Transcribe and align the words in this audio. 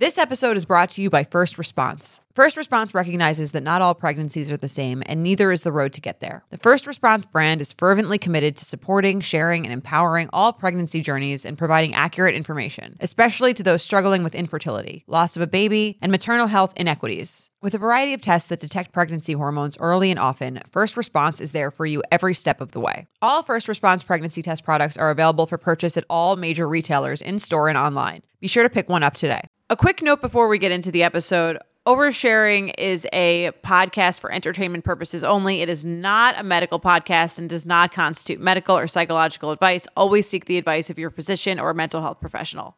This 0.00 0.16
episode 0.16 0.56
is 0.56 0.64
brought 0.64 0.88
to 0.92 1.02
you 1.02 1.10
by 1.10 1.24
First 1.24 1.58
Response. 1.58 2.22
First 2.34 2.56
Response 2.56 2.94
recognizes 2.94 3.52
that 3.52 3.62
not 3.62 3.82
all 3.82 3.94
pregnancies 3.94 4.50
are 4.50 4.56
the 4.56 4.66
same, 4.66 5.02
and 5.04 5.22
neither 5.22 5.52
is 5.52 5.62
the 5.62 5.72
road 5.72 5.92
to 5.92 6.00
get 6.00 6.20
there. 6.20 6.42
The 6.48 6.56
First 6.56 6.86
Response 6.86 7.26
brand 7.26 7.60
is 7.60 7.74
fervently 7.74 8.16
committed 8.16 8.56
to 8.56 8.64
supporting, 8.64 9.20
sharing, 9.20 9.66
and 9.66 9.74
empowering 9.74 10.30
all 10.32 10.54
pregnancy 10.54 11.02
journeys 11.02 11.44
and 11.44 11.58
providing 11.58 11.94
accurate 11.94 12.34
information, 12.34 12.96
especially 13.00 13.52
to 13.52 13.62
those 13.62 13.82
struggling 13.82 14.22
with 14.22 14.34
infertility, 14.34 15.04
loss 15.06 15.36
of 15.36 15.42
a 15.42 15.46
baby, 15.46 15.98
and 16.00 16.10
maternal 16.10 16.46
health 16.46 16.72
inequities. 16.76 17.50
With 17.60 17.74
a 17.74 17.78
variety 17.78 18.14
of 18.14 18.22
tests 18.22 18.48
that 18.48 18.60
detect 18.60 18.94
pregnancy 18.94 19.34
hormones 19.34 19.76
early 19.80 20.10
and 20.10 20.18
often, 20.18 20.62
First 20.70 20.96
Response 20.96 21.42
is 21.42 21.52
there 21.52 21.70
for 21.70 21.84
you 21.84 22.02
every 22.10 22.32
step 22.32 22.62
of 22.62 22.72
the 22.72 22.80
way. 22.80 23.06
All 23.20 23.42
First 23.42 23.68
Response 23.68 24.02
pregnancy 24.02 24.40
test 24.40 24.64
products 24.64 24.96
are 24.96 25.10
available 25.10 25.44
for 25.44 25.58
purchase 25.58 25.98
at 25.98 26.04
all 26.08 26.36
major 26.36 26.66
retailers 26.66 27.20
in 27.20 27.38
store 27.38 27.68
and 27.68 27.76
online. 27.76 28.22
Be 28.40 28.48
sure 28.48 28.62
to 28.62 28.70
pick 28.70 28.88
one 28.88 29.02
up 29.02 29.12
today. 29.12 29.42
A 29.70 29.76
quick 29.76 30.02
note 30.02 30.20
before 30.20 30.48
we 30.48 30.58
get 30.58 30.72
into 30.72 30.90
the 30.90 31.04
episode. 31.04 31.56
Oversharing 31.86 32.74
is 32.76 33.06
a 33.12 33.52
podcast 33.62 34.18
for 34.18 34.32
entertainment 34.32 34.84
purposes 34.84 35.22
only. 35.22 35.62
It 35.62 35.68
is 35.68 35.84
not 35.84 36.34
a 36.36 36.42
medical 36.42 36.80
podcast 36.80 37.38
and 37.38 37.48
does 37.48 37.64
not 37.66 37.92
constitute 37.92 38.40
medical 38.40 38.76
or 38.76 38.88
psychological 38.88 39.52
advice. 39.52 39.86
Always 39.96 40.28
seek 40.28 40.46
the 40.46 40.58
advice 40.58 40.90
of 40.90 40.98
your 40.98 41.08
physician 41.08 41.60
or 41.60 41.72
mental 41.72 42.02
health 42.02 42.18
professional. 42.20 42.74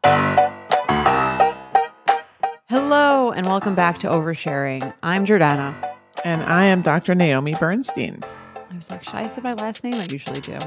Hello, 2.69 3.31
and 3.31 3.47
welcome 3.47 3.73
back 3.73 3.97
to 3.97 4.07
Oversharing. 4.07 4.93
I'm 5.01 5.25
Jordana. 5.25 5.95
And 6.23 6.43
I 6.43 6.65
am 6.65 6.83
Dr. 6.83 7.15
Naomi 7.15 7.55
Bernstein. 7.55 8.23
I 8.69 8.75
was 8.75 8.91
like, 8.91 9.03
should 9.03 9.15
I 9.15 9.27
say 9.29 9.41
my 9.41 9.53
last 9.53 9.83
name? 9.83 9.95
I 9.95 10.05
usually 10.11 10.41
do. 10.41 10.59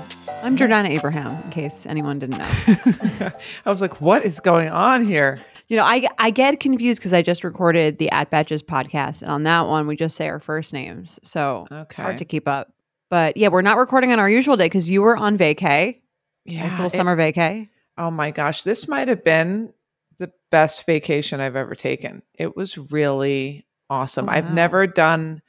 I'm 0.43 0.57
Jordana 0.57 0.89
Abraham, 0.89 1.31
in 1.45 1.51
case 1.53 1.87
anyone 1.87 2.19
didn't 2.19 2.39
know. 2.39 2.49
I 3.65 3.71
was 3.71 3.81
like, 3.81 4.01
what 4.01 4.25
is 4.25 4.41
going 4.41 4.71
on 4.71 5.05
here? 5.05 5.39
You 5.69 5.77
know, 5.77 5.85
I 5.85 6.07
I 6.19 6.31
get 6.31 6.61
confused 6.61 7.01
because 7.01 7.13
I 7.13 7.23
just 7.23 7.43
recorded 7.45 7.99
the 7.99 8.11
At 8.11 8.31
Batches 8.31 8.63
podcast, 8.63 9.23
and 9.23 9.31
on 9.31 9.43
that 9.45 9.67
one 9.67 9.87
we 9.87 9.97
just 9.97 10.17
say 10.17 10.29
our 10.29 10.39
first 10.39 10.73
names, 10.73 11.19
so 11.23 11.63
it's 11.71 11.73
Okay. 11.73 12.03
hard 12.03 12.19
to 12.19 12.25
keep 12.25 12.47
up. 12.47 12.73
But 13.11 13.37
yeah, 13.37 13.49
we're 13.49 13.63
not 13.63 13.77
recording 13.77 14.13
on 14.13 14.19
our 14.19 14.29
usual 14.31 14.57
day 14.57 14.67
because 14.67 14.89
you 14.91 15.03
were 15.03 15.17
on 15.17 15.37
vacay, 15.37 16.01
Yeah. 16.45 16.63
nice 16.63 16.73
little 16.73 16.87
it- 16.87 16.93
summer 16.93 17.17
vacay. 17.17 17.69
oh 17.99 18.11
my 18.11 18.31
gosh. 18.31 18.63
This 18.63 18.87
might 18.89 19.09
have 19.09 19.25
been 19.25 19.73
the 20.19 20.31
best 20.51 20.87
vacation 20.87 21.41
I've 21.41 21.57
ever 21.57 21.75
taken. 21.75 22.23
It 22.35 22.57
was 22.57 22.77
really 22.79 23.67
awesome. 23.91 24.29
Oh, 24.29 24.33
I've 24.33 24.53
never 24.53 24.87
done 24.87 25.43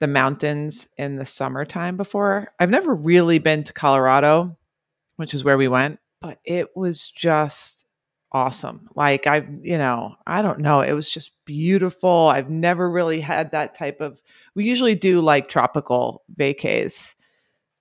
the 0.00 0.06
mountains 0.06 0.88
in 0.98 1.16
the 1.16 1.24
summertime 1.24 1.96
before. 1.96 2.52
I've 2.60 2.70
never 2.70 2.94
really 2.94 3.38
been 3.38 3.64
to 3.64 3.72
Colorado, 3.72 4.56
which 5.16 5.34
is 5.34 5.44
where 5.44 5.56
we 5.56 5.68
went, 5.68 5.98
but 6.20 6.38
it 6.44 6.76
was 6.76 7.10
just 7.10 7.83
awesome. 8.34 8.88
Like 8.96 9.26
I, 9.26 9.46
you 9.62 9.78
know, 9.78 10.16
I 10.26 10.42
don't 10.42 10.60
know, 10.60 10.80
it 10.80 10.92
was 10.92 11.08
just 11.08 11.32
beautiful. 11.46 12.28
I've 12.28 12.50
never 12.50 12.90
really 12.90 13.20
had 13.20 13.52
that 13.52 13.74
type 13.74 14.00
of 14.00 14.20
we 14.54 14.64
usually 14.64 14.96
do 14.96 15.20
like 15.20 15.48
tropical 15.48 16.22
vacays. 16.36 17.14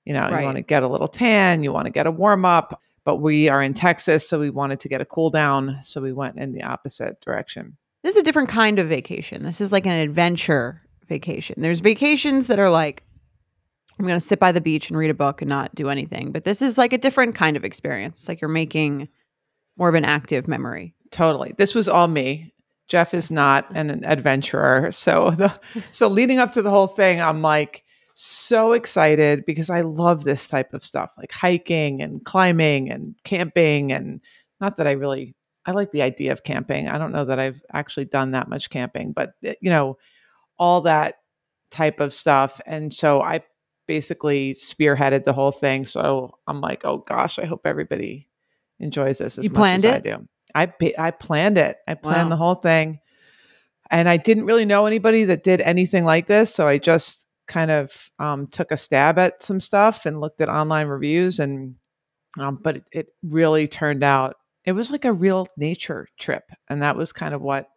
You 0.06 0.14
know, 0.14 0.22
Right. 0.22 0.40
you 0.40 0.46
want 0.46 0.58
to 0.58 0.64
get 0.64 0.84
a 0.84 0.88
little 0.88 1.08
tan, 1.08 1.64
you 1.64 1.74
want 1.74 1.86
to 1.86 1.92
get 1.92 2.08
a 2.08 2.12
warm 2.12 2.46
up, 2.46 2.80
but 3.04 3.18
we 3.18 3.50
are 3.50 3.62
in 3.64 3.74
Texas, 3.74 4.28
so 4.30 4.40
we 4.40 4.50
wanted 4.50 4.80
to 4.82 4.90
get 4.90 5.02
a 5.02 5.06
cool 5.06 5.30
down, 5.30 5.80
so 5.84 6.02
we 6.02 6.14
went 6.14 6.38
in 6.38 6.52
the 6.54 6.62
opposite 6.64 7.20
direction. 7.22 7.78
This 8.04 8.16
is 8.16 8.22
a 8.22 8.26
different 8.26 8.50
kind 8.50 8.80
of 8.80 8.88
vacation. 8.90 9.44
This 9.44 9.62
is 9.62 9.72
like 9.72 9.86
an 9.86 9.94
adventure 9.94 10.82
vacation. 11.08 11.62
There's 11.62 11.80
vacations 11.80 12.48
that 12.48 12.60
are 12.60 12.70
like, 12.70 13.04
I'm 13.98 14.06
going 14.06 14.18
to 14.20 14.26
sit 14.26 14.40
by 14.40 14.52
the 14.52 14.60
beach 14.60 14.90
and 14.90 14.98
read 14.98 15.10
a 15.10 15.14
book 15.14 15.42
and 15.42 15.48
not 15.50 15.74
do 15.74 15.88
anything. 15.90 16.32
But 16.34 16.44
this 16.44 16.62
is 16.62 16.78
like 16.78 16.92
a 16.92 16.98
different 16.98 17.34
kind 17.36 17.56
of 17.56 17.64
experience. 17.64 18.20
It's 18.20 18.28
like 18.28 18.42
you're 18.42 18.50
making 18.50 19.08
more 19.78 19.90
of 19.90 19.96
an 19.96 20.06
active 20.06 20.48
memory. 20.48 20.96
Totally. 21.12 21.54
This 21.58 21.76
was 21.76 21.88
all 21.88 22.08
me. 22.08 22.54
Jeff 22.88 23.14
is 23.14 23.32
not 23.32 23.66
an 23.76 24.04
adventurer. 24.04 24.92
So 24.92 25.32
the 25.32 25.60
so 25.92 26.08
leading 26.08 26.40
up 26.40 26.52
to 26.52 26.62
the 26.62 26.70
whole 26.70 26.88
thing, 26.88 27.22
I'm 27.22 27.42
like 27.42 27.84
so 28.14 28.74
excited 28.74 29.46
because 29.46 29.70
I 29.70 29.82
love 29.82 30.24
this 30.24 30.48
type 30.48 30.74
of 30.74 30.86
stuff, 30.86 31.12
like 31.18 31.32
hiking 31.32 32.02
and 32.02 32.24
climbing 32.24 32.92
and 32.92 33.16
camping 33.24 33.92
and 33.92 34.22
not 34.62 34.78
that 34.78 34.88
I 34.88 34.92
really 34.92 35.36
I 35.66 35.72
like 35.72 35.92
the 35.92 36.02
idea 36.02 36.34
of 36.34 36.44
camping. 36.44 36.90
I 36.90 36.98
don't 36.98 37.14
know 37.14 37.26
that 37.26 37.40
I've 37.40 37.62
actually 37.72 38.06
done 38.06 38.32
that 38.32 38.50
much 38.50 38.70
camping, 38.70 39.14
but 39.14 39.34
eh, 39.44 39.56
you 39.62 39.70
know, 39.70 39.98
all 40.58 40.82
that 40.82 41.16
type 41.72 42.00
of 42.00 42.14
stuff. 42.14 42.60
And 42.66 42.94
so 42.94 43.22
I 43.22 43.42
basically 43.88 44.56
spearheaded 44.56 45.24
the 45.24 45.34
whole 45.34 45.52
thing. 45.52 45.86
So 45.86 46.38
I'm 46.48 46.62
like, 46.62 46.86
oh 46.86 47.00
gosh, 47.00 47.40
I 47.40 47.46
hope 47.46 47.66
everybody 47.66 48.28
enjoys 48.84 49.18
this 49.18 49.38
as 49.38 49.46
You 49.46 49.52
much 49.52 49.58
planned 49.58 49.86
as 49.86 49.96
I 49.96 50.00
do. 50.00 50.28
I 50.54 50.72
I 50.98 51.12
planned 51.12 51.58
it. 51.58 51.78
I 51.88 51.96
planned 51.96 52.30
Wow. 52.30 52.36
the 52.36 52.36
whole 52.38 52.56
thing, 52.56 53.00
and 53.90 54.08
I 54.08 54.18
didn't 54.18 54.46
really 54.46 54.66
know 54.66 54.86
anybody 54.86 55.24
that 55.26 55.44
did 55.44 55.62
anything 55.62 56.06
like 56.06 56.28
this. 56.28 56.54
So 56.54 56.68
I 56.68 56.78
just 56.78 57.28
kind 57.48 57.72
of 57.72 58.10
um, 58.20 58.48
took 58.48 58.72
a 58.72 58.78
stab 58.78 59.18
at 59.20 59.42
some 59.42 59.60
stuff 59.60 60.06
and 60.06 60.18
looked 60.18 60.42
at 60.42 60.50
online 60.50 60.88
reviews, 60.88 61.40
and 61.40 61.76
um, 62.40 62.60
but 62.62 62.78
it, 62.78 62.84
it 62.92 63.08
really 63.24 63.68
turned 63.68 64.04
out 64.04 64.36
it 64.66 64.72
was 64.74 64.92
like 64.92 65.06
a 65.06 65.14
real 65.14 65.48
nature 65.58 66.08
trip, 66.20 66.44
and 66.70 66.82
that 66.82 66.96
was 66.96 67.12
kind 67.12 67.34
of 67.34 67.42
what 67.42 67.68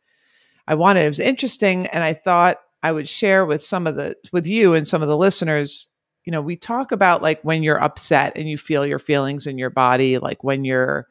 I 0.69 0.75
wanted. 0.75 1.05
It 1.05 1.09
was 1.09 1.21
interesting, 1.21 1.87
and 1.87 2.05
I 2.05 2.12
thought 2.12 2.59
I 2.83 2.93
would 2.93 3.09
share 3.09 3.47
with 3.47 3.65
some 3.65 3.87
of 3.87 3.97
the 3.97 4.16
with 4.33 4.47
you 4.47 4.75
and 4.75 4.87
some 4.87 5.03
of 5.03 5.09
the 5.09 5.16
listeners. 5.16 5.89
You 6.27 6.33
know, 6.33 6.43
we 6.43 6.57
talk 6.57 6.93
about 6.93 7.23
like 7.23 7.41
when 7.43 7.63
you're 7.63 7.83
upset 7.83 8.37
and 8.37 8.49
you 8.49 8.59
feel 8.59 8.85
your 8.85 8.99
feelings 8.99 9.47
in 9.47 9.57
your 9.57 9.71
body, 9.71 10.19
like 10.19 10.45
when 10.45 10.65
you're 10.65 11.07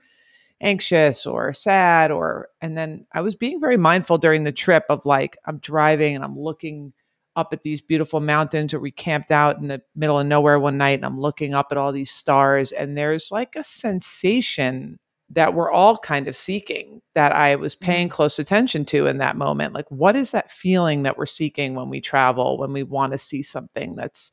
anxious 0.61 1.25
or 1.25 1.51
sad 1.53 2.11
or 2.11 2.49
and 2.61 2.77
then 2.77 3.05
I 3.13 3.21
was 3.21 3.35
being 3.35 3.59
very 3.59 3.77
mindful 3.77 4.17
during 4.17 4.43
the 4.43 4.51
trip 4.51 4.85
of 4.89 5.05
like 5.05 5.37
I'm 5.45 5.57
driving 5.57 6.15
and 6.15 6.23
I'm 6.23 6.37
looking 6.37 6.93
up 7.35 7.51
at 7.51 7.63
these 7.63 7.81
beautiful 7.81 8.21
mountains 8.21 8.73
or 8.73 8.79
we 8.79 8.91
camped 8.91 9.31
out 9.31 9.57
in 9.57 9.67
the 9.67 9.81
middle 9.95 10.19
of 10.19 10.25
nowhere 10.25 10.59
one 10.59 10.77
night 10.77 10.99
and 10.99 11.05
I'm 11.05 11.19
looking 11.19 11.53
up 11.53 11.67
at 11.71 11.77
all 11.77 11.91
these 11.91 12.11
stars 12.11 12.71
and 12.71 12.97
there's 12.97 13.31
like 13.31 13.55
a 13.57 13.63
sensation 13.63 14.97
that 15.29 15.53
we're 15.53 15.71
all 15.71 15.97
kind 15.97 16.27
of 16.27 16.35
seeking 16.35 17.01
that 17.15 17.33
I 17.33 17.55
was 17.55 17.75
mm-hmm. 17.75 17.85
paying 17.85 18.09
close 18.09 18.39
attention 18.39 18.85
to 18.85 19.07
in 19.07 19.17
that 19.17 19.35
moment 19.35 19.73
like 19.73 19.89
what 19.89 20.15
is 20.15 20.31
that 20.31 20.51
feeling 20.51 21.03
that 21.03 21.17
we're 21.17 21.25
seeking 21.25 21.75
when 21.75 21.89
we 21.89 21.99
travel 21.99 22.57
when 22.57 22.71
we 22.71 22.83
want 22.83 23.11
to 23.11 23.17
see 23.17 23.41
something 23.41 23.95
that's 23.95 24.31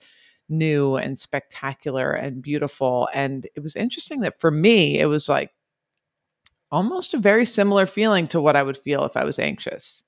new 0.53 0.97
and 0.97 1.19
spectacular 1.19 2.13
and 2.13 2.43
beautiful 2.43 3.09
and 3.15 3.47
it 3.57 3.61
was 3.61 3.75
interesting 3.75 4.21
that 4.21 4.39
for 4.41 4.51
me 4.51 5.01
it 5.01 5.07
was 5.07 5.29
like 5.29 5.51
almost 6.71 7.15
a 7.15 7.19
very 7.19 7.45
similar 7.45 7.87
feeling 7.87 8.27
to 8.29 8.41
what 8.41 8.57
I 8.57 8.63
would 8.63 8.79
feel 8.79 9.05
if 9.05 9.17
I 9.17 9.25
was 9.25 9.39
anxious. 9.39 10.05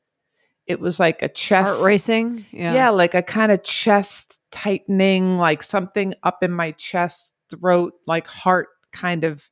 It 0.66 0.81
was 0.81 0.99
like 0.99 1.21
a 1.21 1.28
chest 1.28 1.77
Heart 1.77 1.87
racing. 1.87 2.47
Yeah, 2.53 2.88
like 2.88 3.15
a 3.15 3.21
kind 3.22 3.53
of 3.53 3.62
chest 3.62 4.41
tightening, 4.50 5.37
like 5.37 5.62
something 5.62 6.15
up 6.22 6.43
in 6.43 6.50
my 6.50 6.71
chest, 6.72 7.34
throat, 7.50 7.93
like 8.06 8.26
heart 8.26 8.69
kind 8.93 9.25
of 9.25 9.50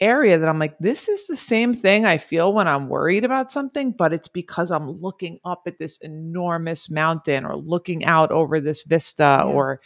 area 0.00 0.36
that 0.36 0.48
I'm 0.48 0.58
like, 0.58 0.76
this 0.80 1.08
is 1.08 1.28
the 1.28 1.36
same 1.36 1.72
thing 1.72 2.04
I 2.04 2.18
feel 2.18 2.52
when 2.52 2.66
I'm 2.66 2.88
worried 2.88 3.24
about 3.24 3.52
something, 3.52 3.92
but 3.92 4.12
it's 4.12 4.26
because 4.26 4.72
I'm 4.72 4.90
looking 4.90 5.38
up 5.44 5.62
at 5.68 5.78
this 5.78 5.98
enormous 5.98 6.90
mountain 6.90 7.44
or 7.44 7.54
looking 7.56 8.04
out 8.04 8.32
over 8.32 8.60
this 8.60 8.82
vista 8.82 9.44
Yeah. 9.44 9.52
or 9.52 9.80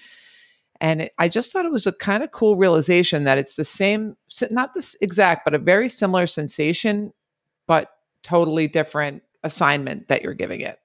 and 0.81 1.03
it, 1.03 1.12
I 1.19 1.28
just 1.28 1.53
thought 1.53 1.64
it 1.64 1.72
was 1.72 1.87
a 1.87 1.92
kind 1.92 2.22
of 2.22 2.31
cool 2.32 2.56
realization 2.56 3.25
that 3.25 3.38
it's 3.38 3.56
the 3.56 3.64
same, 3.64 4.16
not 4.50 4.75
this 4.75 4.97
exact, 5.00 5.44
but 5.44 5.54
a 5.54 5.59
very 5.59 5.88
similar 5.88 6.26
sensation, 6.26 7.12
but 7.66 7.91
totally 8.22 8.69
different 8.69 9.22
assignment 9.44 10.09
that 10.09 10.22
you're 10.22 10.34
giving 10.34 10.60
it. 10.60 10.78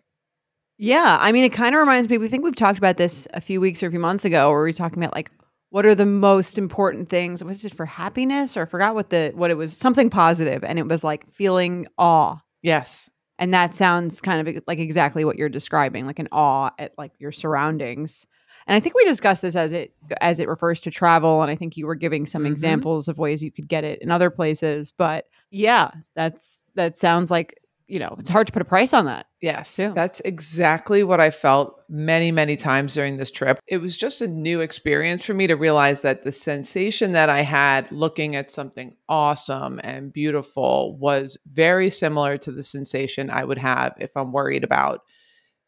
Yeah, 0.77 1.17
I 1.19 1.31
mean, 1.31 1.43
it 1.43 1.53
kind 1.53 1.75
of 1.75 1.79
reminds 1.79 2.09
me. 2.09 2.17
We 2.17 2.27
think 2.27 2.43
we've 2.43 2.55
talked 2.55 2.77
about 2.79 2.97
this 2.97 3.27
a 3.33 3.41
few 3.41 3.61
weeks 3.61 3.83
or 3.83 3.87
a 3.87 3.91
few 3.91 3.99
months 3.99 4.25
ago, 4.25 4.49
where 4.49 4.61
we 4.63 4.69
were 4.69 4.73
talking 4.73 4.97
about 5.01 5.13
like 5.13 5.29
what 5.69 5.85
are 5.85 5.95
the 5.95 6.05
most 6.05 6.57
important 6.57 7.07
things. 7.07 7.43
Was 7.43 7.63
it 7.63 7.73
for 7.73 7.85
happiness, 7.85 8.57
or 8.57 8.63
I 8.63 8.65
forgot 8.65 8.95
what 8.95 9.09
the 9.11 9.31
what 9.35 9.51
it 9.51 9.55
was? 9.55 9.77
Something 9.77 10.09
positive, 10.09 10.63
and 10.63 10.79
it 10.79 10.87
was 10.87 11.03
like 11.03 11.31
feeling 11.31 11.85
awe, 11.99 12.37
Yes. 12.63 13.09
and 13.37 13.53
that 13.53 13.75
sounds 13.75 14.21
kind 14.21 14.47
of 14.47 14.63
like 14.67 14.79
exactly 14.79 15.23
what 15.23 15.37
you're 15.37 15.49
describing, 15.49 16.07
like 16.07 16.19
an 16.19 16.29
awe 16.31 16.71
at 16.79 16.93
like 16.97 17.11
your 17.19 17.31
surroundings. 17.31 18.25
And 18.67 18.75
I 18.75 18.79
think 18.79 18.95
we 18.95 19.03
discussed 19.05 19.41
this 19.41 19.55
as 19.55 19.73
it 19.73 19.93
as 20.21 20.39
it 20.39 20.47
refers 20.47 20.79
to 20.81 20.91
travel, 20.91 21.41
and 21.41 21.49
I 21.51 21.55
think 21.55 21.77
you 21.77 21.87
were 21.87 21.95
giving 21.95 22.25
some 22.25 22.43
Mhm. 22.43 22.51
examples 22.51 23.07
of 23.07 23.17
ways 23.17 23.43
you 23.43 23.51
could 23.51 23.67
get 23.67 23.83
it 23.83 24.01
in 24.01 24.11
other 24.11 24.29
places. 24.29 24.91
But 24.91 25.25
yeah, 25.49 25.91
that's 26.15 26.65
that 26.75 26.97
sounds 26.97 27.31
like 27.31 27.57
you 27.87 27.99
know 27.99 28.15
it's 28.19 28.29
hard 28.29 28.47
to 28.47 28.53
put 28.53 28.61
a 28.61 28.65
price 28.65 28.93
on 28.93 29.05
that. 29.05 29.25
Yes, 29.41 29.75
too. 29.75 29.91
that's 29.95 30.19
exactly 30.21 31.03
what 31.03 31.19
I 31.19 31.31
felt 31.31 31.81
many, 31.89 32.31
many 32.31 32.55
times 32.55 32.93
during 32.93 33.17
this 33.17 33.31
trip. 33.31 33.59
It 33.67 33.79
was 33.79 33.97
just 33.97 34.21
a 34.21 34.27
new 34.27 34.61
experience 34.61 35.25
for 35.25 35.33
me 35.33 35.47
to 35.47 35.55
realize 35.55 36.01
that 36.01 36.21
the 36.21 36.31
sensation 36.31 37.11
that 37.13 37.27
I 37.29 37.41
had 37.41 37.91
looking 37.91 38.35
at 38.35 38.51
something 38.51 38.95
awesome 39.09 39.81
and 39.83 40.13
beautiful 40.13 40.95
was 40.99 41.37
very 41.51 41.89
similar 41.89 42.37
to 42.37 42.51
the 42.51 42.63
sensation 42.63 43.31
I 43.31 43.43
would 43.43 43.57
have 43.57 43.93
if 43.99 44.15
I'm 44.15 44.31
worried 44.31 44.63
about, 44.63 45.01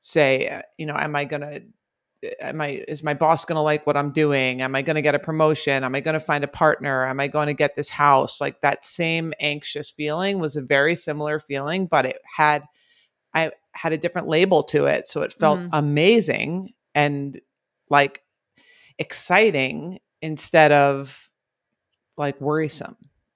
say, 0.03 0.47
uh, 0.47 0.61
you 0.77 0.85
know, 0.85 0.95
am 0.95 1.15
I 1.15 1.25
going 1.25 1.41
to. 1.41 1.63
Am 2.39 2.61
I 2.61 2.83
is 2.87 3.03
my 3.03 3.13
boss 3.13 3.43
going 3.45 3.55
to 3.57 3.61
like 3.61 3.85
what 3.85 3.97
I'm 3.97 4.11
doing? 4.11 4.61
Am 4.61 4.75
I 4.75 4.81
going 4.81 4.95
to 4.95 5.01
get 5.01 5.15
a 5.15 5.19
promotion? 5.19 5.83
Am 5.83 5.93
I 5.95 5.99
going 5.99 6.13
to 6.13 6.19
find 6.19 6.43
a 6.43 6.47
partner? 6.47 7.05
Am 7.05 7.19
I 7.19 7.27
going 7.27 7.47
to 7.47 7.53
get 7.53 7.75
this 7.75 7.89
house? 7.89 8.39
Like 8.39 8.61
that 8.61 8.85
same 8.85 9.33
anxious 9.39 9.89
feeling 9.89 10.39
was 10.39 10.55
a 10.55 10.61
very 10.61 10.95
similar 10.95 11.39
feeling, 11.39 11.85
but 11.85 12.05
it 12.05 12.19
had 12.37 12.63
I 13.33 13.51
had 13.73 13.93
a 13.93 13.97
different 13.97 14.27
label 14.27 14.63
to 14.63 14.85
it. 14.85 15.07
So 15.07 15.21
it 15.23 15.33
felt 15.33 15.59
Mhm. 15.59 15.69
amazing 15.73 16.73
and 16.95 17.39
like 17.89 18.21
exciting 18.99 19.99
instead 20.21 20.71
of 20.71 21.29
like 22.17 22.39
worrisome. 22.39 22.95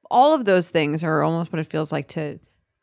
all 0.10 0.34
of 0.34 0.46
those 0.46 0.70
things 0.70 1.04
are 1.04 1.22
almost 1.24 1.52
what 1.52 1.60
it 1.60 1.68
feels 1.68 1.92
like 1.92 2.08
to 2.08 2.40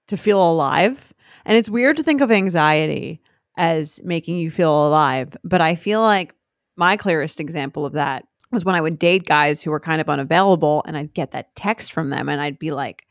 to 0.08 0.16
feel 0.18 0.50
alive. 0.52 1.14
And 1.46 1.56
it's 1.56 1.70
weird 1.70 1.96
to 1.96 2.02
think 2.02 2.20
of 2.20 2.30
anxiety 2.30 3.22
as 3.56 4.00
making 4.04 4.38
you 4.38 4.50
feel 4.50 4.86
alive, 4.88 5.36
but 5.44 5.60
I 5.60 5.74
feel 5.74 6.00
like 6.00 6.34
my 6.76 6.96
clearest 6.96 7.40
example 7.40 7.86
of 7.86 7.92
that 7.94 8.24
was 8.50 8.64
when 8.64 8.74
I 8.74 8.80
would 8.80 8.98
date 8.98 9.24
guys 9.26 9.62
who 9.62 9.70
were 9.70 9.80
kind 9.80 10.00
of 10.00 10.08
unavailable 10.08 10.82
and 10.86 10.96
I'd 10.96 11.14
get 11.14 11.32
that 11.32 11.54
text 11.56 11.92
from 11.92 12.10
them 12.10 12.28
and 12.28 12.40
I'd 12.40 12.58
be 12.58 12.70
like, 12.72 13.04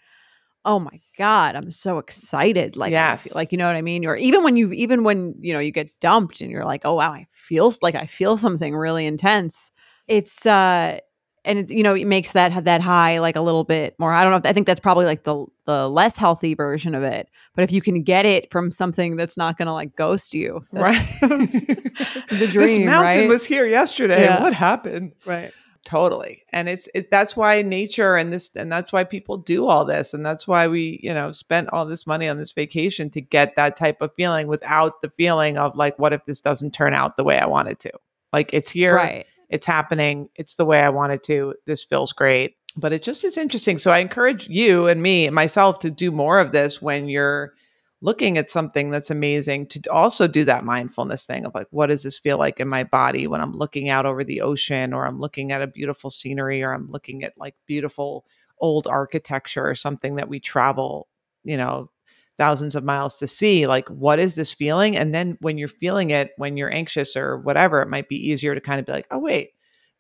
"Oh 0.66 0.80
my 0.80 1.00
god, 1.18 1.56
I'm 1.56 1.72
so 1.72 1.98
excited." 2.00 2.76
Like 2.78 2.92
Yes. 2.92 3.34
like 3.36 3.52
you 3.52 3.58
know 3.58 3.68
what 3.68 3.76
I 3.76 3.82
mean? 3.82 4.06
Or 4.06 4.16
even 4.16 4.44
when 4.44 4.56
you 4.58 4.72
even 4.74 5.04
when, 5.04 5.36
you 5.40 5.54
know, 5.54 5.60
you 5.60 5.72
get 5.72 5.92
dumped 6.00 6.42
and 6.42 6.50
you're 6.52 6.66
like, 6.66 6.82
"Oh 6.86 6.96
wow, 6.96 7.12
I 7.14 7.28
feel 7.32 7.74
like 7.82 7.96
I 7.96 8.06
feel 8.06 8.38
something 8.38 8.76
really 8.76 9.06
intense." 9.06 9.72
It's 10.08 10.46
uh 10.46 11.00
and 11.46 11.60
it, 11.60 11.70
you 11.70 11.84
know 11.84 11.96
it 11.96 12.08
makes 12.08 12.32
that 12.32 12.66
that 12.66 12.82
high 12.82 13.20
like 13.20 13.36
a 13.36 13.42
little 13.42 13.64
bit 13.64 13.96
more 14.00 14.14
i 14.14 14.24
don't 14.24 14.32
know 14.32 14.50
i 14.50 14.54
think 14.54 14.68
that's 14.68 14.80
probably 14.80 15.06
like 15.06 15.24
the 15.24 15.46
the 15.66 15.88
less 15.90 16.18
healthy 16.18 16.54
version 16.54 16.96
of 16.96 17.04
it 17.04 17.30
but 17.56 17.64
if 17.64 17.72
you 17.72 17.82
can 17.82 18.04
get 18.04 18.26
it 18.26 18.52
from 18.52 18.70
something 18.70 19.16
that's 19.16 19.38
not 19.38 19.58
gonna 19.58 19.74
like 19.74 19.96
ghost 19.96 20.34
you 20.34 20.64
Right. 20.72 20.98
the 21.22 22.50
dream 22.52 22.68
this 22.68 22.80
mountain 22.80 23.22
right 23.22 23.28
was 23.30 23.46
here 23.46 23.66
yesterday. 23.66 24.24
Yeah. 24.24 24.42
What 24.42 24.54
happened? 24.54 25.14
right 25.26 25.52
Totally. 25.86 26.44
And 26.54 26.70
it's 26.70 26.88
it, 26.96 27.12
that's 27.12 27.36
why 27.36 27.62
nature 27.62 28.16
and 28.16 28.32
this 28.32 28.50
and 28.56 28.72
that's 28.72 28.94
why 28.94 29.04
people 29.04 29.36
do 29.36 29.68
all 29.68 29.84
this 29.84 30.14
and 30.14 30.26
that's 30.26 30.48
why 30.48 30.68
we, 30.70 31.00
you 31.04 31.14
know, 31.14 31.34
spent 31.34 31.70
all 31.74 31.86
this 31.86 32.08
money 32.08 32.30
on 32.30 32.38
this 32.38 32.54
vacation 32.54 33.10
to 33.10 33.22
get 33.22 33.58
that 33.58 33.76
type 33.76 34.02
of 34.02 34.12
feeling 34.16 34.48
without 34.48 35.02
the 35.02 35.10
feeling 35.10 35.58
of 35.58 35.76
like 35.76 36.00
what 36.00 36.14
if 36.14 36.26
this 36.26 36.40
doesn't 36.40 36.74
turn 36.74 36.94
out 36.94 37.18
the 37.18 37.24
way 37.26 37.38
I 37.38 37.48
want 37.48 37.68
it 37.68 37.80
to. 37.82 37.92
Like 38.32 38.54
it's 38.54 38.72
here, 38.72 38.96
right 38.96 39.26
it's 39.54 39.68
happening, 39.68 40.30
it's 40.36 40.56
the 40.56 40.66
way 40.66 40.82
I 40.82 40.90
wanted 40.90 41.22
to. 41.24 41.54
This 41.68 41.84
feels 41.84 42.12
great. 42.12 42.56
But 42.76 42.92
it 42.92 43.04
just 43.04 43.24
is 43.24 43.38
interesting. 43.38 43.78
So 43.78 43.92
I 43.92 44.00
encourage 44.00 44.50
you 44.50 44.88
and 44.88 45.00
me 45.04 45.28
and 45.28 45.36
myself 45.36 45.78
to 45.80 45.92
do 45.92 46.10
more 46.10 46.40
of 46.40 46.54
this 46.54 46.82
when 46.82 47.08
you're 47.08 47.54
looking 48.02 48.40
at 48.40 48.50
something 48.50 48.90
that's 48.90 49.12
amazing 49.12 49.68
to 49.68 49.80
also 49.92 50.28
do 50.28 50.44
that 50.44 50.66
mindfulness 50.66 51.24
thing 51.28 51.46
of 51.46 51.54
like 51.54 51.68
what 51.70 51.88
does 51.88 52.02
this 52.02 52.18
feel 52.18 52.40
like 52.40 52.60
in 52.60 52.68
my 52.68 52.84
body 52.84 53.28
when 53.28 53.40
i'm 53.40 53.56
looking 53.56 53.88
out 53.88 54.06
over 54.06 54.26
the 54.26 54.42
ocean 54.42 54.92
or 54.92 55.06
i'm 55.06 55.22
looking 55.22 55.54
at 55.54 55.62
a 55.62 55.68
beautiful 55.68 56.10
scenery 56.10 56.62
or 56.62 56.74
i'm 56.74 56.92
looking 56.92 57.24
at 57.24 57.32
like 57.38 57.56
beautiful 57.66 58.26
old 58.60 58.88
architecture 58.88 59.66
or 59.66 59.74
something 59.74 60.16
that 60.16 60.28
we 60.28 60.38
travel 60.38 61.08
you 61.46 61.56
know 61.56 61.90
thousands 62.38 62.76
of 62.76 62.84
miles 62.84 63.18
to 63.18 63.28
see 63.28 63.68
like 63.68 63.88
what 63.90 64.20
is 64.20 64.36
this 64.36 64.52
feeling? 64.52 64.98
And 64.98 65.14
then 65.14 65.38
when 65.42 65.58
you're 65.58 65.68
feeling 65.68 66.12
it 66.12 66.32
when 66.38 66.58
you're 66.58 66.74
anxious 66.74 67.16
or 67.16 67.38
whatever 67.38 67.82
it 67.82 67.90
might 67.90 68.10
be 68.10 68.30
easier 68.30 68.56
to 68.56 68.62
kind 68.62 68.80
of 68.80 68.86
be 68.86 68.92
like 68.92 69.08
oh 69.12 69.20
wait 69.20 69.52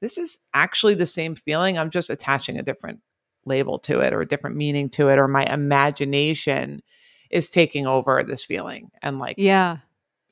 this 0.04 0.18
is 0.18 0.40
actually 0.54 0.96
the 0.96 1.06
same 1.06 1.34
feeling. 1.34 1.78
I'm 1.78 1.90
just 1.90 2.10
attaching 2.10 2.60
a 2.60 2.64
different 2.64 3.00
label 3.46 3.80
to 3.80 4.02
it 4.02 4.12
or 4.12 4.20
a 4.20 4.28
different 4.28 4.58
meaning 4.58 4.90
to 4.90 5.08
it 5.08 5.18
or 5.18 5.30
my 5.30 5.46
imagination 5.46 6.84
is 7.30 7.50
taking 7.50 7.88
over 7.88 8.22
this 8.22 8.44
feeling 8.44 8.92
and 9.02 9.18
like 9.18 9.36
yeah. 9.38 9.78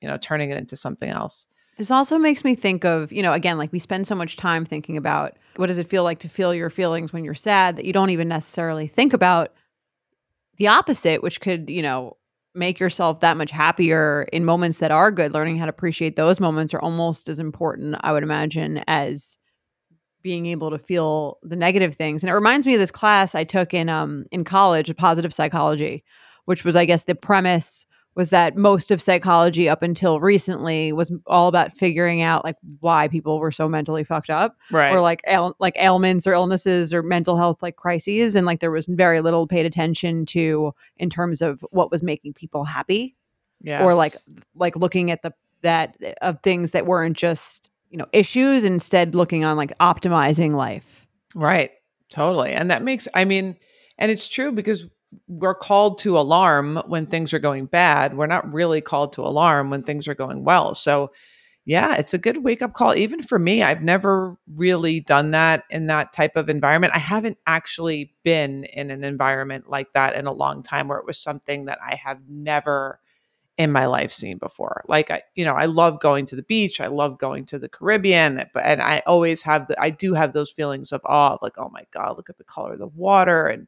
you 0.01 0.09
know 0.09 0.17
turning 0.17 0.51
it 0.51 0.57
into 0.57 0.75
something 0.75 1.09
else. 1.09 1.47
This 1.77 1.89
also 1.89 2.17
makes 2.17 2.43
me 2.43 2.53
think 2.53 2.83
of, 2.83 3.11
you 3.11 3.23
know, 3.23 3.33
again, 3.33 3.57
like 3.57 3.71
we 3.71 3.79
spend 3.79 4.05
so 4.05 4.13
much 4.13 4.35
time 4.35 4.65
thinking 4.65 4.97
about 4.97 5.37
what 5.55 5.67
does 5.67 5.77
it 5.77 5.87
feel 5.87 6.03
like 6.03 6.19
to 6.19 6.29
feel 6.29 6.53
your 6.53 6.69
feelings 6.69 7.13
when 7.13 7.23
you're 7.23 7.33
sad 7.33 7.77
that 7.77 7.85
you 7.85 7.93
don't 7.93 8.09
even 8.09 8.27
necessarily 8.27 8.87
think 8.87 9.13
about 9.13 9.53
the 10.57 10.67
opposite, 10.67 11.23
which 11.23 11.41
could, 11.41 11.69
you 11.69 11.81
know, 11.81 12.17
make 12.53 12.79
yourself 12.79 13.21
that 13.21 13.37
much 13.37 13.51
happier 13.51 14.27
in 14.33 14.43
moments 14.43 14.79
that 14.79 14.91
are 14.91 15.11
good. 15.11 15.33
Learning 15.33 15.57
how 15.57 15.65
to 15.65 15.69
appreciate 15.69 16.15
those 16.15 16.39
moments 16.39 16.73
are 16.73 16.81
almost 16.81 17.29
as 17.29 17.39
important, 17.39 17.95
I 18.01 18.11
would 18.11 18.23
imagine, 18.23 18.83
as 18.87 19.37
being 20.21 20.45
able 20.45 20.69
to 20.69 20.77
feel 20.77 21.39
the 21.41 21.55
negative 21.55 21.95
things. 21.95 22.23
And 22.23 22.29
it 22.29 22.35
reminds 22.35 22.67
me 22.67 22.73
of 22.75 22.79
this 22.79 22.91
class 22.91 23.33
I 23.33 23.43
took 23.43 23.73
in 23.73 23.89
um 23.89 24.25
in 24.31 24.43
college, 24.43 24.95
positive 24.97 25.33
psychology, 25.33 26.03
which 26.45 26.63
was 26.63 26.75
I 26.75 26.85
guess 26.85 27.03
the 27.03 27.15
premise 27.15 27.85
was 28.15 28.29
that 28.29 28.57
most 28.57 28.91
of 28.91 29.01
psychology 29.01 29.69
up 29.69 29.81
until 29.81 30.19
recently 30.19 30.91
was 30.91 31.11
all 31.25 31.47
about 31.47 31.71
figuring 31.71 32.21
out 32.21 32.43
like 32.43 32.57
why 32.79 33.07
people 33.07 33.39
were 33.39 33.51
so 33.51 33.69
mentally 33.69 34.03
fucked 34.03 34.29
up 34.29 34.57
right. 34.71 34.93
or 34.93 34.99
like 34.99 35.21
ail- 35.27 35.55
like 35.59 35.75
ailments 35.77 36.27
or 36.27 36.33
illnesses 36.33 36.93
or 36.93 37.01
mental 37.01 37.37
health 37.37 37.61
like 37.61 37.75
crises 37.75 38.35
and 38.35 38.45
like 38.45 38.59
there 38.59 38.71
was 38.71 38.85
very 38.87 39.21
little 39.21 39.47
paid 39.47 39.65
attention 39.65 40.25
to 40.25 40.73
in 40.97 41.09
terms 41.09 41.41
of 41.41 41.63
what 41.71 41.91
was 41.91 42.03
making 42.03 42.33
people 42.33 42.63
happy 42.63 43.15
yeah 43.61 43.83
or 43.83 43.93
like 43.93 44.13
like 44.55 44.75
looking 44.75 45.11
at 45.11 45.21
the 45.21 45.33
that 45.61 45.95
of 46.21 46.41
things 46.41 46.71
that 46.71 46.85
weren't 46.85 47.15
just 47.15 47.69
you 47.89 47.97
know 47.97 48.07
issues 48.13 48.63
instead 48.63 49.15
looking 49.15 49.45
on 49.45 49.57
like 49.57 49.77
optimizing 49.79 50.55
life. 50.55 51.07
Right. 51.35 51.71
Totally. 52.09 52.51
And 52.51 52.71
that 52.71 52.83
makes 52.83 53.07
i 53.13 53.25
mean 53.25 53.57
and 53.97 54.11
it's 54.11 54.27
true 54.27 54.51
because 54.51 54.87
we're 55.27 55.55
called 55.55 55.97
to 55.97 56.17
alarm 56.17 56.77
when 56.87 57.05
things 57.05 57.33
are 57.33 57.39
going 57.39 57.65
bad 57.65 58.15
we're 58.15 58.27
not 58.27 58.51
really 58.51 58.81
called 58.81 59.13
to 59.13 59.21
alarm 59.21 59.69
when 59.69 59.83
things 59.83 60.07
are 60.07 60.15
going 60.15 60.43
well 60.43 60.73
so 60.73 61.11
yeah 61.65 61.95
it's 61.95 62.13
a 62.13 62.17
good 62.17 62.43
wake 62.43 62.61
up 62.61 62.73
call 62.73 62.95
even 62.95 63.21
for 63.21 63.37
me 63.37 63.61
i've 63.61 63.83
never 63.83 64.37
really 64.55 64.99
done 64.99 65.31
that 65.31 65.63
in 65.69 65.87
that 65.87 66.13
type 66.13 66.35
of 66.35 66.49
environment 66.49 66.93
i 66.95 66.99
haven't 66.99 67.37
actually 67.45 68.13
been 68.23 68.63
in 68.65 68.89
an 68.89 69.03
environment 69.03 69.69
like 69.69 69.91
that 69.93 70.15
in 70.15 70.25
a 70.27 70.33
long 70.33 70.63
time 70.63 70.87
where 70.87 70.97
it 70.97 71.05
was 71.05 71.21
something 71.21 71.65
that 71.65 71.79
i 71.85 71.95
have 71.95 72.19
never 72.29 72.99
in 73.57 73.71
my 73.71 73.85
life 73.85 74.11
seen 74.11 74.39
before. 74.39 74.83
Like 74.87 75.11
I, 75.11 75.21
you 75.35 75.45
know, 75.45 75.53
I 75.53 75.65
love 75.65 75.99
going 75.99 76.25
to 76.27 76.35
the 76.35 76.41
beach. 76.43 76.81
I 76.81 76.87
love 76.87 77.19
going 77.19 77.45
to 77.47 77.59
the 77.59 77.69
Caribbean, 77.69 78.43
but 78.53 78.63
and 78.65 78.81
I 78.81 79.03
always 79.05 79.43
have 79.43 79.67
the 79.67 79.79
I 79.79 79.91
do 79.91 80.13
have 80.13 80.33
those 80.33 80.51
feelings 80.51 80.91
of 80.91 81.01
awe, 81.05 81.37
like, 81.41 81.59
oh 81.59 81.69
my 81.69 81.83
God, 81.91 82.17
look 82.17 82.29
at 82.29 82.37
the 82.39 82.43
color 82.43 82.73
of 82.73 82.79
the 82.79 82.87
water 82.87 83.45
and 83.45 83.67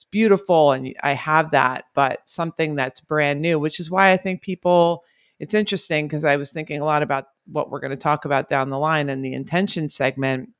it's 0.00 0.08
beautiful. 0.10 0.72
And 0.72 0.94
I 1.02 1.12
have 1.12 1.50
that, 1.50 1.84
but 1.94 2.26
something 2.26 2.74
that's 2.74 3.00
brand 3.00 3.42
new, 3.42 3.58
which 3.58 3.78
is 3.78 3.90
why 3.90 4.12
I 4.12 4.16
think 4.16 4.40
people 4.40 5.04
it's 5.38 5.52
interesting 5.52 6.06
because 6.06 6.24
I 6.24 6.36
was 6.36 6.52
thinking 6.52 6.80
a 6.80 6.84
lot 6.84 7.02
about 7.02 7.26
what 7.46 7.70
we're 7.70 7.80
going 7.80 7.90
to 7.90 7.96
talk 7.98 8.24
about 8.24 8.48
down 8.48 8.70
the 8.70 8.78
line 8.78 9.10
in 9.10 9.20
the 9.20 9.32
intention 9.34 9.88
segment, 9.90 10.50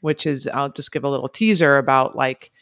which 0.00 0.26
is 0.26 0.46
I'll 0.46 0.70
just 0.70 0.92
give 0.92 1.02
a 1.02 1.08
little 1.08 1.28
teaser 1.28 1.76
about 1.76 2.14
like 2.14 2.52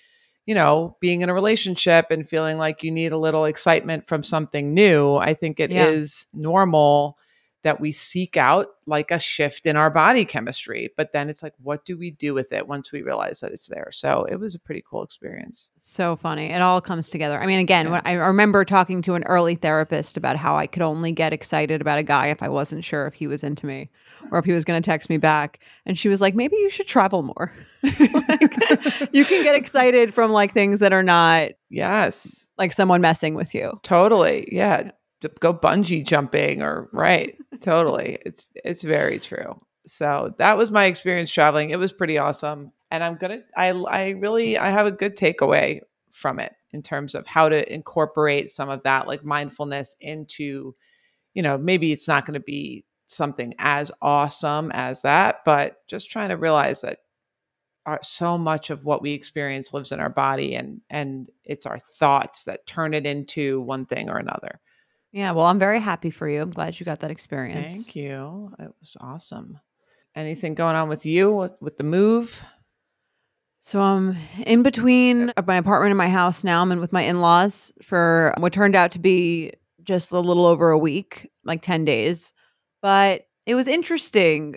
you 0.47 0.55
know, 0.55 0.97
being 1.01 1.21
in 1.23 1.29
a 1.29 1.35
relationship 1.35 2.07
and 2.11 2.27
feeling 2.27 2.57
like 2.57 2.83
you 2.83 2.91
need 2.91 3.11
a 3.13 3.19
little 3.19 3.45
excitement 3.47 4.07
from 4.07 4.23
something 4.23 4.73
new, 4.73 5.17
I 5.17 5.35
think 5.35 5.59
it 5.61 5.73
is 5.73 6.27
Yeah. 6.33 6.41
normal 6.41 7.19
that 7.67 7.81
we 7.81 7.91
seek 7.93 8.37
out 8.37 8.69
like 8.87 9.11
a 9.11 9.19
shift 9.19 9.67
in 9.67 9.77
our 9.77 9.91
body 9.91 10.25
chemistry. 10.25 10.93
But 10.97 11.13
then 11.13 11.29
it's 11.29 11.43
like, 11.43 11.55
what 11.61 11.85
do 11.85 11.99
we 11.99 12.13
do 12.13 12.33
with 12.33 12.53
it 12.53 12.69
once 12.69 12.93
we 12.93 13.03
realize 13.03 13.41
that 13.41 13.51
it's 13.51 13.67
there? 13.67 13.89
So 13.93 14.25
it 14.31 14.37
was 14.37 14.55
a 14.55 14.61
pretty 14.61 14.85
cool 14.89 15.03
experience. 15.03 15.73
so 15.81 16.15
funny 16.17 16.47
it 16.53 16.63
all 16.63 16.81
comes 16.81 17.11
together 17.11 17.41
i 17.41 17.47
mean 17.47 17.59
again 17.61 17.87
Yeah. 17.87 17.93
when 17.93 18.03
i 18.05 18.13
remember 18.13 18.65
talking 18.65 19.03
to 19.03 19.15
an 19.15 19.23
early 19.25 19.55
therapist 19.55 20.17
about 20.17 20.37
how 20.37 20.57
i 20.57 20.67
could 20.67 20.83
only 20.83 21.13
get 21.13 21.33
excited 21.33 21.81
about 21.81 21.99
a 21.99 22.03
guy 22.03 22.27
if 22.29 22.43
i 22.43 22.49
wasn't 22.49 22.85
sure 22.85 23.07
if 23.07 23.15
he 23.15 23.27
was 23.29 23.45
into 23.45 23.67
me 23.67 23.89
or 24.33 24.39
if 24.41 24.45
he 24.45 24.53
was 24.53 24.65
going 24.65 24.81
to 24.83 24.85
text 24.85 25.09
me 25.11 25.17
back 25.17 25.61
and 25.87 25.97
she 25.97 26.09
was 26.09 26.21
like 26.21 26.35
maybe 26.35 26.57
you 26.57 26.71
should 26.71 26.87
travel 26.89 27.23
more 27.23 27.53
like, 27.83 29.11
you 29.13 29.25
can 29.25 29.43
get 29.45 29.55
excited 29.55 30.13
from 30.15 30.33
like 30.33 30.53
things 30.53 30.81
that 30.81 30.93
are 30.93 31.03
not 31.05 31.51
Yes, 31.69 32.47
like 32.59 32.73
someone 32.73 33.01
messing 33.01 33.35
with 33.35 33.53
you 33.55 33.73
totally. 33.83 34.49
Yeah. 34.53 34.93
Go 35.41 35.55
bungee 35.55 36.07
jumping 36.07 36.63
or 36.63 36.89
right. 36.93 37.37
totally. 37.61 38.19
It's 38.25 38.47
it's 38.55 38.83
very 38.83 39.19
true. 39.19 39.61
So 39.87 40.35
that 40.39 40.57
was 40.57 40.71
my 40.71 40.87
experience 40.87 41.33
traveling. 41.33 41.71
It 41.71 41.79
was 41.79 41.93
pretty 41.93 42.19
awesome. 42.19 42.73
And 42.91 43.03
I'm 43.03 43.17
gonna 43.17 43.43
I 43.57 43.71
I 43.71 44.11
really 44.11 44.59
I 44.59 44.71
have 44.71 44.87
a 44.87 44.93
good 44.93 45.17
takeaway 45.17 45.81
from 46.11 46.39
it 46.41 46.55
in 46.73 46.83
terms 46.83 47.15
of 47.15 47.27
how 47.27 47.49
to 47.49 47.73
incorporate 47.73 48.51
some 48.51 48.69
of 48.69 48.83
that 48.83 49.07
like 49.07 49.25
mindfulness 49.25 49.97
into, 50.01 50.75
you 51.35 51.43
know, 51.43 51.57
maybe 51.57 51.93
it's 51.93 52.09
not 52.09 52.27
gonna 52.27 52.41
be 52.41 52.85
something 53.07 53.55
as 53.59 53.91
awesome 54.03 54.71
as 54.73 55.03
that, 55.03 55.45
but 55.45 55.87
just 55.87 56.11
trying 56.11 56.29
to 56.31 56.37
realize 56.37 56.81
that 56.83 56.99
our, 57.87 58.01
so 58.03 58.37
much 58.37 58.71
of 58.71 58.85
what 58.85 59.01
we 59.01 59.13
experience 59.13 59.73
lives 59.73 59.93
in 59.93 60.01
our 60.01 60.11
body 60.11 60.55
and 60.55 60.81
and 60.91 61.31
it's 61.45 61.67
our 61.67 61.79
thoughts 61.79 62.45
that 62.45 62.67
turn 62.67 62.93
it 62.95 63.07
into 63.07 63.61
one 63.61 63.87
thing 63.87 64.11
or 64.11 64.19
another. 64.19 64.61
Yeah 65.17 65.33
well 65.33 65.47
i'm 65.47 65.59
very 65.59 65.81
happy 65.81 66.11
for 66.11 66.29
you 66.29 66.43
i'm 66.43 66.51
glad 66.51 66.79
you 66.79 66.85
got 66.85 67.01
that 67.01 67.11
experience 67.11 67.73
Thank 67.73 67.97
you. 67.97 68.53
It 68.59 68.71
was 68.79 68.97
awesome. 69.01 69.59
Anything 70.15 70.55
going 70.55 70.77
on 70.77 70.89
with 70.89 71.05
you 71.05 71.33
with, 71.35 71.53
with 71.61 71.77
the 71.77 71.85
move? 71.85 72.43
So 73.61 73.81
I'm 73.81 74.17
in 74.47 74.63
between 74.63 75.33
my 75.47 75.57
apartment 75.57 75.91
and 75.91 75.99
my 75.99 76.09
house 76.09 76.45
now. 76.45 76.63
I'm 76.63 76.71
in 76.73 76.81
with 76.81 76.93
my 76.93 77.03
in-laws 77.03 77.73
for 77.83 78.33
what 78.39 78.53
turned 78.53 78.77
out 78.77 78.93
to 78.93 78.99
be 78.99 79.53
just 79.83 80.13
a 80.13 80.21
little 80.21 80.47
over 80.47 80.71
a 80.71 80.79
week, 80.79 81.31
like 81.45 81.63
10 81.63 81.85
days. 81.85 82.33
But 82.81 83.27
it 83.47 83.55
was 83.55 83.69
interesting. 83.69 84.57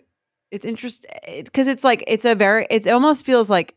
It's 0.52 0.66
interesting 0.66 1.12
because 1.44 1.68
eh, 1.68 1.72
it's 1.72 1.84
like 1.84 2.04
it's 2.08 2.26
a 2.26 2.36
very 2.36 2.68
it 2.70 2.88
almost 2.88 3.26
feels 3.26 3.50
like 3.50 3.76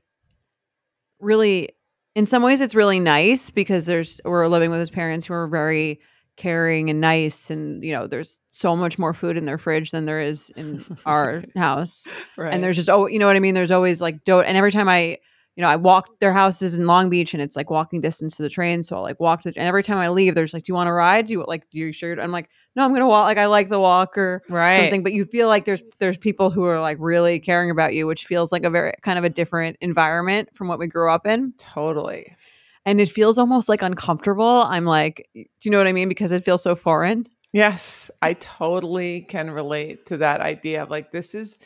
really 1.19 1.71
in 2.15 2.27
some 2.27 2.43
ways 2.43 2.61
it's 2.61 2.75
really 2.75 3.01
nice 3.01 3.51
because 3.51 3.87
there's 3.87 4.21
we're 4.25 4.47
living 4.47 4.71
with 4.71 4.81
his 4.81 4.91
parents 4.91 5.27
who 5.27 5.35
are 5.35 5.49
very 5.49 6.01
caring 6.43 6.91
and 6.91 7.01
nice 7.01 7.51
and 7.51 7.85
you 7.85 7.93
know 7.93 8.09
there's 8.09 8.41
so 8.51 8.75
much 8.75 8.99
more 8.99 9.15
food 9.15 9.37
in 9.37 9.45
their 9.45 9.59
fridge 9.59 9.93
than 9.93 10.07
there 10.07 10.19
is 10.19 10.51
in 10.57 10.85
our 11.07 11.41
house 11.55 12.05
right. 12.37 12.53
and 12.53 12.65
there's 12.65 12.75
just 12.75 12.91
oh 12.91 13.07
you 13.07 13.17
know 13.17 13.29
what 13.29 13.37
i 13.37 13.39
mean 13.39 13.55
there's 13.55 13.71
always 13.71 14.01
like 14.01 14.25
do 14.25 14.41
and 14.41 14.57
every 14.57 14.73
time 14.73 14.89
i 14.89 15.17
you 15.55 15.63
know 15.63 15.69
i 15.69 15.77
walk 15.77 16.19
their 16.19 16.33
houses 16.33 16.75
in 16.75 16.85
long 16.85 17.09
beach 17.09 17.33
and 17.33 17.41
it's 17.41 17.55
like 17.55 17.71
walking 17.71 18.01
distance 18.01 18.37
to 18.37 18.43
the 18.43 18.49
train 18.49 18.83
so 18.83 18.97
i'll 18.97 19.03
like 19.03 19.21
walk 19.21 19.41
to 19.41 19.53
the, 19.53 19.61
and 19.61 19.69
every 19.69 19.85
time 19.85 19.99
i 19.99 20.09
leave 20.09 20.35
there's 20.35 20.53
like 20.53 20.65
do 20.65 20.71
you 20.71 20.75
want 20.75 20.89
to 20.89 20.93
ride 20.93 21.27
do 21.27 21.35
you 21.35 21.45
like 21.47 21.71
do 21.71 21.79
you 21.79 21.93
sure 21.93 22.21
i'm 22.21 22.33
like 22.33 22.51
no 22.75 22.85
i'm 22.85 22.93
gonna 22.93 23.07
walk 23.07 23.27
like 23.27 23.39
i 23.39 23.47
like 23.47 23.69
the 23.69 23.79
walk 23.79 24.19
or 24.19 24.43
right. 24.49 24.81
something 24.81 25.05
but 25.05 25.13
you 25.13 25.25
feel 25.25 25.47
like 25.47 25.65
there's 25.65 25.85
there's 26.01 26.19
people 26.19 26.51
who 26.51 26.65
are 26.65 26.81
like 26.81 26.97
really 26.99 27.39
caring 27.39 27.71
about 27.71 27.95
you 27.95 28.05
which 28.05 28.27
feels 28.27 28.51
like 28.51 28.65
a 28.65 28.71
very 28.71 28.93
kind 29.03 29.17
of 29.17 29.25
a 29.25 29.31
different 29.31 29.77
environment 29.81 30.49
from 30.57 30.67
what 30.67 30.81
we 30.81 30.89
grew 30.89 31.09
up 31.09 31.25
in 31.25 31.53
Totally. 31.57 32.35
And 32.85 33.01
it 33.01 33.09
feels 33.09 33.39
almost 33.39 33.69
like 33.69 33.83
uncomfortable 33.83 34.65
i'm 34.69 34.85
like 34.85 35.29
do 35.35 35.45
you 35.65 35.71
know 35.71 35.79
what 35.79 35.87
i 35.87 35.93
mean 35.93 36.09
because 36.09 36.33
it 36.33 36.45
feels 36.45 36.63
so 36.63 36.75
foreign 36.75 37.25
Yes, 37.53 38.11
I 38.23 38.33
totally 38.35 39.23
can 39.23 39.51
relate 39.51 40.07
to 40.07 40.17
that 40.19 40.41
idea 40.41 40.83
of 40.83 40.91
like 40.91 41.13
this 41.13 41.35
is 41.35 41.59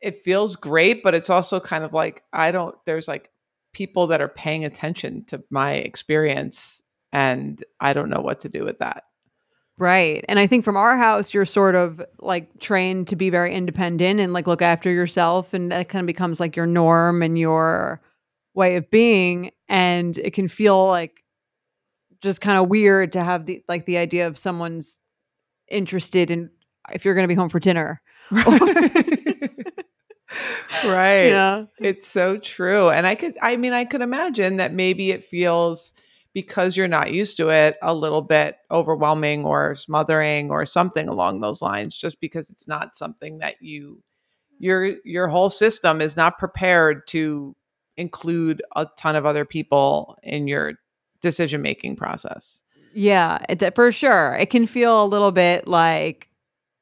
it 0.00 0.22
feels 0.22 0.56
great, 0.56 1.02
but 1.02 1.14
it's 1.14 1.30
also 1.30 1.58
kind 1.58 1.82
of 1.82 1.92
like 1.92 2.22
I 2.32 2.52
don't 2.52 2.76
there's 2.86 3.08
like 3.08 3.30
people 3.72 4.06
that 4.06 4.20
are 4.20 4.28
paying 4.28 4.64
attention 4.64 5.24
to 5.26 5.42
my 5.50 5.72
experience 5.72 6.82
and 7.12 7.62
I 7.80 7.92
don't 7.92 8.08
know 8.08 8.20
what 8.20 8.40
to 8.40 8.48
do 8.48 8.64
with 8.64 8.78
that. 8.78 9.02
Right. 9.78 10.24
And 10.28 10.38
I 10.38 10.46
think 10.46 10.64
from 10.64 10.76
our 10.76 10.96
house, 10.96 11.34
you're 11.34 11.44
sort 11.44 11.74
of 11.74 12.00
like 12.20 12.60
trained 12.60 13.08
to 13.08 13.16
be 13.16 13.28
very 13.28 13.52
independent 13.52 14.20
and 14.20 14.32
like 14.32 14.46
look 14.46 14.62
after 14.62 14.90
yourself. 14.90 15.52
And 15.52 15.70
that 15.72 15.88
kind 15.88 16.02
of 16.02 16.06
becomes 16.06 16.40
like 16.40 16.56
your 16.56 16.66
norm 16.66 17.22
and 17.22 17.38
your 17.38 18.00
way 18.56 18.76
of 18.76 18.90
being. 18.90 19.50
And 19.68 20.16
it 20.18 20.32
can 20.32 20.48
feel 20.48 20.86
like 20.86 21.22
just 22.20 22.40
kind 22.40 22.58
of 22.58 22.68
weird 22.68 23.12
to 23.12 23.22
have 23.22 23.46
the 23.46 23.62
like 23.68 23.84
the 23.84 23.98
idea 23.98 24.26
of 24.26 24.38
someone's 24.38 24.98
interested 25.68 26.30
in 26.30 26.50
if 26.92 27.04
you're 27.04 27.14
going 27.14 27.24
to 27.24 27.28
be 27.28 27.38
home 27.38 27.48
for 27.48 27.60
dinner. 27.60 28.00
right. 28.30 28.44
Yeah. 31.28 31.64
It's 31.78 32.06
so 32.06 32.38
true. 32.38 32.90
And 32.90 33.06
I 33.06 33.14
could 33.14 33.34
I 33.42 33.56
mean 33.56 33.72
I 33.72 33.84
could 33.84 34.02
imagine 34.02 34.56
that 34.56 34.72
maybe 34.72 35.10
it 35.10 35.24
feels 35.24 35.92
because 36.34 36.76
you're 36.76 36.88
not 36.88 37.14
used 37.14 37.38
to 37.38 37.48
it 37.48 37.76
a 37.80 37.94
little 37.94 38.22
bit 38.22 38.58
overwhelming 38.70 39.44
or 39.44 39.74
smothering 39.74 40.50
or 40.50 40.66
something 40.66 41.08
along 41.08 41.40
those 41.40 41.62
lines 41.62 41.96
just 41.96 42.20
because 42.20 42.50
it's 42.50 42.68
not 42.68 42.94
something 42.94 43.38
that 43.38 43.56
you 43.60 44.02
your 44.58 44.96
your 45.04 45.28
whole 45.28 45.50
system 45.50 46.00
is 46.00 46.16
not 46.16 46.38
prepared 46.38 47.06
to 47.08 47.54
include 47.96 48.62
a 48.74 48.86
ton 48.96 49.16
of 49.16 49.26
other 49.26 49.44
people 49.44 50.18
in 50.22 50.46
your 50.46 50.74
decision 51.20 51.62
making 51.62 51.96
process. 51.96 52.60
Yeah, 52.94 53.38
it, 53.48 53.74
for 53.74 53.92
sure. 53.92 54.34
It 54.40 54.50
can 54.50 54.66
feel 54.66 55.04
a 55.04 55.06
little 55.06 55.32
bit 55.32 55.68
like, 55.68 56.30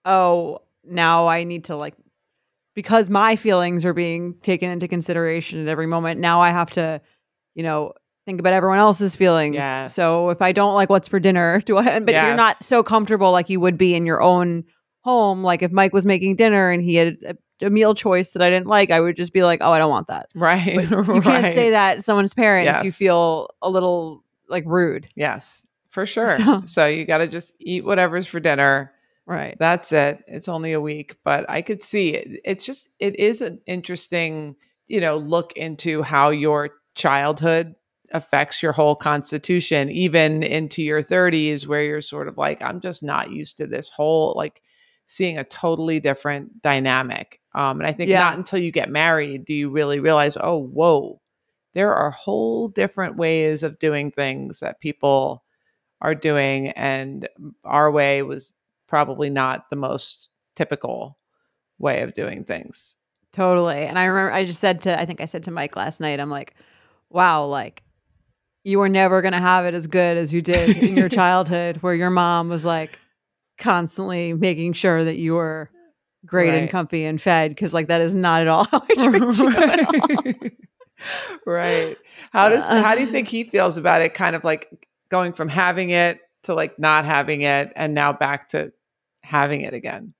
oh, 0.04 0.60
now 0.84 1.26
I 1.26 1.44
need 1.44 1.64
to 1.64 1.76
like, 1.76 1.94
because 2.74 3.10
my 3.10 3.36
feelings 3.36 3.84
are 3.84 3.94
being 3.94 4.34
taken 4.42 4.70
into 4.70 4.86
consideration 4.86 5.60
at 5.60 5.68
every 5.68 5.86
moment. 5.86 6.20
Now 6.20 6.40
I 6.40 6.50
have 6.50 6.70
to, 6.72 7.00
you 7.54 7.62
know, 7.62 7.94
think 8.26 8.40
about 8.40 8.52
everyone 8.52 8.78
else's 8.78 9.16
feelings. 9.16 9.56
Yes. 9.56 9.94
So 9.94 10.30
if 10.30 10.40
I 10.40 10.52
don't 10.52 10.74
like 10.74 10.88
what's 10.88 11.08
for 11.08 11.20
dinner, 11.20 11.60
do 11.64 11.76
I? 11.76 11.98
But 12.00 12.14
you're 12.14 12.36
not 12.36 12.56
so 12.56 12.82
comfortable 12.82 13.32
like 13.32 13.48
you 13.48 13.60
would 13.60 13.78
be 13.78 13.94
in 13.94 14.06
your 14.06 14.22
own 14.22 14.64
home. 15.04 15.42
Like 15.42 15.62
if 15.62 15.70
Mike 15.70 15.92
was 15.92 16.04
making 16.06 16.36
dinner 16.36 16.70
and 16.70 16.82
he 16.82 16.94
had 16.96 17.18
a, 17.60 17.66
a 17.66 17.70
meal 17.70 17.94
choice 17.94 18.32
that 18.32 18.42
I 18.42 18.50
didn't 18.50 18.66
like, 18.66 18.90
I 18.90 19.00
would 19.00 19.16
just 19.16 19.32
be 19.32 19.42
like, 19.42 19.60
oh, 19.62 19.70
I 19.70 19.78
don't 19.78 19.90
want 19.90 20.06
that. 20.08 20.28
Right. 20.34 20.64
You 20.90 21.20
can't 21.22 21.54
say 21.54 21.70
that 21.70 21.96
to 21.96 22.02
someone's 22.02 22.34
parents. 22.34 22.66
You 22.84 22.90
feel 22.90 23.50
a 23.62 23.68
little 23.70 24.24
like 24.48 24.64
rude. 24.66 25.08
Yes, 25.14 25.66
for 25.90 26.06
sure. 26.06 26.36
So- 26.38 26.62
So, 26.66 26.86
you 26.86 27.04
got 27.04 27.18
to 27.18 27.28
just 27.28 27.54
eat 27.60 27.84
whatever's 27.84 28.26
for 28.26 28.40
dinner. 28.40 28.92
Right. 29.26 29.56
That's 29.58 29.92
it. 29.92 30.22
It's 30.26 30.48
only 30.48 30.72
a 30.72 30.80
week, 30.80 31.16
but 31.24 31.48
I 31.48 31.62
could 31.62 31.80
see 31.80 32.14
it. 32.14 32.40
It's 32.44 32.66
just, 32.66 32.90
it 32.98 33.18
is 33.18 33.40
an 33.40 33.60
interesting, 33.66 34.56
you 34.88 35.00
know, 35.00 35.16
look 35.16 35.52
into 35.54 36.02
how 36.02 36.28
your 36.30 36.70
childhood 36.94 37.74
affects 38.12 38.62
your 38.62 38.72
whole 38.72 38.94
constitution, 38.94 39.88
even 39.90 40.42
into 40.42 40.82
your 40.82 41.02
30s, 41.02 41.66
where 41.66 41.82
you're 41.82 42.00
sort 42.02 42.28
of 42.28 42.36
like, 42.36 42.62
I'm 42.62 42.80
just 42.80 43.02
not 43.02 43.30
used 43.30 43.56
to 43.58 43.66
this 43.66 43.88
whole, 43.88 44.34
like, 44.36 44.60
seeing 45.06 45.38
a 45.38 45.44
totally 45.44 46.00
different 46.00 46.62
dynamic. 46.62 47.40
Um, 47.54 47.80
and 47.80 47.86
I 47.86 47.92
think 47.92 48.10
Yeah. 48.10 48.20
not 48.20 48.36
until 48.38 48.58
you 48.58 48.72
get 48.72 48.90
married 48.90 49.44
do 49.44 49.54
you 49.54 49.70
really 49.70 50.00
realize, 50.00 50.36
oh, 50.40 50.58
whoa, 50.58 51.20
there 51.74 51.94
are 51.94 52.10
whole 52.10 52.68
different 52.68 53.16
ways 53.16 53.62
of 53.62 53.78
doing 53.78 54.10
things 54.10 54.60
that 54.60 54.80
people 54.80 55.44
are 56.00 56.14
doing. 56.14 56.68
And 56.70 57.28
our 57.64 57.90
way 57.90 58.22
was 58.22 58.54
probably 58.86 59.30
not 59.30 59.70
the 59.70 59.76
most 59.76 60.30
typical 60.56 61.18
way 61.78 62.02
of 62.02 62.14
doing 62.14 62.44
things. 62.44 62.96
Totally. 63.32 63.78
And 63.84 63.98
I 63.98 64.04
remember 64.04 64.32
I 64.32 64.44
just 64.44 64.60
said 64.60 64.80
to 64.82 64.98
I 64.98 65.04
think 65.06 65.20
I 65.20 65.24
said 65.24 65.42
to 65.44 65.50
Mike 65.50 65.74
last 65.76 66.00
night, 66.00 66.20
I'm 66.20 66.30
like, 66.30 66.54
wow, 67.10 67.44
like 67.46 67.82
you 68.62 68.78
were 68.78 68.88
never 68.88 69.20
gonna 69.22 69.40
have 69.40 69.66
it 69.66 69.74
as 69.74 69.86
good 69.86 70.16
as 70.16 70.32
you 70.32 70.40
did 70.40 70.76
in 70.76 70.96
your 70.96 71.08
childhood 71.20 71.78
where 71.78 71.94
your 71.94 72.10
mom 72.10 72.48
was 72.48 72.64
like 72.64 72.98
constantly 73.58 74.32
making 74.32 74.72
sure 74.72 75.04
that 75.04 75.16
you 75.16 75.34
were 75.34 75.70
great 76.26 76.54
and 76.54 76.70
comfy 76.70 77.04
and 77.04 77.20
fed 77.20 77.50
because 77.50 77.74
like 77.74 77.88
that 77.88 78.00
is 78.00 78.14
not 78.14 78.42
at 78.42 78.48
all 78.48 78.64
how 78.70 78.82
I 78.82 78.94
treat 79.08 79.38
you 79.38 79.48
at 79.48 79.86
all. 79.86 80.32
right. 80.32 80.52
right. 81.46 81.96
How 82.32 82.48
does 82.48 82.68
uh, 82.68 82.82
how 82.82 82.94
do 82.94 83.02
you 83.02 83.08
uh. 83.08 83.12
think 83.12 83.28
he 83.28 83.44
feels 83.44 83.76
about 83.76 84.02
it? 84.02 84.14
Kind 84.14 84.36
of 84.36 84.44
like 84.44 84.88
going 85.08 85.32
from 85.32 85.48
having 85.48 85.90
it 85.90 86.20
to 86.44 86.54
like 86.54 86.78
not 86.78 87.04
having 87.04 87.42
it 87.42 87.72
and 87.76 87.94
now 87.94 88.12
back 88.12 88.48
to 88.48 88.72
having 89.22 89.62
it 89.62 89.74
again. 89.74 90.14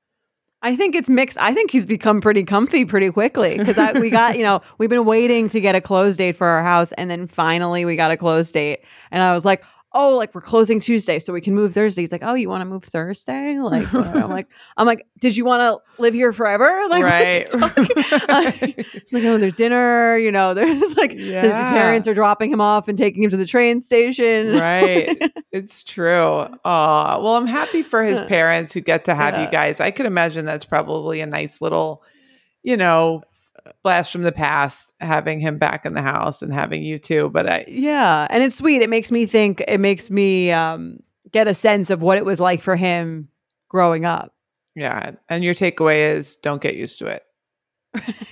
I 0.62 0.76
think 0.76 0.94
it's 0.94 1.10
mixed. 1.10 1.36
I 1.38 1.52
think 1.52 1.70
he's 1.70 1.84
become 1.84 2.22
pretty 2.22 2.42
comfy 2.42 2.86
pretty 2.86 3.10
quickly 3.10 3.58
because 3.58 3.76
we 4.00 4.08
got, 4.08 4.38
you 4.38 4.42
know, 4.42 4.62
we've 4.78 4.88
been 4.88 5.04
waiting 5.04 5.50
to 5.50 5.60
get 5.60 5.74
a 5.74 5.80
close 5.82 6.16
date 6.16 6.36
for 6.36 6.46
our 6.46 6.62
house. 6.62 6.90
And 6.92 7.10
then 7.10 7.26
finally 7.26 7.84
we 7.84 7.96
got 7.96 8.10
a 8.10 8.16
close 8.16 8.50
date. 8.50 8.80
And 9.10 9.22
I 9.22 9.34
was 9.34 9.44
like, 9.44 9.62
oh, 9.94 10.16
like 10.16 10.34
we're 10.34 10.40
closing 10.40 10.80
Tuesday 10.80 11.18
so 11.18 11.32
we 11.32 11.40
can 11.40 11.54
move 11.54 11.72
Thursday. 11.72 12.02
He's 12.02 12.12
like, 12.12 12.24
oh, 12.24 12.34
you 12.34 12.48
want 12.48 12.60
to 12.62 12.64
move 12.66 12.82
Thursday? 12.84 13.58
Like. 13.60 13.92
I'm 13.94 14.28
like, 14.28 14.48
I'm 14.76 14.86
like, 14.86 15.06
did 15.20 15.36
you 15.36 15.44
want 15.44 15.60
to 15.62 16.02
live 16.02 16.14
here 16.14 16.32
forever? 16.32 16.64
Like, 16.88 17.02
what 17.04 17.12
are 17.12 17.34
you 17.34 17.44
right. 17.44 18.28
like, 18.28 18.86
oh, 19.24 19.38
there's 19.38 19.54
dinner, 19.54 20.16
you 20.18 20.30
know, 20.32 20.52
there's 20.54 20.96
like, 20.96 21.12
his 21.12 21.28
Yeah. 21.28 21.72
parents 21.72 22.06
are 22.06 22.14
dropping 22.14 22.50
him 22.52 22.60
off 22.60 22.88
and 22.88 22.98
taking 22.98 23.22
him 23.22 23.30
to 23.30 23.36
the 23.36 23.46
train 23.46 23.80
station. 23.80 24.52
right. 24.52 25.16
It's 25.52 25.82
true. 25.82 26.46
Aw. 26.64 27.18
Well, 27.22 27.36
I'm 27.36 27.46
happy 27.46 27.82
for 27.82 28.02
his 28.02 28.20
parents 28.20 28.72
who 28.72 28.80
get 28.80 29.04
to 29.06 29.14
have 29.14 29.34
Yeah. 29.34 29.44
you 29.44 29.50
guys. 29.50 29.80
I 29.80 29.90
could 29.92 30.06
imagine 30.06 30.44
that's 30.44 30.64
probably 30.64 31.20
a 31.20 31.26
nice 31.26 31.60
little, 31.62 32.02
you 32.62 32.76
know, 32.76 33.22
blast 33.82 34.12
from 34.12 34.22
the 34.22 34.32
past 34.32 34.92
having 35.00 35.40
him 35.40 35.58
back 35.58 35.86
in 35.86 35.94
the 35.94 36.02
house 36.02 36.42
and 36.42 36.52
having 36.52 36.82
you 36.82 36.98
too. 36.98 37.30
But 37.30 37.48
I, 37.48 37.64
Yeah, 37.68 38.26
and 38.30 38.42
it's 38.42 38.56
sweet. 38.56 38.82
It 38.82 38.90
makes 38.90 39.10
me 39.10 39.26
think. 39.26 39.62
It 39.66 39.78
makes 39.78 40.10
me 40.10 40.52
um, 40.52 41.00
get 41.32 41.48
a 41.48 41.54
sense 41.54 41.90
of 41.90 42.02
what 42.02 42.18
it 42.18 42.24
was 42.24 42.40
like 42.40 42.62
for 42.62 42.76
him 42.76 43.28
growing 43.68 44.04
up. 44.04 44.34
yeah. 44.74 45.12
And 45.28 45.42
your 45.42 45.54
takeaway 45.54 46.12
is 46.14 46.36
don't 46.36 46.62
get 46.62 46.76
used 46.76 46.98
to 47.00 47.06
it. 47.06 47.22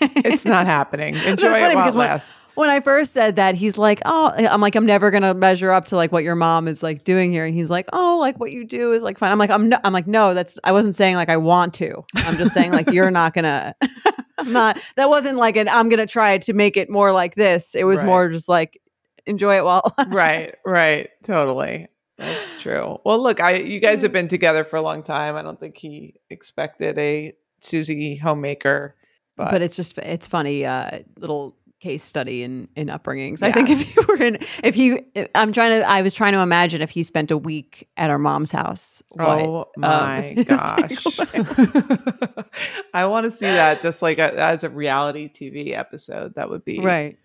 It's 0.00 0.44
not 0.44 0.66
happening. 0.66 1.14
Enjoy 1.26 1.32
it 1.32 1.38
funny 1.60 1.74
while 1.74 1.84
because 1.84 1.94
it 1.94 1.98
when- 1.98 2.08
When 2.54 2.70
I 2.70 2.80
first 2.80 3.12
said 3.12 3.36
that, 3.36 3.54
he's 3.54 3.78
like, 3.78 4.02
"Oh, 4.04 4.32
I'm 4.36 4.60
like, 4.60 4.74
I'm 4.74 4.84
never 4.84 5.10
gonna 5.10 5.32
measure 5.34 5.70
up 5.70 5.86
to 5.86 5.96
like 5.96 6.12
what 6.12 6.24
your 6.24 6.34
mom 6.34 6.68
is 6.68 6.82
like 6.82 7.04
doing 7.04 7.32
here." 7.32 7.44
And 7.44 7.54
he's 7.54 7.70
like, 7.70 7.86
"Oh, 7.92 8.18
like 8.20 8.38
what 8.38 8.50
you 8.52 8.64
do 8.64 8.92
is 8.92 9.02
like 9.02 9.18
fine." 9.18 9.32
I'm 9.32 9.38
like, 9.38 9.50
"I'm 9.50 9.68
no, 9.68 9.78
I'm 9.84 9.92
like, 9.92 10.06
no, 10.06 10.34
that's 10.34 10.58
I 10.64 10.72
wasn't 10.72 10.96
saying 10.96 11.16
like 11.16 11.28
I 11.28 11.36
want 11.38 11.74
to. 11.74 12.04
I'm 12.16 12.36
just 12.36 12.52
saying 12.52 12.72
like 12.72 12.90
you're 12.90 13.10
not 13.10 13.32
gonna. 13.34 13.74
I'm 14.38 14.52
not. 14.52 14.78
That 14.96 15.08
wasn't 15.08 15.38
like 15.38 15.56
an 15.56 15.68
I'm 15.68 15.88
gonna 15.88 16.06
try 16.06 16.38
to 16.38 16.52
make 16.52 16.76
it 16.76 16.90
more 16.90 17.12
like 17.12 17.34
this. 17.36 17.74
It 17.74 17.84
was 17.84 18.00
Right. 18.00 18.06
more 18.06 18.28
just 18.28 18.48
like 18.48 18.80
enjoy 19.26 19.56
it 19.56 19.64
while 19.64 19.82
it 20.00 20.08
right 20.08 20.52
right 20.66 21.08
totally 21.22 21.86
that's 22.18 22.60
true 22.60 22.98
well 23.04 23.22
look 23.22 23.40
i 23.40 23.54
you 23.54 23.78
guys 23.78 24.02
have 24.02 24.10
been 24.10 24.26
together 24.26 24.64
for 24.64 24.74
a 24.76 24.82
long 24.82 25.00
time 25.04 25.36
i 25.36 25.42
don't 25.42 25.60
think 25.60 25.76
he 25.76 26.16
expected 26.28 26.98
a 26.98 27.32
susie 27.60 28.16
homemaker 28.16 28.96
but, 29.36 29.50
but, 29.50 29.62
it's 29.62 29.76
just 29.76 29.96
it's 29.98 30.26
funny 30.26 30.64
uh 30.66 31.00
little 31.18 31.56
case 31.80 32.04
study 32.04 32.44
in 32.44 32.68
in 32.76 32.86
upbringings. 32.86 33.42
I 33.42 33.50
think 33.50 33.68
if 33.68 33.96
you 33.96 34.04
were 34.08 34.22
in 34.22 34.38
if 34.62 34.76
you 34.76 35.04
if- 35.14 35.28
i'm 35.34 35.52
trying 35.52 35.80
to 35.80 35.88
i 35.88 36.00
was 36.02 36.14
trying 36.14 36.32
to 36.32 36.38
imagine 36.38 36.80
if 36.80 36.90
he 36.90 37.02
spent 37.02 37.32
a 37.32 37.36
week 37.38 37.88
at 37.96 38.08
our 38.08 38.18
mom's 38.18 38.52
house 38.52 39.02
oh 39.18 39.62
um, 39.76 39.80
my 39.80 40.20
his 40.36 40.46
gosh. 40.46 41.04
i 42.94 43.04
want 43.06 43.24
to 43.24 43.30
see 43.30 43.46
that 43.46 43.82
just 43.82 44.00
like 44.02 44.18
a, 44.18 44.38
as 44.40 44.62
a 44.64 44.68
reality 44.68 45.28
tv 45.28 45.72
episode. 45.72 46.34
That 46.36 46.50
would 46.50 46.64
be 46.64 46.78
right. 46.78 47.18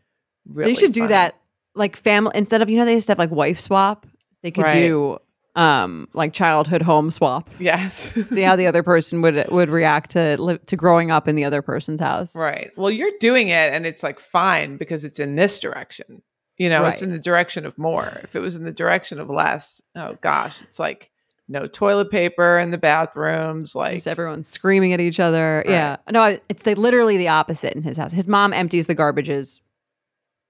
Really 0.48 0.72
they 0.74 0.80
should 0.80 0.94
do 0.94 1.08
that 1.08 1.36
like 1.76 1.96
family 1.96 2.32
instead 2.36 2.62
of 2.62 2.70
you 2.70 2.78
know 2.78 2.86
they 2.86 2.94
used 2.96 3.08
to 3.08 3.12
have 3.12 3.20
like 3.20 3.32
wife 3.32 3.60
swap? 3.60 4.08
They 4.44 4.52
could 4.52 4.64
Right. 4.64 4.74
do 4.88 5.20
um 5.58 6.08
like 6.14 6.32
childhood 6.32 6.82
home 6.82 7.12
swap 7.12 7.50
yes 7.60 8.14
see 8.30 8.42
how 8.42 8.56
the 8.56 8.68
other 8.68 8.84
person 8.84 9.22
would 9.22 9.50
would 9.50 9.70
react 9.70 10.12
to 10.12 10.42
li- 10.42 10.60
to 10.68 10.76
growing 10.78 11.12
up 11.12 11.28
in 11.28 11.36
the 11.36 11.44
other 11.44 11.62
person's 11.62 12.00
house 12.00 12.36
Right. 12.36 12.72
Well, 12.78 12.92
you're 12.92 13.12
doing 13.20 13.50
it 13.50 13.74
and 13.74 13.86
it's 13.86 14.04
like 14.04 14.20
fine 14.20 14.78
because 14.78 15.04
it's 15.04 15.20
in 15.20 15.36
this 15.36 15.60
direction. 15.60 16.22
You 16.58 16.70
know, 16.70 16.86
it's 16.86 17.02
in 17.02 17.12
the 17.12 17.20
direction 17.20 17.66
of 17.66 17.78
more. 17.78 18.20
If 18.24 18.36
it 18.36 18.40
was 18.40 18.56
in 18.56 18.64
the 18.64 18.72
direction 18.72 19.20
of 19.20 19.30
less, 19.30 19.82
oh 19.96 20.18
gosh, 20.22 20.62
it's 20.64 20.80
like 20.80 21.12
no 21.48 21.68
toilet 21.68 22.10
paper 22.10 22.58
in 22.58 22.72
the 22.72 22.78
bathrooms. 22.78 23.76
Like 23.76 23.96
Just 23.96 24.08
everyone 24.08 24.44
screaming 24.44 24.94
at 24.94 25.00
each 25.00 25.20
other. 25.20 25.64
Right. 25.66 25.72
Yeah. 25.72 25.98
No, 26.12 26.38
it's 26.50 26.64
the, 26.64 26.76
literally 26.76 27.18
the 27.18 27.28
opposite 27.28 27.74
in 27.74 27.84
his 27.84 27.98
house. 27.98 28.12
His 28.12 28.28
mom 28.28 28.54
empties 28.54 28.88
the 28.88 28.96
garbages 28.96 29.62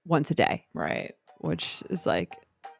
once 0.06 0.30
a 0.30 0.34
day, 0.34 0.64
right, 0.74 1.14
which 1.38 1.82
is 1.90 2.06
like 2.06 2.36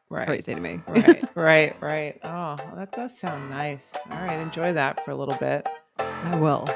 right, 0.09 0.27
crazy 0.27 0.55
to 0.55 0.59
me. 0.59 0.81
right, 0.87 1.23
right, 1.35 1.81
right. 1.81 2.19
Oh, 2.23 2.57
that 2.75 2.91
does 2.91 3.17
sound 3.17 3.49
nice. 3.49 3.95
All 4.11 4.17
right, 4.21 4.39
enjoy 4.39 4.73
that 4.73 5.03
for 5.05 5.11
a 5.11 5.15
little 5.15 5.35
bit. 5.35 5.67
I 5.97 6.35
will. 6.35 6.67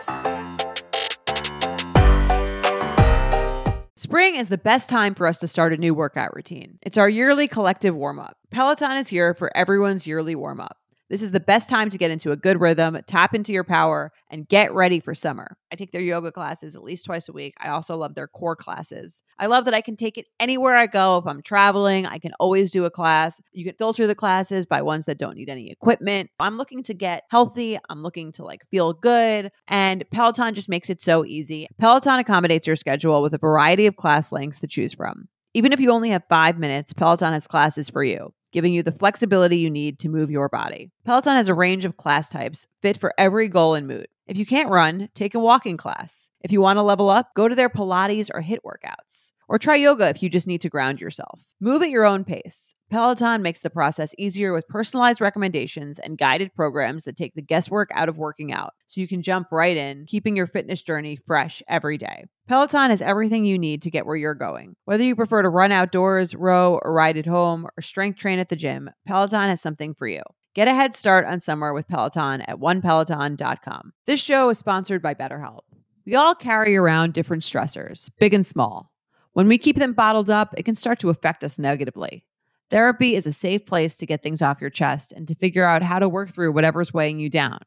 Spring 3.95 4.35
is 4.35 4.49
the 4.49 4.57
best 4.57 4.89
time 4.89 5.15
for 5.15 5.25
us 5.25 5.37
to 5.39 5.47
start 5.47 5.73
a 5.73 5.77
new 5.77 5.93
workout 5.93 6.35
routine. 6.35 6.77
It's 6.81 6.97
our 6.97 7.09
yearly 7.09 7.47
collective 7.47 7.95
warm 7.95 8.19
up. 8.19 8.37
Peloton 8.51 8.97
is 8.97 9.07
here 9.07 9.33
for 9.33 9.49
everyone's 9.55 10.05
yearly 10.05 10.35
warm 10.35 10.59
up. 10.59 10.77
This 11.13 11.21
is 11.21 11.29
the 11.29 11.39
best 11.39 11.69
time 11.69 11.91
to 11.91 11.97
get 11.99 12.09
into 12.09 12.31
a 12.31 12.35
good 12.35 12.59
rhythm, 12.59 12.97
tap 13.05 13.35
into 13.35 13.53
your 13.53 13.63
power, 13.63 14.11
and 14.31 14.47
get 14.47 14.73
ready 14.73 14.99
for 14.99 15.13
summer. 15.13 15.57
I 15.71 15.75
take 15.75 15.91
their 15.91 16.01
yoga 16.01 16.31
classes 16.31 16.75
at 16.75 16.81
least 16.81 17.05
twice 17.05 17.29
a 17.29 17.31
week. 17.31 17.53
I 17.61 17.69
also 17.69 17.95
love 17.95 18.15
their 18.15 18.27
core 18.27 18.55
classes. 18.55 19.21
I 19.37 19.45
love 19.45 19.65
that 19.65 19.75
I 19.75 19.81
can 19.81 19.95
take 19.95 20.17
it 20.17 20.25
anywhere 20.39 20.73
I 20.73 20.87
go. 20.87 21.19
If 21.19 21.27
I'm 21.27 21.43
traveling, 21.43 22.07
I 22.07 22.17
can 22.17 22.31
always 22.39 22.71
do 22.71 22.85
a 22.85 22.89
class. 22.89 23.39
You 23.51 23.63
can 23.63 23.75
filter 23.75 24.07
the 24.07 24.15
classes 24.15 24.65
by 24.65 24.81
ones 24.81 25.05
that 25.05 25.19
don't 25.19 25.37
need 25.37 25.49
any 25.49 25.69
equipment. 25.69 26.31
I'm 26.39 26.57
looking 26.57 26.81
to 26.81 26.95
get 26.95 27.25
healthy. 27.29 27.77
I'm 27.91 28.01
looking 28.01 28.31
to 28.31 28.43
like 28.43 28.63
feel 28.71 28.93
good. 28.93 29.51
And 29.67 30.03
Peloton 30.09 30.55
just 30.55 30.67
makes 30.67 30.89
it 30.89 30.99
so 30.99 31.23
easy. 31.23 31.67
Peloton 31.79 32.17
accommodates 32.17 32.65
your 32.65 32.75
schedule 32.75 33.21
with 33.21 33.35
a 33.35 33.37
variety 33.37 33.85
of 33.85 33.97
class 33.97 34.31
lengths 34.31 34.61
to 34.61 34.67
choose 34.67 34.95
from. 34.95 35.27
Even 35.53 35.73
if 35.73 35.79
you 35.79 35.91
only 35.91 36.09
have 36.09 36.23
five 36.27 36.57
minutes, 36.57 36.91
Peloton 36.91 37.33
has 37.33 37.45
classes 37.45 37.87
for 37.87 38.03
you, 38.03 38.33
giving 38.53 38.73
you 38.73 38.83
the 38.83 38.91
flexibility 38.91 39.57
you 39.57 39.69
need 39.69 39.99
to 39.99 40.09
move 40.09 40.31
your 40.31 40.47
body. 40.47 40.91
Peloton 41.03 41.35
has 41.35 41.49
a 41.49 41.53
range 41.53 41.83
of 41.83 41.97
class 41.97 42.29
types 42.29 42.67
fit 42.81 42.97
for 42.97 43.13
every 43.17 43.49
goal 43.49 43.73
and 43.73 43.87
mood. 43.87 44.07
If 44.27 44.37
you 44.37 44.45
can't 44.45 44.69
run, 44.69 45.09
take 45.13 45.35
a 45.35 45.39
walking 45.39 45.75
class. 45.75 46.29
If 46.39 46.51
you 46.51 46.61
want 46.61 46.77
to 46.77 46.83
level 46.83 47.09
up, 47.09 47.31
go 47.35 47.49
to 47.49 47.55
their 47.55 47.69
Pilates 47.69 48.29
or 48.33 48.41
HIIT 48.41 48.59
workouts. 48.65 49.33
Or 49.53 49.59
try 49.59 49.75
yoga 49.75 50.09
if 50.09 50.23
you 50.23 50.29
just 50.29 50.47
need 50.47 50.61
to 50.61 50.69
ground 50.69 50.99
yourself. 50.99 51.43
Move 51.61 51.83
at 51.83 51.91
your 51.91 52.05
own 52.05 52.23
pace. 52.23 52.73
Peloton 52.89 53.43
makes 53.43 53.61
the 53.61 53.69
process 53.69 54.11
easier 54.17 54.51
with 54.51 54.67
personalized 54.67 55.21
recommendations 55.21 55.99
and 55.99 56.17
guided 56.17 56.55
programs 56.55 57.03
that 57.03 57.15
take 57.15 57.35
the 57.35 57.41
guesswork 57.43 57.91
out 57.93 58.09
of 58.09 58.17
working 58.17 58.51
out 58.51 58.73
so 58.87 58.99
you 58.99 59.07
can 59.07 59.21
jump 59.21 59.49
right 59.51 59.77
in, 59.77 60.07
keeping 60.07 60.35
your 60.35 60.47
fitness 60.47 60.81
journey 60.81 61.19
fresh 61.27 61.61
every 61.67 61.99
day. 61.99 62.25
Peloton 62.47 62.89
has 62.89 63.03
everything 63.03 63.45
you 63.45 63.59
need 63.59 63.83
to 63.83 63.91
get 63.91 64.07
where 64.07 64.15
you're 64.15 64.33
going. 64.33 64.75
Whether 64.85 65.03
you 65.03 65.15
prefer 65.15 65.43
to 65.43 65.49
run 65.49 65.71
outdoors, 65.71 66.33
row, 66.33 66.79
or 66.81 66.91
ride 66.91 67.17
at 67.17 67.27
home, 67.27 67.67
or 67.77 67.83
strength 67.83 68.17
train 68.17 68.39
at 68.39 68.47
the 68.47 68.55
gym, 68.55 68.89
Peloton 69.05 69.49
has 69.49 69.61
something 69.61 69.93
for 69.93 70.07
you. 70.07 70.23
Get 70.55 70.67
a 70.67 70.73
head 70.73 70.95
start 70.95 71.27
on 71.27 71.39
summer 71.39 71.75
with 71.75 71.87
Peloton 71.87 72.41
at 72.41 72.57
onepeloton.com. 72.57 73.93
This 74.07 74.19
show 74.19 74.49
is 74.49 74.57
sponsored 74.57 75.03
by 75.03 75.13
BetterHelp. 75.13 75.61
We 76.07 76.15
all 76.15 76.33
carry 76.33 76.75
around 76.75 77.13
different 77.13 77.43
stressors, 77.43 78.09
big 78.17 78.33
and 78.33 78.45
small. 78.45 78.92
When 79.33 79.47
we 79.47 79.57
keep 79.57 79.77
them 79.77 79.93
bottled 79.93 80.29
up, 80.29 80.53
it 80.57 80.63
can 80.63 80.75
start 80.75 80.99
to 80.99 81.09
affect 81.09 81.43
us 81.43 81.59
negatively. 81.59 82.23
Therapy 82.69 83.15
is 83.15 83.27
a 83.27 83.33
safe 83.33 83.65
place 83.65 83.97
to 83.97 84.05
get 84.05 84.23
things 84.23 84.41
off 84.41 84.61
your 84.61 84.69
chest 84.69 85.11
and 85.11 85.27
to 85.27 85.35
figure 85.35 85.63
out 85.63 85.83
how 85.83 85.99
to 85.99 86.09
work 86.09 86.33
through 86.33 86.53
whatever's 86.53 86.93
weighing 86.93 87.19
you 87.19 87.29
down. 87.29 87.59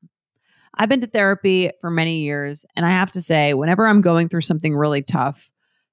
I've 0.74 0.88
been 0.88 1.00
to 1.00 1.06
therapy 1.06 1.70
for 1.80 1.90
many 1.90 2.20
years, 2.20 2.64
and 2.76 2.84
I 2.84 2.90
have 2.90 3.12
to 3.12 3.20
say, 3.20 3.54
whenever 3.54 3.86
I'm 3.86 4.00
going 4.00 4.28
through 4.28 4.42
something 4.42 4.74
really 4.76 5.02
tough, 5.02 5.50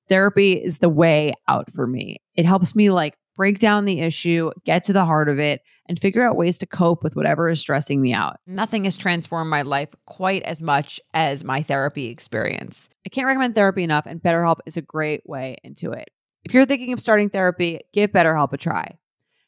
therapy 0.09 0.53
is 0.53 0.79
the 0.79 0.89
way 0.89 1.33
out 1.47 1.71
for 1.71 1.87
me. 1.87 2.21
It 2.35 2.45
helps 2.45 2.75
me 2.75 2.89
like 2.89 3.15
break 3.35 3.59
down 3.59 3.85
the 3.85 4.01
issue, 4.01 4.51
get 4.65 4.83
to 4.85 4.93
the 4.93 5.05
heart 5.05 5.29
of 5.29 5.39
it, 5.39 5.61
and 5.87 5.99
figure 5.99 6.27
out 6.27 6.37
ways 6.37 6.57
to 6.59 6.65
cope 6.65 7.03
with 7.03 7.15
whatever 7.15 7.49
is 7.49 7.59
stressing 7.59 8.01
me 8.01 8.13
out. 8.13 8.37
Nothing 8.47 8.85
has 8.85 8.97
transformed 8.97 9.49
my 9.49 9.63
life 9.63 9.89
quite 10.05 10.43
as 10.43 10.63
much 10.63 10.99
as 11.13 11.43
my 11.43 11.61
therapy 11.61 12.07
experience. 12.07 12.89
I 13.05 13.09
can't 13.09 13.27
recommend 13.27 13.55
therapy 13.55 13.83
enough, 13.83 14.05
and 14.05 14.21
BetterHelp 14.21 14.59
is 14.65 14.77
a 14.77 14.81
great 14.81 15.21
way 15.25 15.57
into 15.63 15.91
it. 15.91 16.09
If 16.43 16.53
you're 16.53 16.65
thinking 16.65 16.93
of 16.93 16.99
starting 16.99 17.29
therapy, 17.29 17.81
give 17.93 18.11
BetterHelp 18.11 18.53
a 18.53 18.57
try. 18.57 18.97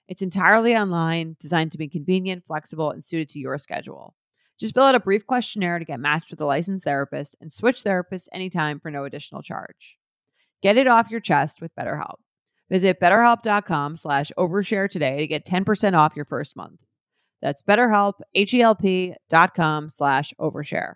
It's 0.08 0.21
entirely 0.21 0.76
online, 0.76 1.36
designed 1.39 1.71
to 1.71 1.78
be 1.78 1.88
convenient, 1.88 2.45
flexible, 2.45 2.91
and 2.91 3.04
suited 3.04 3.30
to 3.30 3.39
your 3.39 3.58
schedule. 3.58 4.13
Just 4.60 4.74
fill 4.74 4.84
out 4.84 4.95
a 4.95 5.00
brief 5.00 5.26
questionnaire 5.26 5.80
to 5.80 5.86
get 5.86 6.00
matched 6.00 6.32
with 6.32 6.39
a 6.39 6.45
licensed 6.45 6.86
therapist 6.86 7.36
and 7.41 7.52
switch 7.52 7.84
therapists 7.84 8.28
anytime 8.32 8.80
for 8.80 8.89
no 8.89 9.04
additional 9.04 9.41
charge. 9.41 9.98
Get 10.62 10.78
it 10.78 10.88
off 10.88 11.12
your 11.12 11.19
chest 11.19 11.60
with 11.60 11.76
BetterHelp. 11.76 12.19
Visit 12.69 12.99
betterhelp.com 12.99 13.95
slash 13.95 14.32
overshare 14.38 14.89
today 14.89 15.17
to 15.19 15.28
get 15.28 15.45
10% 15.45 15.97
off 15.97 16.15
your 16.15 16.25
first 16.25 16.56
month. 16.56 16.80
That's 17.41 17.62
betterhelp, 17.62 18.13
H-E-L-P 18.34 19.15
dot 19.30 19.54
com 19.54 19.89
slash 19.89 20.34
overshare. 20.39 20.95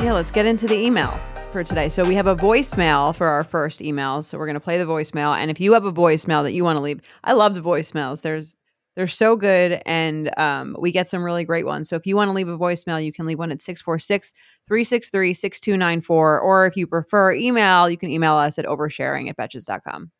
Yeah, 0.00 0.12
let's 0.12 0.30
get 0.30 0.44
into 0.44 0.66
the 0.66 0.76
email 0.76 1.16
for 1.52 1.62
today. 1.62 1.88
So 1.88 2.04
we 2.04 2.16
have 2.16 2.26
a 2.26 2.34
voicemail 2.34 3.14
for 3.14 3.28
our 3.28 3.44
first 3.44 3.80
email. 3.80 4.22
So 4.22 4.38
we're 4.38 4.46
going 4.46 4.54
to 4.54 4.60
play 4.60 4.76
the 4.76 4.84
voicemail. 4.84 5.36
And 5.36 5.50
if 5.50 5.60
you 5.60 5.72
have 5.74 5.84
a 5.84 5.92
voicemail 5.92 6.42
that 6.42 6.52
you 6.52 6.64
want 6.64 6.76
to 6.76 6.82
leave, 6.82 7.00
I 7.22 7.32
love 7.32 7.54
the 7.54 7.62
voicemails. 7.62 8.22
There's 8.22 8.56
they're 8.96 9.08
so 9.08 9.36
good 9.36 9.82
and 9.86 10.30
um, 10.38 10.76
we 10.78 10.92
get 10.92 11.08
some 11.08 11.22
really 11.22 11.44
great 11.44 11.66
ones. 11.66 11.88
So 11.88 11.96
if 11.96 12.06
you 12.06 12.16
want 12.16 12.28
to 12.28 12.32
leave 12.32 12.48
a 12.48 12.56
voicemail, 12.56 13.04
you 13.04 13.12
can 13.12 13.26
leave 13.26 13.38
one 13.38 13.50
at 13.50 13.62
646 13.62 14.32
363 14.66 15.34
6294. 15.34 16.40
Or 16.40 16.66
if 16.66 16.76
you 16.76 16.86
prefer 16.86 17.32
email, 17.32 17.90
you 17.90 17.96
can 17.96 18.10
email 18.10 18.34
us 18.34 18.58
at 18.58 18.64
oversharing 18.66 19.28
at 19.28 19.36
betches.com. 19.36 20.10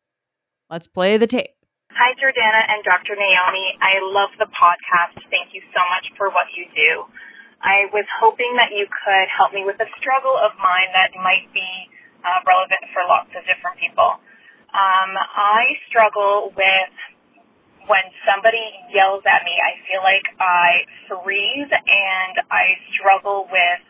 Let's 0.69 0.87
play 0.87 1.17
the 1.17 1.27
tape. 1.27 1.51
Hi, 1.95 2.11
Jordana 2.19 2.61
and 2.67 2.83
Dr. 2.83 3.15
Naomi. 3.15 3.79
I 3.79 4.03
love 4.03 4.35
the 4.35 4.51
podcast. 4.51 5.15
Thank 5.31 5.55
you 5.55 5.63
so 5.71 5.79
much 5.87 6.11
for 6.17 6.27
what 6.27 6.51
you 6.51 6.67
do. 6.75 7.07
I 7.63 7.87
was 7.95 8.03
hoping 8.19 8.59
that 8.59 8.75
you 8.75 8.83
could 8.91 9.27
help 9.31 9.55
me 9.55 9.63
with 9.63 9.79
a 9.79 9.87
struggle 9.95 10.35
of 10.35 10.51
mine 10.59 10.91
that 10.91 11.15
might 11.15 11.47
be 11.55 11.87
uh, 12.19 12.43
relevant 12.43 12.83
for 12.91 13.07
lots 13.07 13.31
of 13.31 13.47
different 13.47 13.79
people. 13.79 14.19
Um, 14.75 15.15
I 15.15 15.79
struggle 15.87 16.51
with 16.51 16.93
when 17.85 18.05
somebody 18.25 18.61
yells 18.89 19.21
at 19.25 19.45
me, 19.45 19.53
I 19.53 19.73
feel 19.85 20.01
like 20.01 20.25
I 20.41 20.69
freeze 21.09 21.71
and 21.71 22.35
I 22.49 22.77
struggle 22.97 23.45
with 23.49 23.81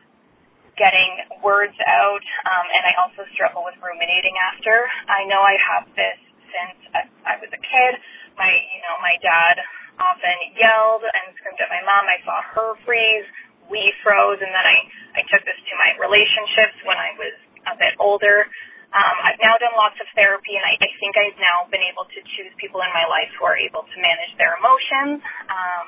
getting 0.76 1.40
words 1.40 1.76
out, 1.88 2.26
um, 2.52 2.68
and 2.68 2.84
I 2.84 2.94
also 3.00 3.24
struggle 3.32 3.64
with 3.64 3.80
ruminating 3.80 4.36
after. 4.52 4.88
I 5.08 5.24
know 5.32 5.40
I 5.40 5.56
have 5.56 5.88
this 5.96 6.20
since 6.52 6.80
I 7.24 7.40
was 7.40 7.48
a 7.52 7.62
kid. 7.62 7.94
My, 8.36 8.52
you 8.52 8.82
know, 8.84 9.00
my 9.00 9.16
dad 9.24 9.56
often 9.96 10.38
yelled 10.60 11.08
and 11.08 11.32
screamed 11.40 11.64
at 11.64 11.72
my 11.72 11.80
mom. 11.88 12.04
I 12.12 12.20
saw 12.28 12.44
her 12.44 12.76
freeze. 12.84 13.28
We 13.72 13.96
froze, 14.04 14.38
and 14.44 14.52
then 14.52 14.68
I, 14.68 14.78
I 15.18 15.22
took 15.32 15.42
this 15.48 15.58
to 15.58 15.74
my 15.80 15.98
relationships 15.98 16.78
when 16.86 17.00
I 17.00 17.16
was 17.18 17.36
a 17.72 17.76
bit 17.80 17.96
older. 17.98 18.46
Um, 18.93 19.15
I've 19.24 19.41
now 19.41 19.56
done 19.58 19.76
lots 19.76 19.98
of 20.00 20.08
therapy, 20.13 20.56
and 20.56 20.65
I, 20.65 20.78
I 20.80 20.89
think 21.02 21.17
I've 21.17 21.39
now 21.41 21.67
been 21.67 21.84
able 21.84 22.06
to 22.06 22.19
choose 22.38 22.54
people 22.62 22.80
in 22.86 22.91
my 22.93 23.06
life 23.10 23.32
who 23.36 23.43
are 23.45 23.58
able 23.58 23.84
to 23.84 23.98
manage 24.00 24.34
their 24.38 24.56
emotions. 24.60 25.19
Um, 25.50 25.88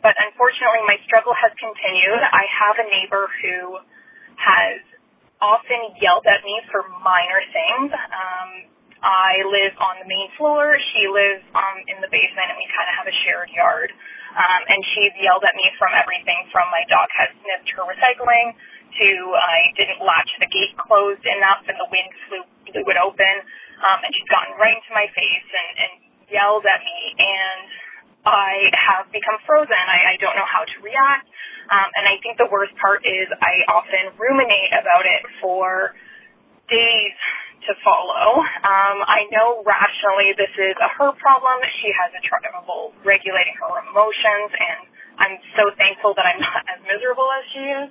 but 0.00 0.16
unfortunately, 0.16 0.84
my 0.88 0.96
struggle 1.04 1.36
has 1.36 1.52
continued. 1.60 2.22
I 2.24 2.44
have 2.48 2.76
a 2.80 2.86
neighbor 2.88 3.28
who 3.44 3.80
has 4.40 4.80
often 5.40 5.96
yelled 6.00 6.24
at 6.24 6.40
me 6.44 6.60
for 6.72 6.88
minor 7.04 7.40
things. 7.52 7.92
Um, 7.92 8.50
I 9.00 9.44
live 9.48 9.76
on 9.80 10.00
the 10.04 10.08
main 10.08 10.28
floor. 10.36 10.76
She 10.92 11.08
lives 11.08 11.44
um, 11.56 11.84
in 11.88 12.00
the 12.04 12.08
basement, 12.12 12.52
and 12.52 12.56
we 12.60 12.68
kind 12.72 12.88
of 12.88 12.94
have 13.00 13.08
a 13.08 13.16
shared 13.24 13.48
yard. 13.52 13.92
Um, 14.30 14.62
and 14.70 14.80
she's 14.94 15.14
yelled 15.18 15.42
at 15.42 15.54
me 15.58 15.66
from 15.74 15.90
everything 15.94 16.46
from 16.54 16.70
my 16.70 16.86
dog 16.86 17.10
has 17.18 17.34
sniffed 17.42 17.70
her 17.74 17.82
recycling 17.82 18.54
to 18.54 19.08
I 19.34 19.74
didn't 19.74 20.02
latch 20.02 20.30
the 20.38 20.50
gate 20.50 20.74
closed 20.78 21.22
enough 21.26 21.66
and 21.66 21.78
the 21.78 21.88
wind 21.90 22.10
flew 22.26 22.42
blew 22.70 22.86
it 22.86 22.98
open. 22.98 23.34
Um, 23.82 23.98
and 24.06 24.10
she's 24.14 24.30
gotten 24.30 24.54
right 24.60 24.76
into 24.76 24.92
my 24.94 25.08
face 25.10 25.48
and, 25.50 25.70
and 25.82 25.92
yelled 26.30 26.62
at 26.66 26.80
me 26.82 27.00
and 27.18 27.60
I 28.22 28.68
have 28.76 29.08
become 29.10 29.40
frozen. 29.48 29.74
I, 29.74 30.14
I 30.14 30.20
don't 30.20 30.36
know 30.36 30.46
how 30.46 30.62
to 30.62 30.76
react. 30.84 31.26
Um, 31.70 31.88
and 31.96 32.04
I 32.06 32.18
think 32.22 32.36
the 32.36 32.50
worst 32.50 32.74
part 32.82 33.06
is 33.06 33.30
I 33.30 33.62
often 33.70 34.14
ruminate 34.18 34.74
about 34.74 35.06
it 35.06 35.22
for 35.40 35.94
days 36.68 37.16
to 37.68 37.72
follow. 37.84 38.40
Um, 38.64 39.04
I 39.04 39.28
know 39.32 39.60
rationally 39.66 40.32
this 40.36 40.52
is 40.56 40.76
a 40.80 40.88
her 40.96 41.12
problem. 41.20 41.60
She 41.84 41.92
has 41.92 42.10
a 42.16 42.22
trouble 42.24 42.96
regulating 43.04 43.56
her 43.60 43.84
emotions, 43.84 44.50
and 44.52 44.80
I'm 45.20 45.36
so 45.56 45.68
thankful 45.76 46.16
that 46.16 46.24
I'm 46.24 46.40
not 46.48 46.62
as 46.72 46.80
miserable 46.84 47.28
as 47.28 47.44
she 47.52 47.64
is 47.64 47.90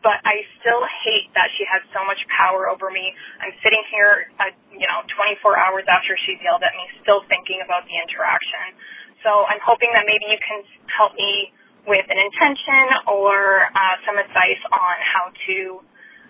but 0.00 0.16
I 0.24 0.44
still 0.60 0.80
hate 1.04 1.28
that 1.36 1.52
she 1.56 1.64
has 1.68 1.84
so 1.92 2.00
much 2.08 2.20
power 2.32 2.68
over 2.72 2.88
me. 2.88 3.12
I'm 3.40 3.52
sitting 3.60 3.84
here, 3.92 4.32
uh, 4.40 4.52
you 4.72 4.88
know, 4.88 5.04
24 5.12 5.60
hours 5.60 5.84
after 5.88 6.16
she's 6.24 6.40
yelled 6.40 6.64
at 6.64 6.72
me, 6.72 6.84
still 7.04 7.20
thinking 7.28 7.60
about 7.60 7.84
the 7.84 7.96
interaction. 8.00 8.80
So 9.20 9.44
I'm 9.44 9.60
hoping 9.60 9.92
that 9.92 10.08
maybe 10.08 10.24
you 10.32 10.40
can 10.40 10.64
help 10.88 11.12
me 11.12 11.52
with 11.84 12.04
an 12.08 12.16
intention 12.16 12.84
or 13.12 13.68
uh, 13.68 13.94
some 14.08 14.16
advice 14.16 14.62
on 14.72 14.96
how 15.04 15.24
to 15.28 15.56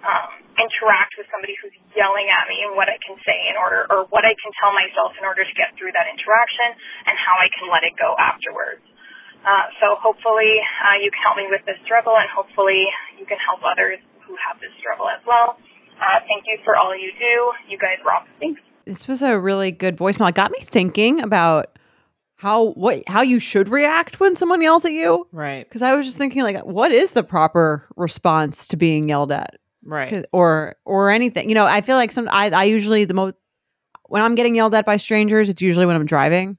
um, 0.04 0.30
interact 0.56 1.16
with 1.16 1.28
somebody 1.28 1.56
who's 1.60 1.74
yelling 1.96 2.28
at 2.32 2.48
me 2.48 2.64
and 2.64 2.76
what 2.76 2.88
I 2.88 2.96
can 3.00 3.16
say 3.24 3.38
in 3.48 3.56
order, 3.56 3.84
or 3.88 4.08
what 4.08 4.24
I 4.24 4.32
can 4.40 4.52
tell 4.60 4.72
myself 4.72 5.16
in 5.16 5.24
order 5.24 5.44
to 5.44 5.54
get 5.56 5.76
through 5.76 5.92
that 5.96 6.08
interaction 6.08 6.76
and 7.08 7.14
how 7.16 7.36
I 7.36 7.48
can 7.52 7.68
let 7.68 7.84
it 7.84 7.96
go 7.96 8.16
afterwards. 8.16 8.84
Uh, 9.40 9.72
so 9.80 9.96
hopefully 9.96 10.60
uh, 10.84 11.00
you 11.00 11.08
can 11.08 11.20
help 11.24 11.36
me 11.40 11.48
with 11.48 11.64
this 11.64 11.80
struggle 11.84 12.12
and 12.12 12.28
hopefully 12.28 12.84
you 13.16 13.24
can 13.24 13.40
help 13.40 13.64
others 13.64 13.96
who 14.28 14.36
have 14.36 14.60
this 14.60 14.72
struggle 14.76 15.08
as 15.08 15.24
well. 15.24 15.56
Uh, 15.96 16.20
thank 16.28 16.44
you 16.44 16.60
for 16.64 16.76
all 16.76 16.92
you 16.92 17.12
do. 17.16 17.36
You 17.68 17.78
guys 17.80 17.96
rock. 18.04 18.28
Thanks. 18.38 18.60
This 18.84 19.08
was 19.08 19.22
a 19.22 19.38
really 19.38 19.70
good 19.70 19.96
voicemail. 19.96 20.28
It 20.28 20.34
got 20.34 20.50
me 20.50 20.60
thinking 20.60 21.20
about 21.20 21.78
how 22.36 22.70
what 22.72 23.02
how 23.06 23.20
you 23.20 23.38
should 23.38 23.68
react 23.68 24.18
when 24.18 24.34
someone 24.34 24.62
yells 24.62 24.84
at 24.84 24.92
you. 24.92 25.26
Right. 25.30 25.64
Because 25.68 25.82
I 25.82 25.94
was 25.94 26.06
just 26.06 26.16
thinking, 26.16 26.42
like, 26.42 26.64
what 26.64 26.90
is 26.90 27.12
the 27.12 27.22
proper 27.22 27.84
response 27.96 28.66
to 28.68 28.76
being 28.76 29.08
yelled 29.08 29.30
at? 29.30 29.56
Right. 29.84 30.24
or 30.32 30.76
or 30.84 31.10
anything. 31.10 31.48
You 31.48 31.54
know, 31.54 31.64
I 31.66 31.80
feel 31.80 31.96
like 31.96 32.12
some 32.12 32.28
I 32.30 32.50
I 32.50 32.64
usually 32.64 33.04
the 33.04 33.14
most 33.14 33.34
when 34.08 34.22
I'm 34.22 34.34
getting 34.34 34.54
yelled 34.56 34.74
at 34.74 34.84
by 34.86 34.96
strangers, 34.96 35.48
it's 35.48 35.62
usually 35.62 35.86
when 35.86 35.96
I'm 35.96 36.06
driving. 36.06 36.58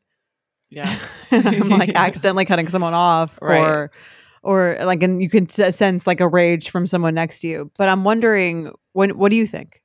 Yeah. 0.70 0.98
I'm 1.32 1.70
like 1.70 1.90
accidentally 1.96 2.46
cutting 2.46 2.70
someone 2.70 2.94
off 2.94 3.38
Right. 3.42 3.60
or 3.60 3.92
or 4.44 4.78
like 4.84 5.04
and 5.04 5.22
you 5.22 5.30
can 5.30 5.48
sense 5.50 6.08
like 6.08 6.20
a 6.20 6.28
rage 6.28 6.70
from 6.70 6.88
someone 6.88 7.14
next 7.14 7.42
to 7.42 7.48
you. 7.48 7.72
But 7.78 7.90
I'm 7.90 8.04
wondering 8.04 8.72
when 8.94 9.12
what 9.18 9.30
do 9.30 9.36
you 9.36 9.46
think? 9.46 9.82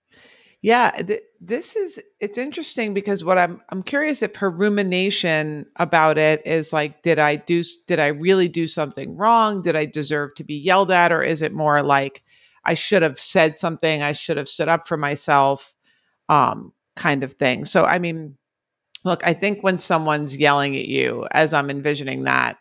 Yeah, 0.63 0.91
th- 0.91 1.21
this 1.41 1.77
is 1.77 2.01
it's 2.19 2.39
interesting 2.39 2.95
because 2.95 3.23
what 3.23 3.37
I'm 3.37 3.61
I'm 3.69 3.83
curious 3.83 4.23
if 4.23 4.35
her 4.37 4.51
rumination 4.51 5.67
about 5.77 6.19
it 6.19 6.41
is 6.47 6.73
like 6.73 7.03
did 7.03 7.19
I 7.19 7.37
do 7.37 7.63
did 7.87 8.01
I 8.01 8.09
really 8.09 8.49
do 8.49 8.67
something 8.67 9.17
wrong? 9.17 9.61
Did 9.63 9.77
I 9.77 9.85
deserve 9.85 10.35
to 10.37 10.45
be 10.45 10.55
yelled 10.55 10.91
at 10.91 11.13
or 11.13 11.23
is 11.23 11.43
it 11.43 11.53
more 11.53 11.83
like 11.83 12.23
I 12.67 12.75
should 12.75 13.03
have 13.03 13.19
said 13.19 13.59
something, 13.59 14.03
I 14.03 14.13
should 14.13 14.37
have 14.37 14.49
stood 14.49 14.69
up 14.69 14.87
for 14.87 14.97
myself 14.97 15.75
um 16.29 16.73
kind 16.97 17.23
of 17.23 17.35
thing. 17.35 17.65
So 17.65 17.85
I 17.85 17.99
mean 17.99 18.37
look, 19.05 19.25
I 19.25 19.35
think 19.35 19.63
when 19.63 19.79
someone's 19.79 20.37
yelling 20.37 20.77
at 20.77 20.89
you 20.89 21.27
as 21.31 21.55
I'm 21.55 21.71
envisioning 21.71 22.25
that 22.25 22.59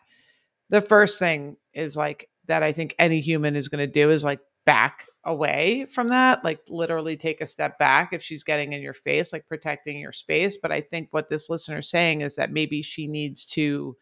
the 0.70 0.80
first 0.80 1.18
thing 1.18 1.56
is 1.74 1.96
like 1.96 2.28
that 2.46 2.62
I 2.62 2.72
think 2.72 2.94
any 2.98 3.20
human 3.20 3.56
is 3.56 3.68
going 3.68 3.84
to 3.84 3.92
do 3.92 4.10
is 4.10 4.24
like 4.24 4.40
back 4.64 5.06
away 5.24 5.86
from 5.90 6.08
that, 6.08 6.44
like 6.44 6.60
literally 6.68 7.16
take 7.16 7.40
a 7.40 7.46
step 7.46 7.78
back 7.78 8.12
if 8.12 8.22
she's 8.22 8.44
getting 8.44 8.72
in 8.72 8.82
your 8.82 8.94
face, 8.94 9.32
like 9.32 9.46
protecting 9.48 9.98
your 9.98 10.12
space. 10.12 10.56
But 10.56 10.72
I 10.72 10.80
think 10.80 11.08
what 11.10 11.28
this 11.28 11.50
listener 11.50 11.78
is 11.78 11.90
saying 11.90 12.20
is 12.20 12.36
that 12.36 12.52
maybe 12.52 12.82
she 12.82 13.06
needs 13.06 13.44
to 13.46 13.96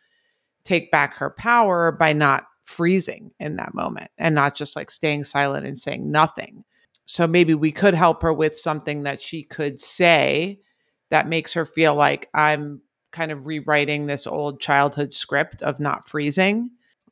take 0.65 0.91
back 0.91 1.15
her 1.17 1.31
power 1.31 1.93
by 1.93 2.13
not 2.13 2.47
freezing 2.65 3.31
in 3.39 3.57
that 3.57 3.75
moment 3.75 4.11
and 4.19 4.35
not 4.35 4.55
just 4.55 4.77
like 4.77 4.91
staying 4.91 5.25
silent 5.25 5.67
and 5.67 5.79
saying 5.79 6.11
nothing. 6.11 6.65
So 7.07 7.27
maybe 7.27 7.55
we 7.55 7.71
could 7.73 7.95
help 7.95 8.23
her 8.23 8.33
with 8.33 8.59
something 8.59 9.03
that 9.03 9.21
she 9.21 9.43
could 9.43 9.79
say 9.81 10.61
that 11.11 11.29
makes 11.29 11.53
her 11.53 11.65
feel 11.65 11.95
like 11.95 12.29
I'm 12.35 12.81
kind 13.13 13.31
of 13.31 13.47
rewriting 13.47 14.07
this 14.07 14.27
old 14.27 14.61
childhood 14.61 15.15
script 15.15 15.63
of 15.63 15.79
not 15.79 16.09
freezing. 16.09 16.71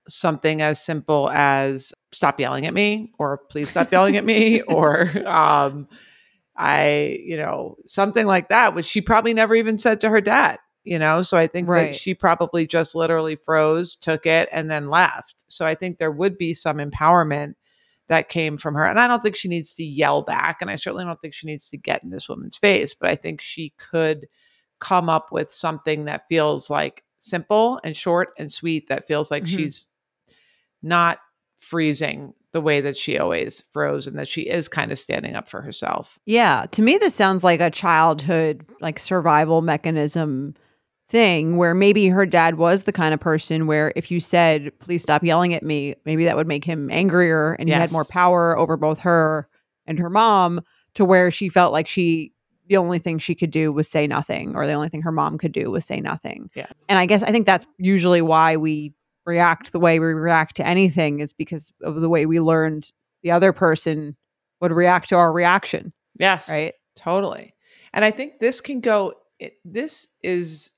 Something 0.09 0.63
as 0.63 0.83
simple 0.85 1.31
as 1.31 1.93
stop 2.11 2.41
yelling 2.41 2.67
at 2.67 2.75
me 2.75 3.13
or 3.19 3.39
please 3.51 3.69
stop 3.69 3.93
yelling 3.93 4.17
at 4.17 4.25
me 4.25 4.63
or 4.63 5.11
um 5.27 5.89
I, 6.57 7.19
you 7.25 7.37
know, 7.37 7.77
something 7.87 8.27
like 8.27 8.51
that, 8.51 8.75
which 8.75 8.87
she 8.87 9.01
probably 9.01 9.33
never 9.33 9.55
even 9.55 9.79
said 9.79 10.03
to 10.03 10.11
her 10.11 10.21
dad, 10.21 10.59
you 10.85 10.99
know? 10.99 11.23
So 11.23 11.37
I 11.37 11.47
think 11.47 11.69
Right. 11.69 11.87
that 11.93 11.95
she 11.95 12.15
probably 12.15 12.67
just 12.67 12.95
literally 12.95 13.37
froze, 13.37 13.97
took 13.97 14.27
it, 14.27 14.49
and 14.53 14.71
then 14.71 14.89
left. 14.91 15.45
So 15.49 15.65
I 15.67 15.75
think 15.75 15.99
there 15.99 16.11
would 16.11 16.37
be 16.39 16.55
some 16.55 16.79
empowerment 16.79 17.55
that 18.09 18.29
came 18.29 18.59
from 18.59 18.75
her. 18.75 18.85
And 18.85 18.99
I 19.01 19.07
don't 19.07 19.23
think 19.23 19.37
she 19.37 19.49
needs 19.49 19.75
to 19.77 19.85
yell 19.85 20.23
back. 20.23 20.61
And 20.61 20.71
I 20.71 20.77
certainly 20.77 21.05
don't 21.05 21.21
think 21.21 21.35
she 21.35 21.47
needs 21.47 21.69
to 21.71 21.77
get 21.77 22.03
in 22.03 22.11
this 22.11 22.29
woman's 22.29 22.57
face, 22.57 22.95
but 22.95 23.09
I 23.09 23.15
think 23.15 23.41
she 23.41 23.73
could 23.79 24.27
come 24.81 25.09
up 25.09 25.31
with 25.31 25.53
something 25.53 26.07
that 26.07 26.27
feels 26.29 26.69
like 26.69 27.05
simple 27.21 27.79
and 27.85 27.97
short 27.97 28.31
and 28.37 28.51
sweet, 28.51 28.89
that 28.89 29.07
feels 29.07 29.31
like 29.31 29.45
Mhm. 29.45 29.49
she's 29.49 29.87
not 30.83 31.19
freezing 31.59 32.35
the 32.51 32.61
way 32.61 32.81
that 32.81 32.97
she 32.97 33.19
always 33.19 33.63
froze 33.71 34.07
and 34.07 34.19
that 34.19 34.29
she 34.29 34.43
is 34.43 34.69
kind 34.69 34.91
of 34.93 34.99
standing 34.99 35.35
up 35.37 35.49
for 35.49 35.63
herself. 35.63 36.19
Yeah, 36.27 36.67
to 36.73 36.83
me 36.83 36.99
this 36.99 37.15
sounds 37.15 37.45
like 37.45 37.61
a 37.61 37.71
childhood 37.71 38.67
like 38.81 38.99
survival 38.99 39.63
mechanism 39.63 40.55
thing 41.13 41.59
where 41.59 41.75
maybe 41.75 42.09
her 42.09 42.25
dad 42.25 42.57
was 42.57 42.85
the 42.85 42.93
kind 42.93 43.13
of 43.13 43.21
person 43.21 43.67
where 43.67 43.93
if 43.95 44.11
you 44.11 44.19
said 44.19 44.73
please 44.79 45.03
stop 45.03 45.23
yelling 45.23 45.53
at 45.53 45.63
me, 45.63 45.95
maybe 46.07 46.25
that 46.25 46.37
would 46.37 46.47
make 46.49 46.65
him 46.65 46.91
angrier 46.91 47.53
and 47.53 47.69
he 47.69 47.75
had 47.75 47.93
more 47.93 48.07
power 48.07 48.57
over 48.57 48.79
both 48.79 48.99
her 49.01 49.47
and 49.87 49.99
her 49.99 50.09
mom 50.09 50.63
to 50.95 51.05
where 51.05 51.31
she 51.31 51.51
felt 51.51 51.71
like 51.71 51.87
she 51.87 52.33
the 52.69 52.79
only 52.79 52.99
thing 52.99 53.19
she 53.19 53.35
could 53.35 53.51
do 53.51 53.71
was 53.71 53.89
say 53.91 54.07
nothing 54.07 54.57
or 54.57 54.67
the 54.67 54.73
only 54.73 54.89
thing 54.89 55.03
her 55.03 55.13
mom 55.13 55.37
could 55.37 55.53
do 55.53 55.71
was 55.71 55.85
say 55.85 56.01
nothing. 56.01 56.49
Yeah. 56.55 56.69
And 56.89 56.99
I 56.99 57.05
guess 57.05 57.23
I 57.23 57.31
think 57.31 57.45
that's 57.45 57.67
usually 57.77 58.23
why 58.23 58.57
we 58.57 58.95
react 59.27 59.73
the 59.73 59.81
way 59.81 60.01
we 60.01 60.07
react 60.07 60.57
to 60.57 60.67
anything 60.67 61.21
is 61.21 61.35
because 61.35 61.73
of 61.83 62.01
the 62.01 62.09
way 62.09 62.25
we 62.25 62.41
learned 62.41 62.91
the 63.23 63.33
other 63.33 63.53
person 63.53 64.17
would 64.63 64.73
react 64.73 65.11
to 65.11 65.17
our 65.17 65.31
reaction, 65.31 65.93
Yes. 66.19 66.49
right? 66.49 66.73
Totally. 66.97 67.55
And 67.93 68.03
I 68.05 68.11
think 68.11 68.39
this 68.39 68.63
can 68.63 68.81
go, 68.81 69.13
it, 69.39 69.59
this 69.65 70.09
is 70.23 70.73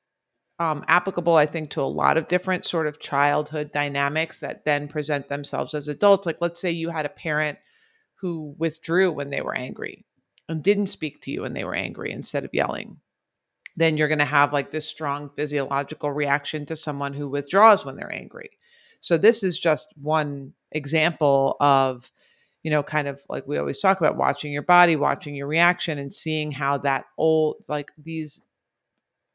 um, 0.65 0.85
applicable, 0.89 1.37
I 1.37 1.47
think, 1.47 1.71
to 1.71 1.83
a 1.83 1.85
lot 1.85 2.17
of 2.17 2.29
different 2.29 2.65
sort 2.65 2.87
of 2.87 3.01
childhood 3.01 3.73
dynamics 3.73 4.41
that 4.41 4.65
then 4.65 4.89
present 4.89 5.29
themselves 5.29 5.75
as 5.75 5.89
adults. 5.89 6.27
Like, 6.27 6.41
let's 6.41 6.61
say 6.61 6.71
you 6.71 6.89
had 6.89 7.07
a 7.07 7.11
parent 7.11 7.59
who 8.15 8.55
withdrew 8.59 9.13
when 9.13 9.31
they 9.31 9.43
were 9.43 9.55
angry 9.55 10.05
and 10.49 10.63
didn't 10.63 10.87
speak 10.87 11.21
to 11.23 11.31
you 11.31 11.43
when 11.43 11.53
they 11.53 11.65
were 11.65 11.75
angry 11.75 12.13
instead 12.13 12.45
of 12.45 12.55
yelling. 12.55 12.99
Then 13.77 13.97
you're 13.97 14.09
going 14.09 14.19
to 14.21 14.25
have 14.25 14.53
like 14.53 14.71
this 14.71 14.89
strong 14.89 15.31
physiological 15.31 16.13
reaction 16.13 16.65
to 16.67 16.77
someone 16.77 17.13
who 17.13 17.29
withdraws 17.29 17.85
when 17.85 17.97
they're 17.97 18.15
angry. 18.15 18.51
So, 19.01 19.19
this 19.19 19.43
is 19.43 19.59
just 19.59 19.93
one 20.01 20.55
example 20.73 21.57
of 21.61 22.11
you 22.63 22.71
know, 22.71 22.83
kind 22.83 23.09
of 23.09 23.21
like 23.29 23.47
we 23.47 23.59
always 23.59 23.79
talk 23.79 24.01
about 24.01 24.17
watching 24.17 24.51
your 24.51 24.63
body, 24.63 24.97
watching 24.97 25.35
your 25.35 25.47
reaction, 25.47 25.99
and 25.99 26.11
seeing 26.11 26.51
how 26.51 26.79
that 26.79 27.05
old, 27.19 27.57
like 27.69 27.93
these 27.99 28.41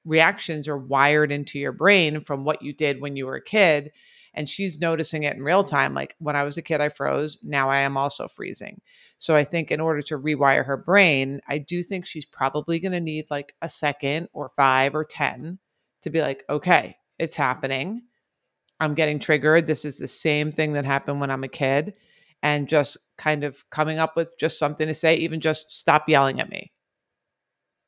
reactions 0.09 0.67
are 0.67 0.77
wired 0.77 1.31
into 1.31 1.59
your 1.59 1.71
brain 1.71 2.21
from 2.21 2.43
what 2.43 2.61
you 2.61 2.73
did 2.73 2.99
when 2.99 3.15
you 3.15 3.25
were 3.25 3.35
a 3.35 3.43
kid. 3.43 3.91
And 4.33 4.47
she's 4.47 4.79
noticing 4.79 5.23
it 5.23 5.35
in 5.35 5.43
real 5.43 5.63
mm-hmm. 5.63 5.75
time. 5.75 5.93
Like 5.93 6.15
when 6.19 6.35
I 6.35 6.43
was 6.43 6.57
a 6.57 6.61
kid, 6.61 6.81
I 6.81 6.89
froze. 6.89 7.37
Now 7.43 7.69
I 7.69 7.79
am 7.79 7.97
also 7.97 8.27
freezing. 8.27 8.81
So 9.17 9.35
I 9.35 9.43
think 9.43 9.71
in 9.71 9.79
order 9.79 10.01
to 10.03 10.17
rewire 10.17 10.65
her 10.65 10.77
brain, 10.77 11.41
I 11.47 11.57
do 11.57 11.83
think 11.83 12.05
she's 12.05 12.25
probably 12.25 12.79
going 12.79 12.91
to 12.91 12.99
need 12.99 13.25
like 13.29 13.53
a 13.61 13.69
second 13.69 14.29
or 14.33 14.49
five 14.49 14.95
or 14.95 15.05
10 15.05 15.59
to 16.01 16.09
be 16.09 16.21
like, 16.21 16.43
okay, 16.49 16.97
it's 17.17 17.35
happening. 17.35 18.03
I'm 18.79 18.93
getting 18.93 19.19
triggered. 19.19 19.67
This 19.67 19.83
is 19.83 19.97
the 19.97 20.07
same 20.07 20.51
thing 20.51 20.73
that 20.73 20.85
happened 20.85 21.19
when 21.19 21.31
I'm 21.31 21.43
a 21.43 21.49
kid 21.49 21.95
and 22.41 22.69
just 22.69 22.97
kind 23.17 23.43
of 23.43 23.69
coming 23.69 23.99
up 23.99 24.15
with 24.15 24.35
just 24.39 24.57
something 24.57 24.87
to 24.87 24.93
say, 24.93 25.17
even 25.17 25.41
just 25.41 25.69
stop 25.69 26.07
yelling 26.07 26.39
at 26.39 26.49
me 26.49 26.71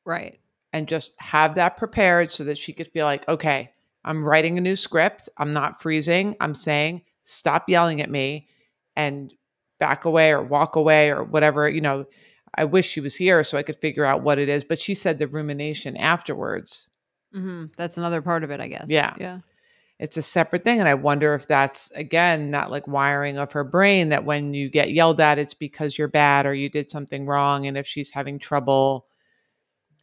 Right. 0.04 0.40
And 0.72 0.88
just 0.88 1.12
have 1.18 1.54
that 1.56 1.76
prepared 1.76 2.32
so 2.32 2.44
that 2.44 2.58
she 2.58 2.72
could 2.72 2.88
feel 2.88 3.06
like, 3.06 3.28
okay, 3.28 3.70
I'm 4.04 4.24
writing 4.24 4.58
a 4.58 4.62
new 4.62 4.76
script. 4.76 5.28
I'm 5.38 5.52
not 5.52 5.80
freezing. 5.80 6.36
I'm 6.40 6.54
saying, 6.54 7.02
stop 7.22 7.68
yelling 7.68 8.00
at 8.00 8.10
me 8.10 8.48
and 8.96 9.32
back 9.78 10.04
away 10.04 10.30
or 10.32 10.42
walk 10.42 10.76
away 10.76 11.10
or 11.10 11.22
whatever. 11.24 11.68
You 11.68 11.80
know, 11.80 12.06
I 12.54 12.64
wish 12.64 12.88
she 12.88 13.00
was 13.00 13.16
here 13.16 13.44
so 13.44 13.58
I 13.58 13.62
could 13.62 13.76
figure 13.76 14.04
out 14.04 14.22
what 14.22 14.38
it 14.38 14.48
is. 14.48 14.64
But 14.64 14.80
she 14.80 14.94
said 14.94 15.18
the 15.18 15.28
rumination 15.28 15.96
afterwards. 15.96 16.88
hmm 17.32 17.66
That's 17.76 17.96
another 17.98 18.22
part 18.22 18.44
of 18.44 18.50
it, 18.50 18.60
I 18.60 18.68
guess. 18.68 18.86
Yeah. 18.88 19.14
Yeah. 19.18 19.38
it's 19.98 20.16
a 20.16 20.22
separate 20.22 20.64
thing. 20.64 20.80
And 20.80 20.88
I 20.88 20.94
wonder 20.94 21.34
if 21.34 21.46
that's, 21.46 21.90
again, 21.92 22.50
that 22.52 22.70
like 22.70 22.88
wiring 22.88 23.38
of 23.38 23.52
her 23.52 23.64
brain 23.64 24.08
that 24.08 24.24
when 24.24 24.52
you 24.54 24.68
get 24.68 24.92
yelled 24.92 25.20
at, 25.20 25.38
it's 25.38 25.54
because 25.54 25.96
you're 25.96 26.08
bad 26.08 26.44
or 26.46 26.54
you 26.54 26.68
did 26.68 26.90
something 26.90 27.26
wrong. 27.26 27.66
And 27.66 27.76
if 27.78 27.86
she's 27.86 28.10
having 28.10 28.38
trouble 28.38 29.06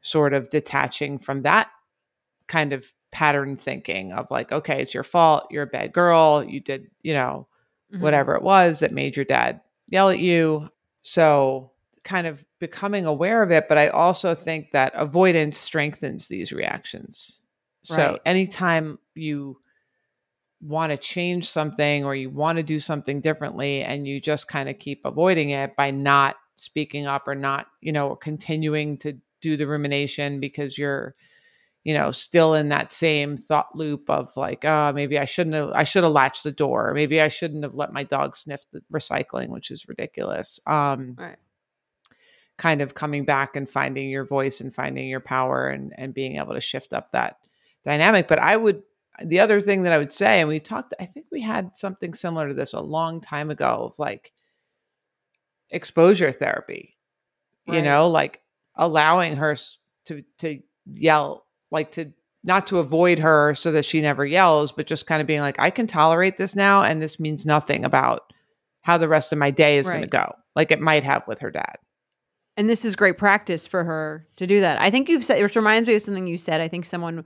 sort 0.01 0.33
of 0.33 0.49
detaching 0.49 1.17
from 1.19 1.41
that 1.43 1.69
kind 2.47 2.73
of 2.73 2.93
pattern 3.11 3.57
thinking 3.57 4.11
of 4.11 4.29
like, 4.29 4.51
okay, 4.51 4.81
it's 4.81 4.93
your 4.93 5.03
fault. 5.03 5.47
You're 5.49 5.63
a 5.63 5.67
bad 5.67 5.93
girl. 5.93 6.43
You 6.43 6.59
did, 6.59 6.87
you 7.01 7.13
know, 7.13 7.47
Mhm. 7.93 8.01
whatever 8.01 8.35
it 8.35 8.43
was 8.43 8.79
that 8.79 8.91
made 8.93 9.15
your 9.15 9.25
dad 9.25 9.61
yell 9.87 10.09
at 10.09 10.19
you. 10.19 10.69
So, 11.01 11.71
kind 12.03 12.27
of 12.27 12.45
becoming 12.59 13.05
aware 13.05 13.43
of 13.43 13.51
it. 13.51 13.67
But 13.67 13.77
I 13.77 13.89
also 13.89 14.33
think 14.35 14.71
that 14.71 14.93
avoidance 14.95 15.59
strengthens 15.59 16.27
these 16.27 16.51
reactions. 16.51 17.41
So, 17.83 18.19
anytime 18.25 18.99
you 19.15 19.57
want 20.61 20.91
to 20.91 20.97
change 20.97 21.49
something 21.49 22.03
or 22.03 22.15
you 22.15 22.29
want 22.29 22.57
to 22.57 22.63
do 22.63 22.79
something 22.79 23.21
differently 23.21 23.81
and 23.81 24.07
you 24.07 24.19
just 24.19 24.47
kind 24.47 24.67
of 24.69 24.77
keep 24.77 25.01
avoiding 25.05 25.51
it 25.51 25.75
by 25.75 25.89
not 25.91 26.35
speaking 26.55 27.05
up 27.07 27.27
or 27.27 27.35
not, 27.35 27.67
you 27.81 27.91
know, 27.91 28.15
continuing 28.15 28.97
to 28.97 29.17
do 29.41 29.57
the 29.57 29.67
rumination 29.67 30.39
because 30.39 30.77
you're 30.77 31.15
you 31.83 31.93
know 31.93 32.11
still 32.11 32.53
in 32.53 32.67
that 32.69 32.91
same 32.91 33.37
thought 33.37 33.75
loop 33.75 34.09
of 34.09 34.35
like 34.35 34.65
oh 34.65 34.91
maybe 34.93 35.17
i 35.17 35.25
shouldn't 35.25 35.55
have 35.55 35.69
i 35.71 35.83
should 35.83 36.03
have 36.03 36.11
latched 36.11 36.43
the 36.43 36.51
door 36.51 36.93
maybe 36.93 37.21
i 37.21 37.27
shouldn't 37.27 37.63
have 37.63 37.73
let 37.73 37.93
my 37.93 38.03
dog 38.03 38.35
sniff 38.35 38.61
the 38.71 38.81
recycling 38.91 39.47
which 39.49 39.71
is 39.71 39.87
ridiculous 39.87 40.59
um 40.67 41.15
Right. 41.17 41.37
kind 42.57 42.81
of 42.81 42.95
coming 42.95 43.23
back 43.23 43.55
and 43.55 43.69
finding 43.69 44.09
your 44.09 44.25
voice 44.25 44.59
and 44.59 44.75
finding 44.75 45.07
your 45.07 45.21
power 45.21 45.69
and 45.69 45.93
and 45.97 46.13
being 46.13 46.35
able 46.35 46.53
to 46.53 46.61
shift 46.61 46.93
up 46.93 47.11
that 47.13 47.37
dynamic. 47.85 48.27
But 48.27 48.39
I 48.39 48.57
would 48.57 48.83
the 49.23 49.39
other 49.39 49.59
thing 49.61 49.83
that 49.83 49.93
I 49.93 49.97
would 49.97 50.11
say, 50.11 50.39
and 50.39 50.47
we 50.47 50.59
talked, 50.59 50.93
I 50.99 51.05
think 51.05 51.25
we 51.31 51.41
had 51.41 51.75
something 51.75 52.13
similar 52.13 52.47
to 52.47 52.53
this 52.53 52.73
a 52.73 52.79
long 52.79 53.19
time 53.19 53.49
ago 53.49 53.85
of 53.91 53.99
like 53.99 54.31
exposure 55.69 56.31
therapy, 56.31 56.97
you 57.65 57.81
know, 57.81 58.07
like 58.09 58.41
allowing 58.79 59.35
her 59.35 59.55
to 60.05 60.23
to 60.39 60.59
yell, 60.91 61.45
like 61.69 61.91
to 61.91 62.11
not 62.43 62.65
to 62.67 62.79
avoid 62.79 63.19
her 63.19 63.53
so 63.53 63.71
that 63.73 63.85
she 63.85 64.01
never 64.01 64.25
yells, 64.25 64.71
but 64.71 64.87
just 64.87 65.05
kind 65.05 65.21
of 65.21 65.27
being 65.27 65.41
like, 65.41 65.59
I 65.59 65.69
can 65.69 65.85
tolerate 65.85 66.37
this 66.37 66.55
now, 66.55 66.81
and 66.81 67.01
this 67.01 67.19
means 67.19 67.45
nothing 67.45 67.83
about 67.83 68.33
how 68.81 68.97
the 68.97 69.09
rest 69.09 69.31
of 69.31 69.37
my 69.37 69.51
day 69.51 69.77
is 69.77 69.89
going 69.89 70.01
to 70.01 70.07
go, 70.07 70.33
like 70.55 70.71
it 70.71 70.79
might 70.79 71.03
have 71.03 71.27
with 71.27 71.39
her 71.39 71.51
dad. 71.51 71.75
And 72.57 72.69
this 72.69 72.83
is 72.85 72.95
great 72.95 73.17
practice 73.17 73.67
for 73.67 73.83
her 73.83 74.27
to 74.37 74.47
do 74.47 74.61
that. 74.61 74.81
I 74.81 74.89
think 74.89 75.09
you've 75.09 75.23
said, 75.23 75.41
which 75.41 75.55
reminds 75.55 75.87
me 75.87 75.95
of 75.95 76.01
something 76.01 76.27
you 76.27 76.37
said. 76.37 76.61
I 76.61 76.67
think 76.67 76.85
someone 76.85 77.25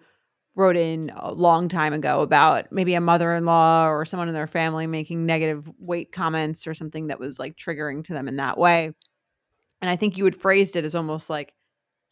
wrote 0.55 0.75
in 0.75 1.11
a 1.15 1.31
long 1.31 1.67
time 1.67 1.93
ago 1.93 2.21
about 2.21 2.71
maybe 2.71 2.93
a 2.93 3.01
mother 3.01 3.33
in 3.33 3.45
law 3.45 3.89
or 3.89 4.05
someone 4.05 4.27
in 4.27 4.33
their 4.35 4.47
family 4.47 4.85
making 4.85 5.25
negative 5.25 5.67
weight 5.79 6.11
comments 6.11 6.67
or 6.67 6.73
something 6.73 7.07
that 7.07 7.19
was 7.19 7.39
like 7.39 7.55
triggering 7.55 8.03
to 8.03 8.13
them 8.13 8.27
in 8.27 8.35
that 8.35 8.57
way. 8.57 8.93
And 9.83 9.89
I 9.89 9.97
think 9.97 10.17
you 10.17 10.23
had 10.23 10.33
phrased 10.35 10.77
it 10.77 10.85
as 10.85 10.95
almost 10.95 11.29
like, 11.29 11.53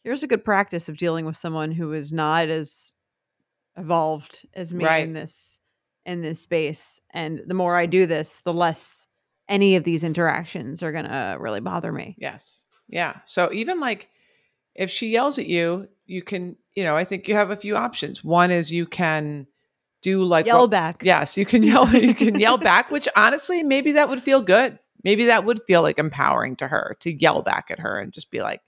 here's 0.04 0.22
a 0.22 0.26
good 0.26 0.44
practice 0.44 0.90
of 0.90 0.98
dealing 0.98 1.24
with 1.24 1.38
someone 1.38 1.72
who 1.72 1.94
is 1.94 2.12
not 2.12 2.48
as 2.50 2.92
evolved 3.78 4.46
as 4.52 4.74
me 4.74 4.84
Right. 4.84 5.02
in 5.04 5.14
this 5.14 5.58
in 6.04 6.20
this 6.20 6.40
space. 6.40 7.00
And 7.14 7.40
the 7.46 7.54
more 7.54 7.74
I 7.76 7.86
do 7.86 8.04
this, 8.04 8.40
the 8.44 8.52
less 8.52 9.06
any 9.48 9.76
of 9.76 9.84
these 9.84 10.04
interactions 10.04 10.82
are 10.82 10.92
gonna 10.92 11.38
really 11.40 11.60
bother 11.60 11.92
me. 11.92 12.14
Yes. 12.18 12.64
Yeah. 12.88 13.20
So 13.24 13.50
even 13.54 13.80
like 13.80 14.10
if 14.74 14.90
she 14.90 15.08
yells 15.08 15.38
at 15.38 15.46
you, 15.46 15.88
you 16.04 16.20
can, 16.22 16.56
you 16.74 16.84
know, 16.84 16.94
I 16.94 17.04
think 17.06 17.26
you 17.26 17.34
have 17.36 17.50
a 17.50 17.56
few 17.56 17.74
options. 17.76 18.22
One 18.22 18.50
is 18.50 18.70
you 18.70 18.84
can 18.84 19.46
do 20.02 20.22
like 20.24 20.44
Yell 20.44 20.62
what- 20.62 20.72
back. 20.72 21.02
Yes, 21.04 21.38
you 21.38 21.46
can 21.46 21.62
yell. 21.62 21.88
You 21.94 22.14
can 22.14 22.38
yell 22.38 22.58
back, 22.58 22.90
which 22.90 23.08
honestly, 23.16 23.62
maybe 23.62 23.92
that 23.92 24.08
would 24.10 24.20
feel 24.22 24.42
good. 24.42 24.78
Maybe 25.04 25.26
that 25.26 25.44
would 25.44 25.62
feel 25.66 25.82
like 25.82 25.98
empowering 25.98 26.56
to 26.56 26.68
her 26.68 26.96
to 27.00 27.12
yell 27.12 27.42
back 27.42 27.70
at 27.70 27.80
her 27.80 27.98
and 27.98 28.12
just 28.12 28.30
be 28.30 28.40
like, 28.40 28.60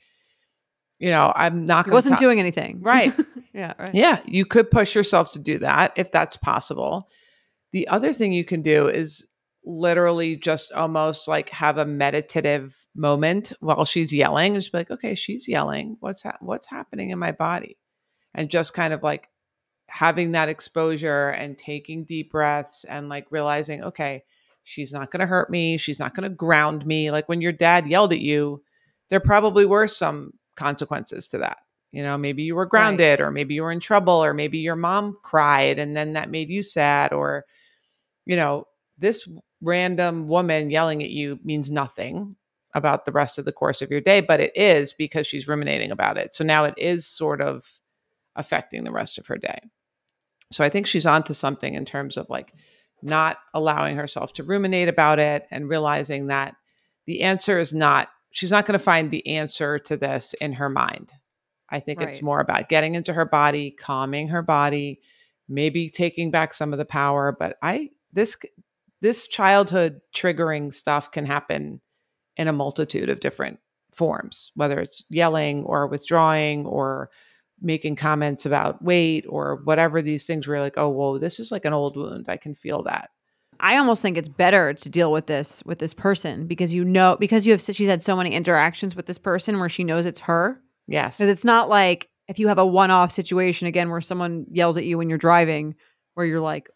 you 0.98 1.10
know, 1.10 1.32
I'm 1.34 1.64
not 1.64 1.88
wasn't 1.88 2.18
doing 2.18 2.38
anything. 2.38 2.80
right. 2.80 3.12
yeah, 3.54 3.74
right. 3.78 3.94
Yeah, 3.94 4.20
you 4.26 4.44
could 4.44 4.70
push 4.70 4.94
yourself 4.94 5.32
to 5.32 5.38
do 5.38 5.58
that 5.58 5.92
if 5.96 6.12
that's 6.12 6.36
possible. 6.36 7.08
The 7.72 7.88
other 7.88 8.12
thing 8.12 8.32
you 8.32 8.44
can 8.44 8.62
do 8.62 8.88
is 8.88 9.26
literally 9.64 10.36
just 10.36 10.72
almost 10.72 11.26
like 11.26 11.48
have 11.50 11.78
a 11.78 11.86
meditative 11.86 12.86
moment 12.94 13.52
while 13.60 13.84
she's 13.84 14.12
yelling 14.12 14.54
and 14.54 14.62
just 14.62 14.72
be 14.72 14.78
like, 14.78 14.90
okay, 14.90 15.14
she's 15.14 15.48
yelling. 15.48 15.96
What's 16.00 16.22
ha- 16.22 16.38
what's 16.40 16.68
happening 16.68 17.10
in 17.10 17.18
my 17.18 17.32
body? 17.32 17.78
And 18.34 18.50
just 18.50 18.74
kind 18.74 18.92
of 18.92 19.02
like 19.02 19.28
having 19.88 20.32
that 20.32 20.48
exposure 20.48 21.30
and 21.30 21.56
taking 21.56 22.04
deep 22.04 22.32
breaths 22.32 22.84
and 22.84 23.08
like 23.08 23.26
realizing, 23.30 23.84
okay, 23.84 24.24
she's 24.64 24.92
not 24.92 25.10
going 25.10 25.20
to 25.20 25.26
hurt 25.26 25.50
me. 25.50 25.76
She's 25.76 26.00
not 26.00 26.14
going 26.14 26.28
to 26.28 26.34
ground 26.34 26.84
me. 26.84 27.10
Like 27.10 27.28
when 27.28 27.40
your 27.40 27.52
dad 27.52 27.86
yelled 27.86 28.12
at 28.12 28.20
you, 28.20 28.62
there 29.10 29.20
probably 29.20 29.64
were 29.66 29.86
some 29.86 30.32
consequences 30.56 31.28
to 31.28 31.38
that. 31.38 31.58
You 31.92 32.02
know, 32.02 32.18
maybe 32.18 32.42
you 32.42 32.56
were 32.56 32.66
grounded, 32.66 33.20
or 33.20 33.30
maybe 33.30 33.54
you 33.54 33.62
were 33.62 33.70
in 33.70 33.78
trouble, 33.78 34.24
or 34.24 34.34
maybe 34.34 34.58
your 34.58 34.74
mom 34.74 35.16
cried 35.22 35.78
and 35.78 35.96
then 35.96 36.14
that 36.14 36.28
made 36.28 36.50
you 36.50 36.60
sad, 36.62 37.12
or, 37.12 37.44
you 38.26 38.34
know, 38.34 38.66
this 38.98 39.28
random 39.60 40.26
woman 40.26 40.70
yelling 40.70 41.04
at 41.04 41.10
you 41.10 41.38
means 41.44 41.70
nothing 41.70 42.34
about 42.74 43.04
the 43.04 43.12
rest 43.12 43.38
of 43.38 43.44
the 43.44 43.52
course 43.52 43.80
of 43.80 43.90
your 43.90 44.00
day, 44.00 44.20
but 44.20 44.40
it 44.40 44.50
is 44.56 44.92
because 44.92 45.26
she's 45.26 45.46
ruminating 45.46 45.92
about 45.92 46.18
it. 46.18 46.34
So 46.34 46.42
now 46.42 46.64
it 46.64 46.74
is 46.76 47.06
sort 47.06 47.40
of 47.40 47.64
affecting 48.34 48.82
the 48.82 48.90
rest 48.90 49.16
of 49.16 49.28
her 49.28 49.36
day. 49.36 49.60
So 50.50 50.64
I 50.64 50.70
think 50.70 50.88
she's 50.88 51.06
onto 51.06 51.32
something 51.32 51.74
in 51.74 51.84
terms 51.84 52.16
of 52.16 52.28
like 52.28 52.52
not 53.04 53.36
allowing 53.52 53.96
herself 53.96 54.32
to 54.34 54.42
ruminate 54.42 54.88
about 54.88 55.18
it 55.18 55.46
and 55.50 55.68
realizing 55.68 56.28
that 56.28 56.56
the 57.06 57.22
answer 57.22 57.60
is 57.60 57.74
not, 57.74 58.08
she's 58.30 58.50
not 58.50 58.66
going 58.66 58.78
to 58.78 58.84
find 58.84 59.10
the 59.10 59.26
answer 59.26 59.78
to 59.78 59.96
this 59.96 60.34
in 60.34 60.54
her 60.54 60.68
mind. 60.68 61.12
I 61.70 61.80
think 61.80 62.00
it's 62.00 62.22
more 62.22 62.40
about 62.40 62.68
getting 62.68 62.94
into 62.94 63.12
her 63.12 63.24
body, 63.24 63.70
calming 63.70 64.28
her 64.28 64.42
body, 64.42 65.00
maybe 65.48 65.90
taking 65.90 66.30
back 66.30 66.54
some 66.54 66.72
of 66.72 66.78
the 66.78 66.84
power. 66.84 67.36
But 67.38 67.56
I, 67.62 67.90
this, 68.12 68.36
this 69.00 69.26
childhood 69.26 70.00
triggering 70.14 70.72
stuff 70.72 71.10
can 71.10 71.26
happen 71.26 71.80
in 72.36 72.48
a 72.48 72.52
multitude 72.52 73.10
of 73.10 73.20
different 73.20 73.58
forms, 73.94 74.50
whether 74.54 74.80
it's 74.80 75.04
yelling 75.10 75.64
or 75.64 75.86
withdrawing 75.86 76.66
or 76.66 77.10
making 77.64 77.96
comments 77.96 78.46
about 78.46 78.82
weight 78.82 79.24
or 79.28 79.56
whatever 79.64 80.02
these 80.02 80.26
things 80.26 80.46
where 80.46 80.56
you're 80.56 80.64
like, 80.64 80.78
oh, 80.78 80.88
whoa, 80.88 81.18
this 81.18 81.40
is 81.40 81.50
like 81.50 81.64
an 81.64 81.72
old 81.72 81.96
wound. 81.96 82.28
I 82.28 82.36
can 82.36 82.54
feel 82.54 82.82
that. 82.84 83.10
I 83.60 83.76
almost 83.76 84.02
think 84.02 84.16
it's 84.16 84.28
better 84.28 84.74
to 84.74 84.88
deal 84.88 85.12
with 85.12 85.26
this 85.26 85.62
with 85.64 85.78
this 85.78 85.94
person 85.94 86.46
because 86.46 86.74
you 86.74 86.84
know 86.84 87.16
because 87.18 87.46
you 87.46 87.52
have 87.52 87.60
she's 87.60 87.88
had 87.88 88.02
so 88.02 88.16
many 88.16 88.30
interactions 88.30 88.96
with 88.96 89.06
this 89.06 89.18
person 89.18 89.58
where 89.58 89.68
she 89.68 89.84
knows 89.84 90.06
it's 90.06 90.20
her. 90.20 90.60
Yes. 90.86 91.18
Because 91.18 91.30
it's 91.30 91.44
not 91.44 91.68
like 91.68 92.08
if 92.28 92.38
you 92.38 92.48
have 92.48 92.58
a 92.58 92.66
one-off 92.66 93.12
situation 93.12 93.68
again 93.68 93.90
where 93.90 94.00
someone 94.00 94.46
yells 94.50 94.76
at 94.76 94.84
you 94.84 94.98
when 94.98 95.08
you're 95.08 95.18
driving, 95.18 95.76
where 96.14 96.26
you're 96.26 96.40
like, 96.40 96.68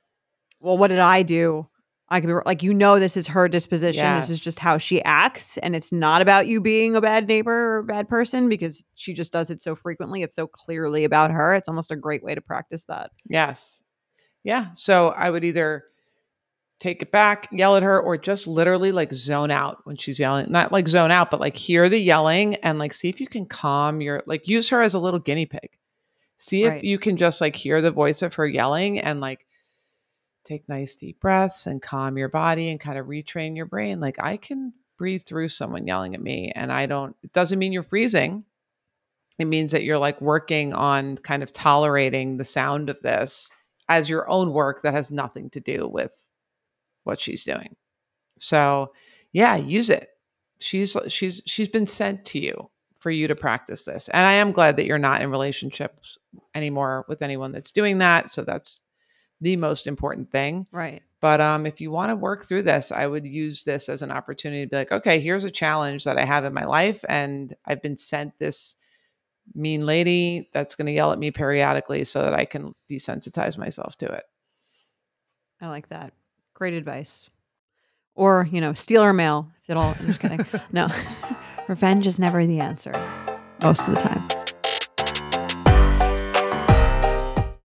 "Well, 0.60 0.78
what 0.78 0.88
did 0.88 0.98
I 0.98 1.22
do?" 1.22 1.68
I 2.10 2.20
could 2.20 2.28
be 2.28 2.34
like, 2.46 2.62
you 2.62 2.72
know, 2.72 2.98
this 2.98 3.16
is 3.18 3.26
her 3.26 3.48
disposition. 3.48 4.14
This 4.16 4.30
is 4.30 4.40
just 4.40 4.58
how 4.58 4.78
she 4.78 5.02
acts, 5.02 5.58
and 5.58 5.76
it's 5.76 5.92
not 5.92 6.22
about 6.22 6.46
you 6.46 6.60
being 6.60 6.96
a 6.96 7.02
bad 7.02 7.28
neighbor 7.28 7.52
or 7.52 7.78
a 7.78 7.84
bad 7.84 8.08
person 8.08 8.48
because 8.48 8.82
she 8.94 9.12
just 9.12 9.30
does 9.30 9.50
it 9.50 9.60
so 9.60 9.74
frequently. 9.74 10.22
It's 10.22 10.34
so 10.34 10.46
clearly 10.46 11.04
about 11.04 11.30
her. 11.30 11.52
It's 11.52 11.68
almost 11.68 11.90
a 11.90 11.96
great 11.96 12.24
way 12.24 12.34
to 12.34 12.40
practice 12.40 12.84
that. 12.84 13.10
Yes. 13.28 13.82
Yeah. 14.42 14.68
So 14.72 15.08
I 15.08 15.28
would 15.28 15.44
either 15.44 15.84
take 16.80 17.02
it 17.02 17.12
back, 17.12 17.48
yell 17.52 17.76
at 17.76 17.82
her, 17.82 18.00
or 18.00 18.16
just 18.16 18.46
literally 18.46 18.92
like 18.92 19.12
zone 19.12 19.50
out 19.50 19.78
when 19.84 19.96
she's 19.96 20.18
yelling. 20.18 20.50
Not 20.50 20.72
like 20.72 20.88
zone 20.88 21.10
out, 21.10 21.30
but 21.30 21.40
like 21.40 21.56
hear 21.56 21.88
the 21.88 21.98
yelling 21.98 22.54
and 22.56 22.78
like 22.78 22.94
see 22.94 23.08
if 23.08 23.20
you 23.20 23.26
can 23.26 23.44
calm 23.44 24.00
your, 24.00 24.22
like 24.26 24.48
use 24.48 24.70
her 24.70 24.80
as 24.80 24.94
a 24.94 24.98
little 24.98 25.20
guinea 25.20 25.46
pig. 25.46 25.70
See 26.38 26.64
if 26.64 26.84
you 26.84 26.98
can 26.98 27.16
just 27.16 27.40
like 27.40 27.56
hear 27.56 27.82
the 27.82 27.90
voice 27.90 28.22
of 28.22 28.34
her 28.34 28.46
yelling 28.46 29.00
and 29.00 29.20
like 29.20 29.44
take 30.48 30.68
nice 30.68 30.94
deep 30.94 31.20
breaths 31.20 31.66
and 31.66 31.82
calm 31.82 32.16
your 32.16 32.28
body 32.28 32.70
and 32.70 32.80
kind 32.80 32.98
of 32.98 33.06
retrain 33.06 33.56
your 33.56 33.66
brain. 33.66 34.00
Like 34.00 34.16
I 34.22 34.36
can 34.36 34.72
breathe 34.96 35.22
through 35.22 35.48
someone 35.48 35.86
yelling 35.86 36.14
at 36.14 36.22
me 36.22 36.52
and 36.54 36.72
I 36.72 36.86
don't, 36.86 37.14
it 37.22 37.32
doesn't 37.32 37.58
mean 37.58 37.72
you're 37.72 37.82
freezing. 37.82 38.44
It 39.38 39.44
means 39.44 39.70
that 39.72 39.84
you're 39.84 39.98
like 39.98 40.20
working 40.20 40.72
on 40.72 41.18
kind 41.18 41.42
of 41.42 41.52
tolerating 41.52 42.36
the 42.36 42.44
sound 42.44 42.90
of 42.90 43.00
this 43.00 43.50
as 43.88 44.08
your 44.08 44.28
own 44.28 44.52
work 44.52 44.82
that 44.82 44.94
has 44.94 45.10
nothing 45.10 45.50
to 45.50 45.60
do 45.60 45.86
with 45.86 46.12
what 47.04 47.20
she's 47.20 47.44
doing. 47.44 47.76
So, 48.38 48.92
yeah, 49.32 49.56
use 49.56 49.90
it. 49.90 50.08
She's 50.60 50.96
she's 51.08 51.40
she's 51.46 51.68
been 51.68 51.86
sent 51.86 52.24
to 52.26 52.40
you 52.40 52.68
for 52.98 53.10
you 53.10 53.28
to 53.28 53.36
practice 53.36 53.84
this. 53.84 54.08
And 54.08 54.26
I 54.26 54.34
am 54.34 54.52
glad 54.52 54.76
that 54.76 54.86
you're 54.86 54.98
not 54.98 55.22
in 55.22 55.30
relationships 55.30 56.18
anymore 56.54 57.04
with 57.08 57.22
anyone 57.22 57.52
that's 57.52 57.70
doing 57.70 57.98
that, 57.98 58.30
so 58.30 58.42
that's 58.42 58.80
the 59.40 59.56
most 59.56 59.86
important 59.86 60.30
thing. 60.30 60.66
Right. 60.72 61.02
But 61.20 61.40
um, 61.40 61.66
if 61.66 61.80
you 61.80 61.90
want 61.90 62.10
to 62.10 62.16
work 62.16 62.44
through 62.44 62.62
this, 62.62 62.92
I 62.92 63.06
would 63.06 63.26
use 63.26 63.64
this 63.64 63.88
as 63.88 64.02
an 64.02 64.12
opportunity 64.12 64.64
to 64.64 64.70
be 64.70 64.76
like, 64.76 64.92
okay, 64.92 65.18
here's 65.20 65.44
a 65.44 65.50
challenge 65.50 66.04
that 66.04 66.18
I 66.18 66.24
have 66.24 66.44
in 66.44 66.54
my 66.54 66.64
life, 66.64 67.04
and 67.08 67.54
I've 67.64 67.82
been 67.82 67.96
sent 67.96 68.38
this 68.38 68.76
mean 69.54 69.86
lady 69.86 70.48
that's 70.52 70.74
going 70.74 70.86
to 70.86 70.92
yell 70.92 71.12
at 71.12 71.18
me 71.18 71.30
periodically 71.30 72.04
so 72.04 72.22
that 72.22 72.34
I 72.34 72.44
can 72.44 72.74
desensitize 72.90 73.58
myself 73.58 73.96
to 73.98 74.06
it. 74.06 74.24
I 75.60 75.68
like 75.68 75.88
that. 75.88 76.12
Great 76.54 76.74
advice. 76.74 77.30
Or, 78.14 78.48
you 78.50 78.60
know, 78.60 78.74
steal 78.74 79.02
her 79.02 79.12
mail. 79.12 79.50
If 79.62 79.70
it 79.70 79.76
all, 79.76 79.94
I'm 79.98 80.06
just 80.06 80.20
kidding. 80.20 80.40
no. 80.72 80.88
Revenge 81.68 82.06
is 82.06 82.18
never 82.18 82.46
the 82.46 82.60
answer 82.60 82.92
most 83.62 83.86
of 83.88 83.94
the 83.94 84.00
time. 84.00 84.47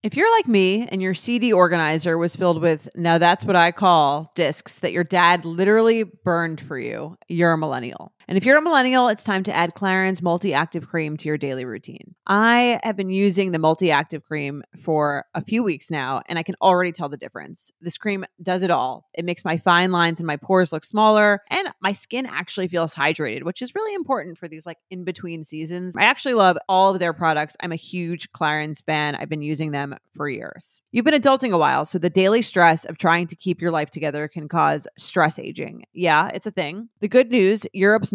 If 0.05 0.17
you're 0.17 0.31
like 0.37 0.47
me 0.47 0.87
and 0.87 1.03
your 1.03 1.13
CD 1.13 1.53
organizer 1.53 2.17
was 2.17 2.37
filled 2.37 2.63
with, 2.63 2.89
now 2.95 3.19
that's 3.19 3.45
what 3.45 3.57
I 3.57 3.73
call 3.73 4.31
discs 4.37 4.79
that 4.79 4.93
your 4.93 5.03
dad 5.03 5.45
literally 5.45 6.05
burned 6.05 6.61
for 6.61 6.79
you, 6.79 7.17
you're 7.27 7.53
a 7.53 7.59
millennial. 7.59 8.13
And 8.29 8.37
if 8.37 8.45
you're 8.45 8.59
a 8.59 8.62
millennial, 8.62 9.09
it's 9.09 9.25
time 9.25 9.43
to 9.45 9.57
add 9.57 9.75
Clarins 9.75 10.21
Multi 10.21 10.53
Active 10.53 10.87
Cream 10.87 11.17
to 11.17 11.29
your 11.29 11.38
daily 11.38 11.64
routine. 11.64 12.14
I 12.27 12.79
have 12.83 12.95
been 12.95 13.09
using 13.09 13.53
the 13.53 13.59
Multi 13.59 13.91
Active 13.91 14.23
Cream 14.23 14.62
for 14.83 15.25
a 15.35 15.43
few 15.43 15.62
weeks 15.62 15.91
now, 15.91 16.21
and 16.29 16.38
I 16.38 16.43
can 16.43 16.55
already 16.61 16.93
tell 16.93 17.09
the 17.09 17.17
difference. 17.17 17.71
This 17.81 17.97
cream 17.97 18.27
does 18.43 18.62
it 18.62 18.71
all. 18.71 19.07
It 19.14 19.25
makes 19.25 19.47
my 19.47 19.57
fine 19.57 19.93
lines 19.93 20.21
and 20.21 20.27
my 20.27 20.37
pores 20.37 20.73
look 20.73 20.85
smaller, 20.85 21.41
and 21.49 21.71
my 21.81 21.93
skin 21.93 22.27
actually 22.27 22.69
feels 22.69 22.95
hydrated, 22.95 23.45
which 23.45 23.62
is 23.62 23.75
really 23.75 23.95
important 23.95 24.37
for 24.37 24.47
these 24.47 24.67
like 24.67 24.77
in 24.91 25.05
between 25.05 25.43
seasons. 25.43 25.97
I 25.97 26.05
actually 26.05 26.35
love 26.35 26.59
all 26.69 26.93
of 26.93 26.99
their 26.99 27.14
products. 27.14 27.57
I'm 27.62 27.73
a 27.73 27.77
huge 27.77 28.31
Clarins 28.33 28.85
fan. 28.85 29.14
I've 29.14 29.31
been 29.31 29.41
using 29.41 29.71
them 29.71 29.97
for 30.14 30.29
years. 30.29 30.83
You've 30.93 31.07
been 31.07 31.19
adulting 31.19 31.53
a 31.53 31.59
while, 31.59 31.87
so 31.87 31.99
the 31.99 32.11
daily 32.11 32.43
stress 32.43 32.85
of 32.85 32.99
trying 32.99 33.27
to 33.29 33.37
keep 33.37 33.62
your 33.62 33.71
life 33.71 33.88
together 33.88 34.29
can 34.29 34.49
cause 34.49 34.87
stress 34.99 35.38
aging. 35.38 35.85
Yeah, 35.95 36.29
it's 36.35 36.47
a 36.47 36.51
thing. 36.51 36.91
The 37.01 37.09
good 37.09 37.31
news 37.31 37.67
Europe's 37.73 38.12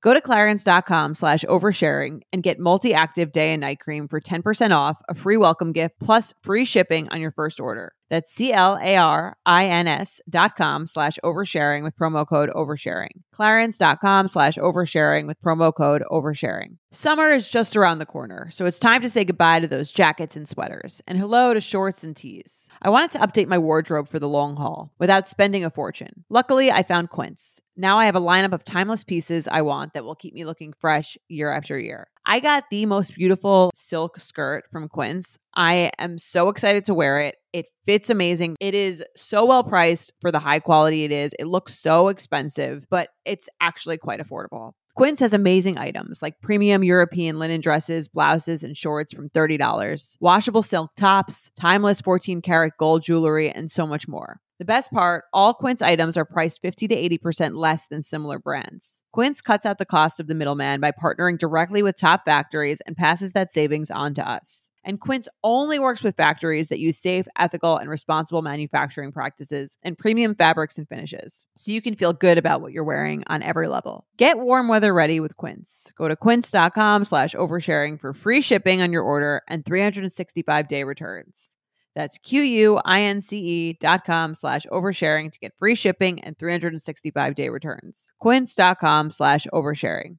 Go 0.00 0.14
to 0.14 0.20
clarins.com 0.20 1.14
slash 1.14 1.44
oversharing 1.48 2.20
and 2.32 2.42
get 2.42 2.60
multi 2.60 2.94
active 2.94 3.32
day 3.32 3.52
and 3.52 3.60
night 3.60 3.80
cream 3.80 4.06
for 4.06 4.20
10% 4.20 4.70
off, 4.70 5.00
a 5.08 5.14
free 5.14 5.36
welcome 5.36 5.72
gift, 5.72 5.96
plus 6.00 6.32
free 6.42 6.64
shipping 6.64 7.08
on 7.08 7.20
your 7.20 7.32
first 7.32 7.58
order. 7.58 7.92
That's 8.10 8.32
C 8.32 8.52
L 8.52 8.78
A 8.80 8.96
R 8.96 9.36
I 9.44 9.66
N 9.66 9.86
S 9.86 10.20
dot 10.30 10.56
com 10.56 10.86
slash 10.86 11.18
oversharing 11.22 11.82
with 11.82 11.96
promo 11.96 12.26
code 12.26 12.50
oversharing. 12.50 13.10
Clarins.com 13.34 14.28
slash 14.28 14.56
oversharing 14.56 15.26
with 15.26 15.40
promo 15.42 15.74
code 15.74 16.02
oversharing. 16.10 16.78
Summer 16.90 17.28
is 17.28 17.50
just 17.50 17.76
around 17.76 17.98
the 17.98 18.06
corner, 18.06 18.48
so 18.50 18.64
it's 18.64 18.78
time 18.78 19.02
to 19.02 19.10
say 19.10 19.24
goodbye 19.24 19.60
to 19.60 19.66
those 19.66 19.92
jackets 19.92 20.36
and 20.36 20.48
sweaters 20.48 21.02
and 21.06 21.18
hello 21.18 21.52
to 21.52 21.60
shorts 21.60 22.02
and 22.02 22.16
tees. 22.16 22.68
I 22.80 22.88
wanted 22.88 23.10
to 23.10 23.18
update 23.18 23.48
my 23.48 23.58
wardrobe 23.58 24.08
for 24.08 24.18
the 24.18 24.28
long 24.28 24.56
haul 24.56 24.92
without 24.98 25.28
spending 25.28 25.64
a 25.64 25.70
fortune. 25.70 26.24
Luckily, 26.30 26.70
I 26.70 26.82
found 26.82 27.10
Quince. 27.10 27.60
Now 27.80 27.98
I 27.98 28.06
have 28.06 28.16
a 28.16 28.20
lineup 28.20 28.52
of 28.52 28.64
timeless 28.64 29.04
pieces 29.04 29.46
I 29.46 29.62
want 29.62 29.94
that 29.94 30.04
will 30.04 30.16
keep 30.16 30.34
me 30.34 30.44
looking 30.44 30.72
fresh 30.80 31.16
year 31.28 31.52
after 31.52 31.78
year. 31.78 32.08
I 32.26 32.40
got 32.40 32.64
the 32.70 32.86
most 32.86 33.14
beautiful 33.14 33.70
silk 33.76 34.18
skirt 34.18 34.64
from 34.72 34.88
Quince. 34.88 35.38
I 35.54 35.92
am 35.96 36.18
so 36.18 36.48
excited 36.48 36.84
to 36.86 36.94
wear 36.94 37.20
it. 37.20 37.36
It 37.52 37.66
fits 37.86 38.10
amazing. 38.10 38.56
It 38.58 38.74
is 38.74 39.04
so 39.14 39.46
well 39.46 39.62
priced 39.62 40.12
for 40.20 40.32
the 40.32 40.40
high 40.40 40.58
quality 40.58 41.04
it 41.04 41.12
is. 41.12 41.32
It 41.38 41.46
looks 41.46 41.78
so 41.78 42.08
expensive, 42.08 42.84
but 42.90 43.10
it's 43.24 43.48
actually 43.60 43.96
quite 43.96 44.18
affordable. 44.18 44.72
Quince 44.96 45.20
has 45.20 45.32
amazing 45.32 45.78
items 45.78 46.20
like 46.20 46.40
premium 46.42 46.82
European 46.82 47.38
linen 47.38 47.60
dresses, 47.60 48.08
blouses, 48.08 48.64
and 48.64 48.76
shorts 48.76 49.12
from 49.12 49.30
$30, 49.30 50.16
washable 50.18 50.62
silk 50.62 50.90
tops, 50.96 51.52
timeless 51.56 52.00
14 52.00 52.42
karat 52.42 52.72
gold 52.76 53.02
jewelry, 53.02 53.48
and 53.48 53.70
so 53.70 53.86
much 53.86 54.08
more. 54.08 54.40
The 54.58 54.64
best 54.64 54.90
part, 54.90 55.24
all 55.32 55.54
Quince 55.54 55.80
items 55.82 56.16
are 56.16 56.24
priced 56.24 56.60
50 56.60 56.88
to 56.88 57.18
80% 57.18 57.56
less 57.56 57.86
than 57.86 58.02
similar 58.02 58.40
brands. 58.40 59.04
Quince 59.12 59.40
cuts 59.40 59.64
out 59.64 59.78
the 59.78 59.86
cost 59.86 60.18
of 60.18 60.26
the 60.26 60.34
middleman 60.34 60.80
by 60.80 60.90
partnering 60.90 61.38
directly 61.38 61.80
with 61.80 61.96
top 61.96 62.24
factories 62.24 62.80
and 62.84 62.96
passes 62.96 63.32
that 63.32 63.52
savings 63.52 63.88
on 63.88 64.14
to 64.14 64.28
us. 64.28 64.68
And 64.82 64.98
Quince 65.00 65.28
only 65.44 65.78
works 65.78 66.02
with 66.02 66.16
factories 66.16 66.70
that 66.70 66.80
use 66.80 66.98
safe, 66.98 67.28
ethical, 67.38 67.76
and 67.76 67.88
responsible 67.88 68.42
manufacturing 68.42 69.12
practices 69.12 69.76
and 69.84 69.96
premium 69.96 70.34
fabrics 70.34 70.76
and 70.76 70.88
finishes. 70.88 71.46
So 71.56 71.70
you 71.70 71.80
can 71.80 71.94
feel 71.94 72.12
good 72.12 72.38
about 72.38 72.60
what 72.60 72.72
you're 72.72 72.82
wearing 72.82 73.22
on 73.28 73.42
every 73.42 73.68
level. 73.68 74.06
Get 74.16 74.40
warm 74.40 74.66
weather 74.66 74.92
ready 74.92 75.20
with 75.20 75.36
Quince. 75.36 75.92
Go 75.94 76.08
to 76.08 76.16
quince.com 76.16 77.04
slash 77.04 77.34
oversharing 77.34 78.00
for 78.00 78.12
free 78.12 78.40
shipping 78.40 78.80
on 78.80 78.90
your 78.90 79.02
order 79.02 79.42
and 79.46 79.64
365 79.64 80.66
day 80.66 80.82
returns. 80.82 81.57
That's 81.98 82.16
Q-U-I-N-C-E 82.18 83.72
dot 83.80 84.04
com 84.04 84.32
slash 84.32 84.64
oversharing 84.70 85.32
to 85.32 85.38
get 85.40 85.58
free 85.58 85.74
shipping 85.74 86.22
and 86.22 86.38
365 86.38 87.34
day 87.34 87.48
returns. 87.48 88.12
Quince.com 88.20 89.10
slash 89.10 89.48
oversharing. 89.52 90.18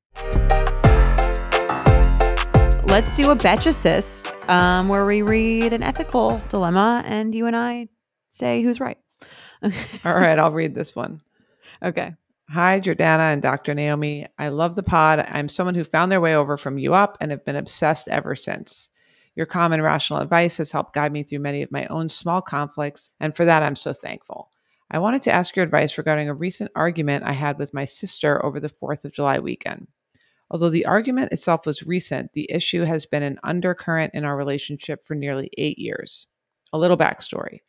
Let's 2.84 3.16
do 3.16 3.32
a 3.32 3.36
Betchicist 3.38 4.50
um, 4.50 4.90
where 4.90 5.06
we 5.06 5.22
read 5.22 5.72
an 5.72 5.82
ethical 5.82 6.42
dilemma 6.50 7.02
and 7.06 7.34
you 7.34 7.46
and 7.46 7.56
I 7.56 7.88
say 8.30 8.62
who's 8.62 8.82
right. 8.82 8.98
All 10.04 10.14
right, 10.14 10.38
I'll 10.38 10.52
read 10.52 10.76
this 10.76 10.98
one. 10.98 11.22
Okay. 11.82 12.14
Hi, 12.50 12.82
Jordana 12.82 13.32
and 13.32 13.42
Dr. 13.42 13.74
Naomi. 13.74 14.28
I 14.38 14.50
love 14.50 14.76
the 14.76 14.84
pod. 14.84 15.26
I'm 15.30 15.48
someone 15.48 15.76
who 15.76 15.86
found 15.86 16.12
their 16.12 16.20
way 16.20 16.36
over 16.36 16.58
from 16.58 16.78
U 16.78 16.94
Up 16.94 17.18
and 17.22 17.32
have 17.32 17.46
been 17.46 17.56
obsessed 17.56 18.10
ever 18.10 18.36
since. 18.36 18.90
Your 19.36 19.48
and 19.54 19.84
rational 19.84 20.20
advice 20.20 20.58
has 20.58 20.72
helped 20.72 20.94
guide 20.94 21.12
me 21.12 21.24
through 21.24 21.40
many 21.40 21.62
of 21.62 21.72
my 21.72 21.86
own 21.88 22.10
small 22.10 22.42
conflicts, 22.42 23.10
and 23.20 23.36
for 23.36 23.46
that, 23.46 23.64
I'm 23.64 23.76
so 23.76 23.94
thankful. 23.94 24.50
I 24.92 25.00
wanted 25.00 25.22
to 25.24 25.32
ask 25.32 25.56
your 25.56 25.64
advice 25.64 25.98
regarding 25.98 26.30
a 26.30 26.34
recent 26.34 26.72
argument 26.76 27.24
I 27.24 27.34
had 27.34 27.60
with 27.60 27.74
my 27.74 27.86
sister 27.86 28.44
over 28.44 28.60
the 28.60 28.70
4th 28.70 29.06
of 29.06 29.14
July 29.14 29.40
weekend. 29.40 29.88
Although 30.52 30.72
the 30.72 30.88
argument 30.88 31.32
itself 31.32 31.66
was 31.66 31.86
recent, 31.86 32.34
the 32.34 32.50
issue 32.52 32.84
has 32.84 33.06
been 33.06 33.22
an 33.22 33.40
undercurrent 33.44 34.16
in 34.16 34.26
our 34.26 34.36
relationship 34.36 35.06
for 35.06 35.14
nearly 35.14 35.52
eight 35.58 35.78
years. 35.78 36.26
A 36.74 36.80
little 36.80 36.98
backstory. 36.98 37.60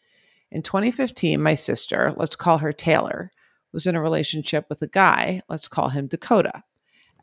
In 0.51 0.63
2015, 0.63 1.41
my 1.43 1.55
sister, 1.55 2.15
let's 2.17 2.37
call 2.37 2.59
her 2.59 2.73
Taylor, 2.73 3.31
was 3.73 3.87
in 3.87 3.95
a 3.95 4.03
relationship 4.03 4.67
with 4.69 4.83
a 4.83 4.87
guy, 4.87 5.43
let's 5.49 5.69
call 5.69 5.91
him 5.91 6.07
Dakota. 6.07 6.65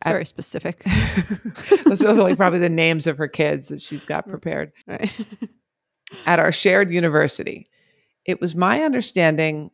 It's 0.02 0.12
very 0.12 0.26
specific. 0.26 0.84
Those 1.86 2.04
are 2.04 2.14
like 2.14 2.38
probably 2.38 2.60
the 2.60 2.70
names 2.70 3.08
of 3.08 3.18
her 3.18 3.28
kids 3.28 3.70
that 3.70 3.82
she's 3.82 4.06
got 4.06 4.28
prepared. 4.28 4.72
Right. 4.88 5.16
At 6.26 6.40
our 6.40 6.52
shared 6.52 6.92
university, 6.92 7.70
it 8.26 8.40
was 8.40 8.56
my 8.56 8.84
understanding 8.84 9.72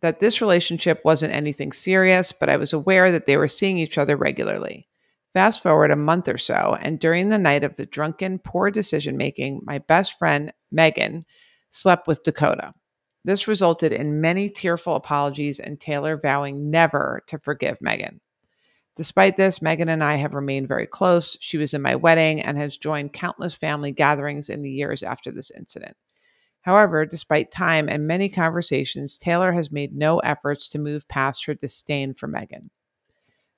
that 0.00 0.20
this 0.20 0.40
relationship 0.40 1.00
wasn't 1.04 1.34
anything 1.34 1.72
serious, 1.72 2.32
but 2.32 2.48
I 2.48 2.56
was 2.56 2.72
aware 2.72 3.10
that 3.10 3.26
they 3.26 3.36
were 3.36 3.48
seeing 3.48 3.78
each 3.78 3.98
other 3.98 4.16
regularly. 4.16 4.86
Fast 5.34 5.62
forward 5.62 5.90
a 5.90 5.96
month 5.96 6.28
or 6.28 6.38
so, 6.38 6.78
and 6.80 6.98
during 6.98 7.28
the 7.28 7.38
night 7.38 7.64
of 7.64 7.76
the 7.76 7.84
drunken, 7.84 8.38
poor 8.38 8.70
decision 8.70 9.16
making, 9.16 9.60
my 9.64 9.78
best 9.78 10.18
friend, 10.18 10.52
Megan, 10.70 11.26
slept 11.70 12.06
with 12.06 12.22
Dakota. 12.22 12.72
This 13.24 13.46
resulted 13.48 13.92
in 13.92 14.22
many 14.22 14.48
tearful 14.48 14.94
apologies 14.94 15.60
and 15.60 15.78
Taylor 15.78 16.16
vowing 16.16 16.70
never 16.70 17.22
to 17.26 17.38
forgive 17.38 17.76
Megan. 17.80 18.20
Despite 18.98 19.36
this, 19.36 19.62
Megan 19.62 19.88
and 19.88 20.02
I 20.02 20.16
have 20.16 20.34
remained 20.34 20.66
very 20.66 20.84
close. 20.84 21.38
She 21.40 21.56
was 21.56 21.72
in 21.72 21.80
my 21.80 21.94
wedding 21.94 22.42
and 22.42 22.58
has 22.58 22.76
joined 22.76 23.12
countless 23.12 23.54
family 23.54 23.92
gatherings 23.92 24.48
in 24.48 24.62
the 24.62 24.72
years 24.72 25.04
after 25.04 25.30
this 25.30 25.52
incident. 25.52 25.96
However, 26.62 27.06
despite 27.06 27.52
time 27.52 27.88
and 27.88 28.08
many 28.08 28.28
conversations, 28.28 29.16
Taylor 29.16 29.52
has 29.52 29.70
made 29.70 29.94
no 29.94 30.18
efforts 30.18 30.68
to 30.70 30.80
move 30.80 31.06
past 31.06 31.44
her 31.44 31.54
disdain 31.54 32.12
for 32.12 32.26
Megan. 32.26 32.70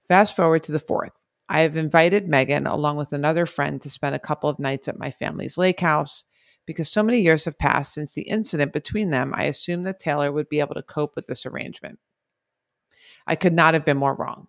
Fast 0.07 0.37
forward 0.37 0.62
to 0.64 0.72
the 0.72 0.79
fourth. 0.79 1.24
I 1.48 1.61
have 1.61 1.74
invited 1.74 2.29
Megan, 2.29 2.66
along 2.66 2.98
with 2.98 3.14
another 3.14 3.46
friend, 3.46 3.81
to 3.81 3.88
spend 3.88 4.14
a 4.14 4.18
couple 4.18 4.50
of 4.50 4.59
nights 4.59 4.88
at 4.88 4.98
my 4.98 5.11
family's 5.11 5.57
lake 5.57 5.81
house. 5.81 6.24
Because 6.66 6.92
so 6.92 7.03
many 7.03 7.22
years 7.22 7.46
have 7.46 7.59
passed 7.59 7.94
since 7.94 8.12
the 8.12 8.29
incident 8.29 8.74
between 8.74 9.09
them, 9.09 9.33
I 9.35 9.44
assumed 9.44 9.87
that 9.87 10.00
Taylor 10.00 10.31
would 10.31 10.50
be 10.50 10.61
able 10.61 10.74
to 10.74 10.83
cope 10.83 11.16
with 11.16 11.29
this 11.29 11.46
arrangement. 11.46 11.98
I 13.26 13.37
could 13.37 13.55
not 13.55 13.72
have 13.72 13.87
been 13.87 13.96
more 13.96 14.14
wrong. 14.14 14.48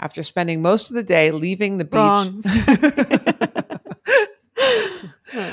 After 0.00 0.22
spending 0.22 0.62
most 0.62 0.88
of 0.88 0.96
the 0.96 1.02
day 1.02 1.30
leaving 1.30 1.76
the 1.76 1.84
beach, 1.84 2.00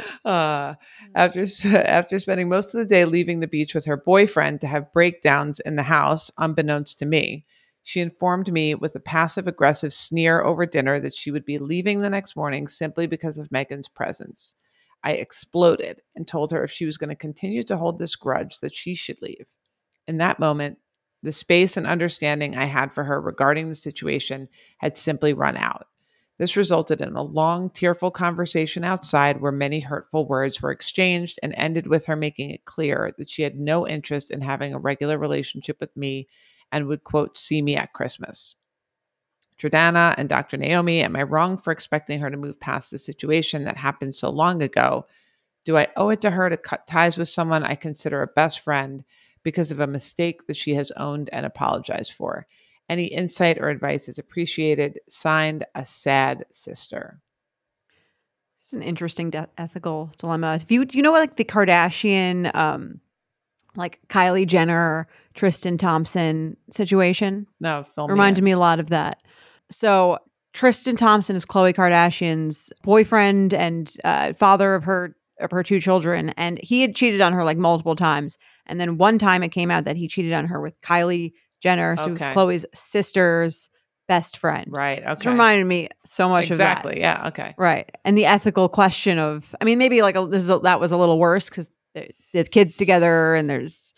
uh, 0.26 0.76
after 1.14 1.46
after 1.76 2.18
spending 2.18 2.48
most 2.48 2.74
of 2.74 2.80
the 2.80 2.86
day 2.86 3.04
leaving 3.04 3.42
the 3.42 3.48
beach 3.48 3.76
with 3.76 3.84
her 3.86 3.98
boyfriend 3.98 4.62
to 4.62 4.68
have 4.68 4.94
breakdowns 4.94 5.60
in 5.60 5.76
the 5.76 5.84
house, 5.84 6.32
unbeknownst 6.38 6.98
to 7.00 7.06
me, 7.06 7.46
she 7.84 8.00
informed 8.00 8.52
me 8.52 8.74
with 8.74 8.96
a 8.96 9.00
passive 9.00 9.48
aggressive 9.48 9.94
sneer 9.94 10.42
over 10.42 10.66
dinner 10.66 11.00
that 11.00 11.14
she 11.14 11.32
would 11.32 11.46
be 11.46 11.58
leaving 11.58 12.00
the 12.00 12.10
next 12.10 12.36
morning 12.36 12.68
simply 12.68 13.06
because 13.08 13.38
of 13.38 13.52
Megan's 13.52 13.88
presence. 13.88 14.56
I 15.04 15.14
exploded 15.14 16.02
and 16.16 16.28
told 16.28 16.52
her 16.52 16.64
if 16.64 16.72
she 16.72 16.86
was 16.86 16.98
going 16.98 17.10
to 17.10 17.16
continue 17.16 17.64
to 17.64 17.78
hold 17.78 18.00
this 18.00 18.16
grudge, 18.16 18.60
that 18.60 18.74
she 18.74 18.96
should 18.96 19.22
leave. 19.22 19.46
In 20.08 20.18
that 20.18 20.40
moment, 20.40 20.80
the 21.28 21.34
space 21.34 21.76
and 21.76 21.86
understanding 21.86 22.56
I 22.56 22.64
had 22.64 22.94
for 22.94 23.04
her 23.04 23.20
regarding 23.20 23.68
the 23.68 23.76
situation 23.76 24.48
had 24.78 24.96
simply 24.96 25.34
run 25.34 25.58
out. 25.58 25.88
This 26.38 26.56
resulted 26.56 27.02
in 27.02 27.18
a 27.18 27.22
long, 27.22 27.70
tearful 27.70 28.12
conversation 28.12 28.86
outside 28.86 29.42
where 29.42 29.52
many 29.52 29.82
hurtful 29.82 30.26
words 30.26 30.62
were 30.62 30.72
exchanged 30.72 31.38
and 31.44 31.54
ended 31.58 31.88
with 31.88 32.06
her 32.06 32.16
making 32.16 32.52
it 32.52 32.64
clear 32.64 33.14
that 33.18 33.30
she 33.30 33.42
had 33.42 33.60
no 33.60 33.86
interest 33.86 34.32
in 34.32 34.40
having 34.40 34.74
a 34.74 34.80
regular 34.80 35.18
relationship 35.18 35.82
with 35.82 35.96
me 35.98 36.30
and 36.72 36.88
would, 36.88 37.04
quote, 37.04 37.38
see 37.38 37.62
me 37.62 37.76
at 37.76 37.92
Christmas. 37.92 38.56
Jordana 39.60 40.16
and 40.18 40.30
Dr. 40.30 40.56
Naomi, 40.56 41.02
am 41.02 41.18
I 41.18 41.24
wrong 41.24 41.58
for 41.58 41.72
expecting 41.72 42.22
her 42.22 42.30
to 42.30 42.38
move 42.38 42.58
past 42.58 42.90
the 42.92 42.98
situation 42.98 43.66
that 43.66 43.76
happened 43.76 44.16
so 44.16 44.30
long 44.30 44.62
ago? 44.62 45.08
Do 45.66 45.76
I 45.76 45.88
owe 45.98 46.10
it 46.10 46.22
to 46.22 46.30
her 46.30 46.50
to 46.50 46.56
cut 46.56 46.88
ties 46.88 47.18
with 47.18 47.28
someone 47.28 47.64
I 47.66 47.76
consider 47.76 48.22
a 48.22 48.28
best 48.28 48.62
friend 48.62 49.04
because 49.44 49.72
of 49.72 49.80
a 49.80 49.88
mistake 49.88 50.48
that 50.48 50.56
she 50.56 50.74
has 50.76 50.92
owned 50.92 51.30
and 51.32 51.46
apologized 51.46 52.14
for? 52.14 52.48
Any 52.90 53.06
insight 53.06 53.58
or 53.60 53.70
advice 53.70 54.08
is 54.08 54.18
appreciated. 54.18 55.00
Signed, 55.10 55.66
a 55.76 55.86
sad 55.86 56.46
sister. 56.52 57.22
It's 58.62 58.74
an 58.74 58.82
interesting 58.82 59.30
de- 59.30 59.50
ethical 59.58 60.12
dilemma. 60.18 60.56
If 60.56 60.72
you 60.72 60.84
do 60.86 60.98
you 60.98 61.02
know 61.02 61.12
what 61.12 61.22
like 61.22 61.36
the 61.36 61.46
Kardashian, 61.46 62.54
um, 62.56 63.00
like 63.76 64.00
Kylie 64.10 64.48
Jenner, 64.48 65.08
Tristan 65.36 65.78
Thompson 65.78 66.58
situation? 66.72 67.48
No, 67.60 67.84
film 67.84 68.10
reminded 68.10 68.44
me 68.44 68.52
a 68.52 68.60
lot 68.60 68.80
of 68.80 68.90
that. 68.90 69.24
So 69.70 70.18
Tristan 70.54 70.96
Thompson 70.96 71.36
is 71.36 71.46
Khloe 71.46 71.74
Kardashian's 71.74 72.74
boyfriend 72.84 73.54
and 73.54 73.94
uh, 74.04 74.34
father 74.34 74.76
of 74.76 74.84
her 74.86 75.16
of 75.40 75.52
her 75.52 75.64
two 75.64 75.80
children, 75.80 76.30
and 76.32 76.60
he 76.64 76.82
had 76.82 76.96
cheated 76.96 77.22
on 77.22 77.34
her 77.34 77.44
like 77.44 77.58
multiple 77.58 77.96
times. 77.96 78.38
And 78.68 78.80
then 78.80 78.98
one 78.98 79.18
time 79.18 79.44
it 79.44 79.50
came 79.50 79.72
out 79.72 79.86
that 79.86 79.98
he 79.98 80.08
cheated 80.08 80.34
on 80.34 80.46
her 80.46 80.62
with 80.62 80.80
Kylie 80.82 81.34
Jenner, 81.62 81.98
so 81.98 82.12
Okay. 82.12 82.34
Khloe's 82.34 82.66
sister's 82.74 83.70
best 84.08 84.38
friend. 84.38 84.68
Right. 84.70 85.04
Okay. 85.06 85.30
reminded 85.30 85.66
me 85.66 85.90
so 86.06 86.30
much 86.30 86.50
of 86.50 86.58
that. 86.58 86.78
exactly. 86.78 87.00
Yeah. 87.00 87.28
Okay. 87.28 87.54
Right. 87.58 87.92
And 88.06 88.18
the 88.18 88.26
ethical 88.26 88.70
question 88.70 89.20
of, 89.20 89.54
I 89.60 89.66
mean, 89.66 89.78
maybe 89.78 90.02
like 90.02 90.16
a, 90.16 90.26
this 90.26 90.42
is 90.42 90.50
a, 90.50 90.60
that 90.60 90.80
was 90.80 90.92
a 90.92 90.98
little 90.98 91.20
worse 91.20 91.50
because 91.50 91.70
they, 91.94 92.14
they 92.32 92.40
have 92.40 92.52
kids 92.52 92.78
together 92.78 93.36
and 93.36 93.50
there's, 93.50 93.94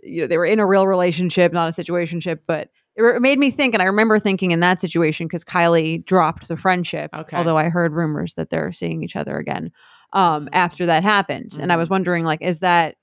you 0.00 0.20
know, 0.22 0.26
they 0.26 0.36
were 0.36 0.44
in 0.44 0.60
a 0.60 0.66
real 0.66 0.86
relationship, 0.86 1.52
not 1.52 1.68
a 1.68 1.82
situationship. 1.82 2.40
But 2.46 2.68
it, 2.94 3.02
it 3.02 3.22
made 3.22 3.38
me 3.38 3.50
think, 3.50 3.74
and 3.74 3.82
I 3.82 3.86
remember 3.86 4.18
thinking 4.18 4.50
in 4.50 4.60
that 4.60 4.80
situation 4.80 5.26
because 5.26 5.44
Kylie 5.44 6.04
dropped 6.04 6.48
the 6.48 6.56
friendship. 6.56 7.10
Okay. 7.14 7.36
Although 7.36 7.56
I 7.56 7.70
heard 7.70 7.92
rumors 7.94 8.34
that 8.34 8.50
they're 8.50 8.72
seeing 8.72 9.02
each 9.02 9.16
other 9.16 9.38
again 9.38 9.72
um, 10.12 10.48
after 10.52 10.86
that 10.86 11.02
happened, 11.04 11.56
and 11.58 11.72
I 11.72 11.76
was 11.76 11.88
wondering, 11.88 12.24
like, 12.24 12.42
is 12.42 12.60
that 12.60 12.96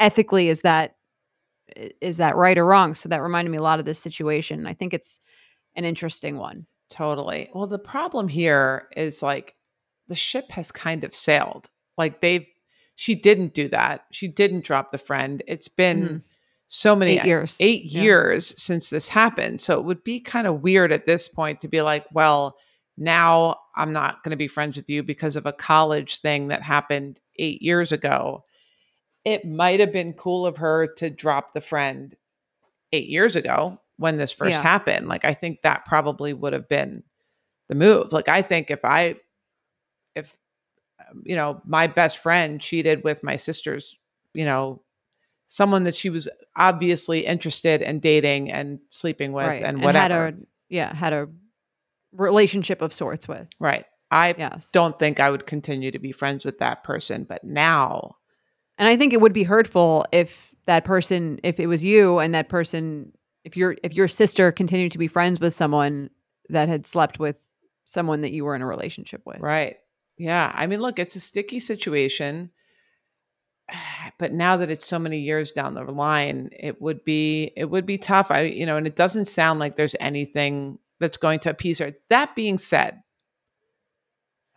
ethically 0.00 0.48
is 0.48 0.62
that 0.62 0.96
is 2.00 2.16
that 2.16 2.34
right 2.34 2.58
or 2.58 2.64
wrong? 2.66 2.94
So 2.94 3.08
that 3.10 3.22
reminded 3.22 3.50
me 3.50 3.58
a 3.58 3.62
lot 3.62 3.78
of 3.78 3.84
this 3.84 3.98
situation. 4.00 4.66
I 4.66 4.74
think 4.74 4.92
it's 4.92 5.20
an 5.76 5.84
interesting 5.84 6.36
one. 6.36 6.66
Totally. 6.88 7.48
Well, 7.54 7.68
the 7.68 7.78
problem 7.78 8.26
here 8.26 8.88
is 8.96 9.22
like 9.22 9.54
the 10.08 10.16
ship 10.16 10.50
has 10.50 10.72
kind 10.72 11.04
of 11.04 11.14
sailed. 11.14 11.70
Like 11.96 12.20
they've, 12.20 12.44
she 12.96 13.14
didn't 13.14 13.54
do 13.54 13.68
that. 13.68 14.06
She 14.10 14.26
didn't 14.26 14.64
drop 14.64 14.90
the 14.90 14.98
friend. 14.98 15.44
It's 15.46 15.68
been 15.68 16.02
Mhm. 16.02 16.22
so 16.66 16.96
many 16.96 17.18
Eight 17.18 17.24
years. 17.26 17.56
eight 17.60 17.84
Yeah. 17.84 18.02
years 18.02 18.60
since 18.60 18.90
this 18.90 19.06
happened. 19.06 19.60
So 19.60 19.78
it 19.78 19.84
would 19.84 20.02
be 20.02 20.18
kind 20.18 20.48
of 20.48 20.62
weird 20.62 20.90
at 20.90 21.06
this 21.06 21.28
point 21.28 21.60
to 21.60 21.68
be 21.68 21.82
like, 21.82 22.04
well, 22.12 22.56
now 22.96 23.54
I'm 23.76 23.92
not 23.92 24.24
going 24.24 24.30
to 24.32 24.36
be 24.36 24.48
friends 24.48 24.76
with 24.76 24.90
you 24.90 25.04
because 25.04 25.36
of 25.36 25.46
a 25.46 25.52
college 25.52 26.18
thing 26.18 26.48
that 26.48 26.62
happened 26.62 27.20
eight 27.36 27.62
years 27.62 27.92
ago. 27.92 28.44
It 29.24 29.44
might 29.44 29.80
have 29.80 29.92
been 29.92 30.12
cool 30.14 30.46
of 30.46 30.58
her 30.58 30.86
to 30.96 31.10
drop 31.10 31.52
the 31.54 31.60
friend 31.60 32.14
eight 32.92 33.08
years 33.08 33.36
ago 33.36 33.80
when 33.96 34.16
this 34.16 34.32
first 34.32 34.52
Yeah. 34.52 34.62
happened. 34.62 35.08
Like, 35.08 35.24
I 35.24 35.34
think 35.34 35.62
that 35.62 35.84
probably 35.84 36.32
would 36.32 36.52
have 36.52 36.68
been 36.68 37.02
the 37.68 37.74
move. 37.74 38.12
Like, 38.12 38.28
I 38.28 38.42
think 38.42 38.70
if 38.70 38.84
I, 38.84 39.16
if, 40.14 40.36
um, 41.08 41.22
you 41.24 41.36
know, 41.36 41.60
my 41.64 41.86
best 41.86 42.18
friend 42.18 42.60
cheated 42.60 43.04
with 43.04 43.22
my 43.22 43.36
sister's, 43.36 43.96
you 44.34 44.44
know, 44.44 44.82
someone 45.46 45.84
that 45.84 45.94
she 45.96 46.08
was 46.10 46.28
obviously 46.56 47.26
interested 47.26 47.82
in 47.82 47.98
dating 48.00 48.50
and 48.50 48.78
sleeping 48.88 49.32
with 49.32 49.46
right. 49.46 49.62
and 49.64 49.82
whatever. 49.82 50.26
had 50.26 50.34
a 50.34 50.38
yeah 50.68 50.94
had 50.94 51.12
a 51.12 51.28
relationship 52.12 52.80
of 52.82 52.92
sorts 52.92 53.26
with 53.26 53.48
right. 53.58 53.84
I 54.12 54.34
yes 54.38 54.70
don't 54.70 54.96
think 54.98 55.18
I 55.20 55.28
would 55.30 55.46
continue 55.46 55.90
to 55.90 55.98
be 55.98 56.12
friends 56.12 56.44
with 56.44 56.58
that 56.60 56.84
person. 56.84 57.24
But 57.24 57.42
now, 57.44 58.16
and 58.80 58.88
i 58.88 58.96
think 58.96 59.12
it 59.12 59.20
would 59.20 59.32
be 59.32 59.44
hurtful 59.44 60.04
if 60.10 60.52
that 60.66 60.84
person 60.84 61.38
if 61.44 61.60
it 61.60 61.68
was 61.68 61.84
you 61.84 62.18
and 62.18 62.34
that 62.34 62.48
person 62.48 63.12
if 63.44 63.56
your 63.56 63.76
if 63.84 63.94
your 63.94 64.08
sister 64.08 64.50
continued 64.50 64.90
to 64.90 64.98
be 64.98 65.06
friends 65.06 65.38
with 65.38 65.54
someone 65.54 66.10
that 66.48 66.68
had 66.68 66.84
slept 66.84 67.20
with 67.20 67.36
someone 67.84 68.20
that 68.22 68.32
you 68.32 68.44
were 68.44 68.54
in 68.54 68.62
a 68.62 68.66
relationship 68.66 69.22
with 69.24 69.40
right. 69.40 69.76
Yeah. 70.20 70.52
I 70.54 70.66
mean, 70.66 70.80
look, 70.80 70.98
it's 70.98 71.16
a 71.16 71.20
sticky 71.20 71.60
situation. 71.60 72.50
But 74.18 74.34
now 74.34 74.58
that 74.58 74.70
it's 74.70 74.86
so 74.86 74.98
many 74.98 75.18
years 75.18 75.50
down 75.50 75.72
the 75.72 75.84
line, 75.84 76.50
it 76.52 76.82
would 76.82 77.04
be 77.04 77.52
it 77.56 77.70
would 77.70 77.86
be 77.86 77.96
tough. 77.96 78.30
I 78.30 78.42
you 78.42 78.66
know, 78.66 78.76
and 78.76 78.86
it 78.86 78.96
doesn't 78.96 79.24
sound 79.26 79.60
like 79.60 79.76
there's 79.76 79.96
anything 79.98 80.78
that's 80.98 81.16
going 81.16 81.38
to 81.40 81.50
appease 81.50 81.78
her. 81.78 81.94
That 82.10 82.36
being 82.36 82.58
said, 82.58 83.02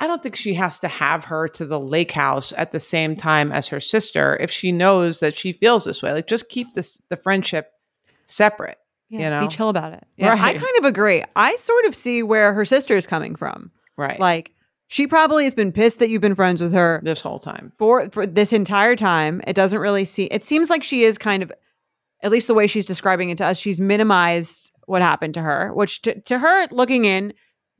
I 0.03 0.07
don't 0.07 0.21
think 0.21 0.35
she 0.35 0.53
has 0.55 0.79
to 0.79 0.87
have 0.87 1.25
her 1.25 1.47
to 1.49 1.65
the 1.65 1.79
lake 1.79 2.11
house 2.11 2.53
at 2.57 2.71
the 2.71 2.79
same 2.79 3.15
time 3.15 3.51
as 3.51 3.67
her 3.69 3.79
sister 3.79 4.37
if 4.41 4.51
she 4.51 4.71
knows 4.71 5.19
that 5.19 5.35
she 5.35 5.53
feels 5.53 5.85
this 5.85 6.03
way. 6.03 6.11
Like 6.11 6.27
just 6.27 6.49
keep 6.49 6.73
this 6.73 6.99
the 7.09 7.15
friendship 7.15 7.71
separate. 8.25 8.77
Yeah, 9.09 9.19
you 9.19 9.29
know? 9.29 9.41
be 9.41 9.47
chill 9.47 9.69
about 9.69 9.93
it 9.93 10.03
yeah, 10.17 10.33
i 10.33 10.53
kind 10.53 10.77
of 10.79 10.85
agree 10.85 11.23
i 11.35 11.55
sort 11.57 11.85
of 11.85 11.93
see 11.93 12.23
where 12.23 12.51
her 12.51 12.65
sister 12.65 12.95
is 12.95 13.05
coming 13.05 13.35
from 13.35 13.69
Right. 13.95 14.19
like 14.19 14.53
she 14.87 15.07
probably 15.07 15.43
has 15.43 15.53
been 15.55 15.71
pissed 15.71 15.99
that 15.99 16.09
you've 16.09 16.21
been 16.21 16.35
friends 16.35 16.61
with 16.61 16.73
her 16.73 16.99
this 17.03 17.21
whole 17.21 17.39
time. 17.39 17.71
for 17.77 18.09
for 18.11 18.27
this 18.27 18.53
entire 18.53 18.95
time. 18.95 19.41
It 19.47 19.55
doesn't 19.55 19.79
really 19.79 20.05
see. 20.05 20.25
It 20.25 20.43
seems 20.43 20.69
like 20.69 20.83
she 20.83 21.03
is 21.03 21.17
kind 21.17 21.41
of, 21.41 21.51
at 22.21 22.31
least 22.31 22.45
the 22.45 22.53
way 22.53 22.67
she's 22.67 22.85
describing 22.85 23.31
it 23.31 23.37
to 23.39 23.45
us, 23.45 23.57
she's 23.57 23.81
minimized 23.81 24.71
what 24.85 25.01
happened 25.01 25.33
to 25.33 25.41
her. 25.41 25.73
Which 25.73 26.01
to, 26.03 26.19
to 26.21 26.37
her, 26.37 26.67
looking 26.69 27.05
in, 27.05 27.33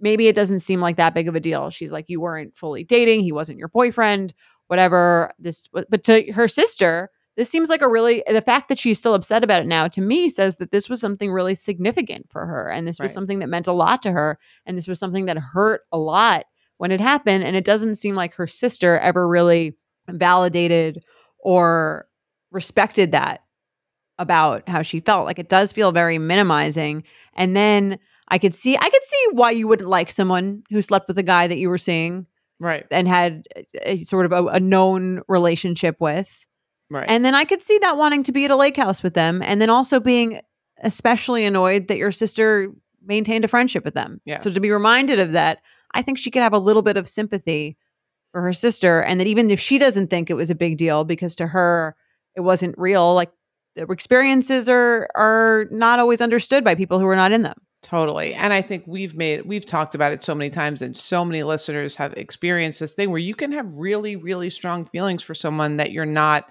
maybe 0.03 0.27
it 0.27 0.35
doesn't 0.35 0.59
seem 0.59 0.81
like 0.81 0.97
that 0.97 1.13
big 1.15 1.27
of 1.27 1.33
a 1.33 1.39
deal. 1.39 1.69
She's 1.71 1.91
like, 1.91 2.09
you 2.09 2.21
weren't 2.21 2.55
fully 2.55 2.83
dating. 2.83 3.21
He 3.21 3.31
wasn't 3.31 3.57
your 3.57 3.69
boyfriend. 3.69 4.33
Whatever. 4.67 5.31
This, 5.39 5.67
but 5.69 6.03
to 6.03 6.31
her 6.33 6.47
sister, 6.47 7.09
this 7.35 7.49
seems 7.49 7.69
like 7.69 7.81
a 7.81 7.89
really 7.89 8.23
the 8.27 8.41
fact 8.41 8.69
that 8.69 8.77
she's 8.77 8.99
still 8.99 9.15
upset 9.15 9.43
about 9.43 9.61
it 9.63 9.67
now 9.67 9.87
to 9.87 10.01
me 10.01 10.29
says 10.29 10.57
that 10.57 10.71
this 10.71 10.87
was 10.87 11.01
something 11.01 11.31
really 11.31 11.55
significant 11.55 12.29
for 12.29 12.45
her 12.45 12.69
and 12.69 12.87
this 12.87 12.99
was 12.99 13.09
Right. 13.09 13.13
something 13.15 13.39
that 13.39 13.49
meant 13.49 13.65
a 13.67 13.73
lot 13.73 14.03
to 14.03 14.11
her 14.11 14.37
and 14.67 14.77
this 14.77 14.87
was 14.87 14.99
something 14.99 15.25
that 15.25 15.37
hurt 15.39 15.81
a 15.91 15.97
lot 15.97 16.45
when 16.77 16.91
it 16.91 17.01
happened 17.01 17.43
and 17.43 17.55
it 17.55 17.65
doesn't 17.65 17.95
seem 17.95 18.13
like 18.13 18.35
her 18.35 18.45
sister 18.45 18.99
ever 18.99 19.27
really 19.27 19.75
validated 20.07 21.03
or 21.39 22.05
respected 22.51 23.13
that 23.13 23.41
about 24.19 24.69
how 24.69 24.83
she 24.83 24.99
felt 24.99 25.25
like 25.25 25.39
it 25.39 25.49
does 25.49 25.71
feel 25.71 25.91
very 25.91 26.19
minimizing 26.19 27.03
and 27.35 27.55
then 27.57 27.97
i 28.29 28.37
could 28.37 28.55
see 28.55 28.77
i 28.77 28.89
could 28.89 29.03
see 29.03 29.27
why 29.31 29.51
you 29.51 29.67
wouldn't 29.67 29.89
like 29.89 30.09
someone 30.11 30.63
who 30.69 30.81
slept 30.81 31.07
with 31.07 31.17
a 31.17 31.23
guy 31.23 31.47
that 31.47 31.57
you 31.57 31.69
were 31.69 31.77
seeing 31.77 32.25
Right. 32.59 32.85
and 32.91 33.07
had 33.07 33.45
a, 33.55 33.91
a 33.91 34.03
sort 34.03 34.25
of 34.25 34.31
a, 34.31 34.45
a 34.47 34.59
known 34.59 35.21
relationship 35.27 35.97
with 35.99 36.47
Right. 36.89 37.05
and 37.09 37.25
then 37.25 37.33
I 37.35 37.43
could 37.43 37.61
see 37.61 37.77
not 37.79 37.97
wanting 37.97 38.23
to 38.23 38.31
be 38.31 38.45
at 38.45 38.51
a 38.51 38.55
lake 38.55 38.77
house 38.77 39.01
with 39.01 39.15
them. 39.15 39.41
And 39.43 39.59
then 39.59 39.69
also 39.71 39.99
being 39.99 40.39
especially 40.83 41.43
annoyed 41.43 41.87
that 41.87 41.97
your 41.97 42.11
sister 42.11 42.71
maintained 43.03 43.43
a 43.43 43.47
friendship 43.47 43.83
with 43.83 43.95
them. 43.95 44.21
So 44.37 44.51
to 44.51 44.59
be 44.59 44.69
reminded 44.69 45.19
of 45.19 45.31
that, 45.31 45.59
I 45.95 46.01
think 46.03 46.17
she 46.19 46.29
could 46.29 46.43
have 46.43 46.53
a 46.53 46.59
little 46.59 46.83
bit 46.83 46.95
of 46.95 47.07
sympathy 47.07 47.77
for 48.31 48.41
her 48.43 48.53
sister. 48.53 49.01
And 49.01 49.19
that 49.19 49.27
even 49.27 49.49
if 49.49 49.59
she 49.59 49.79
doesn't 49.79 50.09
think 50.09 50.29
it 50.29 50.35
was 50.35 50.49
a 50.51 50.55
big 50.55 50.77
deal 50.77 51.03
because 51.03 51.35
to 51.37 51.47
her 51.47 51.95
it 52.35 52.41
wasn't 52.41 52.75
real, 52.77 53.15
like 53.15 53.31
experiences 53.75 54.69
are 54.69 55.09
are 55.15 55.65
not 55.71 55.99
always 55.99 56.21
understood 56.21 56.63
by 56.63 56.75
people 56.75 56.99
who 56.99 57.07
are 57.07 57.15
not 57.15 57.31
in 57.31 57.41
them. 57.41 57.57
Totally. 57.83 58.33
And 58.33 58.53
I 58.53 58.61
think 58.61 58.85
we've 58.87 59.13
made 59.13 59.45
we've 59.45 59.65
talked 59.65 59.93
about 59.93 60.13
it 60.13 60.23
so 60.23 60.33
many 60.33 60.49
times 60.49 60.81
and 60.81 60.97
so 60.97 61.25
many 61.25 61.43
listeners 61.43 61.95
have 61.97 62.13
experienced 62.13 62.79
this 62.79 62.93
thing 62.93 63.11
where 63.11 63.19
you 63.19 63.35
can 63.35 63.51
have 63.51 63.75
really 63.75 64.15
really 64.15 64.49
strong 64.49 64.85
feelings 64.85 65.21
for 65.21 65.35
someone 65.35 65.77
that 65.77 65.91
you're 65.91 66.05
not 66.05 66.49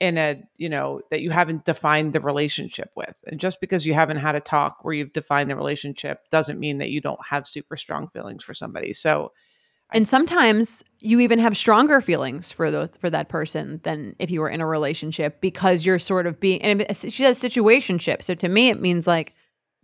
in 0.00 0.18
a, 0.18 0.42
you 0.56 0.68
know, 0.68 1.00
that 1.10 1.22
you 1.22 1.30
haven't 1.30 1.64
defined 1.64 2.12
the 2.12 2.20
relationship 2.20 2.90
with. 2.96 3.16
And 3.26 3.40
just 3.40 3.60
because 3.60 3.86
you 3.86 3.94
haven't 3.94 4.18
had 4.18 4.36
a 4.36 4.40
talk 4.40 4.78
where 4.84 4.94
you've 4.94 5.12
defined 5.12 5.50
the 5.50 5.56
relationship 5.56 6.20
doesn't 6.30 6.60
mean 6.60 6.78
that 6.78 6.90
you 6.90 7.00
don't 7.00 7.24
have 7.28 7.46
super 7.46 7.76
strong 7.76 8.08
feelings 8.08 8.44
for 8.44 8.54
somebody. 8.54 8.92
So, 8.92 9.32
And 9.92 10.08
sometimes 10.08 10.82
you 11.00 11.20
even 11.20 11.38
have 11.38 11.56
stronger 11.56 12.00
feelings 12.00 12.50
for 12.50 12.70
those 12.70 12.90
for 13.00 13.10
that 13.10 13.28
person 13.28 13.80
than 13.84 14.16
if 14.18 14.30
you 14.30 14.40
were 14.40 14.48
in 14.48 14.60
a 14.60 14.66
relationship 14.66 15.40
because 15.40 15.86
you're 15.86 15.98
sort 15.98 16.26
of 16.26 16.40
being 16.40 16.62
and 16.62 16.84
she 16.96 17.10
says 17.10 17.40
situationship. 17.40 18.22
So 18.22 18.34
to 18.34 18.48
me 18.48 18.68
it 18.70 18.80
means 18.80 19.06
like 19.06 19.34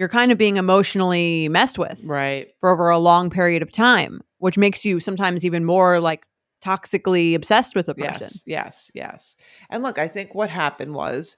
you're 0.01 0.09
kind 0.09 0.33
of 0.33 0.39
being 0.39 0.57
emotionally 0.57 1.47
messed 1.51 1.79
with 1.79 2.03
right. 2.07 2.49
for 2.61 2.71
over 2.71 2.89
a 2.89 2.97
long 2.97 3.29
period 3.29 3.61
of 3.61 3.71
time, 3.71 4.23
which 4.39 4.57
makes 4.57 4.83
you 4.83 4.99
sometimes 4.99 5.45
even 5.45 5.63
more 5.63 6.01
like 6.01 6.25
toxically 6.65 7.35
obsessed 7.35 7.77
with 7.77 7.87
a 7.87 7.95
person. 7.95 8.29
Yes, 8.29 8.43
yes, 8.47 8.91
yes. 8.95 9.37
And 9.69 9.83
look, 9.83 9.99
I 9.99 10.09
think 10.09 10.35
what 10.35 10.49
happened 10.49 10.95
was 10.95 11.37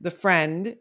the 0.00 0.10
friend 0.10 0.74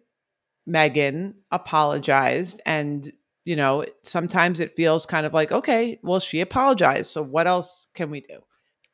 Megan 0.65 1.35
apologized 1.51 2.61
and 2.65 3.13
you 3.45 3.57
know, 3.57 3.85
sometimes 4.03 4.59
it 4.59 4.73
feels 4.73 5.05
kind 5.05 5.25
of 5.25 5.33
like, 5.33 5.51
okay, 5.51 5.99
well, 6.01 6.19
she 6.19 6.39
apologized. 6.39 7.11
So 7.11 7.21
what 7.21 7.45
else 7.45 7.87
can 7.93 8.09
we 8.09 8.21
do? 8.21 8.39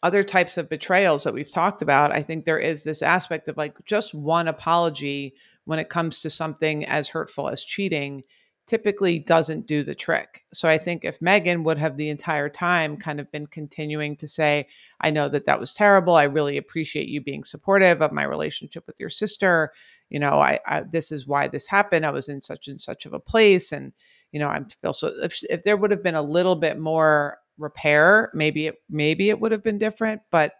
Other 0.02 0.24
types 0.24 0.58
of 0.58 0.68
betrayals 0.68 1.24
that 1.24 1.36
we've 1.36 1.52
talked 1.52 1.82
about, 1.82 2.12
I 2.12 2.24
think 2.24 2.44
there 2.44 2.58
is 2.58 2.84
this 2.84 3.04
aspect 3.04 3.48
of 3.48 3.58
like 3.58 3.76
just 3.86 4.14
one 4.14 4.48
apology 4.48 5.36
when 5.70 5.78
it 5.78 5.88
comes 5.88 6.20
to 6.20 6.32
something 6.32 6.84
as 6.86 7.08
hurtful 7.08 7.48
as 7.48 7.64
cheating 7.64 8.24
typically 8.66 9.20
doesn't 9.20 9.68
do 9.68 9.84
the 9.84 9.94
trick. 9.94 10.42
So 10.52 10.68
I 10.68 10.80
think 10.80 11.06
if 11.06 11.22
Megan 11.22 11.64
would 11.64 11.78
have 11.78 11.96
the 11.96 12.10
entire 12.10 12.50
time 12.50 12.98
kind 12.98 13.20
of 13.20 13.32
been 13.32 13.46
continuing 13.46 14.16
to 14.18 14.28
say, 14.28 14.68
I 15.00 15.12
know 15.12 15.30
that 15.30 15.46
that 15.46 15.60
was 15.60 15.76
terrible. 15.76 16.16
I 16.16 16.24
really 16.24 16.58
appreciate 16.58 17.08
you 17.08 17.22
being 17.22 17.44
supportive 17.44 18.02
of 18.02 18.12
my 18.12 18.24
relationship 18.24 18.88
with 18.88 19.00
your 19.00 19.12
sister. 19.12 19.72
You 20.10 20.20
know, 20.20 20.40
I, 20.40 20.58
I 20.66 20.82
this 20.92 21.12
is 21.12 21.28
why 21.28 21.48
this 21.48 21.68
happened. 21.68 22.04
I 22.04 22.10
was 22.10 22.30
in 22.30 22.42
such 22.42 22.68
and 22.68 22.82
such 22.82 23.06
of 23.06 23.14
a 23.14 23.20
place, 23.20 23.72
and 23.72 23.94
you 24.32 24.40
know, 24.40 24.50
I 24.50 24.62
feel 24.82 24.94
so. 24.94 25.12
If 25.22 25.40
if 25.52 25.64
there 25.64 25.78
would 25.78 25.92
have 25.92 26.02
been 26.02 26.16
a 26.16 26.24
little 26.24 26.56
bit 26.56 26.80
more 26.80 27.38
repair, 27.60 28.32
maybe 28.34 28.66
it 28.66 28.78
maybe 28.90 29.30
it 29.30 29.40
would 29.40 29.52
have 29.52 29.64
been 29.64 29.78
different. 29.78 30.24
But 30.32 30.54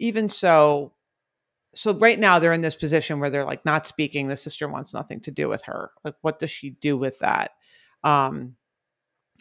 even 0.00 0.28
so, 0.28 0.94
so 1.78 1.94
right 1.94 2.18
now 2.18 2.38
they're 2.40 2.52
in 2.52 2.60
this 2.60 2.74
position 2.74 3.20
where 3.20 3.30
they're 3.30 3.44
like 3.44 3.64
not 3.64 3.86
speaking. 3.86 4.26
The 4.26 4.36
sister 4.36 4.66
wants 4.68 4.92
nothing 4.92 5.20
to 5.20 5.30
do 5.30 5.48
with 5.48 5.62
her. 5.64 5.92
Like, 6.04 6.16
what 6.22 6.40
does 6.40 6.50
she 6.50 6.70
do 6.70 6.96
with 6.96 7.20
that? 7.20 7.52
Um, 8.02 8.56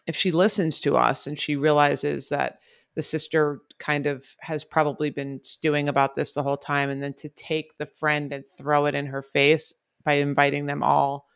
if 0.06 0.16
she 0.16 0.30
listens 0.30 0.80
to 0.82 0.96
us 0.96 1.26
and 1.26 1.40
she 1.40 1.56
realizes 1.56 2.30
that 2.30 2.60
the 2.96 3.02
sister 3.02 3.62
kind 3.80 4.06
of 4.06 4.36
has 4.40 4.64
probably 4.64 5.10
been 5.10 5.40
stewing 5.44 5.90
about 5.90 6.16
this 6.16 6.34
the 6.34 6.44
whole 6.44 6.58
time 6.58 6.92
and 6.92 7.02
then 7.02 7.14
to 7.16 7.30
take 7.30 7.76
the 7.80 7.88
friend 7.88 8.32
and 8.32 8.44
throw 8.56 8.86
it 8.86 8.94
in 8.94 9.08
her 9.08 9.24
face 9.24 9.74
by 10.06 10.14
inviting 10.14 10.68
them 10.68 10.84
all 10.84 11.28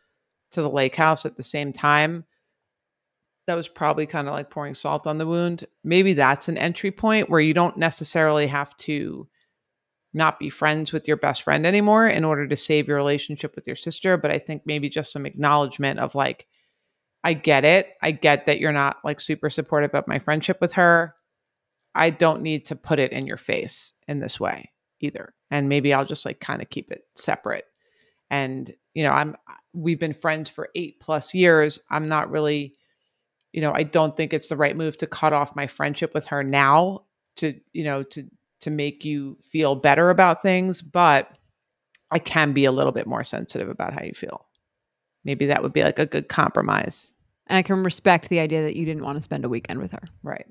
to 0.52 0.62
the 0.62 0.70
lake 0.70 0.96
house 0.96 1.26
at 1.26 1.36
the 1.36 1.44
same 1.44 1.74
time 1.74 2.26
that 3.48 3.56
was 3.56 3.68
probably 3.68 4.06
kind 4.06 4.28
of 4.28 4.34
like 4.34 4.50
pouring 4.50 4.74
salt 4.74 5.06
on 5.06 5.18
the 5.18 5.28
wound 5.28 5.66
maybe 5.84 6.14
that's 6.14 6.48
an 6.48 6.58
entry 6.58 6.92
point 6.92 7.30
where 7.30 7.40
you 7.40 7.54
don't 7.54 7.78
necessarily 7.78 8.48
have 8.48 8.76
to 8.78 9.28
not 10.14 10.40
be 10.40 10.50
friends 10.50 10.92
with 10.92 11.08
your 11.08 11.18
best 11.18 11.42
friend 11.42 11.66
anymore 11.66 12.08
in 12.08 12.24
order 12.24 12.48
to 12.48 12.56
save 12.56 12.88
your 12.88 12.98
relationship 12.98 13.56
with 13.56 13.68
your 13.68 13.76
sister 13.76 14.18
but 14.18 14.32
i 14.32 14.38
think 14.38 14.64
maybe 14.66 14.90
just 14.90 15.12
some 15.12 15.26
acknowledgement 15.26 16.00
of 16.00 16.16
like 16.16 16.48
i 17.24 17.34
get 17.34 17.64
it 17.64 17.90
i 18.02 18.12
get 18.12 18.46
that 18.46 18.60
you're 18.60 18.72
not 18.72 18.98
like 19.04 19.20
super 19.20 19.50
supportive 19.50 19.94
of 19.96 20.08
my 20.08 20.20
friendship 20.20 20.58
with 20.60 20.74
her 20.74 21.16
I 21.94 22.10
don't 22.10 22.42
need 22.42 22.66
to 22.66 22.76
put 22.76 23.00
it 23.00 23.12
in 23.12 23.28
your 23.28 23.38
face 23.38 23.94
in 24.08 24.20
this 24.20 24.40
way 24.40 24.72
either. 25.00 25.34
And 25.50 25.68
maybe 25.68 25.94
I'll 25.94 26.06
just 26.06 26.26
like 26.26 26.40
kind 26.40 26.62
of 26.62 26.70
keep 26.70 26.92
it 26.92 27.04
separate. 27.16 27.66
And, 28.30 28.72
you 28.94 29.04
know, 29.04 29.12
I'm, 29.12 29.36
we've 29.74 30.00
been 30.00 30.14
friends 30.14 30.50
for 30.50 30.70
eight 30.76 31.00
plus 31.02 31.34
years. 31.34 31.80
I'm 31.90 32.08
not 32.08 32.32
really, 32.32 32.76
you 33.52 33.62
know, 33.62 33.74
I 33.74 33.84
don't 33.84 34.16
think 34.16 34.34
it's 34.34 34.48
the 34.48 34.56
right 34.56 34.76
move 34.76 34.98
to 35.00 35.08
cut 35.08 35.34
off 35.34 35.56
my 35.56 35.68
friendship 35.68 36.14
with 36.14 36.28
her 36.28 36.44
now 36.44 37.06
to, 37.38 37.60
you 37.74 37.84
know, 37.84 38.04
to, 38.04 38.26
to 38.62 38.70
make 38.72 39.04
you 39.06 39.38
feel 39.42 39.76
better 39.76 40.10
about 40.10 40.42
things. 40.42 40.82
But 40.82 41.30
I 42.12 42.20
can 42.20 42.54
be 42.54 42.66
a 42.66 42.72
little 42.72 42.92
bit 42.92 43.08
more 43.08 43.24
sensitive 43.24 43.70
about 43.70 43.94
how 43.94 44.04
you 44.04 44.14
feel. 44.14 44.46
Maybe 45.24 45.46
that 45.48 45.62
would 45.62 45.74
be 45.74 45.84
like 45.84 46.00
a 46.00 46.06
good 46.06 46.30
compromise. 46.30 47.12
And 47.48 47.58
I 47.58 47.62
can 47.62 47.84
respect 47.84 48.30
the 48.30 48.40
idea 48.40 48.64
that 48.64 48.76
you 48.76 48.86
didn't 48.86 49.04
want 49.04 49.18
to 49.18 49.22
spend 49.22 49.46
a 49.46 49.50
weekend 49.50 49.80
with 49.80 49.92
her. 49.92 50.04
Right. 50.24 50.46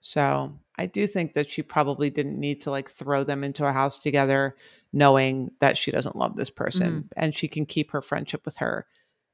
So 0.00 0.52
I 0.78 0.86
do 0.86 1.06
think 1.06 1.34
that 1.34 1.48
she 1.48 1.62
probably 1.62 2.10
didn't 2.10 2.38
need 2.38 2.60
to 2.62 2.70
like 2.70 2.90
throw 2.90 3.24
them 3.24 3.42
into 3.42 3.66
a 3.66 3.72
house 3.72 3.98
together, 3.98 4.56
knowing 4.92 5.50
that 5.60 5.76
she 5.76 5.90
doesn't 5.90 6.16
love 6.16 6.36
this 6.36 6.50
person 6.50 7.02
Mhm. 7.02 7.08
and 7.16 7.34
she 7.34 7.48
can 7.48 7.66
keep 7.66 7.90
her 7.90 8.02
friendship 8.02 8.44
with 8.44 8.58
her 8.58 8.86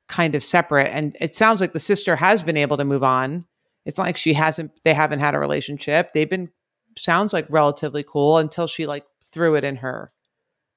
kind 0.08 0.34
of 0.34 0.44
separate. 0.44 0.88
And 0.94 1.16
it 1.20 1.34
sounds 1.34 1.60
like 1.60 1.72
the 1.72 1.80
sister 1.80 2.16
has 2.16 2.42
been 2.42 2.56
able 2.56 2.76
to 2.76 2.84
move 2.84 3.02
on. 3.02 3.44
It's 3.84 3.98
not 3.98 4.06
like 4.06 4.16
she 4.16 4.32
hasn't, 4.34 4.72
they 4.84 4.94
haven't 4.94 5.18
had 5.18 5.34
a 5.34 5.38
relationship. 5.38 6.12
They've 6.12 6.30
been, 6.30 6.50
sounds 6.96 7.32
like 7.32 7.46
relatively 7.48 8.02
cool 8.02 8.38
until 8.38 8.66
she 8.66 8.86
like 8.86 9.04
threw 9.22 9.54
it 9.54 9.64
in 9.64 9.76
her 9.76 10.12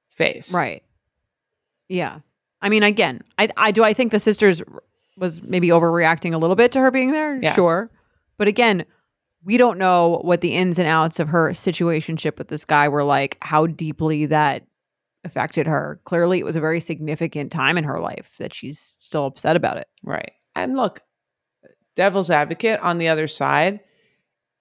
face. 0.09 0.53
Right. 0.53 0.83
Yeah. 1.87 2.19
I 2.61 2.69
mean, 2.69 2.83
again, 2.83 3.21
I 3.37 3.49
I 3.57 3.71
do 3.71 3.83
I 3.83 3.93
think 3.93 4.11
the 4.11 4.19
sisters 4.19 4.61
was 5.17 5.41
maybe 5.43 5.69
overreacting 5.69 6.33
a 6.33 6.37
little 6.37 6.55
bit 6.55 6.71
to 6.73 6.79
her 6.79 6.91
being 6.91 7.11
there. 7.11 7.39
Yes. 7.41 7.55
Sure. 7.55 7.89
But 8.37 8.47
again, 8.47 8.85
we 9.43 9.57
don't 9.57 9.77
know 9.77 10.19
what 10.23 10.41
the 10.41 10.55
ins 10.55 10.79
and 10.79 10.87
outs 10.87 11.19
of 11.19 11.29
her 11.29 11.51
situationship 11.51 12.37
with 12.37 12.47
this 12.47 12.65
guy 12.65 12.87
were 12.87 13.03
like, 13.03 13.37
how 13.41 13.67
deeply 13.67 14.25
that 14.25 14.65
affected 15.23 15.67
her. 15.67 16.01
Clearly, 16.05 16.39
it 16.39 16.45
was 16.45 16.55
a 16.55 16.61
very 16.61 16.79
significant 16.79 17.51
time 17.51 17.77
in 17.77 17.83
her 17.83 17.99
life 17.99 18.35
that 18.39 18.53
she's 18.53 18.95
still 18.99 19.25
upset 19.25 19.55
about 19.55 19.77
it. 19.77 19.87
Right. 20.03 20.31
And 20.55 20.75
look, 20.75 21.01
devil's 21.95 22.29
advocate 22.29 22.79
on 22.79 22.97
the 22.97 23.07
other 23.07 23.27
side, 23.27 23.79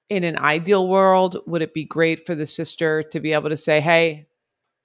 in 0.08 0.24
an 0.24 0.38
ideal 0.38 0.86
world, 0.86 1.38
would 1.46 1.62
it 1.62 1.74
be 1.74 1.84
great 1.84 2.24
for 2.26 2.34
the 2.34 2.46
sister 2.46 3.02
to 3.02 3.20
be 3.20 3.32
able 3.32 3.48
to 3.48 3.56
say, 3.56 3.80
hey, 3.80 4.26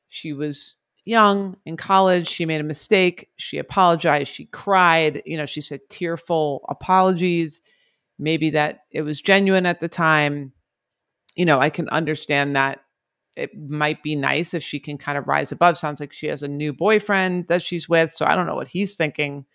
she 0.08 0.34
was 0.34 0.76
young 1.06 1.58
in 1.66 1.78
college, 1.78 2.28
she 2.28 2.46
made 2.46 2.62
a 2.62 2.64
mistake, 2.64 3.30
she 3.38 3.58
apologized, 3.58 4.32
she 4.32 4.46
cried, 4.46 5.22
you 5.26 5.38
know, 5.38 5.46
she 5.46 5.62
said 5.62 5.82
tearful 5.90 6.66
apologies. 6.70 7.62
Maybe 8.18 8.50
that 8.52 8.82
it 8.92 9.02
was 9.02 9.22
genuine 9.22 9.66
at 9.66 9.80
the 9.80 9.88
time. 9.88 10.52
You 11.36 11.46
know, 11.46 11.60
I 11.60 11.70
can 11.70 11.88
understand 11.90 12.56
that 12.56 12.82
it 13.38 13.58
might 13.58 14.04
be 14.04 14.16
nice 14.16 14.54
if 14.54 14.62
she 14.62 14.80
can 14.80 14.98
kind 14.98 15.18
of 15.18 15.28
rise 15.28 15.52
above. 15.52 15.78
Sounds 15.78 16.02
like 16.02 16.12
she 16.12 16.28
has 16.28 16.44
a 16.44 16.48
new 16.48 16.74
boyfriend 16.74 17.48
that 17.48 17.62
she's 17.62 17.88
with. 17.88 18.12
So 18.12 18.26
I 18.26 18.36
don't 18.36 18.46
know 18.46 18.56
what 18.56 18.68
he's 18.68 18.98
thinking 18.98 19.46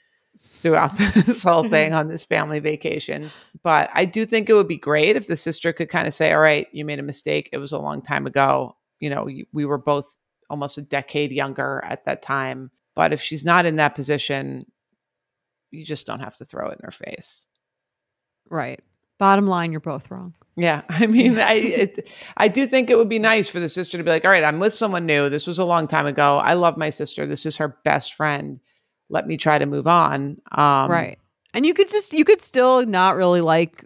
throughout 0.41 0.97
this 0.99 1.43
whole 1.43 1.69
thing 1.69 1.93
on 1.93 2.09
this 2.09 2.25
family 2.25 2.61
vacation. 2.61 3.31
But 3.63 3.91
I 3.95 4.05
do 4.05 4.27
think 4.27 4.49
it 4.49 4.55
would 4.55 4.69
be 4.69 4.77
great 4.77 5.17
if 5.17 5.27
the 5.27 5.37
sister 5.37 5.73
could 5.73 5.89
kind 5.89 6.07
of 6.07 6.15
say, 6.15 6.33
All 6.33 6.41
right, 6.41 6.67
you 6.73 6.85
made 6.85 6.99
a 6.99 7.05
mistake. 7.05 7.49
It 7.53 7.59
was 7.59 7.73
a 7.73 7.79
long 7.79 8.03
time 8.03 8.27
ago. 8.27 8.77
You 9.01 9.11
know, 9.11 9.29
we 9.53 9.65
were 9.65 9.79
both 9.79 10.17
almost 10.51 10.79
a 10.79 10.83
decade 10.83 11.33
younger 11.33 11.83
at 11.85 12.05
that 12.05 12.23
time. 12.23 12.71
But 12.95 13.13
if 13.13 13.21
she's 13.21 13.45
not 13.45 13.67
in 13.67 13.77
that 13.77 13.95
position, 13.95 14.67
you 15.71 15.85
just 15.85 16.07
don't 16.07 16.21
have 16.21 16.37
to 16.37 16.45
throw 16.45 16.69
it 16.69 16.79
in 16.79 16.85
her 16.85 16.91
face. 16.91 17.47
Right. 18.49 18.81
Bottom 19.19 19.47
line, 19.47 19.73
you're 19.73 19.81
both 19.81 20.11
wrong. 20.11 20.35
Yeah, 20.57 20.83
I 20.89 21.07
mean, 21.07 21.39
I 21.39 21.55
it, 21.55 22.09
I 22.37 22.49
do 22.49 22.67
think 22.67 22.91
it 22.91 22.97
would 22.97 23.09
be 23.09 23.19
nice 23.19 23.49
for 23.49 23.61
the 23.61 23.69
sister 23.69 23.99
to 23.99 24.05
be 24.05 24.11
like, 24.11 24.25
all 24.25 24.31
right, 24.31 24.45
I'm 24.45 24.61
with 24.61 24.75
someone 24.75 25.07
new. 25.07 25.29
This 25.29 25.47
was 25.47 25.59
a 25.59 25.65
long 25.65 25.89
time 25.89 26.07
ago. 26.07 26.39
I 26.39 26.55
love 26.55 26.77
my 26.77 26.91
sister. 26.91 27.27
This 27.27 27.47
is 27.47 27.57
her 27.57 27.69
best 27.85 28.15
friend. 28.15 28.61
Let 29.15 29.27
me 29.27 29.37
try 29.37 29.59
to 29.59 29.65
move 29.67 29.87
on. 29.87 30.41
Um, 30.53 30.91
right. 30.91 31.19
And 31.55 31.65
you 31.65 31.73
could 31.73 31.89
just 31.89 32.13
you 32.13 32.25
could 32.25 32.43
still 32.43 32.85
not 32.85 33.15
really 33.15 33.41
like 33.41 33.85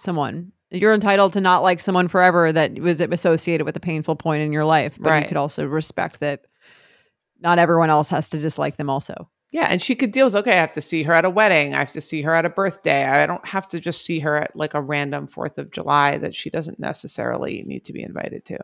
someone. 0.00 0.52
You're 0.72 0.92
entitled 0.92 1.32
to 1.34 1.40
not 1.40 1.62
like 1.62 1.80
someone 1.80 2.08
forever 2.08 2.52
that 2.52 2.78
was 2.78 3.00
associated 3.00 3.64
with 3.64 3.76
a 3.76 3.80
painful 3.80 4.16
point 4.16 4.42
in 4.42 4.52
your 4.52 4.64
life. 4.64 4.98
But 5.00 5.10
Right. 5.10 5.22
you 5.22 5.28
could 5.28 5.36
also 5.36 5.66
respect 5.66 6.20
that 6.20 6.46
not 7.40 7.58
everyone 7.58 7.90
else 7.90 8.08
has 8.10 8.28
to 8.30 8.38
dislike 8.38 8.76
them 8.76 8.90
also. 8.90 9.28
Yeah, 9.52 9.66
and 9.68 9.82
she 9.82 9.96
could 9.96 10.12
deal 10.12 10.26
with 10.26 10.36
okay. 10.36 10.52
I 10.52 10.60
have 10.60 10.72
to 10.74 10.80
see 10.80 11.02
her 11.04 11.12
at 11.12 11.24
a 11.24 11.30
wedding. 11.30 11.74
I 11.74 11.78
have 11.78 11.90
to 11.92 12.00
see 12.00 12.22
her 12.22 12.34
at 12.34 12.44
a 12.44 12.50
birthday. 12.50 13.04
I 13.04 13.26
don't 13.26 13.46
have 13.48 13.66
to 13.68 13.80
just 13.80 14.04
see 14.04 14.20
her 14.20 14.36
at 14.36 14.54
like 14.54 14.74
a 14.74 14.82
random 14.82 15.26
Fourth 15.26 15.58
of 15.58 15.70
July 15.72 16.18
that 16.18 16.34
she 16.34 16.50
doesn't 16.50 16.78
necessarily 16.78 17.64
need 17.66 17.84
to 17.86 17.92
be 17.92 18.02
invited 18.02 18.44
to. 18.46 18.58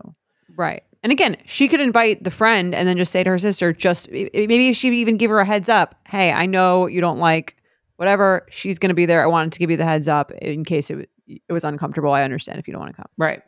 Right. 0.55 0.83
And 1.03 1.13
again, 1.13 1.37
she 1.45 1.69
could 1.69 1.81
invite 1.81 2.25
the 2.25 2.31
friend 2.31 2.75
and 2.75 2.89
then 2.89 2.97
just 2.97 3.13
say 3.13 3.23
to 3.23 3.31
her 3.31 3.39
sister, 3.39 3.73
just 3.73 4.11
maybe 4.11 4.73
she 4.73 4.89
even 5.01 5.17
give 5.17 5.31
her 5.31 5.39
a 5.39 5.45
heads 5.45 5.69
up. 5.69 5.95
Hey, 6.09 6.33
I 6.33 6.47
know 6.47 6.87
you 6.87 7.01
don't 7.01 7.19
like 7.19 7.57
whatever. 7.97 8.47
She's 8.51 8.79
going 8.79 8.89
to 8.89 8.95
be 8.95 9.07
there. 9.07 9.23
I 9.23 9.27
wanted 9.27 9.53
to 9.53 9.59
give 9.59 9.71
you 9.71 9.77
the 9.77 9.85
heads 9.85 10.09
up 10.09 10.33
in 10.33 10.65
case 10.65 10.91
it, 10.91 11.11
it 11.27 11.53
was 11.53 11.65
uncomfortable. 11.65 12.13
I 12.13 12.23
understand 12.23 12.59
if 12.59 12.67
you 12.67 12.73
don't 12.73 12.81
want 12.81 12.95
to 12.95 13.03
come. 13.03 13.11
Right. 13.17 13.43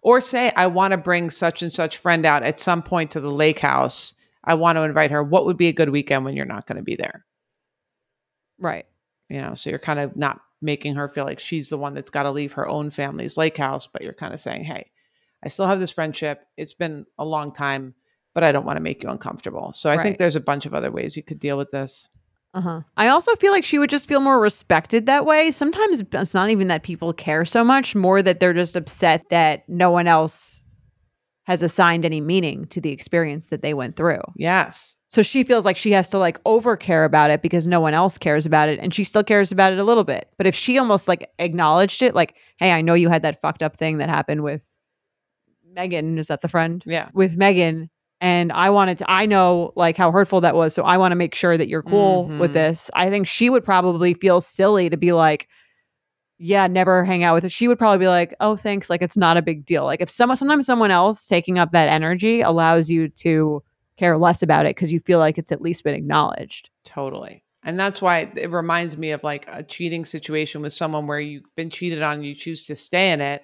Or 0.00 0.20
say, 0.20 0.52
I 0.56 0.68
want 0.68 0.92
to 0.92 0.96
bring 0.96 1.28
such 1.28 1.62
and 1.62 1.72
such 1.72 1.98
friend 1.98 2.24
out 2.24 2.42
at 2.42 2.58
some 2.58 2.82
point 2.82 3.10
to 3.10 3.20
the 3.20 3.30
lake 3.30 3.58
house. 3.58 4.14
I 4.44 4.54
want 4.54 4.76
to 4.76 4.82
invite 4.82 5.10
her. 5.10 5.22
What 5.22 5.44
would 5.44 5.56
be 5.56 5.68
a 5.68 5.72
good 5.72 5.90
weekend 5.90 6.24
when 6.24 6.34
you're 6.34 6.46
not 6.46 6.66
going 6.66 6.76
to 6.76 6.82
be 6.82 6.96
there? 6.96 7.24
Right. 8.58 8.86
You 9.28 9.40
know, 9.40 9.54
so 9.54 9.70
you're 9.70 9.78
kind 9.78 10.00
of 10.00 10.16
not 10.16 10.40
making 10.62 10.94
her 10.94 11.08
feel 11.08 11.24
like 11.24 11.40
she's 11.40 11.68
the 11.68 11.78
one 11.78 11.94
that's 11.94 12.10
got 12.10 12.22
to 12.22 12.30
leave 12.30 12.52
her 12.52 12.68
own 12.68 12.90
family's 12.90 13.36
lake 13.36 13.56
house, 13.56 13.86
but 13.86 14.02
you're 14.02 14.12
kind 14.12 14.32
of 14.32 14.40
saying, 14.40 14.64
hey, 14.64 14.90
I 15.42 15.48
still 15.48 15.66
have 15.66 15.80
this 15.80 15.90
friendship. 15.90 16.44
It's 16.56 16.74
been 16.74 17.04
a 17.18 17.24
long 17.24 17.52
time, 17.52 17.94
but 18.34 18.44
I 18.44 18.52
don't 18.52 18.64
want 18.64 18.76
to 18.76 18.82
make 18.82 19.02
you 19.02 19.08
uncomfortable. 19.08 19.72
So 19.72 19.90
I 19.90 19.96
Right. 19.96 20.02
think 20.02 20.18
there's 20.18 20.36
a 20.36 20.40
bunch 20.40 20.66
of 20.66 20.74
other 20.74 20.90
ways 20.90 21.16
you 21.16 21.22
could 21.22 21.38
deal 21.40 21.56
with 21.56 21.70
this. 21.70 22.08
Uh-huh. 22.54 22.82
I 22.98 23.08
also 23.08 23.34
feel 23.36 23.50
like 23.50 23.64
she 23.64 23.78
would 23.78 23.88
just 23.90 24.06
feel 24.06 24.20
more 24.20 24.38
respected 24.38 25.06
that 25.06 25.24
way. 25.24 25.50
Sometimes 25.50 26.02
it's 26.12 26.34
not 26.34 26.50
even 26.50 26.68
that 26.68 26.82
people 26.82 27.12
care 27.14 27.44
so 27.46 27.64
much, 27.64 27.94
more 27.94 28.22
that 28.22 28.40
they're 28.40 28.52
just 28.52 28.76
upset 28.76 29.28
that 29.30 29.66
no 29.68 29.90
one 29.90 30.06
else 30.06 30.62
has 31.44 31.62
assigned 31.62 32.04
any 32.04 32.20
meaning 32.20 32.66
to 32.66 32.80
the 32.80 32.90
experience 32.90 33.48
that 33.48 33.62
they 33.62 33.74
went 33.74 33.96
through. 33.96 34.20
Yes. 34.36 34.96
So 35.08 35.22
she 35.22 35.44
feels 35.44 35.64
like 35.64 35.76
she 35.76 35.92
has 35.92 36.08
to 36.10 36.18
like 36.18 36.38
over 36.46 36.76
care 36.76 37.04
about 37.04 37.30
it 37.30 37.42
because 37.42 37.66
no 37.66 37.80
one 37.80 37.94
else 37.94 38.16
cares 38.16 38.46
about 38.46 38.68
it 38.68 38.78
and 38.80 38.94
she 38.94 39.02
still 39.02 39.24
cares 39.24 39.50
about 39.50 39.72
it 39.72 39.78
a 39.78 39.84
little 39.84 40.04
bit. 40.04 40.28
But 40.38 40.46
if 40.46 40.54
she 40.54 40.78
almost 40.78 41.08
like 41.08 41.30
acknowledged 41.38 42.00
it, 42.02 42.14
like, 42.14 42.36
hey, 42.58 42.70
I 42.72 42.80
know 42.80 42.94
you 42.94 43.08
had 43.08 43.22
that 43.22 43.40
fucked 43.40 43.62
up 43.62 43.76
thing 43.76 43.98
that 43.98 44.08
happened 44.08 44.42
with 44.42 44.68
Megan, 45.74 46.18
is 46.18 46.28
that 46.28 46.42
the 46.42 46.48
friend? 46.48 46.82
Yeah. 46.86 47.08
With 47.14 47.36
Megan. 47.36 47.90
And 48.20 48.52
I 48.52 48.70
wanted 48.70 48.98
to, 48.98 49.10
I 49.10 49.26
know 49.26 49.72
like 49.74 49.96
how 49.96 50.12
hurtful 50.12 50.42
that 50.42 50.54
was. 50.54 50.74
So 50.74 50.84
I 50.84 50.96
want 50.96 51.10
to 51.12 51.16
make 51.16 51.34
sure 51.34 51.56
that 51.56 51.68
you're 51.68 51.82
cool 51.82 52.28
with 52.28 52.50
Mhm. 52.50 52.54
this. 52.54 52.90
I 52.94 53.10
think 53.10 53.26
she 53.26 53.50
would 53.50 53.64
probably 53.64 54.14
feel 54.14 54.40
silly 54.40 54.88
to 54.90 54.96
be 54.96 55.12
like, 55.12 55.48
yeah, 56.38 56.66
never 56.68 57.04
hang 57.04 57.24
out 57.24 57.34
with 57.34 57.44
it. 57.44 57.52
She 57.52 57.66
would 57.68 57.78
probably 57.78 57.98
be 57.98 58.08
like, 58.08 58.34
oh, 58.40 58.54
thanks. 58.56 58.88
Like 58.90 59.02
it's 59.02 59.16
not 59.16 59.36
a 59.36 59.42
big 59.42 59.64
deal. 59.64 59.84
Like 59.84 60.00
if 60.00 60.10
someone, 60.10 60.36
sometimes 60.36 60.66
someone 60.66 60.90
else 60.92 61.26
taking 61.26 61.58
up 61.58 61.72
that 61.72 61.88
energy 61.88 62.40
allows 62.40 62.90
you 62.90 63.08
to 63.08 63.62
care 63.96 64.16
less 64.18 64.42
about 64.42 64.66
it 64.66 64.74
because 64.76 64.92
you 64.92 65.00
feel 65.00 65.18
like 65.18 65.36
it's 65.38 65.52
at 65.52 65.60
least 65.60 65.84
been 65.84 65.94
acknowledged. 65.94 66.70
Totally. 66.84 67.44
And 67.64 67.78
that's 67.78 68.02
why 68.02 68.30
it 68.36 68.50
reminds 68.50 68.96
me 68.96 69.10
of 69.12 69.22
like 69.22 69.46
a 69.48 69.62
cheating 69.62 70.04
situation 70.04 70.62
with 70.62 70.72
someone 70.72 71.06
where 71.06 71.20
you've 71.20 71.44
been 71.56 71.70
cheated 71.70 72.02
on 72.02 72.14
and 72.14 72.26
you 72.26 72.34
choose 72.34 72.66
to 72.66 72.74
stay 72.76 73.12
in 73.12 73.20
it. 73.20 73.42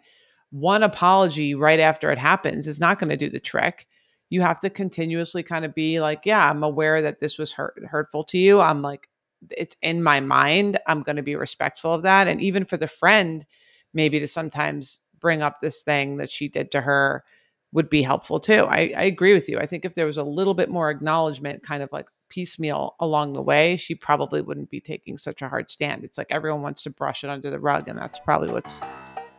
One 0.50 0.82
apology 0.82 1.54
right 1.54 1.80
after 1.80 2.10
it 2.10 2.18
happens 2.18 2.66
is 2.66 2.80
not 2.80 2.98
going 2.98 3.10
to 3.10 3.16
do 3.16 3.28
the 3.28 3.40
trick. 3.40 3.86
You 4.30 4.42
have 4.42 4.60
to 4.60 4.70
continuously 4.70 5.42
kind 5.42 5.64
of 5.64 5.74
be 5.74 6.00
like, 6.00 6.22
yeah, 6.24 6.50
I'm 6.50 6.62
aware 6.62 7.02
that 7.02 7.20
this 7.20 7.38
was 7.38 7.52
hurt, 7.52 7.82
hurtful 7.88 8.24
to 8.24 8.38
you. 8.38 8.60
I'm 8.60 8.82
like, 8.82 9.08
it's 9.50 9.76
in 9.82 10.02
my 10.02 10.20
mind. 10.20 10.78
I'm 10.86 11.02
going 11.02 11.16
to 11.16 11.22
be 11.22 11.36
respectful 11.36 11.94
of 11.94 12.02
that. 12.02 12.28
And 12.28 12.40
even 12.40 12.64
for 12.64 12.76
the 12.76 12.88
friend, 12.88 13.44
maybe 13.94 14.20
to 14.20 14.26
sometimes 14.26 15.00
bring 15.20 15.42
up 15.42 15.60
this 15.60 15.80
thing 15.80 16.18
that 16.18 16.30
she 16.30 16.48
did 16.48 16.70
to 16.72 16.80
her 16.80 17.24
would 17.72 17.90
be 17.90 18.02
helpful 18.02 18.40
too. 18.40 18.66
I, 18.68 18.92
I 18.96 19.02
agree 19.04 19.34
with 19.34 19.48
you. 19.48 19.58
I 19.58 19.66
think 19.66 19.84
if 19.84 19.94
there 19.94 20.06
was 20.06 20.16
a 20.16 20.24
little 20.24 20.54
bit 20.54 20.70
more 20.70 20.90
acknowledgement, 20.90 21.62
kind 21.62 21.82
of 21.82 21.90
like 21.92 22.08
piecemeal 22.30 22.96
along 23.00 23.34
the 23.34 23.42
way, 23.42 23.76
she 23.76 23.94
probably 23.94 24.40
wouldn't 24.40 24.70
be 24.70 24.80
taking 24.80 25.18
such 25.18 25.42
a 25.42 25.48
hard 25.48 25.70
stand. 25.70 26.04
It's 26.04 26.18
like 26.18 26.28
everyone 26.30 26.62
wants 26.62 26.82
to 26.84 26.90
brush 26.90 27.24
it 27.24 27.30
under 27.30 27.50
the 27.50 27.60
rug, 27.60 27.88
and 27.88 27.98
that's 27.98 28.18
probably 28.20 28.50
what's 28.50 28.80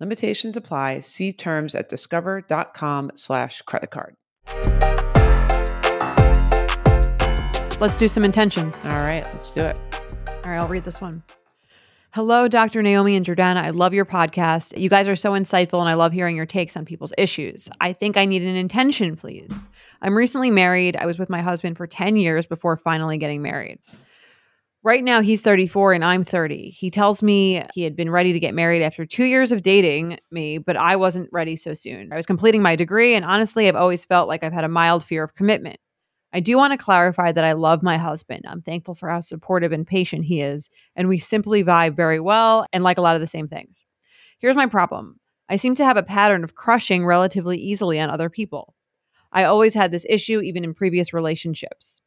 Limitations 0.00 0.56
apply. 0.56 1.00
See 1.00 1.32
terms 1.32 1.74
at 1.74 1.90
discover.com 1.90 3.12
slash 3.14 3.60
credit 3.62 3.90
card. 3.90 4.16
Let's 7.78 7.98
do 7.98 8.08
some 8.08 8.24
intentions. 8.24 8.84
All 8.86 8.92
right, 8.92 9.24
let's 9.24 9.50
do 9.50 9.62
it. 9.62 9.78
All 10.26 10.50
right, 10.50 10.58
I'll 10.58 10.68
read 10.68 10.84
this 10.84 11.00
one. 11.00 11.22
Hello, 12.12 12.48
Dr. 12.48 12.82
Naomi 12.82 13.14
and 13.14 13.24
Jordana. 13.24 13.58
I 13.58 13.70
love 13.70 13.94
your 13.94 14.04
podcast. 14.04 14.76
You 14.76 14.88
guys 14.88 15.06
are 15.06 15.14
so 15.14 15.30
insightful, 15.32 15.80
and 15.80 15.88
I 15.88 15.94
love 15.94 16.12
hearing 16.12 16.34
your 16.34 16.44
takes 16.44 16.76
on 16.76 16.84
people's 16.84 17.12
issues. 17.16 17.68
I 17.80 17.92
think 17.92 18.16
I 18.16 18.24
need 18.24 18.42
an 18.42 18.56
intention, 18.56 19.16
please. 19.16 19.68
I'm 20.02 20.16
recently 20.16 20.50
married. 20.50 20.96
I 20.96 21.06
was 21.06 21.18
with 21.18 21.30
my 21.30 21.40
husband 21.40 21.76
for 21.76 21.86
10 21.86 22.16
years 22.16 22.46
before 22.46 22.76
finally 22.76 23.16
getting 23.16 23.42
married. 23.42 23.78
Right 24.82 25.04
now, 25.04 25.20
he's 25.20 25.42
34 25.42 25.92
and 25.92 26.02
I'm 26.02 26.24
30. 26.24 26.70
He 26.70 26.90
tells 26.90 27.22
me 27.22 27.62
he 27.74 27.82
had 27.82 27.94
been 27.94 28.08
ready 28.08 28.32
to 28.32 28.40
get 28.40 28.54
married 28.54 28.80
after 28.82 29.04
two 29.04 29.24
years 29.24 29.52
of 29.52 29.62
dating 29.62 30.18
me, 30.30 30.56
but 30.56 30.74
I 30.74 30.96
wasn't 30.96 31.28
ready 31.32 31.54
so 31.54 31.74
soon. 31.74 32.10
I 32.10 32.16
was 32.16 32.24
completing 32.24 32.62
my 32.62 32.76
degree, 32.76 33.14
and 33.14 33.22
honestly, 33.22 33.68
I've 33.68 33.76
always 33.76 34.06
felt 34.06 34.26
like 34.26 34.42
I've 34.42 34.54
had 34.54 34.64
a 34.64 34.68
mild 34.68 35.04
fear 35.04 35.22
of 35.22 35.34
commitment. 35.34 35.78
I 36.32 36.40
do 36.40 36.56
want 36.56 36.72
to 36.72 36.82
clarify 36.82 37.30
that 37.30 37.44
I 37.44 37.52
love 37.52 37.82
my 37.82 37.98
husband. 37.98 38.46
I'm 38.48 38.62
thankful 38.62 38.94
for 38.94 39.10
how 39.10 39.20
supportive 39.20 39.72
and 39.72 39.86
patient 39.86 40.24
he 40.24 40.40
is, 40.40 40.70
and 40.96 41.08
we 41.08 41.18
simply 41.18 41.62
vibe 41.62 41.94
very 41.94 42.20
well 42.20 42.64
and 42.72 42.82
like 42.82 42.96
a 42.96 43.02
lot 43.02 43.16
of 43.16 43.20
the 43.20 43.26
same 43.26 43.48
things. 43.48 43.84
Here's 44.38 44.56
my 44.56 44.66
problem 44.66 45.20
I 45.50 45.56
seem 45.56 45.74
to 45.74 45.84
have 45.84 45.98
a 45.98 46.02
pattern 46.02 46.42
of 46.42 46.54
crushing 46.54 47.04
relatively 47.04 47.58
easily 47.58 48.00
on 48.00 48.08
other 48.08 48.30
people. 48.30 48.74
I 49.30 49.44
always 49.44 49.74
had 49.74 49.92
this 49.92 50.06
issue, 50.08 50.40
even 50.40 50.64
in 50.64 50.72
previous 50.72 51.12
relationships. 51.12 52.00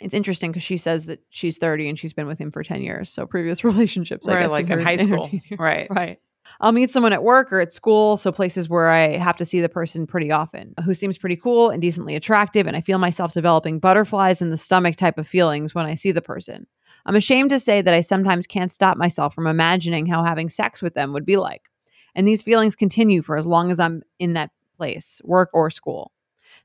It's 0.00 0.14
interesting 0.14 0.50
because 0.50 0.64
she 0.64 0.76
says 0.76 1.06
that 1.06 1.20
she's 1.30 1.58
30 1.58 1.88
and 1.88 1.98
she's 1.98 2.12
been 2.12 2.26
with 2.26 2.38
him 2.38 2.50
for 2.50 2.62
10 2.62 2.82
years. 2.82 3.08
So 3.10 3.26
previous 3.26 3.62
relationships, 3.64 4.26
I 4.28 4.34
Right, 4.34 4.42
guess, 4.42 4.50
like 4.50 4.70
in 4.70 4.78
her- 4.78 4.84
high 4.84 4.96
school. 4.96 5.30
Right. 5.58 5.86
Right. 5.90 6.20
I'll 6.60 6.72
meet 6.72 6.90
someone 6.90 7.12
at 7.14 7.22
work 7.22 7.52
or 7.52 7.60
at 7.60 7.72
school, 7.72 8.16
so 8.18 8.30
places 8.30 8.68
where 8.68 8.88
I 8.90 9.16
have 9.16 9.36
to 9.38 9.46
see 9.46 9.60
the 9.62 9.68
person 9.68 10.06
pretty 10.06 10.30
often, 10.30 10.74
who 10.84 10.92
seems 10.92 11.16
pretty 11.16 11.36
cool 11.36 11.70
and 11.70 11.80
decently 11.80 12.14
attractive, 12.16 12.66
and 12.66 12.76
I 12.76 12.82
feel 12.82 12.98
myself 12.98 13.32
developing 13.32 13.78
butterflies 13.78 14.42
in 14.42 14.50
the 14.50 14.58
stomach 14.58 14.96
type 14.96 15.16
of 15.16 15.26
feelings 15.26 15.74
when 15.74 15.86
I 15.86 15.94
see 15.94 16.12
the 16.12 16.20
person. 16.20 16.66
I'm 17.06 17.16
ashamed 17.16 17.48
to 17.50 17.58
say 17.58 17.80
that 17.80 17.94
I 17.94 18.02
sometimes 18.02 18.46
can't 18.46 18.70
stop 18.70 18.98
myself 18.98 19.34
from 19.34 19.46
imagining 19.46 20.04
how 20.06 20.22
having 20.22 20.50
sex 20.50 20.82
with 20.82 20.92
them 20.94 21.12
would 21.14 21.24
be 21.24 21.36
like. 21.38 21.70
And 22.14 22.28
these 22.28 22.42
feelings 22.42 22.76
continue 22.76 23.22
for 23.22 23.38
as 23.38 23.46
long 23.46 23.70
as 23.70 23.80
I'm 23.80 24.02
in 24.18 24.34
that 24.34 24.50
place, 24.76 25.22
work 25.24 25.48
or 25.54 25.70
school. 25.70 26.12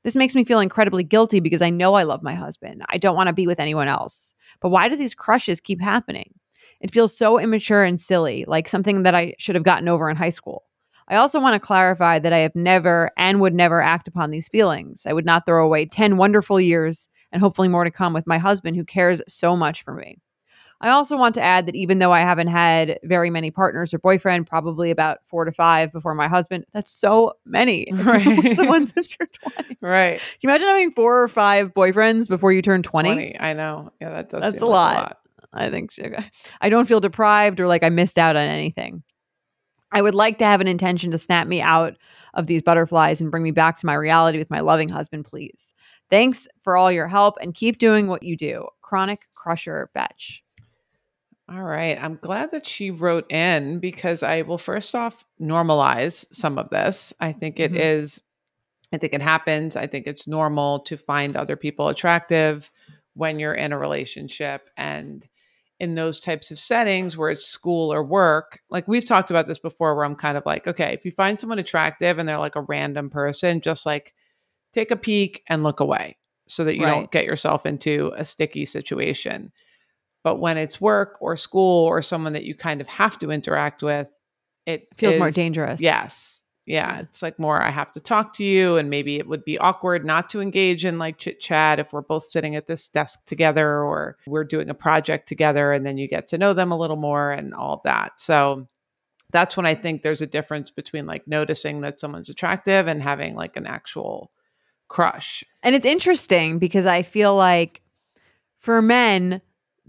This 0.02 0.16
makes 0.16 0.34
me 0.34 0.44
feel 0.44 0.60
incredibly 0.60 1.04
guilty 1.04 1.40
because 1.40 1.62
I 1.62 1.70
know 1.70 1.94
I 1.94 2.04
love 2.04 2.22
my 2.22 2.34
husband. 2.34 2.82
I 2.88 2.96
don't 2.96 3.16
want 3.16 3.26
to 3.26 3.34
be 3.34 3.46
with 3.46 3.60
anyone 3.60 3.88
else. 3.88 4.34
But 4.60 4.70
why 4.70 4.88
do 4.88 4.96
these 4.96 5.14
crushes 5.14 5.60
keep 5.60 5.80
happening? 5.80 6.34
It 6.80 6.92
feels 6.92 7.16
so 7.16 7.38
immature 7.38 7.84
and 7.84 8.00
silly, 8.00 8.44
like 8.48 8.66
something 8.66 9.02
that 9.02 9.14
I 9.14 9.34
should 9.38 9.54
have 9.54 9.64
gotten 9.64 9.88
over 9.88 10.08
in 10.08 10.16
high 10.16 10.30
school. 10.30 10.64
I 11.08 11.16
also 11.16 11.40
want 11.40 11.54
to 11.54 11.66
clarify 11.66 12.18
that 12.18 12.32
I 12.32 12.38
have 12.38 12.54
never 12.54 13.10
and 13.18 13.40
would 13.40 13.54
never 13.54 13.82
act 13.82 14.08
upon 14.08 14.30
these 14.30 14.48
feelings. 14.48 15.04
I 15.06 15.12
would 15.12 15.26
not 15.26 15.44
throw 15.44 15.64
away 15.64 15.84
10 15.84 16.16
wonderful 16.16 16.60
years 16.60 17.08
and 17.32 17.42
hopefully 17.42 17.68
more 17.68 17.84
to 17.84 17.90
come 17.90 18.12
with 18.12 18.26
my 18.26 18.38
husband 18.38 18.76
who 18.76 18.84
cares 18.84 19.20
so 19.28 19.56
much 19.56 19.82
for 19.82 19.92
me. 19.94 20.18
I 20.80 20.88
also 20.90 21.16
want 21.16 21.34
to 21.34 21.42
add 21.42 21.66
that 21.66 21.74
even 21.76 21.98
though 21.98 22.12
I 22.12 22.20
haven't 22.20 22.46
had 22.48 22.98
very 23.04 23.28
many 23.30 23.50
partners 23.50 23.92
or 23.92 23.98
boyfriend, 23.98 24.46
probably 24.46 24.90
about 24.90 25.18
four 25.26 25.44
to 25.44 25.52
five 25.52 25.92
before 25.92 26.14
my 26.14 26.26
husband, 26.28 26.64
that's 26.72 26.90
so 26.90 27.34
many. 27.44 27.82
If 27.82 27.98
you've 27.98 28.06
been 28.06 28.36
with 28.36 28.44
Right. 28.46 28.56
Someone 28.56 28.86
since 28.86 29.16
you're 29.18 29.28
20. 29.54 29.74
Can 29.74 29.76
Right. 29.82 30.20
you 30.40 30.48
imagine 30.48 30.68
having 30.68 30.92
four 30.92 31.22
or 31.22 31.28
five 31.28 31.72
boyfriends 31.74 32.28
before 32.28 32.52
you 32.52 32.62
turn 32.62 32.82
20? 32.82 33.08
20. 33.12 33.40
I 33.40 33.52
know. 33.52 33.92
Yeah, 34.00 34.10
that 34.10 34.30
does 34.30 34.40
That's 34.40 34.62
a 34.62 34.66
like 34.66 34.96
lot. 34.96 35.18
I 35.52 35.68
think 35.68 35.90
she- 35.92 36.04
I 36.60 36.68
don't 36.68 36.86
feel 36.86 37.00
deprived 37.00 37.60
or 37.60 37.66
like 37.66 37.82
I 37.82 37.88
missed 37.88 38.18
out 38.18 38.36
on 38.36 38.46
anything. 38.46 39.02
I 39.92 40.00
would 40.00 40.14
like 40.14 40.38
to 40.38 40.44
have 40.44 40.60
an 40.60 40.68
intention 40.68 41.10
to 41.10 41.18
snap 41.18 41.46
me 41.48 41.60
out 41.60 41.96
of 42.34 42.46
these 42.46 42.62
butterflies 42.62 43.20
and 43.20 43.30
bring 43.30 43.42
me 43.42 43.50
back 43.50 43.76
to 43.78 43.86
my 43.86 43.94
reality 43.94 44.38
with 44.38 44.48
my 44.48 44.60
loving 44.60 44.88
husband, 44.88 45.24
please. 45.24 45.74
Thanks 46.08 46.46
for 46.62 46.76
all 46.76 46.92
your 46.92 47.08
help 47.08 47.36
and 47.42 47.52
keep 47.54 47.78
doing 47.78 48.06
what 48.06 48.22
you 48.22 48.36
do. 48.36 48.66
Chronic 48.82 49.26
Crusher 49.34 49.90
Betch. 49.94 50.42
All 51.50 51.62
right. 51.62 52.00
I'm 52.00 52.16
glad 52.16 52.52
that 52.52 52.64
she 52.66 52.90
wrote 52.90 53.30
in 53.30 53.80
because 53.80 54.22
I 54.22 54.42
will 54.42 54.58
first 54.58 54.94
off 54.94 55.24
normalize 55.40 56.24
some 56.32 56.58
of 56.58 56.70
this. 56.70 57.12
I 57.20 57.32
think 57.32 57.58
it 57.58 57.74
Mhm. 57.74 57.76
is, 57.76 58.20
I 58.92 58.98
think 58.98 59.14
it 59.14 59.22
happens. 59.22 59.76
I 59.76 59.86
think 59.86 60.06
it's 60.06 60.28
normal 60.28 60.80
to 60.80 60.96
find 60.96 61.36
other 61.36 61.56
people 61.56 61.88
attractive 61.88 62.70
when 63.14 63.38
you're 63.40 63.54
in 63.54 63.72
a 63.72 63.78
relationship. 63.78 64.70
And 64.76 65.28
in 65.80 65.96
those 65.96 66.20
types 66.20 66.50
of 66.50 66.58
settings 66.58 67.16
where 67.16 67.30
it's 67.30 67.46
school 67.46 67.92
or 67.92 68.04
work, 68.04 68.60
like 68.70 68.88
we've 68.88 69.04
talked 69.06 69.30
about 69.30 69.46
this 69.46 69.58
before, 69.60 69.94
where 69.96 70.04
I'm 70.06 70.16
kind 70.16 70.38
of 70.38 70.46
like, 70.46 70.66
okay, 70.68 70.92
if 70.94 71.04
you 71.04 71.12
find 71.12 71.40
someone 71.40 71.58
attractive 71.60 72.18
and 72.18 72.28
they're 72.28 72.38
like 72.38 72.56
a 72.56 72.62
random 72.62 73.10
person, 73.10 73.60
just 73.60 73.86
like 73.86 74.14
take 74.72 74.90
a 74.90 74.96
peek 74.96 75.42
and 75.48 75.62
look 75.64 75.80
away 75.80 76.16
so 76.48 76.64
that 76.64 76.76
you 76.78 76.84
Right. 76.84 76.86
don't 76.86 77.10
get 77.12 77.24
yourself 77.24 77.66
into 77.66 78.12
a 78.16 78.24
sticky 78.24 78.64
situation. 78.64 79.52
But 80.22 80.36
when 80.36 80.56
it's 80.56 80.80
work 80.80 81.16
or 81.20 81.36
school 81.36 81.86
or 81.86 82.02
someone 82.02 82.34
that 82.34 82.44
you 82.44 82.54
kind 82.54 82.80
of 82.80 82.88
have 82.88 83.18
to 83.18 83.30
interact 83.30 83.82
with, 83.82 84.08
it 84.66 84.88
Feels 84.96 85.16
more 85.16 85.30
dangerous. 85.30 85.80
Yes. 85.80 86.42
Yeah, 86.66 86.94
Yeah. 86.94 87.00
It's 87.00 87.22
like 87.22 87.38
more, 87.38 87.60
I 87.60 87.70
have 87.70 87.90
to 87.92 88.00
talk 88.00 88.34
to 88.34 88.44
you. 88.44 88.76
And 88.76 88.90
maybe 88.90 89.16
it 89.16 89.26
would 89.26 89.44
be 89.44 89.58
awkward 89.58 90.04
not 90.04 90.28
to 90.30 90.40
engage 90.40 90.84
in 90.84 90.98
like 90.98 91.18
chit 91.18 91.40
chat 91.40 91.78
if 91.78 91.92
we're 91.92 92.02
both 92.02 92.26
sitting 92.26 92.54
at 92.54 92.66
this 92.66 92.88
desk 92.88 93.24
together 93.24 93.82
or 93.82 94.18
we're 94.26 94.44
doing 94.44 94.68
a 94.68 94.74
project 94.74 95.26
together. 95.26 95.72
And 95.72 95.86
then 95.86 95.96
you 95.96 96.06
get 96.06 96.28
to 96.28 96.38
know 96.38 96.52
them 96.52 96.70
a 96.70 96.76
little 96.78 96.96
more 96.96 97.30
and 97.30 97.54
all 97.54 97.74
of 97.74 97.82
that. 97.84 98.20
So 98.20 98.68
that's 99.32 99.56
when 99.56 99.66
I 99.66 99.74
think 99.74 100.02
there's 100.02 100.20
a 100.20 100.26
difference 100.26 100.70
between 100.70 101.06
like 101.06 101.26
noticing 101.26 101.80
that 101.80 101.98
someone's 101.98 102.28
attractive 102.28 102.86
and 102.86 103.02
having 103.02 103.34
like 103.34 103.56
an 103.56 103.66
actual 103.66 104.30
crush. 104.88 105.42
And 105.62 105.74
it's 105.74 105.86
interesting 105.86 106.58
because 106.58 106.84
I 106.84 107.02
feel 107.02 107.34
like 107.34 107.80
for 108.58 108.82
men, 108.82 109.40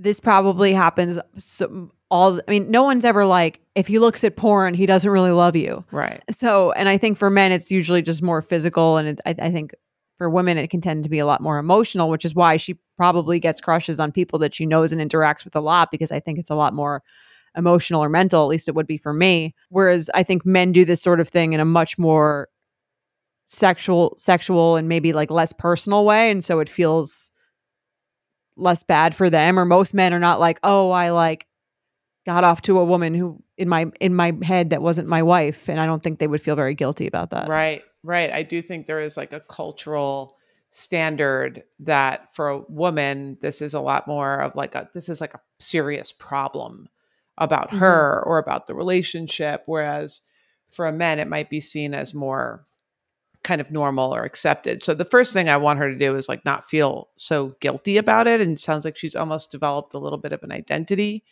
this 0.02 0.20
probably 0.20 0.74
happens 0.74 1.20
so, 1.38 1.92
all. 2.10 2.42
I 2.48 2.52
mean, 2.52 2.72
no 2.72 2.84
one's 2.84 3.06
ever 3.06 3.26
like, 3.26 3.62
if 3.76 3.88
he 3.88 4.00
looks 4.00 4.24
at 4.24 4.36
porn, 4.36 4.74
he 4.74 4.86
doesn't 4.86 5.10
really 5.10 5.32
love 5.32 5.56
you. 5.56 5.86
Right. 5.92 6.22
So, 6.30 6.72
and 6.72 6.90
I 6.90 6.98
think 6.98 7.18
for 7.18 7.30
men, 7.30 7.52
it's 7.52 7.72
usually 7.72 8.02
just 8.02 8.24
more 8.24 8.42
physical. 8.42 8.98
And 8.98 9.10
it, 9.10 9.22
I, 9.26 9.36
I 9.48 9.52
think 9.52 9.74
for 10.18 10.30
women, 10.30 10.58
it 10.58 10.70
can 10.70 10.82
tend 10.82 11.04
to 11.04 11.10
be 11.10 11.20
a 11.20 11.26
lot 11.26 11.42
more 11.42 11.58
emotional, 11.58 12.10
which 12.10 12.26
is 12.26 12.36
why 12.36 12.58
she 12.58 12.80
probably 12.98 13.40
gets 13.40 13.62
crushes 13.62 14.00
on 14.00 14.12
people 14.12 14.40
that 14.40 14.56
she 14.56 14.66
knows 14.66 14.92
and 14.92 15.02
interacts 15.02 15.44
with 15.44 15.56
a 15.56 15.62
lot 15.62 15.92
because 15.92 16.12
I 16.12 16.20
think 16.20 16.40
it's 16.40 16.50
a 16.50 16.56
lot 16.56 16.74
more 16.74 17.04
emotional 17.56 18.04
or 18.04 18.10
mental. 18.10 18.44
At 18.44 18.50
least 18.50 18.68
it 18.68 18.76
would 18.76 18.88
be 18.88 18.98
for 18.98 19.14
me. 19.14 19.54
Whereas 19.70 20.10
I 20.14 20.24
think 20.24 20.46
men 20.46 20.72
do 20.72 20.84
this 20.84 21.02
sort 21.02 21.20
of 21.20 21.30
thing 21.30 21.54
in 21.54 21.60
a 21.60 21.66
much 21.66 21.98
more 21.98 22.48
sexual, 23.48 24.16
sexual, 24.18 24.78
and 24.78 24.88
maybe 24.88 25.14
like 25.14 25.30
less 25.30 25.54
personal 25.54 26.06
way. 26.06 26.32
And 26.32 26.44
so 26.44 26.60
it 26.60 26.70
feels 26.70 27.31
less 28.56 28.84
bad 28.84 29.16
for 29.16 29.30
them. 29.30 29.58
Or 29.60 29.66
most 29.66 29.94
men 29.94 30.14
are 30.14 30.20
not 30.20 30.40
like, 30.40 30.60
oh, 30.64 30.92
I 30.92 31.12
like 31.12 31.48
got 32.26 32.44
off 32.44 32.62
to 32.64 32.78
a 32.80 32.86
woman 32.86 33.16
who 33.16 33.42
in 33.58 33.68
my 33.68 33.88
in 34.00 34.14
my 34.14 34.34
head 34.44 34.70
that 34.70 34.82
wasn't 34.82 35.08
my 35.08 35.24
wife 35.24 35.68
and 35.68 35.80
i 35.80 35.88
don't 35.88 36.04
think 36.04 36.20
they 36.20 36.28
would 36.28 36.42
feel 36.42 36.56
very 36.56 36.76
guilty 36.76 37.08
about 37.08 37.32
that 37.32 37.48
Right, 37.48 37.82
right. 38.04 38.32
I 38.32 38.44
do 38.44 38.62
think 38.62 38.86
there 38.86 39.00
is 39.00 39.18
like 39.18 39.34
a 39.34 39.40
cultural 39.40 40.38
standard 40.70 41.64
that 41.80 42.34
for 42.34 42.50
a 42.50 42.60
woman, 42.70 43.38
this 43.42 43.62
is 43.62 43.74
a 43.74 43.80
lot 43.80 44.08
more 44.08 44.40
of 44.40 44.56
like 44.56 44.76
a 44.76 44.90
this 44.94 45.10
is 45.10 45.20
like 45.20 45.34
a 45.34 45.42
serious 45.60 46.12
problem 46.12 46.88
about 47.38 47.72
Mhm. 47.72 47.80
her 47.80 48.24
or 48.26 48.38
about 48.38 48.68
the 48.68 48.76
relationship. 48.76 49.64
Whereas 49.66 50.22
for 50.70 50.86
a 50.86 50.94
man, 50.94 51.20
it 51.20 51.28
might 51.28 51.50
be 51.50 51.60
seen 51.60 51.94
as 51.94 52.14
more 52.14 52.66
kind 53.44 53.62
of 53.62 53.72
normal 53.72 54.14
or 54.14 54.24
accepted. 54.24 54.84
So 54.84 54.94
the 54.94 55.06
first 55.06 55.34
thing 55.34 55.50
I 55.50 55.58
want 55.58 55.80
her 55.80 55.90
to 55.90 55.98
do 55.98 56.16
is 56.16 56.30
like 56.30 56.46
not 56.46 56.70
feel 56.70 57.10
so 57.18 57.56
guilty 57.60 57.98
about 57.98 58.28
it. 58.28 58.40
And 58.42 58.54
it 58.54 58.60
sounds 58.60 58.86
like 58.86 58.98
she's 58.98 59.16
almost 59.16 59.52
developed 59.52 59.94
a 59.94 60.00
little 60.00 60.20
bit 60.20 60.32
of 60.32 60.44
an 60.44 60.52
identity 60.52 61.24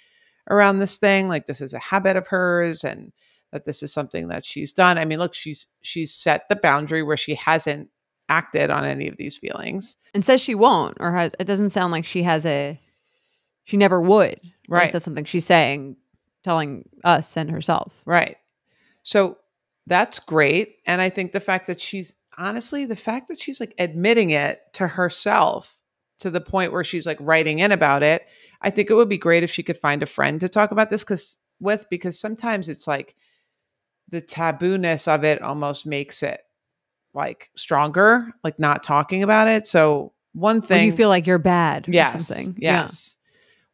around 0.49 0.79
this 0.79 0.95
thing. 0.97 1.27
Like 1.27 1.45
this 1.45 1.61
is 1.61 1.73
a 1.73 1.79
habit 1.79 2.15
of 2.15 2.27
hers 2.27 2.83
and 2.83 3.11
that 3.51 3.65
this 3.65 3.83
is 3.83 3.93
something 3.93 4.27
that 4.29 4.45
she's 4.45 4.73
done. 4.73 4.97
I 4.97 5.05
mean, 5.05 5.19
look, 5.19 5.35
she's 5.35 5.67
she's 5.81 6.13
set 6.13 6.49
the 6.49 6.55
boundary 6.55 7.03
where 7.03 7.17
she 7.17 7.35
hasn't 7.35 7.89
acted 8.27 8.69
on 8.69 8.85
any 8.85 9.07
of 9.07 9.17
these 9.17 9.35
feelings. 9.35 9.95
and 10.13 10.23
says 10.23 10.39
she 10.39 10.53
won't, 10.55 10.97
or 10.99 11.11
has, 11.13 11.31
it 11.39 11.45
doesn't 11.45 11.71
sound 11.71 11.91
like 11.91 12.05
she 12.05 12.23
has 12.23 12.45
a. 12.45 12.79
She 13.65 13.77
never 13.77 14.01
would. 14.01 14.39
Right. 14.67 14.91
That's 14.91 15.05
something 15.05 15.25
she's 15.25 15.45
saying, 15.45 15.97
telling 16.43 16.89
us 17.03 17.37
and 17.37 17.51
herself. 17.51 17.93
Right. 18.05 18.37
So 19.03 19.37
that's 19.89 20.19
great. 20.19 20.77
And 20.85 21.01
I 21.01 21.09
think 21.09 21.31
the 21.31 21.39
fact 21.39 21.67
that 21.67 21.81
she's 21.81 22.15
honestly, 22.37 22.85
the 22.85 22.95
fact 22.95 23.27
that 23.27 23.39
she's 23.39 23.59
like 23.59 23.73
admitting 23.77 24.29
it 24.29 24.59
to 24.73 24.87
herself 24.87 25.75
to 26.19 26.29
the 26.29 26.41
point 26.41 26.71
where 26.71 26.83
she's 26.83 27.05
like 27.05 27.17
writing 27.19 27.59
in 27.59 27.71
about 27.71 28.03
it, 28.03 28.25
I 28.61 28.69
think 28.69 28.89
it 28.89 28.93
would 28.93 29.09
be 29.09 29.17
great 29.17 29.43
if 29.43 29.51
she 29.51 29.63
could 29.63 29.77
find 29.77 30.01
a 30.03 30.05
friend 30.05 30.39
to 30.39 30.47
talk 30.47 30.71
about 30.71 30.89
this 30.89 31.03
cuz 31.03 31.39
with 31.59 31.85
because 31.89 32.17
sometimes 32.17 32.69
it's 32.69 32.87
like 32.87 33.15
the 34.07 34.21
tabooness 34.21 35.07
of 35.13 35.23
it 35.23 35.41
almost 35.41 35.85
makes 35.85 36.23
it 36.23 36.41
like 37.13 37.49
stronger, 37.55 38.31
like 38.43 38.59
not 38.59 38.83
talking 38.83 39.23
about 39.23 39.47
it. 39.47 39.67
So 39.67 40.13
one 40.33 40.57
Or 40.59 40.61
thing 40.61 40.87
you 40.87 40.95
feel 40.95 41.09
like 41.09 41.27
you're 41.27 41.37
bad. 41.39 41.87
Or 41.89 41.91
yes, 41.91 42.27
something. 42.27 42.55
Yeah. 42.59 42.81
Yes. 42.81 43.15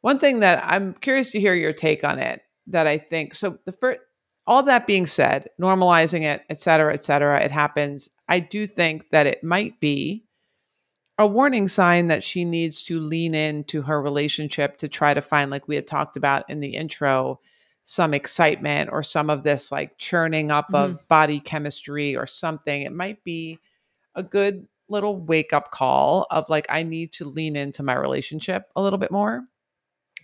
One 0.01 0.19
thing 0.19 0.39
that 0.39 0.63
I'm 0.65 0.93
curious 0.93 1.31
to 1.31 1.39
hear 1.39 1.53
your 1.53 1.73
take 1.73 2.03
on 2.03 2.19
it 2.19 2.41
that 2.67 2.87
I 2.87 2.97
think 2.97 3.33
so 3.35 3.57
the 3.65 3.71
first 3.71 3.99
all 4.47 4.63
that 4.63 4.87
being 4.87 5.05
said, 5.05 5.49
normalizing 5.59 6.21
it, 6.21 6.43
et 6.49 6.59
cetera, 6.59 6.93
et 6.93 7.03
cetera, 7.03 7.41
it 7.41 7.51
happens. 7.51 8.09
I 8.27 8.39
do 8.39 8.67
think 8.67 9.09
that 9.09 9.27
it 9.27 9.43
might 9.43 9.79
be 9.79 10.23
a 11.17 11.25
warning 11.25 11.67
sign 11.67 12.07
that 12.07 12.23
she 12.23 12.43
needs 12.45 12.83
to 12.83 12.99
lean 12.99 13.33
into 13.33 13.81
her 13.81 14.01
relationship 14.01 14.77
to 14.77 14.87
try 14.87 15.13
to 15.13 15.21
find, 15.21 15.49
like 15.49 15.67
we 15.67 15.75
had 15.75 15.87
talked 15.87 16.17
about 16.17 16.49
in 16.49 16.59
the 16.59 16.75
intro, 16.75 17.39
some 17.83 18.13
excitement 18.13 18.89
or 18.91 19.01
some 19.01 19.29
of 19.29 19.43
this 19.43 19.71
like 19.71 19.97
churning 19.97 20.51
up 20.51 20.67
of 20.73 20.91
mm-hmm. 20.91 21.05
body 21.07 21.39
chemistry 21.39 22.15
or 22.15 22.27
something. 22.27 22.81
It 22.81 22.91
might 22.91 23.23
be 23.23 23.59
a 24.15 24.23
good 24.23 24.67
little 24.89 25.17
wake 25.17 25.53
up 25.53 25.71
call 25.71 26.27
of 26.31 26.49
like, 26.49 26.65
I 26.69 26.83
need 26.83 27.11
to 27.13 27.25
lean 27.25 27.55
into 27.55 27.83
my 27.83 27.95
relationship 27.95 28.69
a 28.75 28.81
little 28.81 28.99
bit 28.99 29.11
more. 29.11 29.43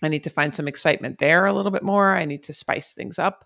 I 0.02 0.08
need 0.08 0.24
to 0.24 0.30
find 0.30 0.54
some 0.54 0.68
excitement 0.68 1.18
there 1.18 1.46
a 1.46 1.52
little 1.52 1.72
bit 1.72 1.82
more. 1.82 2.14
I 2.14 2.24
need 2.24 2.42
to 2.44 2.52
spice 2.52 2.94
things 2.94 3.18
up 3.18 3.44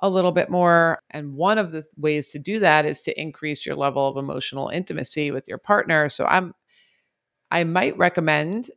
a 0.00 0.08
little 0.08 0.32
bit 0.32 0.48
more. 0.50 1.02
And 1.10 1.34
one 1.34 1.58
of 1.58 1.72
the 1.72 1.84
ways 1.96 2.28
to 2.28 2.38
do 2.38 2.58
that 2.60 2.86
is 2.86 3.02
to 3.02 3.20
increase 3.20 3.66
your 3.66 3.76
level 3.76 4.06
of 4.06 4.16
emotional 4.16 4.68
intimacy 4.68 5.30
with 5.30 5.48
your 5.48 5.58
partner. 5.58 6.08
So 6.08 6.24
I'm 6.26 6.54
I 7.50 7.64
might 7.64 7.96
recommend 7.96 8.70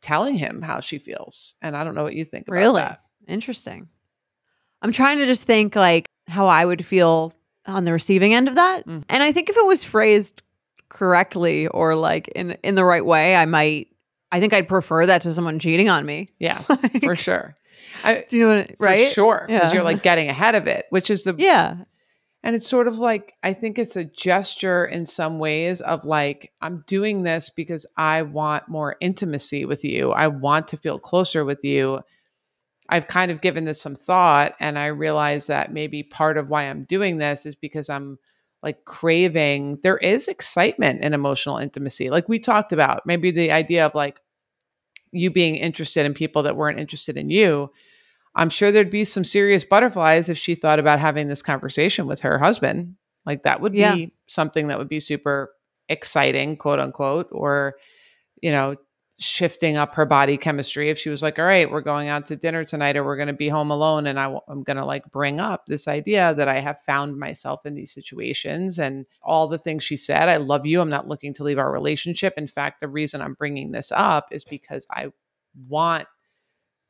telling 0.00 0.34
him 0.34 0.62
how 0.62 0.80
she 0.80 0.98
feels. 0.98 1.54
And 1.62 1.76
I 1.76 1.84
don't 1.84 1.94
know 1.94 2.02
what 2.02 2.14
you 2.14 2.24
think 2.24 2.48
about 2.48 2.56
Really? 2.56 2.82
that. 2.82 3.00
Interesting. 3.26 3.88
I'm 4.82 4.92
trying 4.92 5.18
to 5.18 5.26
just 5.26 5.44
think 5.44 5.74
like 5.76 6.06
how 6.26 6.46
I 6.46 6.64
would 6.64 6.84
feel 6.84 7.32
on 7.66 7.84
the 7.84 7.92
receiving 7.92 8.34
end 8.34 8.48
of 8.48 8.54
that. 8.56 8.86
Mm. 8.86 9.04
And 9.08 9.22
I 9.22 9.32
think 9.32 9.48
if 9.48 9.56
it 9.56 9.66
was 9.66 9.84
phrased 9.84 10.42
correctly 10.88 11.66
or 11.68 11.94
like 11.94 12.28
in 12.28 12.52
in 12.62 12.74
the 12.74 12.84
right 12.84 13.04
way, 13.04 13.36
I 13.36 13.44
might 13.46 13.88
I 14.30 14.40
think 14.40 14.52
I'd 14.52 14.68
prefer 14.68 15.06
that 15.06 15.22
to 15.22 15.32
someone 15.32 15.58
cheating 15.58 15.88
on 15.88 16.04
me. 16.04 16.28
Yes, 16.38 16.70
for 17.02 17.16
sure. 17.16 17.56
I, 18.04 18.24
Do 18.28 18.36
you 18.38 18.48
know 18.48 18.56
what 18.58 18.76
for 18.78 18.84
right? 18.84 19.12
sure. 19.12 19.44
Because 19.46 19.70
Yeah. 19.72 19.74
you're 19.76 19.84
like 19.84 20.02
getting 20.02 20.28
ahead 20.28 20.54
of 20.54 20.66
it, 20.66 20.86
which 20.90 21.10
is 21.10 21.22
the 21.22 21.34
Yeah. 21.38 21.76
And 22.44 22.54
it's 22.54 22.68
sort 22.68 22.86
of 22.86 22.98
like, 22.98 23.34
I 23.42 23.52
think 23.52 23.78
it's 23.78 23.96
a 23.96 24.04
gesture 24.04 24.84
in 24.84 25.06
some 25.06 25.38
ways 25.40 25.80
of 25.80 26.04
like, 26.04 26.52
I'm 26.60 26.84
doing 26.86 27.24
this 27.24 27.50
because 27.50 27.84
I 27.96 28.22
want 28.22 28.68
more 28.68 28.96
intimacy 29.00 29.64
with 29.64 29.84
you. 29.84 30.12
I 30.12 30.28
want 30.28 30.68
to 30.68 30.76
feel 30.76 31.00
closer 31.00 31.44
with 31.44 31.64
you. 31.64 32.00
I've 32.88 33.08
kind 33.08 33.30
of 33.32 33.40
given 33.40 33.64
this 33.64 33.82
some 33.82 33.96
thought 33.96 34.54
and 34.60 34.78
I 34.78 34.86
realize 34.86 35.48
that 35.48 35.72
maybe 35.72 36.02
part 36.04 36.38
of 36.38 36.48
why 36.48 36.62
I'm 36.62 36.84
doing 36.84 37.18
this 37.18 37.44
is 37.44 37.56
because 37.56 37.90
I'm 37.90 38.18
like 38.62 38.84
craving, 38.84 39.80
there 39.82 39.98
is 39.98 40.26
excitement 40.28 41.02
in 41.02 41.14
emotional 41.14 41.58
intimacy. 41.58 42.08
Like 42.08 42.28
we 42.28 42.38
talked 42.38 42.72
about, 42.72 43.04
maybe 43.04 43.30
the 43.30 43.50
idea 43.52 43.84
of 43.84 43.94
like 43.94 44.20
you 45.12 45.30
being 45.30 45.56
interested 45.56 46.06
in 46.06 46.14
people 46.14 46.42
that 46.42 46.56
weren't 46.56 46.80
interested 46.80 47.16
in 47.16 47.30
you. 47.30 47.70
I'm 48.34 48.50
sure 48.50 48.70
there'd 48.70 48.90
be 48.90 49.04
some 49.04 49.24
serious 49.24 49.64
butterflies 49.64 50.28
if 50.28 50.38
she 50.38 50.54
thought 50.54 50.78
about 50.78 51.00
having 51.00 51.28
this 51.28 51.42
conversation 51.42 52.06
with 52.06 52.20
her 52.20 52.38
husband. 52.38 52.94
Like 53.26 53.42
that 53.42 53.60
would 53.60 53.74
Yeah. 53.74 53.94
be 53.94 54.12
something 54.26 54.68
that 54.68 54.78
would 54.78 54.88
be 54.88 55.00
super 55.00 55.52
exciting, 55.88 56.56
quote 56.56 56.78
unquote, 56.78 57.28
or, 57.32 57.76
you 58.42 58.50
know, 58.52 58.76
shifting 59.20 59.76
up 59.76 59.96
her 59.96 60.06
body 60.06 60.36
chemistry. 60.36 60.90
If 60.90 60.98
she 60.98 61.10
was 61.10 61.22
like, 61.22 61.38
all 61.38 61.44
right, 61.44 61.70
we're 61.70 61.80
going 61.80 62.08
out 62.08 62.26
to 62.26 62.36
dinner 62.36 62.62
tonight 62.62 62.96
or 62.96 63.02
we're 63.02 63.16
going 63.16 63.26
to 63.26 63.32
be 63.32 63.48
home 63.48 63.72
alone. 63.72 64.06
And 64.06 64.18
I, 64.18 64.24
w- 64.24 64.40
I'm 64.48 64.62
going 64.62 64.76
to 64.76 64.84
like 64.84 65.10
bring 65.10 65.40
up 65.40 65.66
this 65.66 65.88
idea 65.88 66.34
that 66.34 66.46
I 66.46 66.60
have 66.60 66.80
found 66.80 67.18
myself 67.18 67.66
in 67.66 67.74
these 67.74 67.92
situations 67.92 68.78
and 68.78 69.06
all 69.20 69.48
the 69.48 69.58
things 69.58 69.82
she 69.82 69.96
said. 69.96 70.28
I 70.28 70.36
love 70.36 70.66
you. 70.66 70.80
I'm 70.80 70.88
not 70.88 71.08
looking 71.08 71.34
to 71.34 71.42
leave 71.42 71.58
our 71.58 71.72
relationship. 71.72 72.34
In 72.36 72.46
fact, 72.46 72.78
the 72.78 72.86
reason 72.86 73.20
I'm 73.20 73.34
bringing 73.34 73.72
this 73.72 73.90
up 73.90 74.28
is 74.30 74.44
because 74.44 74.86
I 74.90 75.08
want 75.66 76.06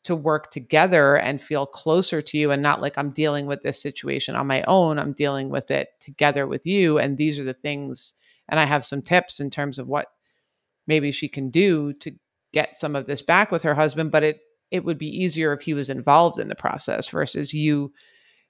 to 0.04 0.14
work 0.14 0.50
together 0.50 1.16
and 1.16 1.40
feel 1.40 1.66
closer 1.66 2.20
to 2.20 2.38
you 2.38 2.50
and 2.50 2.62
not 2.62 2.82
like 2.82 2.98
I'm 2.98 3.10
dealing 3.10 3.46
with 3.46 3.62
this 3.62 3.80
situation 3.80 4.34
on 4.34 4.46
my 4.46 4.62
own. 4.64 4.98
I'm 4.98 5.12
dealing 5.12 5.48
with 5.48 5.70
it 5.70 5.88
together 5.98 6.46
with 6.46 6.66
you. 6.66 6.98
And 6.98 7.16
these 7.16 7.40
are 7.40 7.44
the 7.44 7.54
things, 7.54 8.14
and 8.48 8.60
I 8.60 8.64
have 8.64 8.84
some 8.84 9.02
tips 9.02 9.40
in 9.40 9.50
terms 9.50 9.78
of 9.78 9.88
what 9.88 10.08
maybe 10.88 11.12
she 11.12 11.28
can 11.28 11.50
do 11.50 11.92
to 11.92 12.10
get 12.52 12.74
some 12.74 12.96
of 12.96 13.06
this 13.06 13.22
back 13.22 13.52
with 13.52 13.62
her 13.62 13.74
husband. 13.74 14.10
But 14.10 14.24
it 14.24 14.40
it 14.72 14.84
would 14.84 14.98
be 14.98 15.06
easier 15.08 15.52
if 15.52 15.60
he 15.60 15.72
was 15.74 15.88
involved 15.88 16.38
in 16.40 16.48
the 16.48 16.56
process 16.56 17.08
versus 17.08 17.54
you, 17.54 17.92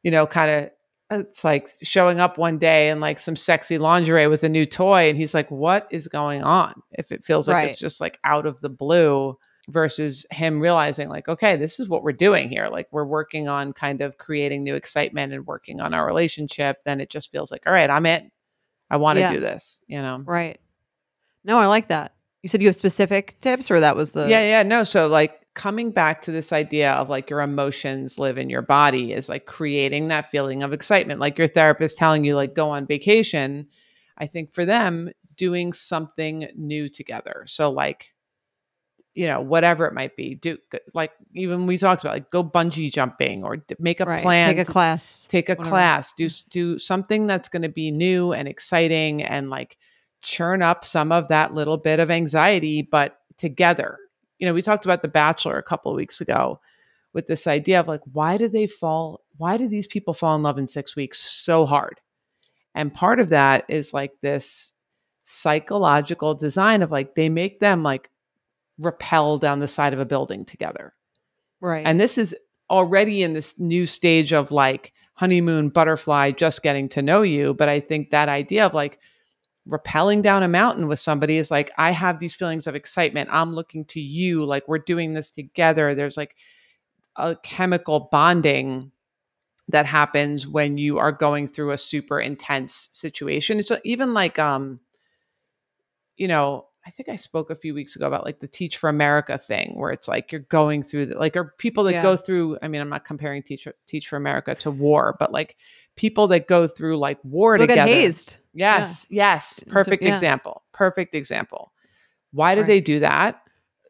you 0.03 0.11
know, 0.11 0.27
kind 0.27 0.51
of 0.51 0.71
uh, 1.11 1.19
it's 1.21 1.45
like 1.45 1.69
showing 1.83 2.21
up 2.21 2.39
one 2.39 2.59
day 2.59 2.91
in 2.91 3.01
like 3.01 3.19
some 3.19 3.37
sexy 3.37 3.79
lingerie 3.79 4.27
with 4.27 4.43
a 4.43 4.49
new 4.49 4.65
toy 4.65 5.09
and 5.09 5.17
he's 5.17 5.33
like 5.35 5.51
what 5.51 5.87
is 5.91 6.07
going 6.09 6.43
on 6.43 6.73
if 6.93 7.11
it 7.13 7.25
feels 7.25 7.49
like 7.49 7.55
Right. 7.55 7.71
it's 7.71 7.79
just 7.81 8.01
like 8.01 8.19
out 8.25 8.45
of 8.47 8.61
the 8.61 8.69
blue 8.69 9.37
versus 9.71 10.27
him 10.31 10.61
realizing 10.61 11.09
like 11.09 11.27
okay 11.29 11.57
this 11.57 11.81
is 11.81 11.89
what 11.89 12.03
we're 12.03 12.13
doing 12.13 12.51
here 12.51 12.69
like 12.71 12.89
we're 12.91 13.07
working 13.07 13.49
on 13.49 13.73
kind 13.73 14.03
of 14.03 14.19
creating 14.19 14.65
new 14.65 14.75
excitement 14.75 15.33
and 15.33 15.47
working 15.47 15.81
on 15.81 15.95
our 15.95 16.05
relationship 16.07 16.77
then 16.85 17.01
it 17.01 17.09
just 17.11 17.31
feels 17.33 17.51
like 17.51 17.63
all 17.67 17.73
right 17.73 17.89
i'm 17.91 18.05
in 18.05 18.31
i 18.91 18.97
want 18.99 19.17
to 19.17 19.21
Yeah. 19.21 19.33
do 19.33 19.41
this 19.41 19.83
you 19.89 20.03
know 20.03 20.23
Right. 20.27 20.59
No, 21.45 21.59
I 21.59 21.67
like 21.69 21.89
that. 21.89 22.13
You 22.43 22.49
said 22.49 22.63
you 22.63 22.69
have 22.69 22.77
specific 22.77 23.41
tips 23.41 23.71
or 23.71 23.81
that 23.81 23.97
was 23.97 24.13
the 24.13 24.29
yeah 24.29 24.43
yeah 24.43 24.63
no 24.63 24.85
so 24.85 25.09
like 25.09 25.45
coming 25.55 25.91
back 25.91 26.23
to 26.23 26.31
this 26.31 26.53
idea 26.53 26.93
of 26.93 27.09
like 27.09 27.29
your 27.29 27.41
emotions 27.41 28.19
live 28.19 28.39
in 28.39 28.49
your 28.49 28.63
body 28.63 29.13
is 29.13 29.29
like 29.29 29.47
creating 29.47 30.07
that 30.09 30.31
feeling 30.31 30.63
of 30.63 30.73
excitement 30.73 31.19
like 31.19 31.37
your 31.37 31.49
therapist 31.49 31.99
telling 31.99 32.25
you 32.25 32.37
like 32.37 32.55
go 32.55 32.71
on 32.71 32.87
vacation 32.87 33.67
i 34.19 34.27
think 34.27 34.53
for 34.53 34.65
them 34.65 35.11
doing 35.35 35.73
something 35.73 36.49
new 36.55 36.89
together 36.89 37.43
so 37.47 37.71
like 37.71 38.15
you 39.15 39.27
know 39.27 39.41
whatever 39.41 39.85
it 39.87 39.93
might 39.93 40.15
be 40.15 40.37
do 40.37 40.57
like 40.95 41.11
even 41.35 41.67
we 41.67 41.77
talked 41.77 42.05
about 42.05 42.15
like 42.15 42.31
go 42.31 42.45
bungee 42.45 42.93
jumping 42.93 43.43
or 43.43 43.57
d- 43.57 43.75
make 43.81 43.99
a 43.99 44.05
right. 44.05 44.23
plan 44.23 44.55
Take 44.55 44.69
a 44.69 44.71
class. 44.71 45.27
take 45.29 45.49
a 45.49 45.53
whatever. 45.55 45.69
class 45.69 46.13
do 46.13 46.27
mm. 46.27 46.49
do 46.51 46.79
something 46.79 47.27
that's 47.27 47.49
going 47.49 47.63
to 47.63 47.69
be 47.69 47.91
new 47.91 48.33
and 48.33 48.47
exciting 48.47 49.25
and 49.25 49.51
like 49.51 49.77
churn 50.23 50.63
up 50.63 50.85
some 50.85 51.13
of 51.13 51.29
that 51.29 51.55
little 51.55 51.77
bit 51.77 52.01
of 52.01 52.11
anxiety 52.11 52.83
but 52.83 53.21
together 53.37 53.99
you 54.39 54.47
know 54.47 54.55
we 54.55 54.63
talked 54.63 54.85
about 54.85 55.03
the 55.03 55.09
bachelor 55.09 55.57
a 55.59 55.63
couple 55.63 55.91
of 55.93 55.97
weeks 55.97 56.21
ago 56.21 56.61
with 57.13 57.27
this 57.27 57.47
idea 57.47 57.81
of 57.81 57.89
like 57.89 58.01
why 58.13 58.37
do 58.37 58.49
they 58.49 58.67
fall 58.67 59.21
why 59.37 59.57
do 59.57 59.69
these 59.69 59.87
people 59.87 60.15
fall 60.15 60.35
in 60.35 60.43
love 60.43 60.59
in 60.59 60.67
6 60.67 60.97
weeks 60.97 61.19
so 61.19 61.67
hard 61.67 62.01
and 62.75 62.93
part 62.93 63.21
of 63.21 63.29
that 63.31 63.65
is 63.69 63.95
like 63.95 64.13
this 64.21 64.75
psychological 65.25 66.35
design 66.35 66.83
of 66.83 66.91
like 66.91 67.15
they 67.15 67.29
make 67.29 67.61
them 67.61 67.83
like 67.83 68.11
rappel 68.79 69.39
down 69.39 69.59
the 69.59 69.69
side 69.69 69.93
of 69.93 70.01
a 70.01 70.07
building 70.07 70.45
together 70.45 70.95
Right. 71.61 71.85
and 71.87 72.01
this 72.01 72.19
is 72.19 72.37
already 72.71 73.23
in 73.23 73.33
this 73.33 73.59
new 73.59 73.87
stage 73.87 74.33
of 74.33 74.51
like 74.53 74.93
honeymoon 75.15 75.69
butterfly, 75.69 76.31
just 76.31 76.63
getting 76.63 76.89
to 76.91 77.03
know 77.03 77.23
you. 77.23 77.53
But 77.53 77.69
I 77.69 77.81
think 77.81 78.11
that 78.11 78.29
idea 78.29 78.65
of 78.65 78.73
like 78.75 79.01
rappelling 79.69 80.23
down 80.23 80.43
a 80.43 80.49
mountain 80.49 80.87
with 80.87 80.99
somebody 81.01 81.39
is 81.39 81.51
like, 81.51 81.71
I 81.77 81.91
have 81.91 82.19
these 82.19 82.35
feelings 82.35 82.67
of 82.67 82.75
excitement. 82.75 83.29
I'm 83.33 83.53
looking 83.53 83.85
to 83.87 84.01
you. 84.01 84.45
Like 84.45 84.67
we're 84.67 84.79
doing 84.79 85.13
this 85.15 85.31
together. 85.31 85.95
There's 85.95 86.17
like 86.17 86.37
a 87.17 87.37
chemical 87.37 88.09
bonding 88.11 88.91
that 89.69 89.85
happens 89.85 90.47
when 90.47 90.79
you 90.79 90.99
are 90.99 91.13
going 91.13 91.47
through 91.47 91.73
a 91.73 91.79
super 91.79 92.19
intense 92.19 92.89
situation. 92.93 93.59
It's 93.59 93.71
even 93.85 94.15
like, 94.15 94.39
um, 94.39 94.81
you 96.17 96.27
know, 96.29 96.67
I 96.87 96.91
think 96.91 97.11
I 97.11 97.17
spoke 97.17 97.51
a 97.51 97.55
few 97.55 97.75
weeks 97.75 97.97
ago 97.97 98.07
about 98.07 98.25
like 98.25 98.41
the 98.41 98.49
Teach 98.49 98.79
for 98.79 98.89
America 98.89 99.37
thing, 99.37 99.75
where 99.77 99.91
it's 99.91 100.09
like 100.09 100.33
you're 100.33 100.41
going 100.49 100.83
through 100.83 101.07
the, 101.07 101.19
like, 101.19 101.37
are 101.37 101.55
people 101.59 101.85
that 101.85 101.93
Yeah. 101.93 102.03
go 102.03 102.17
through. 102.17 102.57
I 102.63 102.69
mean, 102.69 102.81
I'm 102.81 102.89
not 102.89 103.05
comparing 103.05 103.43
Teach 103.43 103.69
Teach 103.87 104.09
for 104.09 104.17
America 104.17 104.55
to 104.55 104.71
war, 104.71 105.15
but 105.19 105.31
like 105.31 105.57
people 105.97 106.27
that 106.29 106.47
go 106.49 106.67
through 106.67 106.97
like 106.97 107.19
war 107.25 107.59
They'll 107.59 107.67
together. 107.67 107.89
get 107.93 107.95
hazed. 107.99 108.39
Yes, 108.59 109.07
yes, 109.11 109.61
perfect 109.69 110.05
yeah. 110.05 110.11
example. 110.13 110.63
Perfect 110.73 111.15
example. 111.15 111.73
Why 112.33 112.55
do 112.55 112.63
Right. 112.63 112.67
they 112.69 112.81
do 112.81 113.01
that? 113.01 113.41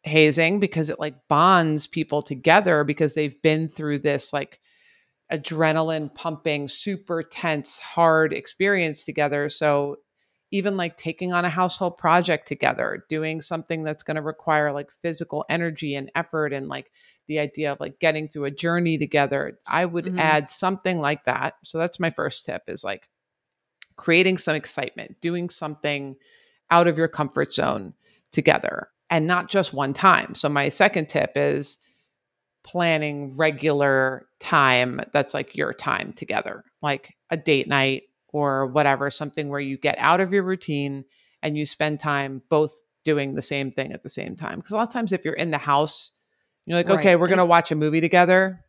Hazing 0.05 0.61
because 0.61 0.91
it 0.91 1.01
like 1.01 1.15
bonds 1.29 1.87
people 1.87 2.23
together 2.23 2.85
because 2.85 3.15
they've 3.15 3.41
been 3.43 3.69
through 3.69 3.99
this 4.01 4.33
like 4.33 4.61
adrenaline 5.33 6.15
pumping, 6.15 6.69
super 6.69 7.23
tense, 7.23 7.79
hard 7.79 8.33
experience 8.33 9.05
together. 9.05 9.49
So 9.49 9.97
even 10.51 10.79
like 10.79 10.97
taking 10.97 11.33
on 11.35 11.45
a 11.45 11.51
household 11.51 11.99
project 11.99 12.49
together, 12.49 13.05
doing 13.11 13.43
something 13.43 13.83
that's 13.83 14.03
going 14.03 14.15
to 14.17 14.23
require 14.23 14.73
like 14.73 14.91
physical 14.91 15.45
energy 15.51 15.95
and 15.95 16.11
effort 16.15 16.55
and 16.55 16.69
like 16.69 16.91
the 17.27 17.39
idea 17.39 17.71
of 17.73 17.81
like 17.81 17.99
getting 18.01 18.29
through 18.29 18.45
a 18.47 18.51
journey 18.51 18.97
together. 18.97 19.59
I 19.67 19.85
would 19.85 20.07
Mhm. 20.07 20.19
add 20.19 20.51
something 20.51 21.01
like 21.01 21.25
that. 21.25 21.55
So 21.65 21.77
that's 21.77 22.01
my 22.01 22.09
first 22.11 22.47
tip 22.47 22.63
is 22.67 22.83
like 22.83 23.09
creating 23.99 24.39
some 24.39 24.57
excitement, 24.57 25.21
doing 25.21 25.51
something 25.51 26.17
out 26.71 26.89
of 26.89 26.97
your 26.97 27.09
comfort 27.09 27.53
zone 27.53 27.93
together 28.33 28.89
and 29.11 29.27
not 29.27 29.49
just 29.51 29.75
one 29.75 29.93
time. 29.93 30.35
So 30.35 30.49
my 30.49 30.71
second 30.71 31.09
tip 31.11 31.33
is 31.37 31.79
planning 32.65 33.35
regular 33.37 34.27
time 34.41 35.01
that's 35.13 35.35
like 35.35 35.55
your 35.57 35.73
time 35.73 36.13
together, 36.13 36.65
like 36.83 37.15
a 37.31 37.37
date 37.37 37.69
night 37.69 38.05
or 38.29 38.67
whatever, 38.67 39.11
something 39.11 39.49
where 39.49 39.61
you 39.61 39.77
get 39.79 39.99
out 39.99 40.21
of 40.21 40.33
your 40.33 40.43
routine 40.43 41.05
and 41.43 41.57
you 41.57 41.65
spend 41.65 41.99
time 42.01 42.43
both 42.51 42.73
doing 43.05 43.35
the 43.35 43.43
same 43.43 43.71
thing 43.73 43.93
at 43.93 44.03
the 44.03 44.09
same 44.09 44.37
time. 44.37 44.57
Because 44.59 44.73
a 44.73 44.77
lot 44.77 44.87
of 44.87 44.93
times, 44.93 45.13
if 45.13 45.25
you're 45.25 45.35
in 45.35 45.51
the 45.51 45.59
house, 45.59 46.11
you're 46.67 46.77
like, 46.77 46.89
Right. 46.89 46.99
okay, 46.99 47.17
we're 47.17 47.29
going 47.29 47.39
to 47.39 47.47
watch 47.47 47.71
a 47.73 47.75
movie 47.75 48.01
together. 48.03 48.65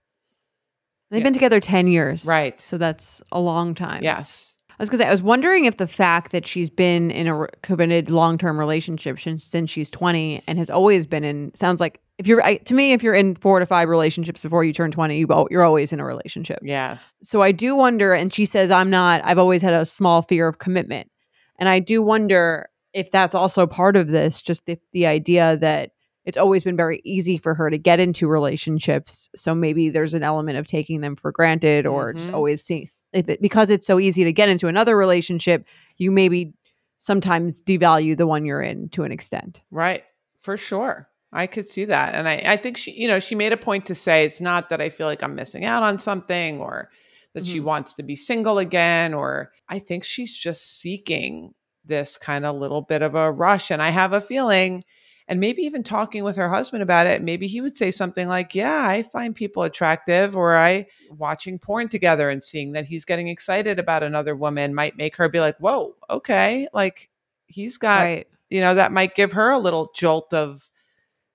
They've 1.12 1.20
Yeah. 1.20 1.26
been 1.26 1.34
together 1.34 1.60
10 1.60 1.88
years. 1.88 2.26
Right. 2.26 2.58
So 2.58 2.78
that's 2.78 3.22
a 3.32 3.40
long 3.42 3.76
time. 3.76 4.04
Yes. 4.04 4.56
I 4.80 4.84
was 4.84 4.90
to 5.00 5.04
say, 5.04 5.08
I 5.08 5.12
was 5.12 5.22
wondering 5.22 5.66
if 5.66 5.76
the 5.78 5.88
fact 5.88 6.32
that 6.32 6.48
she's 6.48 6.70
been 6.70 7.12
in 7.12 7.28
a 7.28 7.48
committed 7.64 8.10
long 8.10 8.38
term 8.38 8.58
relationship 8.58 9.20
since, 9.20 9.44
since 9.44 9.70
she's 9.70 9.90
20 9.90 10.42
and 10.48 10.58
has 10.58 10.70
always 10.70 11.06
been 11.06 11.26
in, 11.26 11.52
sounds 11.54 11.82
like 11.82 12.00
if 12.18 12.28
you're, 12.28 12.42
I, 12.42 12.58
to 12.58 12.74
me, 12.74 12.94
if 12.94 13.04
you're 13.04 13.14
in 13.14 13.36
four 13.36 13.60
to 13.60 13.66
five 13.66 13.90
relationships 13.90 14.42
before 14.42 14.64
you 14.64 14.72
turn 14.72 14.92
20, 14.92 15.18
you, 15.18 15.48
you're 15.52 15.64
always 15.64 15.92
in 15.92 16.00
a 16.00 16.06
relationship. 16.06 16.60
Yes. 16.62 17.14
So 17.24 17.42
I 17.42 17.52
do 17.52 17.76
wonder, 17.76 18.14
and 18.14 18.34
she 18.34 18.46
says, 18.46 18.72
I'm 18.72 18.90
not, 18.90 19.22
I've 19.26 19.38
always 19.38 19.62
had 19.62 19.74
a 19.74 19.86
small 19.86 20.22
fear 20.22 20.48
of 20.48 20.60
commitment. 20.60 21.10
And 21.58 21.68
I 21.68 21.80
do 21.80 22.02
wonder 22.02 22.70
if 22.94 23.12
that's 23.12 23.36
also 23.36 23.68
part 23.68 23.98
of 23.98 24.08
this, 24.08 24.42
just 24.42 24.66
the, 24.66 24.80
the 24.94 25.08
idea 25.08 25.58
that 25.58 25.92
it's 26.26 26.38
always 26.38 26.64
been 26.64 26.78
very 26.78 27.02
easy 27.04 27.38
for 27.38 27.54
her 27.56 27.70
to 27.70 27.78
get 27.78 28.00
into 28.00 28.28
relationships. 28.28 29.30
So 29.36 29.56
maybe 29.56 29.90
there's 29.90 30.14
an 30.14 30.24
element 30.24 30.58
of 30.58 30.68
taking 30.68 31.02
them 31.02 31.16
for 31.16 31.32
granted 31.32 31.86
or 31.86 32.14
just 32.14 32.30
Mhm. 32.30 32.34
always 32.34 32.70
it, 32.70 32.96
because 33.42 33.70
it's 33.70 33.88
so 33.88 34.00
easy 34.00 34.24
to 34.24 34.32
get 34.32 34.50
into 34.50 34.68
another 34.68 34.96
relationship, 34.96 35.68
you 35.98 36.12
maybe 36.12 36.54
sometimes 36.98 37.62
devalue 37.64 38.16
the 38.18 38.28
one 38.28 38.46
you're 38.46 38.62
in 38.62 38.90
to 38.90 39.04
an 39.04 39.12
extent. 39.12 39.62
Right. 39.72 40.04
For 40.40 40.58
sure. 40.58 41.08
I 41.32 41.48
could 41.48 41.68
see 41.68 41.86
that. 41.86 42.16
And 42.16 42.28
I, 42.28 42.42
I 42.46 42.58
think 42.58 42.78
she, 42.78 42.92
you 42.92 43.08
know, 43.08 43.20
she 43.20 43.36
made 43.36 43.54
a 43.54 43.58
point 43.58 43.86
to 43.88 43.96
say 43.96 44.26
it's 44.26 44.42
not 44.42 44.70
that 44.70 44.82
I 44.82 44.90
feel 44.90 45.08
like 45.08 45.22
I'm 45.24 45.36
missing 45.36 45.64
out 45.66 45.84
on 45.84 46.00
something 46.00 46.60
or 46.60 46.90
that 47.34 47.46
she 47.46 47.60
Mhm. 47.60 47.64
wants 47.66 47.94
to 47.96 48.04
be 48.04 48.16
single 48.16 48.58
again, 48.58 49.14
or 49.14 49.52
I 49.70 49.78
think 49.80 50.04
she's 50.04 50.36
just 50.36 50.80
seeking 50.82 51.54
this 51.86 52.18
kind 52.18 52.46
of 52.46 52.56
little 52.56 52.82
bit 52.82 53.02
of 53.04 53.14
a 53.16 53.32
rush. 53.32 53.70
And 53.70 53.82
I 53.82 53.90
have 53.92 54.14
a 54.14 54.22
feeling, 54.22 54.84
and 55.30 55.40
maybe 55.40 55.62
even 55.62 55.84
talking 55.84 56.24
with 56.26 56.36
her 56.36 56.50
husband 56.50 56.84
about 56.84 57.08
it, 57.08 57.22
maybe 57.22 57.48
he 57.48 57.62
would 57.62 57.78
say 57.78 57.92
something 57.92 58.28
like, 58.28 58.54
Yeah, 58.56 58.86
I 58.86 59.04
find 59.04 59.34
people 59.36 59.64
attractive, 59.64 60.36
or 60.36 60.58
I 60.58 60.88
watching 61.12 61.60
porn 61.60 61.88
together 61.88 62.30
and 62.30 62.44
seeing 62.44 62.74
that 62.74 62.86
he's 62.86 63.06
getting 63.06 63.30
excited 63.30 63.80
about 63.80 64.04
another 64.04 64.36
woman 64.36 64.74
might 64.76 64.98
make 64.98 65.16
her 65.18 65.30
be 65.30 65.40
like, 65.40 65.58
Whoa, 65.60 65.96
okay. 66.10 66.68
Like 66.74 67.10
he's 67.46 67.78
got 67.78 68.00
right. 68.02 68.28
you 68.50 68.60
know, 68.60 68.76
that 68.76 68.92
might 68.92 69.16
give 69.16 69.32
her 69.34 69.52
a 69.52 69.60
little 69.60 69.92
jolt 69.96 70.34
of 70.34 70.70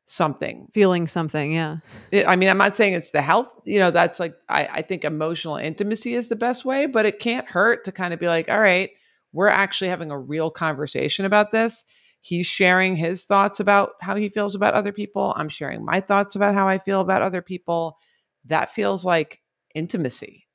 something. 0.06 0.68
Feeling 0.72 1.06
something. 1.06 1.52
Yeah. 1.52 1.78
It- 2.10 2.26
I 2.28 2.36
mean, 2.36 2.48
I'm 2.48 2.58
not 2.58 2.76
saying 2.76 2.92
it's 2.94 3.10
the 3.10 3.22
health, 3.22 3.54
you 3.64 3.78
know, 3.78 3.90
that's 3.90 4.20
like, 4.20 4.34
I, 4.48 4.66
I 4.66 4.82
think 4.82 5.04
emotional 5.04 5.56
intimacy 5.56 6.14
is 6.14 6.28
the 6.28 6.36
best 6.36 6.64
way, 6.64 6.86
but 6.86 7.06
it 7.06 7.20
can't 7.20 7.46
hurt 7.46 7.84
to 7.84 7.92
kind 7.92 8.12
of 8.12 8.20
be 8.20 8.26
like, 8.28 8.50
all 8.50 8.60
right, 8.60 8.90
we're 9.32 9.48
actually 9.48 9.88
having 9.88 10.10
a 10.10 10.18
real 10.18 10.50
conversation 10.50 11.24
about 11.24 11.52
this. 11.52 11.84
He's 12.24 12.46
sharing 12.46 12.96
his 12.96 13.24
thoughts 13.24 13.60
about 13.60 13.96
how 14.00 14.16
he 14.16 14.30
feels 14.30 14.54
about 14.54 14.72
other 14.72 14.92
people. 14.92 15.34
I'm 15.36 15.50
sharing 15.50 15.84
my 15.84 16.00
thoughts 16.00 16.34
about 16.34 16.54
how 16.54 16.66
I 16.66 16.78
feel 16.78 17.02
about 17.02 17.20
other 17.20 17.42
people. 17.42 17.98
That 18.46 18.72
feels 18.72 19.04
like 19.04 19.42
intimacy. 19.74 20.48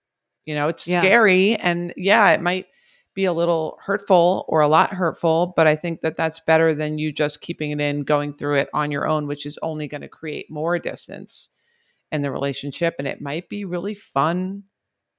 You 0.46 0.56
know, 0.56 0.68
it's 0.68 0.88
Yeah. 0.88 1.02
scary. 1.02 1.58
And 1.58 1.94
yeah, 1.96 2.32
it 2.32 2.42
might 2.42 2.66
be 3.14 3.26
a 3.26 3.34
little 3.34 3.78
hurtful 3.84 4.46
or 4.48 4.62
a 4.62 4.68
lot 4.68 4.94
hurtful, 4.94 5.54
but 5.56 5.68
I 5.68 5.76
think 5.76 6.02
that 6.02 6.18
that's 6.18 6.40
better 6.40 6.74
than 6.74 6.98
you 6.98 7.12
just 7.12 7.42
keeping 7.42 7.70
it 7.70 7.80
in, 7.80 8.02
going 8.02 8.34
through 8.34 8.56
it 8.56 8.70
on 8.74 8.90
your 8.90 9.08
own, 9.08 9.28
which 9.28 9.46
is 9.46 9.60
only 9.62 9.88
going 9.88 10.02
to 10.02 10.08
create 10.08 10.50
more 10.50 10.80
distance 10.80 11.52
in 12.12 12.24
the 12.24 12.32
relationship. 12.32 12.96
And 12.98 13.08
it 13.08 13.22
might 13.22 13.48
be 13.48 13.64
really 13.64 13.94
fun 13.94 14.64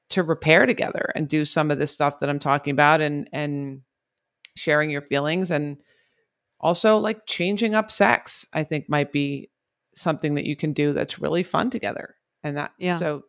to 0.09 0.25
repair 0.25 0.67
together 0.67 1.13
and 1.15 1.29
do 1.29 1.45
some 1.45 1.71
of 1.71 1.79
this 1.79 1.93
stuff 1.93 2.19
that 2.19 2.29
I'm 2.29 2.41
talking 2.41 2.73
about 2.73 3.01
and, 3.01 3.29
and 3.33 3.83
sharing 4.57 4.91
your 4.91 5.03
feelings 5.03 5.53
and 5.53 5.81
also 6.61 6.99
like 6.99 7.27
changing 7.27 7.75
up 7.75 7.91
sex, 7.91 8.47
I 8.53 8.65
think 8.65 8.89
might 8.89 9.13
be 9.13 9.51
something 9.95 10.35
that 10.35 10.45
you 10.47 10.57
can 10.57 10.73
do 10.73 10.93
that's 10.93 11.19
really 11.19 11.43
fun 11.43 11.71
together. 11.71 12.15
And 12.43 12.57
that, 12.57 12.73
Yeah. 12.79 12.97
so 12.97 13.25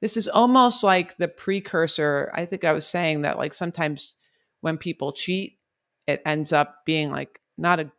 this 0.00 0.16
is 0.16 0.28
almost 0.28 0.82
like 0.82 1.16
the 1.18 1.28
precursor. 1.28 2.30
I 2.34 2.46
think 2.46 2.64
I 2.64 2.72
was 2.72 2.86
saying 2.86 3.22
that 3.22 3.38
like 3.38 3.54
sometimes 3.54 4.16
when 4.60 4.78
people 4.78 5.12
cheat, 5.12 5.58
it 6.06 6.22
ends 6.24 6.52
up 6.52 6.84
being 6.84 7.10
like 7.10 7.40
not 7.56 7.80
a 7.80 7.90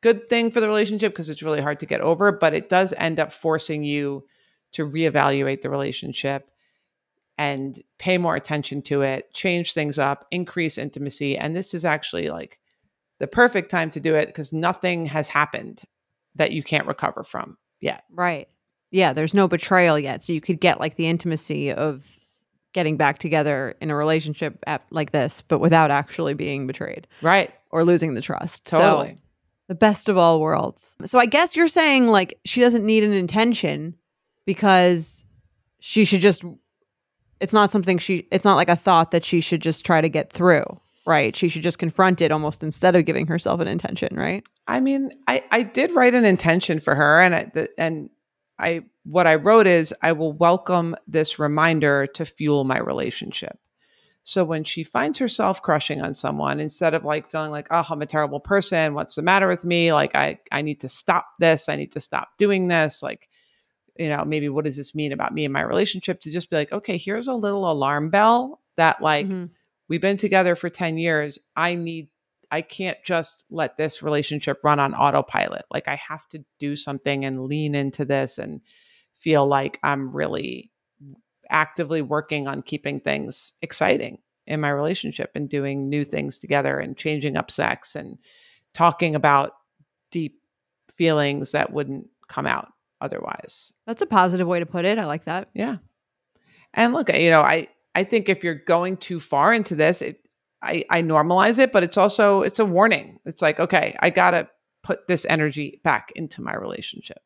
good 0.00 0.28
thing 0.28 0.50
for 0.50 0.60
the 0.60 0.68
relationship 0.68 1.12
because 1.12 1.28
it's 1.28 1.42
really 1.42 1.60
hard 1.60 1.80
to 1.80 1.86
get 1.86 2.00
over, 2.00 2.30
but 2.32 2.54
it 2.54 2.68
does 2.68 2.92
end 2.96 3.18
up 3.18 3.32
forcing 3.32 3.82
you 3.82 4.24
to 4.72 4.86
reevaluate 4.86 5.62
the 5.62 5.70
relationship 5.70 6.50
and 7.36 7.80
pay 7.98 8.18
more 8.18 8.36
attention 8.36 8.82
to 8.82 9.02
it, 9.02 9.32
change 9.32 9.72
things 9.72 9.98
up, 9.98 10.26
increase 10.30 10.78
intimacy. 10.78 11.36
And 11.36 11.54
this 11.54 11.74
is 11.74 11.84
actually 11.84 12.30
like 12.30 12.58
the 13.18 13.26
perfect 13.26 13.70
time 13.70 13.90
to 13.90 14.00
do 14.00 14.14
it 14.14 14.26
because 14.26 14.52
nothing 14.52 15.06
has 15.06 15.28
happened 15.28 15.82
that 16.36 16.52
you 16.52 16.62
can't 16.62 16.86
recover 16.86 17.22
from 17.24 17.56
yet. 17.80 18.04
Right. 18.10 18.48
Yeah, 18.90 19.12
there's 19.12 19.34
no 19.34 19.48
betrayal 19.48 19.98
yet. 19.98 20.22
So 20.24 20.32
you 20.32 20.40
could 20.40 20.60
get 20.60 20.80
like 20.80 20.94
the 20.96 21.06
intimacy 21.08 21.72
of 21.72 22.06
getting 22.72 22.96
back 22.96 23.18
together 23.18 23.74
in 23.80 23.90
a 23.90 23.96
relationship 23.96 24.58
at, 24.66 24.82
like 24.90 25.10
this, 25.10 25.42
but 25.42 25.58
without 25.58 25.90
actually 25.90 26.34
being 26.34 26.66
betrayed 26.66 27.06
Right. 27.22 27.50
or 27.70 27.84
losing 27.84 28.14
the 28.14 28.20
trust. 28.20 28.66
Totally. 28.66 29.14
So 29.14 29.18
the 29.68 29.74
best 29.74 30.08
of 30.08 30.16
all 30.16 30.40
worlds. 30.40 30.96
So 31.04 31.18
I 31.18 31.26
guess 31.26 31.56
you're 31.56 31.68
saying 31.68 32.06
like 32.06 32.38
she 32.44 32.60
doesn't 32.60 32.84
need 32.86 33.04
an 33.04 33.12
intention 33.12 33.94
because 34.46 35.24
she 35.80 36.04
should 36.04 36.20
just 36.20 36.42
it's 37.40 37.52
not 37.52 37.70
something 37.70 37.98
she 37.98 38.26
it's 38.32 38.44
not 38.44 38.56
like 38.56 38.68
a 38.70 38.76
thought 38.76 39.10
that 39.10 39.24
she 39.24 39.40
should 39.40 39.60
just 39.62 39.84
try 39.84 40.00
to 40.00 40.08
get 40.08 40.32
through, 40.32 40.64
right? 41.08 41.34
She 41.34 41.48
should 41.48 41.62
just 41.62 41.78
confront 41.78 42.20
it 42.20 42.30
almost 42.30 42.62
instead 42.62 42.94
of 42.94 43.06
giving 43.06 43.26
herself 43.26 43.60
an 43.60 43.66
intention, 43.66 44.14
right? 44.14 44.46
I 44.68 44.80
mean, 44.80 45.10
I 45.26 45.42
I 45.50 45.62
did 45.62 45.92
write 45.92 46.14
an 46.14 46.26
intention 46.26 46.78
for 46.78 46.94
her, 46.94 47.20
and 47.20 47.34
I, 47.34 47.50
the, 47.52 47.68
and 47.78 48.10
I 48.58 48.82
what 49.04 49.26
I 49.26 49.36
wrote 49.36 49.66
is 49.66 49.94
I 50.02 50.12
will 50.12 50.34
welcome 50.34 50.94
this 51.06 51.38
reminder 51.38 52.06
to 52.08 52.26
fuel 52.26 52.64
my 52.64 52.78
relationship. 52.78 53.58
So 54.24 54.44
when 54.44 54.62
she 54.62 54.84
finds 54.84 55.18
herself 55.18 55.62
crushing 55.62 56.02
on 56.02 56.12
someone, 56.12 56.60
instead 56.60 56.92
of 56.92 57.02
like 57.02 57.30
feeling 57.30 57.50
like, 57.50 57.68
oh, 57.70 57.86
I'm 57.88 58.02
a 58.02 58.06
terrible 58.06 58.40
person, 58.40 58.92
what's 58.92 59.14
the 59.14 59.22
matter 59.22 59.48
with 59.48 59.64
me? 59.64 59.94
Like 59.94 60.14
I 60.14 60.38
I 60.52 60.60
need 60.60 60.80
to 60.80 60.88
stop 60.90 61.26
this, 61.38 61.70
I 61.70 61.76
need 61.76 61.92
to 61.92 62.00
stop 62.00 62.36
doing 62.36 62.68
this. 62.68 63.02
Like, 63.02 63.30
you 63.98 64.10
know, 64.10 64.26
maybe 64.26 64.50
what 64.50 64.66
does 64.66 64.76
this 64.76 64.94
mean 64.94 65.12
about 65.12 65.32
me 65.32 65.46
and 65.46 65.54
my 65.54 65.62
relationship? 65.62 66.20
To 66.20 66.30
just 66.30 66.50
be 66.50 66.56
like, 66.56 66.70
okay, 66.72 66.98
here's 66.98 67.28
a 67.28 67.32
little 67.32 67.70
alarm 67.70 68.10
bell 68.10 68.60
that 68.76 69.00
like 69.00 69.26
Mhm. 69.28 69.48
We've 69.88 70.00
been 70.00 70.16
together 70.16 70.54
for 70.54 70.70
10 70.70 70.98
years. 70.98 71.38
I 71.56 71.74
need 71.74 72.08
I 72.50 72.62
can't 72.62 72.96
just 73.04 73.44
let 73.50 73.76
this 73.76 74.02
relationship 74.02 74.60
run 74.64 74.80
on 74.80 74.94
autopilot. 74.94 75.64
Like 75.70 75.86
I 75.86 75.96
have 75.96 76.26
to 76.30 76.44
do 76.58 76.76
something 76.76 77.24
and 77.24 77.44
lean 77.44 77.74
into 77.74 78.04
this 78.04 78.38
and 78.38 78.60
feel 79.18 79.46
like 79.46 79.78
I'm 79.82 80.12
really 80.12 80.72
actively 81.50 82.02
working 82.02 82.48
on 82.48 82.62
keeping 82.62 83.00
things 83.00 83.52
exciting 83.62 84.18
in 84.46 84.60
my 84.60 84.70
relationship 84.70 85.30
and 85.34 85.48
doing 85.48 85.88
new 85.88 86.04
things 86.04 86.38
together 86.38 86.78
and 86.78 86.96
changing 86.96 87.36
up 87.36 87.50
sex 87.50 87.94
and 87.94 88.18
talking 88.72 89.14
about 89.14 89.52
deep 90.10 90.40
feelings 90.90 91.52
that 91.52 91.72
wouldn't 91.72 92.06
come 92.28 92.46
out 92.46 92.68
otherwise. 93.00 93.72
That's 93.86 94.02
a 94.02 94.06
positive 94.06 94.46
way 94.46 94.60
to 94.60 94.66
put 94.66 94.84
it. 94.84 94.98
I 94.98 95.04
like 95.04 95.24
that. 95.24 95.50
Yeah. 95.54 95.76
And 96.72 96.92
look, 96.92 97.12
you 97.14 97.30
know, 97.30 97.42
I 97.42 97.68
I 97.94 98.04
think 98.04 98.28
if 98.28 98.44
you're 98.44 98.54
going 98.54 98.96
too 98.96 99.18
far 99.20 99.52
into 99.52 99.74
this, 99.74 100.02
it 100.02 100.20
I 100.62 100.84
I 100.90 101.02
normalize 101.02 101.58
it, 101.58 101.72
but 101.72 101.82
it's 101.82 101.96
also 101.96 102.42
it's 102.42 102.58
a 102.58 102.64
warning. 102.64 103.18
It's 103.24 103.42
like, 103.42 103.60
okay, 103.60 103.96
I 104.00 104.10
got 104.10 104.32
to 104.32 104.48
put 104.82 105.06
this 105.06 105.26
energy 105.28 105.80
back 105.84 106.12
into 106.16 106.40
my 106.42 106.54
relationship, 106.54 107.18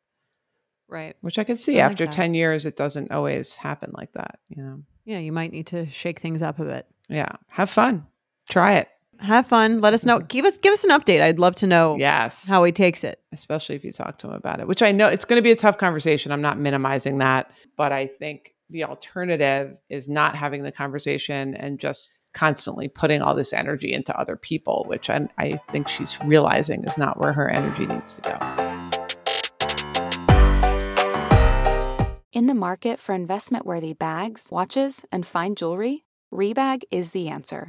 Right. 0.88 1.16
which 1.20 1.38
I 1.38 1.44
can 1.44 1.56
see 1.56 1.78
after 1.80 2.04
that. 2.06 2.12
10 2.12 2.34
years 2.34 2.66
it 2.66 2.76
doesn't 2.76 3.10
always 3.12 3.56
happen 3.56 3.92
like 3.94 4.12
that, 4.12 4.38
you 4.48 4.62
know. 4.62 4.82
Yeah, 5.04 5.18
you 5.18 5.32
might 5.32 5.52
need 5.52 5.66
to 5.68 5.88
shake 5.90 6.20
things 6.20 6.42
up 6.42 6.58
a 6.58 6.64
bit. 6.64 6.86
Yeah. 7.08 7.32
Have 7.50 7.70
fun. 7.70 8.06
Try 8.50 8.74
it. 8.74 8.88
Have 9.20 9.46
fun. 9.46 9.80
Let 9.80 9.94
us 9.94 10.04
know. 10.04 10.18
Give 10.28 10.44
us 10.44 10.58
give 10.58 10.72
us 10.72 10.84
an 10.84 10.90
update. 10.90 11.22
I'd 11.22 11.38
love 11.38 11.54
to 11.56 11.66
know 11.66 11.96
Yes. 11.98 12.46
how 12.48 12.62
he 12.64 12.72
takes 12.72 13.04
it. 13.04 13.20
especially 13.32 13.74
if 13.76 13.84
you 13.84 13.92
talk 13.92 14.18
to 14.18 14.26
him 14.28 14.34
about 14.34 14.60
it, 14.60 14.66
which 14.68 14.82
I 14.82 14.92
know 14.92 15.08
it's 15.08 15.24
going 15.24 15.38
to 15.38 15.42
be 15.42 15.52
a 15.52 15.56
tough 15.56 15.78
conversation. 15.78 16.32
I'm 16.32 16.42
not 16.42 16.58
minimizing 16.58 17.18
that, 17.18 17.50
but 17.76 17.92
I 17.92 18.06
think 18.06 18.54
the 18.72 18.84
alternative 18.84 19.78
is 19.88 20.08
not 20.08 20.34
having 20.34 20.62
the 20.62 20.72
conversation 20.72 21.54
and 21.54 21.78
just 21.78 22.12
constantly 22.32 22.88
putting 22.88 23.20
all 23.20 23.34
this 23.34 23.52
energy 23.52 23.92
into 23.92 24.18
other 24.18 24.36
people, 24.36 24.84
which 24.88 25.10
I, 25.10 25.28
I 25.38 25.60
think 25.70 25.88
she's 25.88 26.18
realizing 26.24 26.84
is 26.84 26.96
not 26.96 27.20
where 27.20 27.32
her 27.32 27.48
energy 27.48 27.86
needs 27.86 28.14
to 28.14 28.22
go. 28.22 28.38
In 32.32 32.46
the 32.46 32.54
market 32.54 32.98
for 32.98 33.14
investment 33.14 33.66
worthy 33.66 33.92
bags, 33.92 34.48
watches, 34.50 35.04
and 35.12 35.26
fine 35.26 35.54
jewelry, 35.54 36.04
Rebag 36.32 36.82
is 36.90 37.10
the 37.10 37.28
answer. 37.28 37.68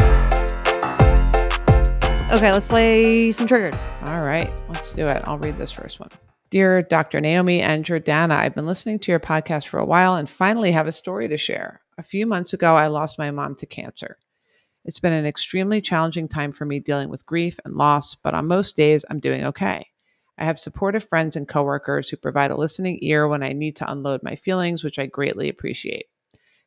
Okay, 2.31 2.53
let's 2.53 2.69
play 2.69 3.33
some 3.33 3.45
triggered. 3.45 3.77
All 4.05 4.21
right, 4.21 4.49
let's 4.69 4.93
do 4.93 5.05
it. 5.05 5.21
I'll 5.25 5.37
read 5.37 5.57
this 5.57 5.73
first 5.73 5.99
one. 5.99 6.07
Dear 6.49 6.81
Dr. 6.81 7.19
Naomi 7.19 7.59
and 7.59 7.83
Jordana, 7.83 8.37
I've 8.37 8.55
been 8.55 8.65
listening 8.65 8.99
to 8.99 9.11
your 9.11 9.19
podcast 9.19 9.67
for 9.67 9.81
a 9.81 9.85
while 9.85 10.15
and 10.15 10.29
finally 10.29 10.71
have 10.71 10.87
a 10.87 10.93
story 10.93 11.27
to 11.27 11.35
share. 11.35 11.81
A 11.97 12.03
few 12.03 12.25
months 12.25 12.53
ago, 12.53 12.77
I 12.77 12.87
lost 12.87 13.19
my 13.19 13.31
mom 13.31 13.55
to 13.55 13.65
cancer. 13.65 14.17
It's 14.85 14.97
been 14.97 15.11
an 15.11 15.25
extremely 15.25 15.81
challenging 15.81 16.29
time 16.29 16.53
for 16.53 16.63
me 16.63 16.79
dealing 16.79 17.09
with 17.09 17.25
grief 17.25 17.59
and 17.65 17.75
loss, 17.75 18.15
but 18.15 18.33
on 18.33 18.47
most 18.47 18.77
days, 18.77 19.03
I'm 19.09 19.19
doing 19.19 19.43
okay. 19.43 19.87
I 20.37 20.45
have 20.45 20.57
supportive 20.57 21.03
friends 21.03 21.35
and 21.35 21.49
coworkers 21.49 22.07
who 22.07 22.15
provide 22.15 22.51
a 22.51 22.55
listening 22.55 22.99
ear 23.01 23.27
when 23.27 23.43
I 23.43 23.51
need 23.51 23.75
to 23.75 23.91
unload 23.91 24.23
my 24.23 24.37
feelings, 24.37 24.85
which 24.85 24.99
I 24.99 25.05
greatly 25.05 25.49
appreciate. 25.49 26.05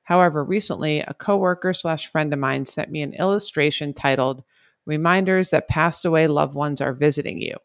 However, 0.03 0.45
recently, 0.45 1.01
a 1.01 1.15
coworker 1.15 1.73
slash 1.73 2.07
friend 2.07 2.35
of 2.35 2.39
mine 2.39 2.67
sent 2.67 2.91
me 2.91 3.01
an 3.01 3.15
illustration 3.15 3.95
titled 3.95 4.45
reminders 4.87 5.51
that 5.51 5.69
passed 5.69 6.05
away 6.05 6.27
loved 6.27 6.55
ones 6.55 6.81
are 6.81 6.93
visiting 6.93 7.41
you. 7.41 7.57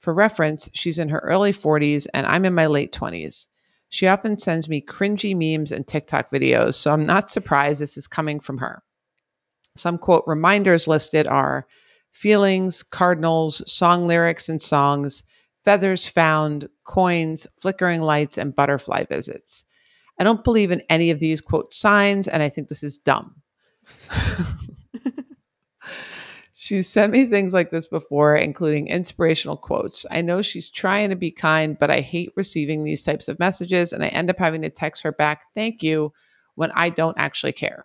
For 0.00 0.12
reference, 0.12 0.68
she's 0.74 0.98
in 0.98 1.08
her 1.10 1.20
early 1.20 1.52
40s 1.52 2.06
and 2.12 2.26
I'm 2.26 2.44
in 2.44 2.54
my 2.54 2.66
late 2.66 2.92
20s. 2.92 3.46
She 3.88 4.06
often 4.06 4.36
sends 4.36 4.68
me 4.68 4.80
cringy 4.80 5.36
memes 5.36 5.70
and 5.70 5.86
TikTok 5.86 6.30
videos, 6.32 6.74
so 6.74 6.92
I'm 6.92 7.06
not 7.06 7.28
surprised 7.28 7.80
this 7.80 7.96
is 7.96 8.06
coming 8.06 8.40
from 8.40 8.58
her. 8.58 8.82
Some 9.76 9.98
quote 9.98 10.24
reminders 10.26 10.88
listed 10.88 11.26
are 11.26 11.66
feelings, 12.10 12.82
cardinals, 12.82 13.62
song 13.70 14.06
lyrics 14.06 14.48
and 14.48 14.60
songs, 14.60 15.22
feathers 15.64 16.06
found, 16.06 16.68
coins, 16.84 17.46
flickering 17.60 18.00
lights, 18.00 18.38
and 18.38 18.56
butterfly 18.56 19.04
visits. 19.04 19.64
I 20.18 20.24
don't 20.24 20.44
believe 20.44 20.70
in 20.70 20.82
any 20.88 21.10
of 21.10 21.20
these 21.20 21.40
quote 21.40 21.72
signs, 21.72 22.28
and 22.28 22.42
I 22.42 22.48
think 22.48 22.68
this 22.68 22.82
is 22.82 22.98
dumb. 22.98 23.36
She's 26.64 26.88
sent 26.88 27.12
me 27.12 27.26
things 27.26 27.52
like 27.52 27.72
this 27.72 27.88
before, 27.88 28.36
including 28.36 28.86
inspirational 28.86 29.56
quotes. 29.56 30.06
I 30.12 30.20
know 30.20 30.42
she's 30.42 30.70
trying 30.70 31.10
to 31.10 31.16
be 31.16 31.32
kind, 31.32 31.76
but 31.76 31.90
I 31.90 31.98
hate 31.98 32.30
receiving 32.36 32.84
these 32.84 33.02
types 33.02 33.26
of 33.26 33.40
messages, 33.40 33.92
and 33.92 34.04
I 34.04 34.06
end 34.06 34.30
up 34.30 34.38
having 34.38 34.62
to 34.62 34.70
text 34.70 35.02
her 35.02 35.10
back, 35.10 35.46
thank 35.56 35.82
you, 35.82 36.12
when 36.54 36.70
I 36.70 36.90
don't 36.90 37.18
actually 37.18 37.50
care. 37.50 37.84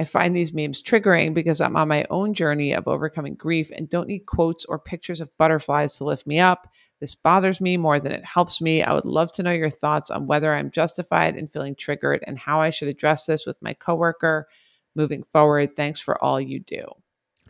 I 0.00 0.04
find 0.04 0.34
these 0.34 0.54
memes 0.54 0.82
triggering 0.82 1.34
because 1.34 1.60
I'm 1.60 1.76
on 1.76 1.88
my 1.88 2.06
own 2.08 2.32
journey 2.32 2.72
of 2.72 2.88
overcoming 2.88 3.34
grief 3.34 3.70
and 3.76 3.90
don't 3.90 4.08
need 4.08 4.20
quotes 4.20 4.64
or 4.64 4.78
pictures 4.78 5.20
of 5.20 5.36
butterflies 5.36 5.98
to 5.98 6.04
lift 6.04 6.26
me 6.26 6.40
up. 6.40 6.66
This 7.00 7.14
bothers 7.14 7.60
me 7.60 7.76
more 7.76 8.00
than 8.00 8.12
it 8.12 8.24
helps 8.24 8.62
me. 8.62 8.82
I 8.82 8.94
would 8.94 9.04
love 9.04 9.32
to 9.32 9.42
know 9.42 9.52
your 9.52 9.68
thoughts 9.68 10.10
on 10.10 10.26
whether 10.26 10.54
I'm 10.54 10.70
justified 10.70 11.36
in 11.36 11.46
feeling 11.46 11.74
triggered 11.74 12.24
and 12.26 12.38
how 12.38 12.62
I 12.62 12.70
should 12.70 12.88
address 12.88 13.26
this 13.26 13.44
with 13.44 13.60
my 13.60 13.74
coworker 13.74 14.48
moving 14.94 15.24
forward. 15.24 15.76
Thanks 15.76 16.00
for 16.00 16.16
all 16.24 16.40
you 16.40 16.58
do. 16.58 16.86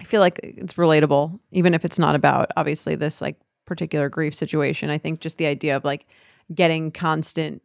I 0.00 0.04
feel 0.04 0.20
like 0.20 0.40
it's 0.42 0.74
relatable, 0.74 1.38
even 1.50 1.74
if 1.74 1.84
it's 1.84 1.98
not 1.98 2.14
about 2.14 2.50
obviously 2.56 2.94
this 2.94 3.20
like 3.20 3.36
particular 3.66 4.08
grief 4.08 4.34
situation. 4.34 4.90
I 4.90 4.98
think 4.98 5.20
just 5.20 5.38
the 5.38 5.46
idea 5.46 5.76
of 5.76 5.84
like 5.84 6.06
getting 6.54 6.90
constant 6.90 7.62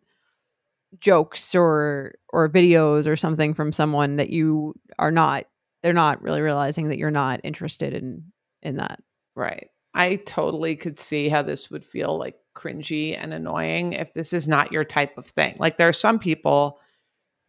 jokes 1.00 1.56
or 1.56 2.14
or 2.30 2.50
videos 2.50 3.08
or 3.08 3.16
something 3.16 3.54
from 3.54 3.72
someone 3.72 4.18
that 4.18 4.30
you 4.30 4.76
are 5.00 5.10
not 5.12 5.46
they're 5.82 5.92
not 5.92 6.22
really 6.22 6.42
realizing 6.42 6.90
that 6.90 6.98
you're 6.98 7.12
not 7.12 7.40
interested 7.44 7.94
in 7.94 8.24
in 8.62 8.78
that. 8.78 9.02
Right. 9.36 9.70
I 9.94 10.18
totally 10.26 10.76
could 10.76 10.98
see 10.98 11.30
how 11.30 11.42
this 11.42 11.70
would 11.70 11.84
feel 11.84 12.18
like 12.18 12.36
cringy 12.56 13.18
and 13.18 13.34
annoying 13.34 13.94
if 13.94 14.14
this 14.14 14.34
is 14.34 14.48
not 14.48 14.72
your 14.72 14.84
type 14.84 15.18
of 15.18 15.26
thing. 15.26 15.56
Like 15.60 15.78
there 15.78 15.90
are 15.90 15.94
some 15.94 16.20
people 16.20 16.80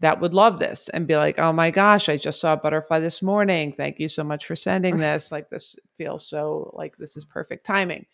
that 0.04 0.20
would 0.20 0.34
love 0.34 0.58
this 0.58 0.90
and 0.90 1.06
be 1.06 1.16
like, 1.16 1.38
oh 1.38 1.52
my 1.52 1.70
gosh, 1.70 2.10
I 2.10 2.18
just 2.18 2.38
saw 2.38 2.52
a 2.52 2.58
butterfly 2.58 3.00
this 3.00 3.22
morning. 3.22 3.72
Thank 3.72 3.98
you 3.98 4.08
so 4.08 4.22
much 4.22 4.44
for 4.44 4.54
sending 4.54 4.96
this. 4.98 5.32
Like, 5.32 5.48
this 5.48 5.76
feels 5.96 6.26
so 6.26 6.70
like 6.74 6.98
this 6.98 7.16
is 7.16 7.24
perfect 7.24 7.64
timing. 7.64 8.04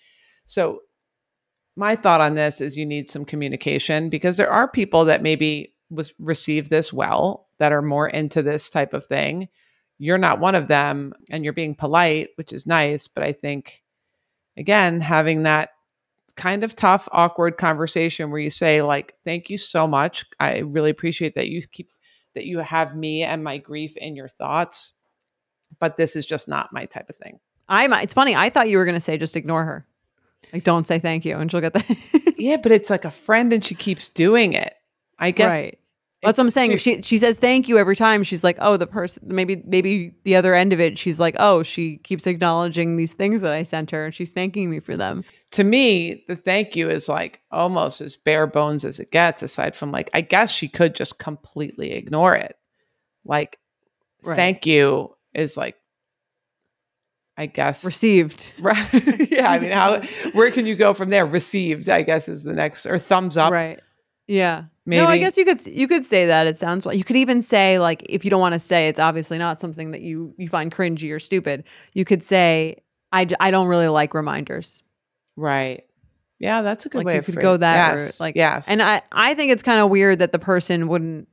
So, 0.47 0.82
my 1.76 1.97
thought 1.97 2.20
on 2.20 2.34
this 2.34 2.61
is 2.61 2.76
you 2.76 2.86
need 2.86 3.09
some 3.09 3.24
communication 3.24 4.09
because 4.09 4.36
there 4.36 4.51
are 4.51 4.68
people 4.68 5.05
that 5.07 5.22
maybe 5.22 5.74
was 5.88 6.12
receive 6.18 6.68
this 6.68 6.93
well 6.93 7.49
that 7.59 7.72
are 7.72 7.82
more 7.82 8.09
into 8.09 8.43
this 8.43 8.70
type 8.70 8.93
of 8.93 9.07
thing. 9.07 9.49
You're 9.99 10.18
not 10.18 10.41
one 10.41 10.55
of 10.55 10.68
them 10.68 11.12
and 11.30 11.43
you're 11.43 11.53
being 11.53 11.74
polite, 11.74 12.28
which 12.36 12.53
is 12.53 12.66
nice, 12.66 13.09
but 13.09 13.24
I 13.24 13.32
think 13.32 13.82
again, 14.57 15.01
having 15.01 15.43
that 15.45 15.70
kind 16.33 16.64
of 16.64 16.76
tough, 16.76 17.09
awkward 17.12 17.57
conversation 17.57 18.31
where 18.31 18.41
you 18.41 18.51
say, 18.51 18.83
like, 18.83 19.14
thank 19.24 19.51
you 19.51 19.59
so 19.59 19.87
much. 19.87 20.24
I 20.39 20.59
really 20.59 20.91
appreciate 20.91 21.35
that 21.35 21.49
you 21.49 21.62
keep 21.66 21.91
that 22.35 22.47
you 22.47 22.59
have 22.59 22.97
me 22.97 23.22
and 23.22 23.43
my 23.43 23.59
grief 23.59 23.97
in 23.97 24.16
your 24.16 24.28
thoughts. 24.28 24.93
But 25.78 25.97
this 25.97 26.16
is 26.16 26.26
just 26.26 26.49
not 26.49 26.72
my 26.72 26.85
type 26.87 27.09
of 27.09 27.16
thing. 27.16 27.41
I'm 27.68 27.93
it's 27.93 28.14
funny. 28.14 28.35
I 28.35 28.51
thought 28.51 28.68
you 28.68 28.78
were 28.78 28.85
gonna 28.85 29.01
say 29.01 29.16
just 29.18 29.37
ignore 29.37 29.64
her. 29.64 29.87
Like 30.53 30.64
don't 30.64 30.87
say 30.87 30.99
thank 30.99 31.24
you 31.24 31.37
and 31.37 31.51
she'll 31.51 31.61
get 31.61 31.74
that. 31.74 32.35
yeah, 32.39 32.57
but 32.62 32.72
it's 32.72 32.91
like 32.91 33.05
a 33.05 33.11
friend 33.11 33.53
and 33.53 33.64
she 33.64 33.74
keeps 33.74 34.09
doing 34.09 34.53
it. 34.53 34.74
I 35.18 35.31
guess 35.31 35.53
right. 35.53 35.78
That's 36.23 36.37
what 36.37 36.45
I'm 36.45 36.51
saying. 36.51 36.71
She, 36.71 36.75
if 36.75 36.81
she 36.81 37.03
she 37.03 37.18
says 37.18 37.39
thank 37.39 37.66
you 37.66 37.79
every 37.79 37.97
time, 37.97 38.23
she's 38.23 38.45
like, 38.45 38.59
oh, 38.61 38.77
the 38.77 38.87
person 38.87 39.23
maybe 39.27 39.62
maybe 39.64 40.14
the 40.25 40.37
other 40.37 40.55
end 40.55 40.73
of 40.73 40.81
it, 40.81 40.99
she's 40.99 41.18
like, 41.18 41.35
oh, 41.39 41.62
she 41.62 41.97
keeps 41.99 42.27
acknowledging 42.27 42.97
these 42.97 43.14
things 43.14 43.41
that 43.41 43.53
I 43.53 43.62
sent 43.62 43.91
her 43.91 44.05
and 44.05 44.14
she's 44.14 44.33
thanking 44.33 44.71
me 44.71 44.81
for 44.81 44.97
them. 44.97 45.25
To 45.53 45.64
me, 45.64 46.25
the 46.29 46.37
thank 46.37 46.77
you 46.77 46.91
is 46.91 47.09
like 47.09 47.41
almost 47.51 48.03
as 48.03 48.16
bare 48.16 48.47
bones 48.47 48.85
as 48.85 49.01
it 49.01 49.11
gets, 49.11 49.43
aside 49.43 49.75
from 49.75 49.93
like, 49.93 50.11
I 50.12 50.21
guess 50.21 50.51
she 50.51 50.68
could 50.68 50.95
just 50.95 51.18
completely 51.18 51.93
ignore 51.93 52.35
it. 52.35 52.57
Like, 53.25 53.59
right. 54.23 54.37
thank 54.37 54.66
you 54.66 55.14
is 55.35 55.57
like 55.57 55.77
I 57.39 57.47
guess 57.47 57.83
received. 57.83 58.53
Right. 58.61 59.31
yeah. 59.31 59.51
I 59.51 59.59
mean, 59.59 59.71
how 59.71 60.03
where 60.33 60.51
can 60.51 60.66
you 60.66 60.77
go 60.77 60.93
from 60.93 61.09
there? 61.09 61.25
Received, 61.25 61.89
I 61.89 62.03
guess, 62.03 62.29
is 62.29 62.43
the 62.43 62.53
next 62.53 62.85
or 62.85 62.99
thumbs 62.99 63.39
up. 63.39 63.51
Right. 63.51 63.81
Yeah. 64.27 64.64
Maybe. 64.91 65.03
No, 65.03 65.07
I 65.07 65.18
guess 65.18 65.36
you 65.36 65.45
could 65.45 65.64
you 65.66 65.86
could 65.86 66.05
say 66.05 66.26
that. 66.26 66.49
It 66.49 66.59
sounds 66.59 66.84
like 66.84 66.99
you 66.99 67.05
could 67.05 67.14
even 67.14 67.43
say 67.43 67.78
like 67.78 68.05
if 68.09 68.24
you 68.24 68.30
don't 68.30 68.41
want 68.41 68.55
to 68.55 68.61
say 68.61 68.88
it's 68.88 68.99
obviously 68.99 69.38
not 69.38 69.61
something 69.61 69.93
that 69.93 70.01
you 70.01 70.34
you 70.36 70.49
find 70.49 70.72
cringy 70.72 71.14
or 71.14 71.20
stupid. 71.20 71.62
You 71.95 72.05
could 72.05 72.24
say 72.24 72.82
I, 73.12 73.28
I 73.38 73.53
don't 73.53 73.68
really 73.68 73.86
like 73.86 74.14
reminders. 74.14 74.82
Right. 75.36 75.84
Yeah, 76.41 76.62
that's 76.62 76.86
a 76.86 76.88
good 76.88 76.99
like 76.99 77.07
way. 77.07 77.14
You 77.16 77.22
could 77.22 77.41
go 77.41 77.57
that 77.57 77.99
yes. 77.99 78.18
like 78.18 78.34
yes. 78.34 78.66
And 78.68 78.82
I 78.82 79.03
I 79.12 79.34
think 79.34 79.53
it's 79.53 79.62
kind 79.62 79.78
of 79.78 79.91
weird 79.91 80.18
that 80.18 80.32
the 80.32 80.41
person 80.41 80.88
wouldn't 80.88 81.28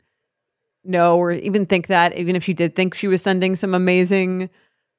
know 0.84 1.18
or 1.18 1.32
even 1.32 1.66
think 1.66 1.88
that 1.88 2.16
even 2.16 2.36
if 2.36 2.44
she 2.44 2.54
did 2.54 2.76
think 2.76 2.94
she 2.94 3.08
was 3.08 3.24
sending 3.24 3.56
some 3.56 3.74
amazing 3.74 4.52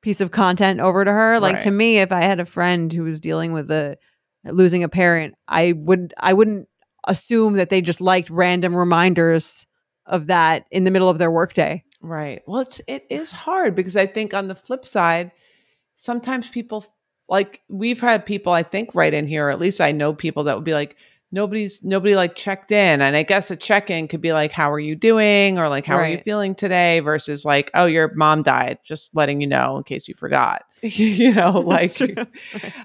piece 0.02 0.20
of 0.20 0.32
content 0.32 0.80
over 0.80 1.04
to 1.04 1.12
her. 1.12 1.38
Like 1.38 1.54
right. 1.54 1.62
to 1.62 1.70
me, 1.70 2.00
if 2.00 2.10
I 2.10 2.22
had 2.22 2.40
a 2.40 2.44
friend 2.44 2.92
who 2.92 3.04
was 3.04 3.20
dealing 3.20 3.52
with 3.52 3.70
a 3.70 3.96
losing 4.44 4.82
a 4.82 4.88
parent, 4.88 5.36
I 5.46 5.74
would 5.76 6.12
I 6.18 6.32
wouldn't 6.32 6.68
assume 7.08 7.54
that 7.54 7.70
they 7.70 7.80
just 7.80 8.00
liked 8.00 8.30
random 8.30 8.74
reminders 8.76 9.66
of 10.06 10.28
that 10.28 10.66
in 10.70 10.84
the 10.84 10.90
middle 10.90 11.08
of 11.08 11.18
their 11.18 11.30
workday. 11.30 11.84
Right. 12.00 12.42
Well, 12.46 12.60
it's 12.60 12.80
it 12.86 13.06
is 13.10 13.32
hard 13.32 13.74
because 13.74 13.96
I 13.96 14.06
think 14.06 14.32
on 14.32 14.46
the 14.46 14.54
flip 14.54 14.84
side, 14.84 15.32
sometimes 15.96 16.48
people 16.48 16.84
like 17.28 17.62
we've 17.68 18.00
had 18.00 18.24
people 18.24 18.52
I 18.52 18.62
think 18.62 18.94
right 18.94 19.12
in 19.12 19.26
here, 19.26 19.48
or 19.48 19.50
at 19.50 19.58
least 19.58 19.80
I 19.80 19.92
know 19.92 20.14
people 20.14 20.44
that 20.44 20.54
would 20.54 20.64
be 20.64 20.74
like, 20.74 20.96
nobody's 21.30 21.84
nobody 21.84 22.14
like 22.14 22.34
checked 22.34 22.72
in 22.72 23.00
and 23.00 23.16
i 23.16 23.22
guess 23.22 23.50
a 23.50 23.56
check-in 23.56 24.08
could 24.08 24.20
be 24.20 24.32
like 24.32 24.52
how 24.52 24.70
are 24.70 24.78
you 24.78 24.94
doing? 24.94 25.58
or 25.58 25.68
like 25.68 25.84
how 25.84 25.96
right. 25.96 26.06
are 26.06 26.10
you 26.12 26.18
feeling 26.18 26.54
today? 26.54 27.00
versus 27.00 27.44
like 27.44 27.70
oh 27.74 27.86
your 27.86 28.12
mom 28.14 28.42
died 28.42 28.78
just 28.84 29.14
letting 29.14 29.40
you 29.40 29.46
know 29.46 29.76
in 29.76 29.84
case 29.84 30.08
you 30.08 30.14
forgot. 30.14 30.64
You 30.80 31.34
know 31.34 31.50
like 31.66 31.90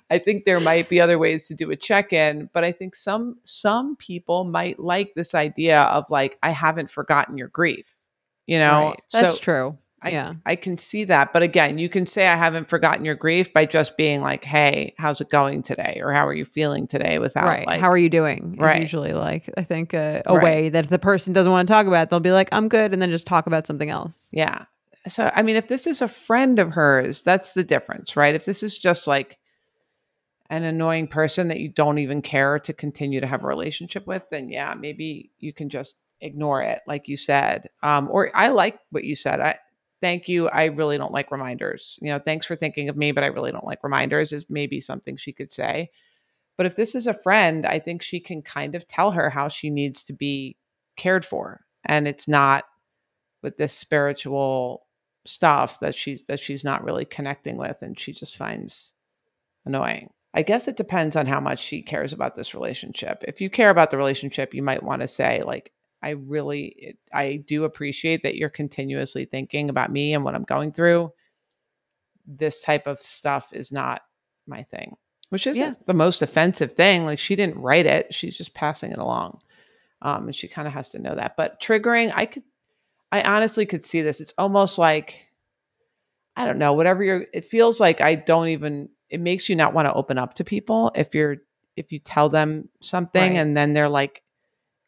i 0.09 0.17
think 0.17 0.45
there 0.45 0.59
might 0.59 0.89
be 0.89 0.99
other 0.99 1.19
ways 1.19 1.47
to 1.47 1.53
do 1.53 1.69
a 1.69 1.75
check-in 1.75 2.49
but 2.51 2.63
i 2.63 2.71
think 2.71 2.95
some 2.95 3.37
some 3.43 3.95
people 3.97 4.45
might 4.45 4.79
like 4.79 5.13
this 5.13 5.35
idea 5.35 5.81
of 5.83 6.09
like 6.09 6.39
i 6.41 6.49
haven't 6.49 6.89
forgotten 6.89 7.37
your 7.37 7.49
grief 7.49 7.95
you 8.47 8.57
know? 8.57 8.87
Right. 8.87 9.01
that's 9.11 9.35
so, 9.35 9.39
true 9.39 9.77
I, 10.03 10.09
Yeah. 10.09 10.33
I 10.45 10.55
can 10.55 10.77
see 10.77 11.05
that. 11.05 11.31
But 11.33 11.41
again, 11.43 11.77
you 11.77 11.87
can 11.89 12.05
say 12.05 12.27
I 12.27 12.35
haven't 12.35 12.69
forgotten 12.69 13.05
your 13.05 13.15
grief 13.15 13.53
by 13.53 13.65
just 13.65 13.95
being 13.97 14.21
like, 14.21 14.43
"Hey, 14.43 14.93
how's 14.97 15.21
it 15.21 15.29
going 15.29 15.63
today?" 15.63 15.99
or 16.03 16.11
"How 16.11 16.27
are 16.27 16.33
you 16.33 16.45
feeling 16.45 16.85
today?" 16.87 17.19
Without 17.19 17.45
right. 17.45 17.65
like, 17.65 17.79
How 17.79 17.89
are 17.89 17.97
you 17.97 18.09
doing? 18.09 18.53
Is 18.55 18.59
Right. 18.59 18.81
usually 18.81 19.13
like 19.13 19.49
I 19.57 19.63
think 19.63 19.93
uh, 19.93 20.21
a 20.25 20.35
Right. 20.35 20.43
way 20.43 20.69
that 20.69 20.83
if 20.85 20.89
the 20.89 20.99
person 20.99 21.33
doesn't 21.33 21.51
want 21.51 21.67
to 21.67 21.73
talk 21.73 21.87
about 21.87 22.03
it, 22.03 22.09
they'll 22.09 22.19
be 22.19 22.31
like, 22.31 22.49
I'm 22.51 22.67
good, 22.67 22.93
and 22.93 23.01
then 23.01 23.09
just 23.11 23.25
talk 23.27 23.47
about 23.47 23.65
something 23.65 23.89
else. 23.89 24.29
Yeah. 24.31 24.65
So, 25.07 25.31
I 25.35 25.41
mean, 25.41 25.55
if 25.57 25.67
this 25.67 25.85
is 25.87 26.01
a 26.01 26.07
friend 26.07 26.59
of 26.59 26.71
hers, 26.71 27.21
that's 27.21 27.51
the 27.51 27.63
difference, 27.63 28.15
right? 28.15 28.35
If 28.35 28.45
this 28.45 28.63
is 28.63 28.77
just 28.77 29.07
like 29.07 29.37
an 30.49 30.63
annoying 30.63 31.07
person 31.07 31.47
that 31.47 31.59
you 31.59 31.67
don't 31.69 31.97
even 31.97 32.21
care 32.21 32.59
to 32.59 32.73
continue 32.73 33.19
to 33.19 33.27
have 33.27 33.43
a 33.43 33.47
relationship 33.47 34.05
with, 34.07 34.23
then 34.29 34.49
yeah, 34.49 34.73
maybe 34.75 35.31
you 35.39 35.51
can 35.53 35.69
just 35.69 35.95
ignore 36.21 36.61
it, 36.61 36.79
like 36.87 37.07
you 37.07 37.17
said. 37.17 37.69
Um, 37.81 38.07
or 38.11 38.31
I 38.35 38.49
like 38.49 38.79
what 38.91 39.03
you 39.03 39.15
said. 39.15 39.39
I 39.39 39.57
thank 40.03 40.27
you. 40.27 40.49
I 40.49 40.65
really 40.65 40.97
don't 40.97 41.13
like 41.13 41.31
reminders. 41.31 41.97
You 42.01 42.11
know, 42.11 42.19
thanks 42.19 42.45
for 42.45 42.57
thinking 42.57 42.89
of 42.89 42.97
me, 42.97 43.13
but 43.13 43.23
I 43.23 43.27
really 43.27 43.53
don't 43.53 43.65
like 43.65 43.83
reminders, 43.83 44.33
is 44.33 44.45
maybe 44.49 44.81
something 44.81 45.15
she 45.15 45.31
could 45.31 45.51
say. 45.51 45.91
But 46.57 46.65
if 46.65 46.75
this 46.75 46.93
is 46.93 47.07
a 47.07 47.13
friend, 47.13 47.65
I 47.65 47.79
think 47.79 48.01
she 48.01 48.19
can 48.19 48.41
kind 48.41 48.75
of 48.75 48.85
tell 48.85 49.11
her 49.11 49.29
how 49.29 49.47
she 49.47 49.69
needs 49.69 50.03
to 50.03 50.13
be 50.13 50.57
cared 50.97 51.23
for. 51.23 51.61
And 51.85 52.05
it's 52.05 52.27
not 52.27 52.65
with 53.41 53.55
this 53.55 53.73
spiritual 53.73 54.85
stuff 55.25 55.79
that 55.79 55.95
she's 55.95 56.23
that 56.23 56.39
she's 56.39 56.65
not 56.65 56.83
really 56.83 57.05
connecting 57.05 57.55
with 57.55 57.81
and 57.81 57.97
she 57.97 58.11
just 58.11 58.35
finds 58.35 58.93
annoying. 59.65 60.09
I 60.33 60.41
guess 60.41 60.67
it 60.67 60.75
depends 60.75 61.15
on 61.15 61.27
how 61.27 61.39
much 61.39 61.59
she 61.59 61.81
cares 61.81 62.11
about 62.11 62.35
this 62.35 62.53
relationship. 62.53 63.23
If 63.25 63.39
you 63.39 63.49
care 63.49 63.69
about 63.69 63.89
the 63.89 63.97
relationship, 63.97 64.53
you 64.53 64.63
might 64.63 64.83
want 64.83 65.01
to 65.01 65.07
say 65.07 65.43
like 65.43 65.71
I 66.03 66.11
really 66.11 66.97
I 67.13 67.37
do 67.37 67.63
appreciate 67.63 68.23
that 68.23 68.35
you're 68.35 68.49
continuously 68.49 69.25
thinking 69.25 69.69
about 69.69 69.91
me 69.91 70.13
and 70.13 70.23
what 70.23 70.35
I'm 70.35 70.43
going 70.43 70.71
through. 70.73 71.11
This 72.25 72.61
type 72.61 72.87
of 72.87 72.99
stuff 72.99 73.49
is 73.53 73.71
not 73.71 74.01
my 74.47 74.63
thing, 74.63 74.95
which 75.29 75.47
isn't 75.47 75.63
Yeah. 75.63 75.73
the 75.87 75.93
most 75.93 76.21
offensive 76.21 76.73
thing. 76.73 77.05
Like 77.05 77.19
she 77.19 77.35
didn't 77.35 77.57
write 77.57 77.85
it; 77.85 78.13
she's 78.13 78.37
just 78.37 78.53
passing 78.53 78.91
it 78.91 78.99
along, 78.99 79.39
um, 80.01 80.25
and 80.27 80.35
she 80.35 80.47
kind 80.47 80.67
of 80.67 80.73
has 80.73 80.89
to 80.89 80.99
know 80.99 81.15
that. 81.15 81.35
But 81.37 81.61
triggering, 81.61 82.11
I 82.15 82.25
could, 82.25 82.43
I 83.11 83.21
honestly 83.23 83.65
could 83.65 83.83
see 83.83 84.01
this. 84.01 84.21
It's 84.21 84.33
almost 84.37 84.77
like, 84.77 85.27
I 86.35 86.45
don't 86.45 86.57
know, 86.59 86.73
whatever 86.73 87.03
you're. 87.03 87.25
It 87.33 87.45
feels 87.45 87.79
like 87.79 88.01
I 88.01 88.15
don't 88.15 88.49
even. 88.49 88.89
It 89.09 89.19
makes 89.19 89.47
you 89.49 89.55
not 89.55 89.73
want 89.73 89.87
to 89.87 89.93
open 89.93 90.17
up 90.17 90.33
to 90.35 90.43
people 90.43 90.91
if 90.95 91.13
you're 91.13 91.37
if 91.75 91.91
you 91.91 91.99
tell 91.99 92.29
them 92.29 92.69
something 92.81 93.33
Right. 93.33 93.39
and 93.39 93.55
then 93.57 93.73
they're 93.73 93.89
like 93.89 94.23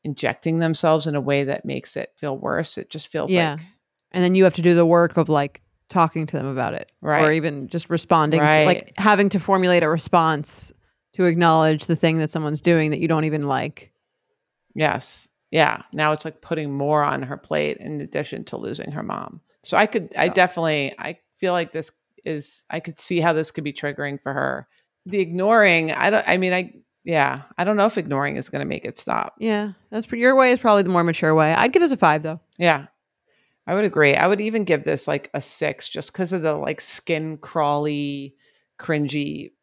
injecting 0.06 0.60
themselves 0.60 1.08
in 1.08 1.16
a 1.16 1.22
way 1.22 1.43
that 1.43 1.66
makes 1.66 1.97
it 1.97 2.12
feel 2.16 2.38
worse. 2.38 2.78
It 2.78 2.89
just 2.89 3.08
feels 3.08 3.32
Yeah. 3.32 3.53
like 3.53 3.66
And 4.12 4.24
then 4.24 4.36
you 4.36 4.43
have 4.45 4.53
to 4.53 4.62
do 4.62 4.76
the 4.76 4.86
work 4.86 5.18
of 5.18 5.28
like 5.28 5.62
talking 5.89 6.26
to 6.28 6.38
them 6.38 6.45
about 6.45 6.74
it, 6.76 6.91
right? 7.01 7.24
or 7.24 7.32
even 7.32 7.68
just 7.68 7.89
responding, 7.89 8.39
to, 8.39 8.66
like 8.66 8.93
having 8.97 9.30
to 9.30 9.39
formulate 9.39 9.84
a 9.84 9.89
response 9.89 10.72
to 11.14 11.26
acknowledge 11.26 11.88
the 11.88 11.95
thing 11.95 12.20
that 12.20 12.30
someone's 12.30 12.62
doing 12.62 12.91
that 12.91 12.99
you 12.99 13.08
don't 13.08 13.26
even 13.26 13.43
like. 13.43 13.91
Yes. 14.76 15.28
Yeah. 15.51 15.82
Now 15.91 16.12
it's 16.12 16.26
like 16.26 16.41
putting 16.41 16.72
more 16.72 17.03
on 17.03 17.24
her 17.24 17.38
plate 17.38 17.78
in 17.78 17.99
addition 18.01 18.43
to 18.45 18.58
losing 18.58 18.91
her 18.91 19.03
mom. 19.03 19.41
So 19.64 19.78
I 19.78 19.86
could, 19.86 20.14
I 20.18 20.28
definitely, 20.28 20.93
I 20.99 21.18
feel 21.38 21.53
like 21.53 21.72
this 21.72 21.91
is, 22.26 22.64
I 22.70 22.80
could 22.80 22.97
see 22.97 23.20
how 23.20 23.34
this 23.34 23.51
could 23.51 23.64
be 23.64 23.74
triggering 23.74 24.22
for 24.22 24.34
her. 24.34 24.68
The 25.06 25.20
ignoring, 25.20 25.91
I 25.91 26.10
don't, 26.10 26.28
I 26.28 26.38
mean, 26.38 26.53
I, 26.53 26.74
yeah, 27.06 27.43
I 27.58 27.64
don't 27.64 27.78
know 27.78 27.86
if 27.86 27.97
ignoring 27.97 28.36
is 28.36 28.49
going 28.49 28.60
to 28.62 28.66
make 28.68 28.84
it 28.84 28.97
stop. 28.97 29.36
Yeah, 29.39 29.72
that's 29.91 30.12
your 30.12 30.36
way 30.36 30.51
is 30.51 30.60
probably 30.60 30.84
the 30.84 30.89
more 30.89 31.03
mature 31.03 31.34
way. 31.34 31.53
I'd 31.53 31.72
give 31.72 31.82
this 31.82 31.91
a 31.91 31.97
five 31.97 32.24
though. 32.24 32.41
Yeah. 32.58 32.88
I 33.68 33.74
would 33.74 33.86
agree. 33.86 34.14
I 34.16 34.28
would 34.28 34.41
even 34.41 34.64
give 34.64 34.84
this 34.84 35.08
like 35.08 35.30
a 35.34 35.41
six 35.41 35.88
just 35.89 36.12
because 36.14 36.34
of 36.34 36.41
the 36.43 36.53
like 36.53 36.80
skin 36.82 37.38
crawly, 37.38 38.36
cringy 38.80 39.53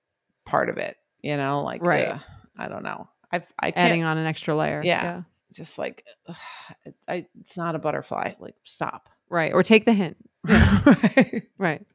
part 0.45 0.69
of 0.69 0.77
it, 0.79 0.97
you 1.21 1.37
know, 1.37 1.63
like, 1.63 1.83
Right. 1.85 2.09
ugh, 2.09 2.21
I 2.59 2.67
don't 2.69 2.83
know. 2.83 3.09
I've, 3.31 3.45
I 3.61 3.71
can't, 3.71 3.77
Adding 3.91 4.05
on 4.05 4.19
an 4.19 4.27
extra 4.27 4.57
layer. 4.57 4.83
Yeah. 4.85 5.23
just 5.53 5.79
like, 5.79 6.05
ugh, 6.29 6.37
it, 6.85 6.95
I, 7.07 7.27
it's 7.41 7.57
not 7.57 7.77
a 7.77 7.79
butterfly. 7.79 8.33
Like, 8.41 8.57
stop. 8.65 9.09
Right. 9.31 9.53
Or 9.53 9.63
take 9.63 9.85
the 9.85 9.93
hint. 9.93 10.17
Right. 10.49 11.43
Right. 11.57 11.87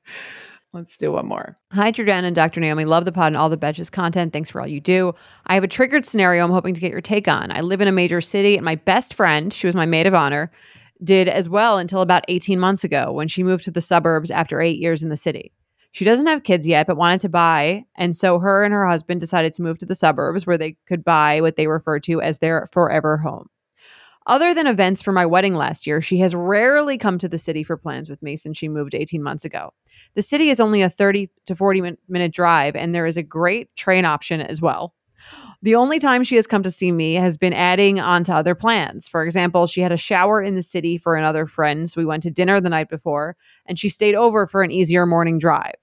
Let's 0.77 0.95
do 0.95 1.13
one 1.13 1.25
more. 1.25 1.57
Hi, 1.71 1.89
Jordan 1.89 2.23
and 2.23 2.35
Dr. 2.35 2.59
Naomi. 2.59 2.85
Love 2.85 3.05
the 3.05 3.11
pod 3.11 3.29
and 3.29 3.35
all 3.35 3.49
the 3.49 3.57
Betches 3.57 3.91
content. 3.91 4.31
Thanks 4.31 4.51
for 4.51 4.61
all 4.61 4.67
you 4.67 4.79
do. 4.79 5.15
I 5.47 5.55
have 5.55 5.63
a 5.63 5.67
triggered 5.67 6.05
scenario 6.05 6.45
I'm 6.45 6.51
hoping 6.51 6.75
to 6.75 6.79
get 6.79 6.91
your 6.91 7.01
take 7.01 7.27
on. 7.27 7.51
I 7.51 7.61
live 7.61 7.81
in 7.81 7.87
a 7.87 7.91
major 7.91 8.21
city, 8.21 8.57
and 8.57 8.63
my 8.63 8.75
best 8.75 9.15
friend, 9.15 9.51
she 9.51 9.65
was 9.65 9.75
my 9.75 9.87
maid 9.87 10.05
of 10.05 10.13
honor, 10.13 10.51
did 11.03 11.27
as 11.29 11.49
well 11.49 11.79
until 11.79 12.01
about 12.01 12.25
18 12.27 12.59
months 12.59 12.83
ago 12.83 13.11
when 13.11 13.27
she 13.27 13.41
moved 13.41 13.63
to 13.63 13.71
the 13.71 13.81
suburbs 13.81 14.29
after 14.29 14.61
eight 14.61 14.77
years 14.77 15.01
in 15.01 15.09
the 15.09 15.17
city. 15.17 15.51
She 15.93 16.05
doesn't 16.05 16.27
have 16.27 16.43
kids 16.43 16.67
yet, 16.67 16.85
but 16.85 16.95
wanted 16.95 17.21
to 17.21 17.29
buy. 17.29 17.85
And 17.95 18.15
so 18.15 18.37
her 18.37 18.63
and 18.63 18.71
her 18.71 18.87
husband 18.87 19.19
decided 19.19 19.53
to 19.53 19.63
move 19.63 19.79
to 19.79 19.85
the 19.87 19.95
suburbs 19.95 20.45
where 20.45 20.59
they 20.59 20.77
could 20.85 21.03
buy 21.03 21.41
what 21.41 21.55
they 21.55 21.65
refer 21.65 21.97
to 22.01 22.21
as 22.21 22.37
their 22.37 22.67
forever 22.71 23.17
home. 23.17 23.49
Other 24.27 24.53
than 24.53 24.67
events 24.67 25.01
for 25.01 25.13
my 25.13 25.25
wedding 25.25 25.55
last 25.55 25.87
year, 25.87 26.01
she 26.01 26.17
has 26.17 26.35
rarely 26.35 26.97
come 26.97 27.17
to 27.17 27.29
the 27.29 27.37
city 27.37 27.63
for 27.63 27.77
plans 27.77 28.09
with 28.09 28.21
me 28.21 28.35
since 28.35 28.57
she 28.57 28.67
moved 28.67 28.93
18 28.93 29.23
months 29.23 29.45
ago. 29.45 29.73
The 30.15 30.21
city 30.21 30.49
is 30.49 30.59
only 30.59 30.81
a 30.81 30.89
30 30.89 31.29
to 31.45 31.55
40 31.55 31.81
min- 31.81 31.97
minute 32.09 32.33
drive, 32.33 32.75
and 32.75 32.93
there 32.93 33.05
is 33.05 33.15
a 33.15 33.23
great 33.23 33.73
train 33.77 34.03
option 34.03 34.41
as 34.41 34.61
well. 34.61 34.93
The 35.61 35.75
only 35.75 35.97
time 35.97 36.25
she 36.25 36.35
has 36.35 36.45
come 36.45 36.61
to 36.63 36.71
see 36.71 36.91
me 36.91 37.15
has 37.15 37.37
been 37.37 37.53
adding 37.53 38.01
on 38.01 38.25
to 38.25 38.35
other 38.35 38.53
plans. 38.53 39.07
For 39.07 39.23
example, 39.23 39.65
she 39.65 39.81
had 39.81 39.93
a 39.93 39.97
shower 39.97 40.41
in 40.41 40.55
the 40.55 40.61
city 40.61 40.97
for 40.97 41.15
another 41.15 41.47
friend, 41.47 41.89
so 41.89 42.01
we 42.01 42.05
went 42.05 42.23
to 42.23 42.29
dinner 42.29 42.59
the 42.59 42.69
night 42.69 42.89
before, 42.89 43.37
and 43.65 43.79
she 43.79 43.89
stayed 43.89 44.13
over 44.13 44.45
for 44.45 44.61
an 44.61 44.71
easier 44.71 45.05
morning 45.05 45.39
drive. 45.39 45.73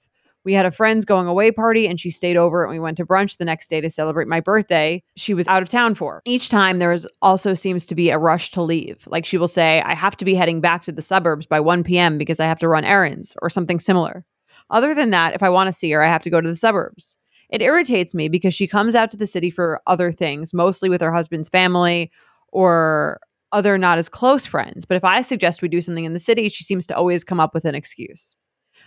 We 0.44 0.52
had 0.52 0.66
a 0.66 0.70
friend's 0.70 1.04
going 1.04 1.26
away 1.26 1.50
party 1.50 1.88
and 1.88 1.98
she 1.98 2.10
stayed 2.10 2.36
over 2.36 2.62
and 2.62 2.72
we 2.72 2.78
went 2.78 2.96
to 2.98 3.06
brunch 3.06 3.38
the 3.38 3.44
next 3.44 3.68
day 3.68 3.80
to 3.80 3.88
celebrate 3.88 4.28
my 4.28 4.40
birthday. 4.40 5.02
She 5.16 5.34
was 5.34 5.48
out 5.48 5.62
of 5.62 5.68
town 5.68 5.94
for. 5.94 6.20
Each 6.24 6.48
time 6.48 6.78
there 6.78 6.92
is 6.92 7.06
also 7.22 7.54
seems 7.54 7.86
to 7.86 7.94
be 7.94 8.10
a 8.10 8.18
rush 8.18 8.50
to 8.52 8.62
leave. 8.62 9.06
Like 9.06 9.24
she 9.24 9.38
will 9.38 9.48
say, 9.48 9.80
I 9.82 9.94
have 9.94 10.16
to 10.18 10.24
be 10.24 10.34
heading 10.34 10.60
back 10.60 10.84
to 10.84 10.92
the 10.92 11.02
suburbs 11.02 11.46
by 11.46 11.60
1 11.60 11.82
p.m. 11.84 12.18
because 12.18 12.40
I 12.40 12.46
have 12.46 12.58
to 12.60 12.68
run 12.68 12.84
errands 12.84 13.34
or 13.40 13.48
something 13.48 13.80
similar. 13.80 14.24
Other 14.70 14.94
than 14.94 15.10
that, 15.10 15.34
if 15.34 15.42
I 15.42 15.50
want 15.50 15.68
to 15.68 15.72
see 15.72 15.90
her, 15.92 16.02
I 16.02 16.08
have 16.08 16.22
to 16.22 16.30
go 16.30 16.40
to 16.40 16.48
the 16.48 16.56
suburbs. 16.56 17.16
It 17.50 17.62
irritates 17.62 18.14
me 18.14 18.28
because 18.28 18.54
she 18.54 18.66
comes 18.66 18.94
out 18.94 19.10
to 19.12 19.16
the 19.16 19.26
city 19.26 19.50
for 19.50 19.80
other 19.86 20.10
things, 20.10 20.54
mostly 20.54 20.88
with 20.88 21.00
her 21.00 21.12
husband's 21.12 21.48
family 21.48 22.10
or 22.48 23.20
other 23.52 23.78
not 23.78 23.98
as 23.98 24.08
close 24.08 24.44
friends. 24.44 24.84
But 24.84 24.96
if 24.96 25.04
I 25.04 25.22
suggest 25.22 25.62
we 25.62 25.68
do 25.68 25.80
something 25.80 26.04
in 26.04 26.12
the 26.12 26.20
city, 26.20 26.48
she 26.48 26.64
seems 26.64 26.86
to 26.88 26.96
always 26.96 27.22
come 27.22 27.40
up 27.40 27.54
with 27.54 27.64
an 27.64 27.74
excuse. 27.74 28.34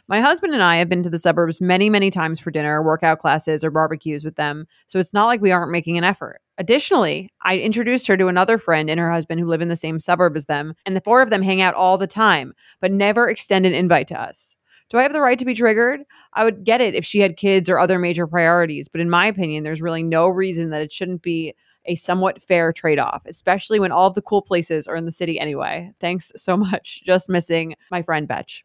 My 0.10 0.22
husband 0.22 0.53
and 0.53 0.64
I 0.64 0.78
have 0.78 0.88
been 0.88 1.03
to 1.03 1.10
the 1.10 1.20
suburbs 1.20 1.60
many, 1.60 1.89
many 1.89 2.10
times 2.10 2.39
for 2.39 2.49
dinner, 2.49 2.82
workout 2.82 3.20
classes, 3.20 3.62
or 3.62 3.72
barbecues 3.72 4.24
with 4.24 4.38
them, 4.38 4.66
so 4.86 4.99
it's 4.99 5.14
not 5.14 5.26
like 5.26 5.41
we 5.41 5.51
aren't 5.51 5.72
making 5.72 5.97
an 5.97 6.05
effort. 6.05 6.39
Additionally, 6.58 7.30
I 7.41 7.58
introduced 7.58 8.08
her 8.08 8.16
to 8.16 8.30
another 8.30 8.58
friend 8.58 8.89
and 8.89 9.01
her 9.01 9.12
husband 9.12 9.41
who 9.41 9.47
live 9.47 9.62
in 9.62 9.68
the 9.68 9.76
same 9.76 9.99
suburb 9.99 10.38
as 10.38 10.45
them, 10.45 10.76
and 10.86 10.95
the 10.95 11.01
four 11.01 11.22
of 11.22 11.30
them 11.30 11.41
hang 11.41 11.60
out 11.60 11.74
all 11.74 11.97
the 11.97 12.08
time, 12.08 12.53
but 12.80 12.93
never 12.93 13.27
extend 13.27 13.65
an 13.65 13.73
invite 13.73 14.07
to 14.07 14.19
us. 14.19 14.56
Do 14.90 14.98
I 14.98 15.03
have 15.03 15.11
the 15.11 15.19
right 15.19 15.38
to 15.38 15.44
be 15.44 15.53
triggered? 15.53 16.06
I 16.34 16.45
would 16.45 16.64
get 16.64 16.80
it 16.80 16.95
if 16.95 17.03
she 17.03 17.19
had 17.19 17.36
kids 17.36 17.68
or 17.68 17.77
other 17.77 17.99
major 17.99 18.27
priorities, 18.27 18.88
but 18.88 19.02
in 19.02 19.10
my 19.10 19.26
opinion, 19.26 19.65
there's 19.65 19.82
really 19.82 20.03
no 20.03 20.30
reason 20.30 20.69
that 20.69 20.82
it 20.82 20.94
shouldn't 20.94 21.22
be 21.22 21.53
a 21.84 21.95
somewhat 21.95 22.41
fair 22.41 22.72
trade 22.72 22.99
off, 22.99 23.23
especially 23.26 23.80
when 23.80 23.91
all 23.91 24.07
of 24.07 24.14
the 24.14 24.22
cool 24.22 24.41
places 24.41 24.88
are 24.88 24.95
in 24.95 25.06
the 25.06 25.11
city 25.11 25.38
anyway. 25.38 25.91
Thanks 25.99 26.32
so 26.38 26.56
much. 26.57 27.03
Just 27.03 27.27
missing 27.27 27.76
my 27.91 28.02
friend 28.02 28.26
Betch. 28.26 28.64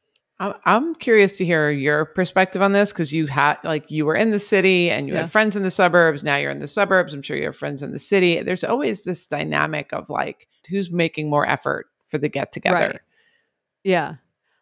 I'm, 0.64 0.94
curious 0.96 1.36
to 1.36 1.44
hear 1.44 1.70
your 1.70 2.04
perspective 2.04 2.62
on 2.62 2.72
this 2.72 2.92
because 2.92 3.12
you 3.12 3.26
had 3.26 3.58
like 3.64 3.90
you 3.90 4.04
were 4.06 4.14
in 4.16 4.30
the 4.30 4.40
city 4.40 4.90
and 4.90 5.06
you 5.08 5.14
Yeah. 5.14 5.20
had 5.22 5.30
friends 5.32 5.56
in 5.56 5.62
the 5.62 5.70
suburbs. 5.70 6.24
Now 6.24 6.36
you're 6.36 6.50
in 6.50 6.58
the 6.58 6.66
suburbs. 6.66 7.14
I'm 7.14 7.22
sure 7.22 7.36
you 7.36 7.44
have 7.44 7.56
friends 7.56 7.82
in 7.82 7.92
the 7.92 7.98
city. 7.98 8.40
There's 8.42 8.64
always 8.64 9.04
this 9.04 9.26
dynamic 9.26 9.92
of 9.92 10.10
like 10.10 10.48
who's 10.68 10.90
making 10.90 11.30
more 11.30 11.46
effort 11.48 11.86
for 12.08 12.18
the 12.18 12.28
get 12.28 12.52
together. 12.52 12.76
Right. 12.88 13.00
Yeah. 13.84 14.14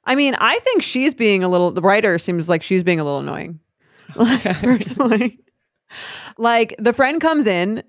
I 0.05 0.15
mean, 0.15 0.35
I 0.39 0.59
think 0.61 0.83
she's 0.83 1.15
being 1.15 1.43
a 1.45 1.49
little, 1.49 1.71
the 1.71 1.83
writer 1.83 2.19
seems 2.19 2.49
like 2.49 2.63
she's 2.63 2.83
being 2.83 3.01
a 3.01 3.05
little 3.05 3.21
annoying, 3.21 3.61
personally. 4.15 5.39
like 6.39 6.75
the 6.79 6.93
friend 6.93 7.21
comes 7.21 7.47
in, 7.47 7.83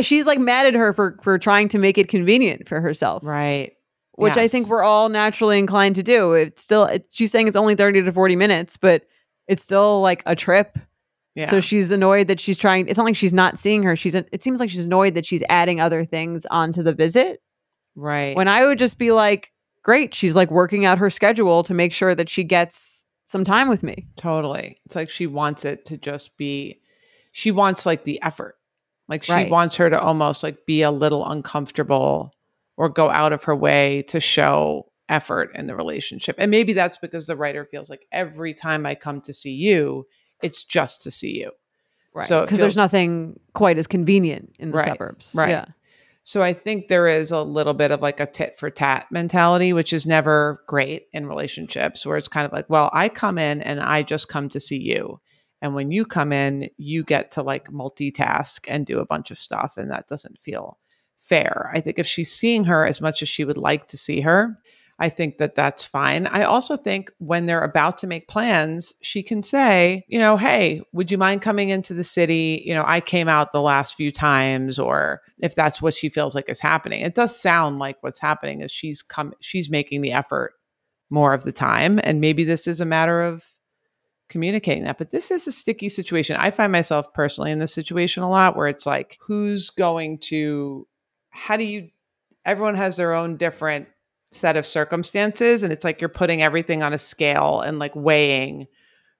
she's 0.00 0.26
like 0.26 0.38
mad 0.38 0.66
at 0.66 0.74
her 0.74 0.92
for 0.92 1.18
for 1.22 1.38
trying 1.38 1.68
to 1.68 1.78
make 1.78 1.98
it 1.98 2.08
convenient 2.08 2.68
for 2.68 2.80
herself, 2.80 3.24
Right. 3.24 3.72
Which 4.16 4.36
I 4.36 4.48
think 4.48 4.68
we're 4.68 4.82
all 4.82 5.08
naturally 5.08 5.58
inclined 5.58 5.94
to 5.96 6.02
do. 6.02 6.32
It's 6.32 6.62
still, 6.62 6.84
it, 6.84 7.06
she's 7.10 7.30
saying 7.30 7.48
it's 7.48 7.56
only 7.56 7.74
30 7.74 8.02
to 8.02 8.12
40 8.12 8.36
minutes, 8.36 8.76
but 8.76 9.06
it's 9.46 9.62
still 9.62 10.00
like 10.00 10.22
a 10.26 10.34
trip. 10.34 10.78
Yeah. 11.34 11.50
So 11.50 11.60
she's 11.60 11.92
annoyed 11.92 12.28
that 12.28 12.40
she's 12.40 12.56
trying, 12.56 12.88
it's 12.88 12.96
not 12.96 13.04
like 13.04 13.16
she's 13.16 13.34
not 13.34 13.58
seeing 13.58 13.82
her. 13.82 13.94
She's, 13.94 14.14
it 14.14 14.42
seems 14.42 14.58
like 14.58 14.70
she's 14.70 14.84
annoyed 14.86 15.14
that 15.14 15.26
she's 15.26 15.42
adding 15.50 15.80
other 15.80 16.04
things 16.04 16.46
onto 16.46 16.82
the 16.82 16.94
visit 16.94 17.42
right. 17.94 18.34
when 18.34 18.48
I 18.48 18.64
would 18.64 18.78
just 18.78 18.98
be 18.98 19.12
like, 19.12 19.52
great, 19.82 20.14
she's 20.14 20.34
like 20.34 20.50
working 20.50 20.86
out 20.86 20.98
her 20.98 21.10
schedule 21.10 21.62
to 21.64 21.74
make 21.74 21.92
sure 21.92 22.14
that 22.14 22.30
she 22.30 22.42
gets 22.42 23.04
some 23.26 23.44
time 23.44 23.68
with 23.68 23.82
me. 23.82 24.06
Totally. 24.16 24.80
It's 24.86 24.96
like 24.96 25.10
she 25.10 25.26
wants 25.26 25.64
it 25.66 25.84
to 25.86 25.98
just 25.98 26.36
be, 26.38 26.80
she 27.32 27.50
wants 27.50 27.84
like 27.84 28.04
the 28.04 28.20
effort. 28.22 28.54
Like 29.08 29.22
she 29.22 29.32
Right. 29.32 29.50
wants 29.50 29.76
her 29.76 29.90
to 29.90 30.00
almost 30.00 30.42
like 30.42 30.64
be 30.66 30.82
a 30.82 30.90
little 30.90 31.24
uncomfortable 31.28 32.32
or 32.76 32.88
go 32.88 33.10
out 33.10 33.32
of 33.32 33.44
her 33.44 33.56
way 33.56 34.02
to 34.08 34.20
show 34.20 34.86
effort 35.08 35.50
in 35.54 35.66
the 35.66 35.76
relationship. 35.76 36.36
And 36.38 36.50
maybe 36.50 36.72
that's 36.72 36.98
because 36.98 37.26
the 37.26 37.36
writer 37.36 37.64
feels 37.64 37.88
like 37.88 38.06
every 38.12 38.52
time 38.54 38.86
I 38.86 38.94
come 38.94 39.20
to 39.22 39.32
see 39.32 39.54
you, 39.54 40.06
it's 40.42 40.64
just 40.64 41.02
to 41.02 41.10
see 41.10 41.38
you. 41.38 41.52
Right. 42.14 42.24
So 42.24 42.42
because 42.42 42.58
there's 42.58 42.76
nothing 42.76 43.38
quite 43.54 43.78
as 43.78 43.86
convenient 43.86 44.56
in 44.58 44.70
the 44.70 44.78
Right, 44.78 44.88
suburbs. 44.88 45.34
right. 45.36 45.50
Yeah. 45.50 45.64
So 46.22 46.42
I 46.42 46.54
think 46.54 46.88
there 46.88 47.06
is 47.06 47.30
a 47.30 47.42
little 47.42 47.74
bit 47.74 47.92
of 47.92 48.02
like 48.02 48.18
a 48.18 48.26
tit 48.26 48.58
for 48.58 48.68
tat 48.68 49.06
mentality, 49.12 49.72
which 49.72 49.92
is 49.92 50.06
never 50.06 50.60
great 50.66 51.06
in 51.12 51.26
relationships, 51.26 52.04
where 52.04 52.16
it's 52.16 52.26
kind 52.26 52.44
of 52.44 52.52
like, 52.52 52.68
well, 52.68 52.90
I 52.92 53.08
come 53.08 53.38
in 53.38 53.60
and 53.62 53.78
I 53.80 54.02
just 54.02 54.28
come 54.28 54.48
to 54.48 54.58
see 54.58 54.78
you. 54.78 55.20
And 55.62 55.74
when 55.74 55.92
you 55.92 56.04
come 56.04 56.32
in, 56.32 56.68
you 56.78 57.04
get 57.04 57.30
to 57.32 57.42
like 57.42 57.70
multitask 57.70 58.64
and 58.66 58.84
do 58.84 58.98
a 58.98 59.06
bunch 59.06 59.30
of 59.30 59.38
stuff. 59.38 59.76
And 59.76 59.90
that 59.92 60.08
doesn't 60.08 60.38
feel 60.38 60.78
fair. 61.28 61.70
I 61.74 61.80
think 61.80 61.98
if 61.98 62.06
she's 62.06 62.34
seeing 62.34 62.64
her 62.64 62.86
as 62.86 63.00
much 63.00 63.22
as 63.22 63.28
she 63.28 63.44
would 63.44 63.58
like 63.58 63.86
to 63.88 63.96
see 63.96 64.20
her, 64.20 64.58
I 64.98 65.10
think 65.10 65.36
that 65.38 65.54
that's 65.54 65.84
fine. 65.84 66.26
I 66.26 66.44
also 66.44 66.76
think 66.76 67.10
when 67.18 67.44
they're 67.44 67.60
about 67.60 67.98
to 67.98 68.06
make 68.06 68.28
plans, 68.28 68.94
she 69.02 69.22
can 69.22 69.42
say, 69.42 70.04
you 70.08 70.18
know, 70.18 70.38
hey, 70.38 70.80
would 70.92 71.10
you 71.10 71.18
mind 71.18 71.42
coming 71.42 71.68
into 71.68 71.92
the 71.92 72.04
city? 72.04 72.62
You 72.64 72.74
know, 72.74 72.84
I 72.86 73.00
came 73.00 73.28
out 73.28 73.52
the 73.52 73.60
last 73.60 73.94
few 73.94 74.10
times, 74.10 74.78
or 74.78 75.20
if 75.40 75.54
that's 75.54 75.82
what 75.82 75.92
she 75.92 76.08
feels 76.08 76.34
like 76.34 76.48
is 76.48 76.60
happening. 76.60 77.02
It 77.02 77.14
does 77.14 77.38
sound 77.38 77.78
like 77.78 77.98
what's 78.00 78.20
happening 78.20 78.62
is 78.62 78.72
she's 78.72 79.02
come, 79.02 79.34
she's 79.40 79.68
making 79.68 80.00
the 80.00 80.12
effort 80.12 80.54
more 81.10 81.34
of 81.34 81.44
the 81.44 81.52
time. 81.52 82.00
And 82.02 82.20
maybe 82.20 82.44
this 82.44 82.66
is 82.66 82.80
a 82.80 82.86
matter 82.86 83.20
of 83.20 83.44
communicating 84.30 84.84
that. 84.84 84.96
But 84.98 85.10
this 85.10 85.30
is 85.30 85.46
a 85.46 85.52
sticky 85.52 85.90
situation. 85.90 86.36
I 86.36 86.50
find 86.50 86.72
myself 86.72 87.12
personally 87.12 87.52
in 87.52 87.58
this 87.58 87.74
situation 87.74 88.22
a 88.22 88.30
lot 88.30 88.56
where 88.56 88.66
it's 88.66 88.86
like, 88.86 89.18
who's 89.20 89.68
going 89.68 90.18
to, 90.20 90.88
how 91.36 91.56
do 91.56 91.64
you, 91.64 91.90
everyone 92.44 92.74
has 92.74 92.96
their 92.96 93.12
own 93.14 93.36
different 93.36 93.86
set 94.32 94.56
of 94.56 94.66
circumstances. 94.66 95.62
And 95.62 95.72
it's 95.72 95.84
like 95.84 96.00
you're 96.00 96.08
putting 96.08 96.42
everything 96.42 96.82
on 96.82 96.92
a 96.92 96.98
scale 96.98 97.60
and 97.60 97.78
like 97.78 97.94
weighing 97.94 98.66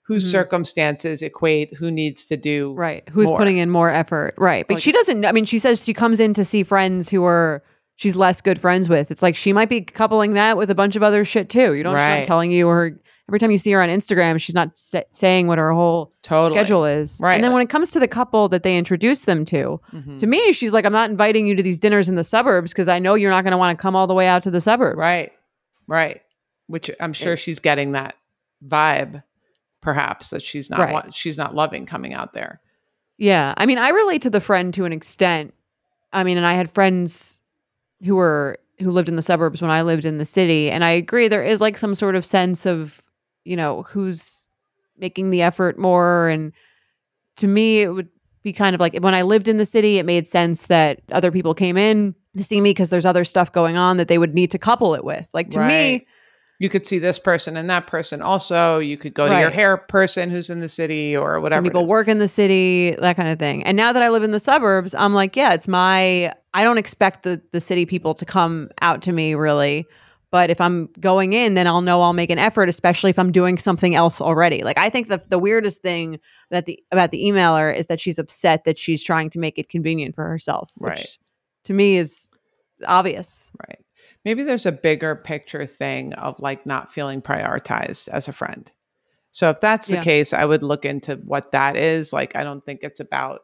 whose 0.02 0.26
Mhm. 0.28 0.30
circumstances 0.32 1.22
equate 1.22 1.74
who 1.74 1.90
needs 1.90 2.24
to 2.26 2.36
do. 2.36 2.72
Right. 2.74 3.02
Who's 3.10 3.26
more. 3.26 3.38
putting 3.38 3.58
in 3.58 3.70
more 3.70 3.90
effort. 3.90 4.34
Right. 4.38 4.66
But 4.66 4.74
Like- 4.74 4.82
she 4.82 4.92
doesn't, 4.92 5.24
I 5.24 5.32
mean, 5.32 5.44
she 5.44 5.58
says 5.58 5.84
she 5.84 5.94
comes 5.94 6.20
in 6.20 6.32
to 6.34 6.44
see 6.44 6.62
friends 6.62 7.08
who 7.08 7.24
are, 7.24 7.62
she's 7.96 8.14
less 8.16 8.40
good 8.40 8.58
friends 8.60 8.88
with. 8.88 9.10
It's 9.10 9.22
like 9.22 9.36
she 9.36 9.52
might 9.52 9.68
be 9.68 9.80
coupling 9.80 10.34
that 10.34 10.56
with 10.56 10.70
a 10.70 10.74
bunch 10.74 10.96
of 10.96 11.02
other 11.02 11.24
shit 11.24 11.48
too. 11.50 11.74
You 11.74 11.82
don't, 11.82 11.94
she's 11.94 12.00
Right. 12.02 12.16
not 12.18 12.24
telling 12.24 12.52
you 12.52 12.68
her, 12.68 12.98
every 13.28 13.38
time 13.38 13.50
you 13.50 13.58
see 13.58 13.72
her 13.72 13.82
on 13.82 13.88
Instagram, 13.88 14.38
she's 14.40 14.54
not 14.54 14.76
sa- 14.78 15.00
saying 15.10 15.46
what 15.48 15.58
her 15.58 15.72
whole 15.72 16.12
Totally. 16.22 16.56
schedule 16.58 16.84
is. 16.84 17.18
Right. 17.20 17.34
And 17.34 17.42
then 17.42 17.52
when 17.52 17.62
it 17.62 17.68
comes 17.70 17.90
to 17.92 17.98
the 18.00 18.06
couple 18.08 18.48
that 18.50 18.62
they 18.62 18.76
introduce 18.78 19.24
them 19.24 19.44
to, 19.46 19.80
Mhm. 19.92 20.18
to 20.18 20.26
me, 20.26 20.52
she's 20.52 20.72
like, 20.72 20.84
I'm 20.84 20.92
not 20.92 21.10
inviting 21.10 21.46
you 21.46 21.54
to 21.56 21.62
these 21.62 21.78
dinners 21.78 22.08
in 22.08 22.14
the 22.14 22.22
suburbs 22.24 22.72
because 22.72 22.86
I 22.88 22.98
know 22.98 23.14
you're 23.14 23.30
not 23.32 23.42
going 23.44 23.52
to 23.52 23.58
want 23.58 23.76
to 23.76 23.80
come 23.82 23.96
all 23.96 24.06
the 24.06 24.14
way 24.14 24.26
out 24.28 24.42
to 24.44 24.50
the 24.50 24.60
suburbs. 24.60 24.98
Right. 24.98 25.32
Right. 25.88 26.20
Which 26.68 26.90
I'm 27.00 27.12
sure 27.12 27.32
It- 27.32 27.38
she's 27.38 27.58
getting 27.60 27.92
that 27.92 28.14
vibe, 28.66 29.22
perhaps 29.80 30.30
that 30.30 30.42
she's 30.42 30.68
not 30.70 30.78
Right. 30.80 30.92
wa- 30.92 31.10
she's 31.12 31.36
not 31.38 31.54
loving 31.54 31.86
coming 31.86 32.12
out 32.12 32.34
there. 32.34 32.60
Yeah. 33.18 33.54
I 33.56 33.66
mean, 33.66 33.78
I 33.78 33.88
relate 33.90 34.22
to 34.22 34.30
the 34.30 34.40
friend 34.40 34.74
to 34.74 34.84
an 34.84 34.92
extent. 34.92 35.54
I 36.12 36.24
mean, 36.24 36.36
and 36.36 36.46
I 36.46 36.54
had 36.54 36.70
friends 36.70 37.35
who 38.04 38.16
were 38.16 38.58
who 38.78 38.90
lived 38.90 39.08
in 39.08 39.16
the 39.16 39.22
suburbs 39.22 39.62
when 39.62 39.70
I 39.70 39.82
lived 39.82 40.04
in 40.04 40.18
the 40.18 40.24
city, 40.24 40.70
and 40.70 40.84
I 40.84 40.90
agree 40.90 41.28
there 41.28 41.42
is 41.42 41.60
like 41.60 41.78
some 41.78 41.94
sort 41.94 42.14
of 42.14 42.24
sense 42.26 42.66
of, 42.66 43.00
you 43.44 43.56
know, 43.56 43.82
who's 43.84 44.50
making 44.98 45.30
the 45.30 45.42
effort 45.42 45.78
more 45.78 46.28
and 46.28 46.52
to 47.36 47.46
me 47.46 47.80
it 47.82 47.88
would 47.88 48.08
be 48.42 48.52
kind 48.52 48.74
of 48.74 48.80
like 48.80 48.96
when 48.98 49.14
I 49.14 49.22
lived 49.22 49.48
in 49.48 49.56
the 49.56 49.66
city, 49.66 49.98
it 49.98 50.06
made 50.06 50.28
sense 50.28 50.66
that 50.66 51.00
other 51.10 51.30
people 51.30 51.52
came 51.54 51.76
in 51.76 52.14
to 52.36 52.44
see 52.44 52.60
me 52.60 52.70
because 52.70 52.90
there's 52.90 53.04
other 53.04 53.24
stuff 53.24 53.50
going 53.50 53.76
on 53.76 53.96
that 53.96 54.08
they 54.08 54.18
would 54.18 54.34
need 54.34 54.50
to 54.52 54.58
couple 54.58 54.94
it 54.94 55.04
with. 55.04 55.28
Like 55.34 55.50
to 55.50 55.58
Right. 55.58 56.00
me, 56.00 56.06
You 56.58 56.68
could 56.68 56.86
see 56.86 56.98
this 56.98 57.18
person 57.18 57.56
and 57.56 57.68
that 57.68 57.86
person 57.86 58.22
also. 58.22 58.78
You 58.78 58.96
could 58.96 59.12
go 59.12 59.28
to 59.28 59.38
your 59.38 59.50
hair 59.50 59.76
person 59.76 60.30
who's 60.30 60.48
in 60.48 60.60
the 60.60 60.68
city 60.68 61.14
or 61.16 61.40
whatever. 61.40 61.58
Some 61.58 61.64
people 61.64 61.86
work 61.86 62.08
in 62.08 62.18
the 62.18 62.28
city, 62.28 62.96
that 62.98 63.16
kind 63.16 63.28
of 63.28 63.38
thing. 63.38 63.62
And 63.64 63.76
now 63.76 63.92
that 63.92 64.02
I 64.02 64.08
live 64.08 64.22
in 64.22 64.30
the 64.30 64.40
suburbs, 64.40 64.94
I'm 64.94 65.12
like, 65.12 65.36
yeah, 65.36 65.52
it's 65.52 65.68
my. 65.68 66.32
I 66.54 66.64
don't 66.64 66.78
expect 66.78 67.22
the 67.24 67.42
the 67.52 67.60
city 67.60 67.84
people 67.84 68.14
to 68.14 68.24
come 68.24 68.70
out 68.80 69.02
to 69.02 69.12
me 69.12 69.34
really, 69.34 69.84
but 70.30 70.48
if 70.48 70.58
I'm 70.60 70.88
going 70.98 71.34
in, 71.34 71.52
then 71.54 71.66
I'll 71.66 71.82
know 71.82 72.00
I'll 72.00 72.14
make 72.14 72.30
an 72.30 72.38
effort, 72.38 72.70
especially 72.70 73.10
if 73.10 73.18
I'm 73.18 73.32
doing 73.32 73.58
something 73.58 73.94
else 73.94 74.20
already. 74.22 74.62
Like 74.64 74.78
I 74.78 74.88
think 74.88 75.08
the 75.08 75.22
the 75.28 75.38
weirdest 75.38 75.82
thing 75.82 76.18
that 76.50 76.64
the 76.64 76.82
about 76.90 77.10
the 77.10 77.24
emailer 77.24 77.76
is 77.76 77.88
that 77.88 78.00
she's 78.00 78.18
upset 78.18 78.64
that 78.64 78.78
she's 78.78 79.02
trying 79.02 79.28
to 79.30 79.38
make 79.38 79.58
it 79.58 79.68
convenient 79.68 80.14
for 80.14 80.26
herself, 80.26 80.70
which 80.78 80.90
Right. 80.90 81.18
to 81.64 81.74
me 81.74 81.98
is 81.98 82.30
obvious. 82.86 83.52
Right. 83.68 83.78
Maybe 84.26 84.42
there's 84.42 84.66
a 84.66 84.72
bigger 84.72 85.14
picture 85.14 85.64
thing 85.64 86.12
of 86.14 86.40
like 86.40 86.66
not 86.66 86.92
feeling 86.92 87.22
prioritized 87.22 88.08
as 88.08 88.26
a 88.26 88.32
friend. 88.32 88.70
So 89.30 89.50
if 89.50 89.60
that's 89.60 89.86
the 89.86 89.94
Yeah. 89.94 90.02
case, 90.02 90.32
I 90.32 90.44
would 90.44 90.64
look 90.64 90.84
into 90.84 91.14
what 91.24 91.52
that 91.52 91.76
is. 91.76 92.12
Like, 92.12 92.34
I 92.34 92.42
don't 92.42 92.64
think 92.66 92.80
it's 92.82 92.98
about 92.98 93.42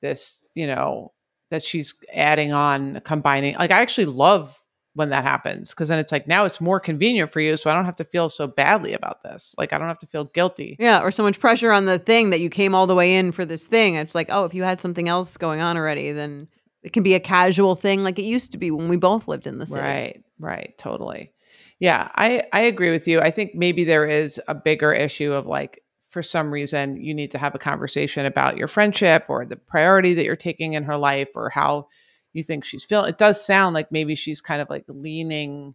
this, 0.00 0.42
you 0.54 0.66
know, 0.66 1.12
that 1.50 1.62
she's 1.62 1.92
adding 2.14 2.54
on, 2.54 3.02
combining. 3.04 3.54
Like, 3.56 3.70
I 3.70 3.82
actually 3.82 4.06
love 4.06 4.58
when 4.94 5.10
that 5.10 5.24
happens 5.24 5.70
because 5.70 5.88
then 5.88 5.98
it's 5.98 6.12
like 6.12 6.26
now 6.26 6.46
it's 6.46 6.60
more 6.60 6.80
convenient 6.80 7.30
for 7.30 7.40
you. 7.40 7.56
So 7.58 7.68
I 7.68 7.74
don't 7.74 7.84
have 7.84 7.96
to 7.96 8.04
feel 8.04 8.30
so 8.30 8.46
badly 8.46 8.94
about 8.94 9.22
this. 9.24 9.54
Like, 9.58 9.74
I 9.74 9.78
don't 9.78 9.88
have 9.88 9.98
to 9.98 10.06
feel 10.06 10.24
guilty. 10.24 10.76
Yeah, 10.78 11.00
or 11.00 11.10
so 11.10 11.22
much 11.22 11.38
pressure 11.38 11.70
on 11.70 11.84
the 11.84 11.98
thing 11.98 12.30
that 12.30 12.40
you 12.40 12.48
came 12.48 12.74
all 12.74 12.86
the 12.86 12.94
way 12.94 13.16
in 13.16 13.30
for 13.30 13.44
this 13.44 13.66
thing. 13.66 13.96
It's 13.96 14.14
like, 14.14 14.28
oh, 14.30 14.46
if 14.46 14.54
you 14.54 14.62
had 14.62 14.80
something 14.80 15.06
else 15.06 15.36
going 15.36 15.60
on 15.60 15.76
already, 15.76 16.12
then 16.12 16.48
it 16.84 16.92
can 16.92 17.02
be 17.02 17.14
a 17.14 17.20
casual 17.20 17.74
thing 17.74 18.04
like 18.04 18.18
it 18.18 18.24
used 18.24 18.52
to 18.52 18.58
be 18.58 18.70
when 18.70 18.88
we 18.88 18.96
both 18.96 19.26
lived 19.26 19.46
in 19.46 19.58
the 19.58 19.66
city. 19.66 19.80
Right, 19.80 20.24
right, 20.38 20.74
totally. 20.78 21.32
Yeah, 21.80 22.08
I 22.14 22.42
I 22.52 22.60
agree 22.60 22.90
with 22.90 23.08
you. 23.08 23.20
I 23.20 23.30
think 23.30 23.54
maybe 23.54 23.84
there 23.84 24.04
is 24.04 24.40
a 24.46 24.54
bigger 24.54 24.92
issue 24.92 25.32
of 25.32 25.46
like 25.46 25.82
for 26.08 26.22
some 26.22 26.52
reason 26.52 26.96
you 26.96 27.12
need 27.14 27.32
to 27.32 27.38
have 27.38 27.54
a 27.54 27.58
conversation 27.58 28.26
about 28.26 28.56
your 28.56 28.68
friendship 28.68 29.24
or 29.28 29.44
the 29.44 29.56
priority 29.56 30.14
that 30.14 30.24
you're 30.24 30.36
taking 30.36 30.74
in 30.74 30.84
her 30.84 30.96
life 30.96 31.30
or 31.34 31.50
how 31.50 31.88
you 32.34 32.42
think 32.42 32.64
she's 32.64 32.84
feeling. 32.84 33.08
It 33.08 33.18
does 33.18 33.44
sound 33.44 33.74
like 33.74 33.90
maybe 33.90 34.14
she's 34.14 34.40
kind 34.40 34.60
of 34.60 34.70
like 34.70 34.84
leaning 34.86 35.74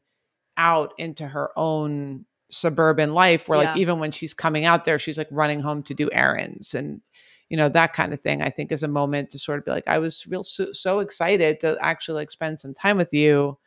out 0.55 0.93
into 0.97 1.27
her 1.27 1.49
own 1.57 2.25
suburban 2.51 3.11
life 3.11 3.47
where 3.47 3.59
like 3.63 3.77
even 3.77 3.99
when 3.99 4.11
she's 4.11 4.33
coming 4.33 4.65
out 4.65 4.83
there 4.83 4.97
she's 4.97 5.17
like 5.17 5.27
running 5.29 5.59
home 5.59 5.83
to 5.83 5.93
do 5.93 6.09
errands 6.11 6.73
and 6.73 7.01
you 7.49 7.57
know 7.57 7.69
that 7.69 7.93
kind 7.93 8.13
of 8.13 8.21
thing 8.21 8.41
i 8.41 8.49
think 8.49 8.71
is 8.71 8.83
a 8.83 8.87
moment 8.87 9.29
to 9.29 9.39
sort 9.39 9.59
of 9.59 9.65
be 9.65 9.71
like 9.71 9.87
i 9.87 9.97
was 9.97 10.25
real 10.27 10.43
so, 10.43 10.71
so 10.73 10.99
excited 10.99 11.59
to 11.59 11.77
actually 11.81 12.15
like 12.15 12.31
spend 12.31 12.59
some 12.59 12.73
time 12.73 12.97
with 12.97 13.13
you 13.13 13.57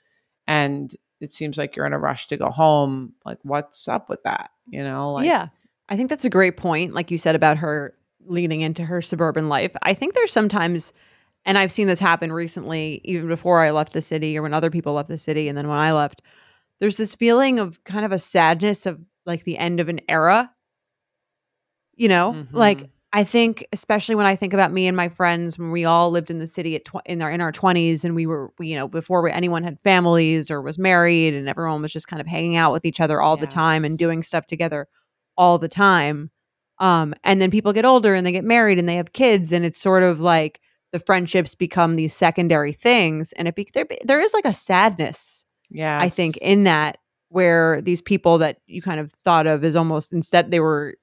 and 0.46 0.96
it 1.20 1.32
seems 1.32 1.56
like 1.56 1.76
you're 1.76 1.86
in 1.86 1.92
a 1.92 1.98
rush 1.98 2.26
to 2.26 2.36
go 2.36 2.50
home 2.50 3.12
like 3.24 3.38
what's 3.42 3.86
up 3.88 4.08
with 4.08 4.22
that 4.24 4.50
you 4.66 4.82
know 4.82 5.12
like 5.12 5.26
yeah. 5.26 5.48
I 5.88 5.96
think 5.96 6.08
that's 6.08 6.24
a 6.24 6.30
great 6.30 6.56
point. 6.56 6.94
Like 6.94 7.10
you 7.10 7.18
said 7.18 7.34
about 7.34 7.58
her 7.58 7.94
leaning 8.24 8.62
into 8.62 8.82
her 8.82 9.02
suburban 9.02 9.50
life. 9.50 9.76
I 9.82 9.92
think 9.92 10.14
there's 10.14 10.32
sometimes, 10.32 10.94
and 11.44 11.58
I've 11.58 11.72
seen 11.72 11.86
this 11.86 12.00
happen 12.00 12.32
recently, 12.32 13.02
even 13.04 13.28
before 13.28 13.60
I 13.60 13.72
left 13.72 13.92
the 13.92 14.00
city 14.00 14.38
or 14.38 14.42
when 14.42 14.54
other 14.54 14.70
people 14.70 14.94
left 14.94 15.10
the 15.10 15.18
city. 15.18 15.48
And 15.48 15.58
then 15.58 15.68
when 15.68 15.76
I 15.76 15.92
left, 15.92 16.22
there's 16.80 16.96
this 16.96 17.14
feeling 17.14 17.58
of 17.58 17.82
kind 17.84 18.06
of 18.06 18.12
a 18.12 18.18
sadness 18.18 18.86
of 18.86 19.00
like 19.26 19.44
the 19.44 19.58
end 19.58 19.80
of 19.80 19.90
an 19.90 20.00
era. 20.08 20.50
You 21.94 22.08
know, 22.08 22.46
like 22.52 22.78
Mhm. 22.78 22.90
I 23.14 23.24
think, 23.24 23.66
especially 23.72 24.14
when 24.14 24.24
I 24.24 24.36
think 24.36 24.54
about 24.54 24.72
me 24.72 24.86
and 24.86 24.96
my 24.96 25.08
friends, 25.10 25.58
when 25.58 25.70
we 25.70 25.84
all 25.84 26.10
lived 26.10 26.30
in 26.30 26.38
the 26.38 26.46
city 26.46 26.76
at 26.76 26.86
tw- 26.86 27.06
in 27.06 27.20
our 27.20 27.30
in 27.30 27.42
our 27.42 27.52
twenties, 27.52 28.04
and 28.04 28.14
we 28.14 28.26
were, 28.26 28.52
we, 28.58 28.68
you 28.68 28.76
know, 28.76 28.88
before 28.88 29.20
we, 29.22 29.30
anyone 29.30 29.62
had 29.62 29.78
families 29.80 30.50
or 30.50 30.62
was 30.62 30.78
married, 30.78 31.34
and 31.34 31.48
everyone 31.48 31.82
was 31.82 31.92
just 31.92 32.08
kind 32.08 32.20
of 32.20 32.26
hanging 32.26 32.56
out 32.56 32.72
with 32.72 32.84
each 32.86 33.00
other 33.00 33.20
all 33.20 33.36
the 33.36 33.46
time 33.46 33.84
and 33.84 33.98
doing 33.98 34.22
stuff 34.22 34.46
together 34.46 34.88
all 35.36 35.58
the 35.58 35.68
time. 35.68 36.30
Um, 36.78 37.14
and 37.22 37.40
then 37.40 37.50
people 37.50 37.72
get 37.74 37.84
older 37.84 38.14
and 38.14 38.26
they 38.26 38.32
get 38.32 38.44
married 38.44 38.78
and 38.78 38.88
they 38.88 38.96
have 38.96 39.12
kids, 39.12 39.52
and 39.52 39.64
it's 39.64 39.78
sort 39.78 40.02
of 40.02 40.20
like 40.20 40.60
the 40.92 40.98
friendships 40.98 41.54
become 41.54 41.94
these 41.94 42.14
secondary 42.14 42.72
things, 42.72 43.32
and 43.32 43.46
it 43.46 43.54
be, 43.54 43.68
there 43.74 43.86
there 44.04 44.20
is 44.20 44.32
like 44.32 44.46
a 44.46 44.54
sadness, 44.54 45.44
yeah 45.70 46.00
I 46.00 46.08
think, 46.08 46.38
in 46.38 46.64
that 46.64 46.96
where 47.28 47.80
these 47.82 48.02
people 48.02 48.38
that 48.38 48.58
you 48.66 48.80
kind 48.82 49.00
of 49.00 49.12
thought 49.12 49.46
of 49.46 49.64
as 49.64 49.76
almost 49.76 50.12
instead 50.12 50.50
they 50.50 50.60
were 50.60 50.96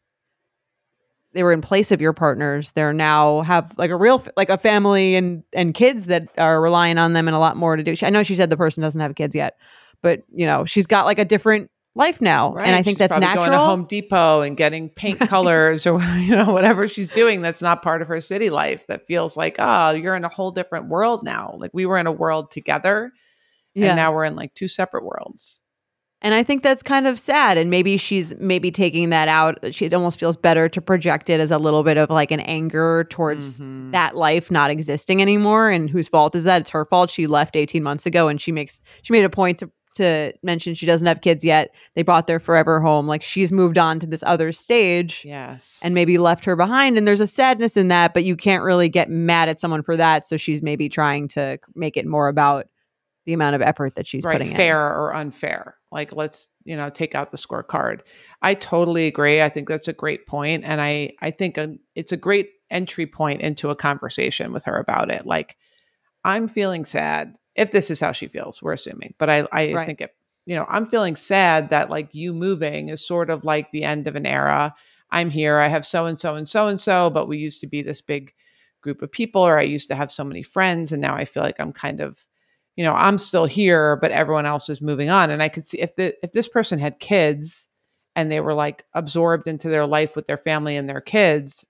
they 1.34 1.44
were 1.44 1.54
in 1.54 1.62
place 1.62 1.92
of 1.92 2.02
your 2.02 2.14
partners 2.14 2.72
they're 2.72 2.94
now 2.94 3.42
have 3.42 3.74
like 3.78 3.92
a 3.92 3.96
real 3.96 4.24
like 4.36 4.50
a 4.50 4.58
family 4.58 5.16
and 5.16 5.44
and 5.54 5.74
kids 5.74 6.06
that 6.06 6.28
are 6.38 6.62
relying 6.62 6.98
on 6.98 7.14
them 7.14 7.28
and 7.28 7.36
a 7.36 7.40
lot 7.40 7.56
more 7.58 7.76
to 7.76 7.84
do. 7.84 7.96
I 8.02 8.10
know 8.10 8.24
she 8.24 8.36
said 8.36 8.50
the 8.50 8.58
person 8.58 8.82
doesn't 8.82 9.02
have 9.02 9.16
kids 9.16 9.36
yet 9.36 9.58
but 10.02 10.22
you 10.32 10.46
know 10.46 10.66
she's 10.66 10.88
got 10.88 11.06
like 11.06 11.20
a 11.20 11.26
different 11.26 11.70
life 11.96 12.22
now 12.22 12.56
and 12.56 12.76
i 12.76 12.84
think 12.84 12.98
She's 12.98 13.10
that's 13.10 13.18
natural 13.18 13.48
going 13.48 13.52
to 13.52 13.58
home 13.58 13.86
depot 13.86 14.42
and 14.42 14.56
getting 14.56 14.90
paint 14.90 15.20
colors 15.28 15.86
or 15.86 16.00
you 16.20 16.36
know 16.36 16.52
whatever 16.52 16.88
she's 16.88 17.10
doing 17.10 17.42
that's 17.42 17.62
not 17.62 17.82
part 17.82 18.02
of 18.02 18.08
her 18.08 18.22
city 18.22 18.50
life 18.50 18.86
that 18.88 19.06
feels 19.06 19.36
like 19.36 19.56
oh 19.60 19.92
you're 19.92 20.16
in 20.16 20.24
a 20.24 20.30
whole 20.30 20.52
different 20.52 20.88
world 20.88 21.24
now. 21.24 21.56
Like 21.58 21.72
we 21.74 21.86
were 21.86 21.98
in 21.98 22.08
a 22.08 22.12
world 22.12 22.52
together 22.52 23.12
yeah. 23.74 23.88
and 23.88 23.96
now 23.96 24.14
we're 24.14 24.24
in 24.24 24.36
like 24.36 24.54
two 24.54 24.68
separate 24.68 25.04
worlds 25.04 25.62
and 26.22 26.34
i 26.34 26.44
think 26.44 26.64
that's 26.64 26.84
kind 26.84 27.08
of 27.08 27.18
sad 27.18 27.58
and 27.58 27.70
maybe 27.70 27.98
she's 27.98 28.36
maybe 28.40 28.72
taking 28.72 29.10
that 29.10 29.28
out 29.28 29.58
she 29.74 29.86
it 29.86 29.94
almost 29.94 30.20
feels 30.20 30.36
better 30.38 30.68
to 30.70 30.82
project 30.82 31.30
it 31.30 31.40
as 31.40 31.52
a 31.52 31.58
little 31.58 31.84
bit 31.84 31.98
of 31.98 32.10
like 32.10 32.32
an 32.32 32.40
anger 32.42 33.06
towards 33.10 33.60
Mhm. 33.60 33.92
that 33.92 34.16
life 34.16 34.52
not 34.52 34.70
existing 34.72 35.22
anymore 35.22 35.70
and 35.70 35.90
whose 35.90 36.08
fault 36.10 36.36
is 36.36 36.44
that 36.44 36.62
it's 36.62 36.70
her 36.72 36.86
fault 36.86 37.10
she 37.10 37.28
left 37.28 37.56
18 37.56 37.82
months 37.84 38.06
ago 38.06 38.28
and 38.28 38.40
she 38.42 38.52
makes 38.52 38.82
she 39.02 39.14
made 39.14 39.26
a 39.26 39.30
point 39.30 39.58
to 39.60 39.70
to 39.96 40.32
mention 40.44 40.76
she 40.76 40.86
doesn't 40.86 41.08
have 41.08 41.20
kids 41.20 41.44
yet. 41.44 41.74
They 41.96 42.04
bought 42.04 42.28
their 42.28 42.40
forever 42.40 42.80
home. 42.80 43.08
Like 43.08 43.24
she's 43.24 43.52
moved 43.52 43.76
on 43.80 44.00
to 44.00 44.06
this 44.06 44.22
other 44.24 44.52
stage 44.52 45.24
Yes. 45.26 45.82
and 45.84 45.96
maybe 45.96 46.20
left 46.20 46.46
her 46.46 46.56
behind. 46.56 46.96
And 46.96 47.08
there's 47.08 47.20
a 47.22 47.28
sadness 47.28 47.76
in 47.76 47.88
that, 47.88 48.14
but 48.14 48.24
you 48.24 48.38
can't 48.38 48.62
really 48.62 48.88
get 48.88 49.10
mad 49.10 49.50
at 49.50 49.60
someone 49.60 49.82
for 49.82 49.98
that. 49.98 50.28
So 50.28 50.38
she's 50.38 50.62
maybe 50.62 50.90
trying 50.90 51.28
to 51.30 51.58
make 51.76 51.98
it 51.98 52.06
more 52.06 52.28
about 52.28 52.68
the 53.26 53.34
amount 53.34 53.56
of 53.56 53.64
effort 53.64 53.96
that 53.96 54.06
she's 54.06 54.24
right, 54.24 54.38
putting 54.40 54.56
fair 54.56 54.80
or 54.80 55.16
unfair. 55.16 55.76
Like 55.92 56.16
let's, 56.16 56.50
you 56.66 56.78
know, 56.78 56.90
take 56.90 57.16
out 57.16 57.32
the 57.32 57.38
scorecard. 57.38 58.02
I 58.42 58.54
totally 58.54 59.08
agree. 59.08 59.42
I 59.42 59.50
think 59.50 59.68
that's 59.68 59.88
a 59.88 59.94
great 59.94 60.28
point 60.28 60.64
and 60.66 60.80
I 60.82 61.12
I 61.22 61.32
think 61.32 61.58
a, 61.58 61.76
it's 61.96 62.12
a 62.12 62.18
great 62.18 62.52
entry 62.70 63.08
point 63.08 63.42
into 63.42 63.70
a 63.70 63.76
conversation 63.76 64.52
with 64.54 64.64
her 64.66 64.78
about 64.78 65.10
it. 65.12 65.26
Like 65.26 65.58
I'm 66.24 66.48
feeling 66.48 66.86
sad 66.86 67.38
if 67.56 67.72
this 67.72 67.90
is 67.90 68.00
how 68.00 68.12
she 68.12 68.28
feels, 68.28 68.62
we're 68.62 68.74
assuming. 68.74 69.14
But 69.18 69.30
I 69.30 69.48
I 69.52 69.68
Right. 69.72 69.86
think 69.86 70.02
it, 70.02 70.16
you 70.46 70.56
know, 70.56 70.66
I'm 70.70 70.86
feeling 70.86 71.16
sad 71.16 71.70
that 71.70 71.90
like 71.90 72.10
you 72.14 72.34
moving 72.34 72.90
is 72.90 73.06
sort 73.06 73.30
of 73.30 73.44
like 73.44 73.72
the 73.72 73.84
end 73.84 74.08
of 74.08 74.16
an 74.16 74.26
era. 74.26 74.74
I'm 75.12 75.30
here. 75.30 75.60
I 75.60 75.68
have 75.68 75.86
so 75.86 76.06
and 76.06 76.20
so 76.20 76.36
and 76.36 76.48
so 76.48 76.68
and 76.68 76.80
so, 76.80 77.10
but 77.10 77.28
we 77.28 77.38
used 77.38 77.62
to 77.62 77.68
be 77.68 77.82
this 77.82 78.02
big 78.02 78.34
group 78.82 79.02
of 79.02 79.12
people 79.12 79.42
or 79.42 79.58
I 79.58 79.64
used 79.64 79.88
to 79.90 79.96
have 79.96 80.12
so 80.12 80.24
many 80.24 80.44
friends 80.44 80.92
and 80.92 81.02
now 81.02 81.16
I 81.16 81.26
feel 81.26 81.44
like 81.44 81.60
I'm 81.60 81.74
kind 81.74 82.00
of 82.00 82.28
you 82.80 82.86
know, 82.86 82.94
I'm 82.94 83.18
still 83.18 83.46
here, 83.46 83.98
but 83.98 84.12
everyone 84.12 84.46
else 84.46 84.70
is 84.70 84.80
moving 84.80 85.10
on. 85.10 85.32
And 85.32 85.44
I 85.44 85.50
could 85.50 85.68
see 85.68 85.82
if 85.82 85.98
the 85.98 86.16
if 86.24 86.32
this 86.32 86.48
person 86.48 86.80
had 86.80 87.02
kids 87.02 87.68
and 88.16 88.32
they 88.32 88.40
were 88.40 88.54
like 88.54 88.86
absorbed 88.94 89.48
into 89.48 89.68
their 89.68 89.86
life 89.86 90.16
with 90.16 90.28
their 90.28 90.38
family 90.38 90.78
and 90.78 90.88
their 90.88 91.02
kids, 91.02 91.66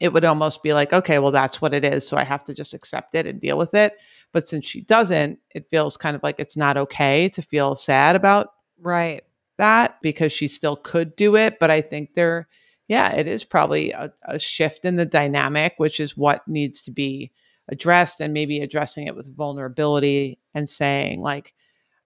it 0.00 0.12
would 0.12 0.24
almost 0.24 0.64
be 0.64 0.72
like, 0.72 0.92
okay, 0.92 1.20
well, 1.20 1.30
that's 1.30 1.62
what 1.62 1.72
it 1.72 1.84
is. 1.84 2.08
So 2.08 2.16
I 2.16 2.24
have 2.24 2.42
to 2.42 2.54
just 2.54 2.74
accept 2.74 3.14
it 3.14 3.24
and 3.24 3.40
deal 3.40 3.56
with 3.56 3.72
it. 3.72 3.98
But 4.32 4.48
since 4.48 4.66
she 4.66 4.80
doesn't, 4.80 5.38
it 5.54 5.70
feels 5.70 5.96
kind 5.96 6.16
of 6.16 6.24
like 6.24 6.40
it's 6.40 6.56
not 6.56 6.76
okay 6.76 7.28
to 7.28 7.40
feel 7.40 7.76
sad 7.76 8.16
about. 8.16 8.48
Right. 8.80 9.22
that 9.58 10.02
because 10.02 10.32
she 10.32 10.48
still 10.48 10.74
could 10.74 11.14
do 11.14 11.36
it. 11.36 11.60
But 11.60 11.70
I 11.70 11.82
think 11.82 12.14
there, 12.14 12.48
yeah, 12.88 13.14
it 13.14 13.28
is 13.28 13.44
probably 13.44 13.92
a, 13.92 14.12
a 14.24 14.40
shift 14.40 14.84
in 14.84 14.96
the 14.96 15.06
dynamic, 15.06 15.74
which 15.76 16.00
is 16.00 16.16
what 16.16 16.48
needs 16.48 16.82
to 16.82 16.90
be 16.90 17.30
addressed 17.68 18.20
and 18.20 18.32
maybe 18.32 18.60
addressing 18.60 19.06
it 19.06 19.16
with 19.16 19.34
vulnerability 19.36 20.38
and 20.54 20.68
saying, 20.68 21.20
like, 21.20 21.54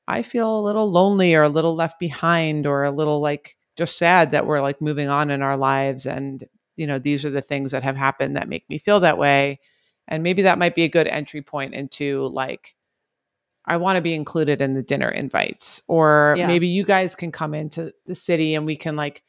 I 0.09 0.23
feel 0.23 0.59
a 0.59 0.63
little 0.63 0.91
lonely 0.91 1.35
or 1.35 1.43
a 1.43 1.49
little 1.49 1.75
left 1.75 2.01
behind 2.01 2.67
or 2.67 2.85
a 2.85 2.91
little 2.91 3.21
like 3.21 3.57
just 3.77 3.97
sad 3.99 4.33
that 4.33 4.47
we're 4.47 4.61
like 4.61 4.81
moving 4.81 5.09
on 5.09 5.31
in 5.31 5.43
our 5.43 5.57
lives. 5.57 6.07
And, 6.07 6.45
you 6.77 6.87
know, 6.87 6.99
these 6.99 7.25
are 7.25 7.31
the 7.31 7.43
things 7.43 7.71
that 7.71 7.83
have 7.83 7.97
happened 7.97 8.37
that 8.37 8.49
make 8.49 8.69
me 8.69 8.79
feel 8.79 9.01
that 9.01 9.19
way. 9.19 9.61
And 10.09 10.23
maybe 10.23 10.43
that 10.43 10.59
might 10.59 10.75
be 10.75 10.83
a 10.83 10.89
good 10.89 11.07
entry 11.07 11.43
point 11.43 11.75
into 11.75 12.27
like, 12.29 12.75
I 13.67 13.77
want 13.77 13.97
to 13.97 14.03
be 14.03 14.15
included 14.15 14.61
in 14.61 14.75
the 14.75 14.83
dinner 14.83 15.09
invites, 15.09 15.83
or 15.87 16.35
Yeah. 16.37 16.47
maybe 16.49 16.67
you 16.67 16.83
guys 16.83 17.15
can 17.15 17.31
come 17.31 17.55
into 17.55 17.93
the 18.07 18.15
city 18.15 18.55
and 18.55 18.67
we 18.67 18.75
can 18.75 18.97
like 18.97 19.23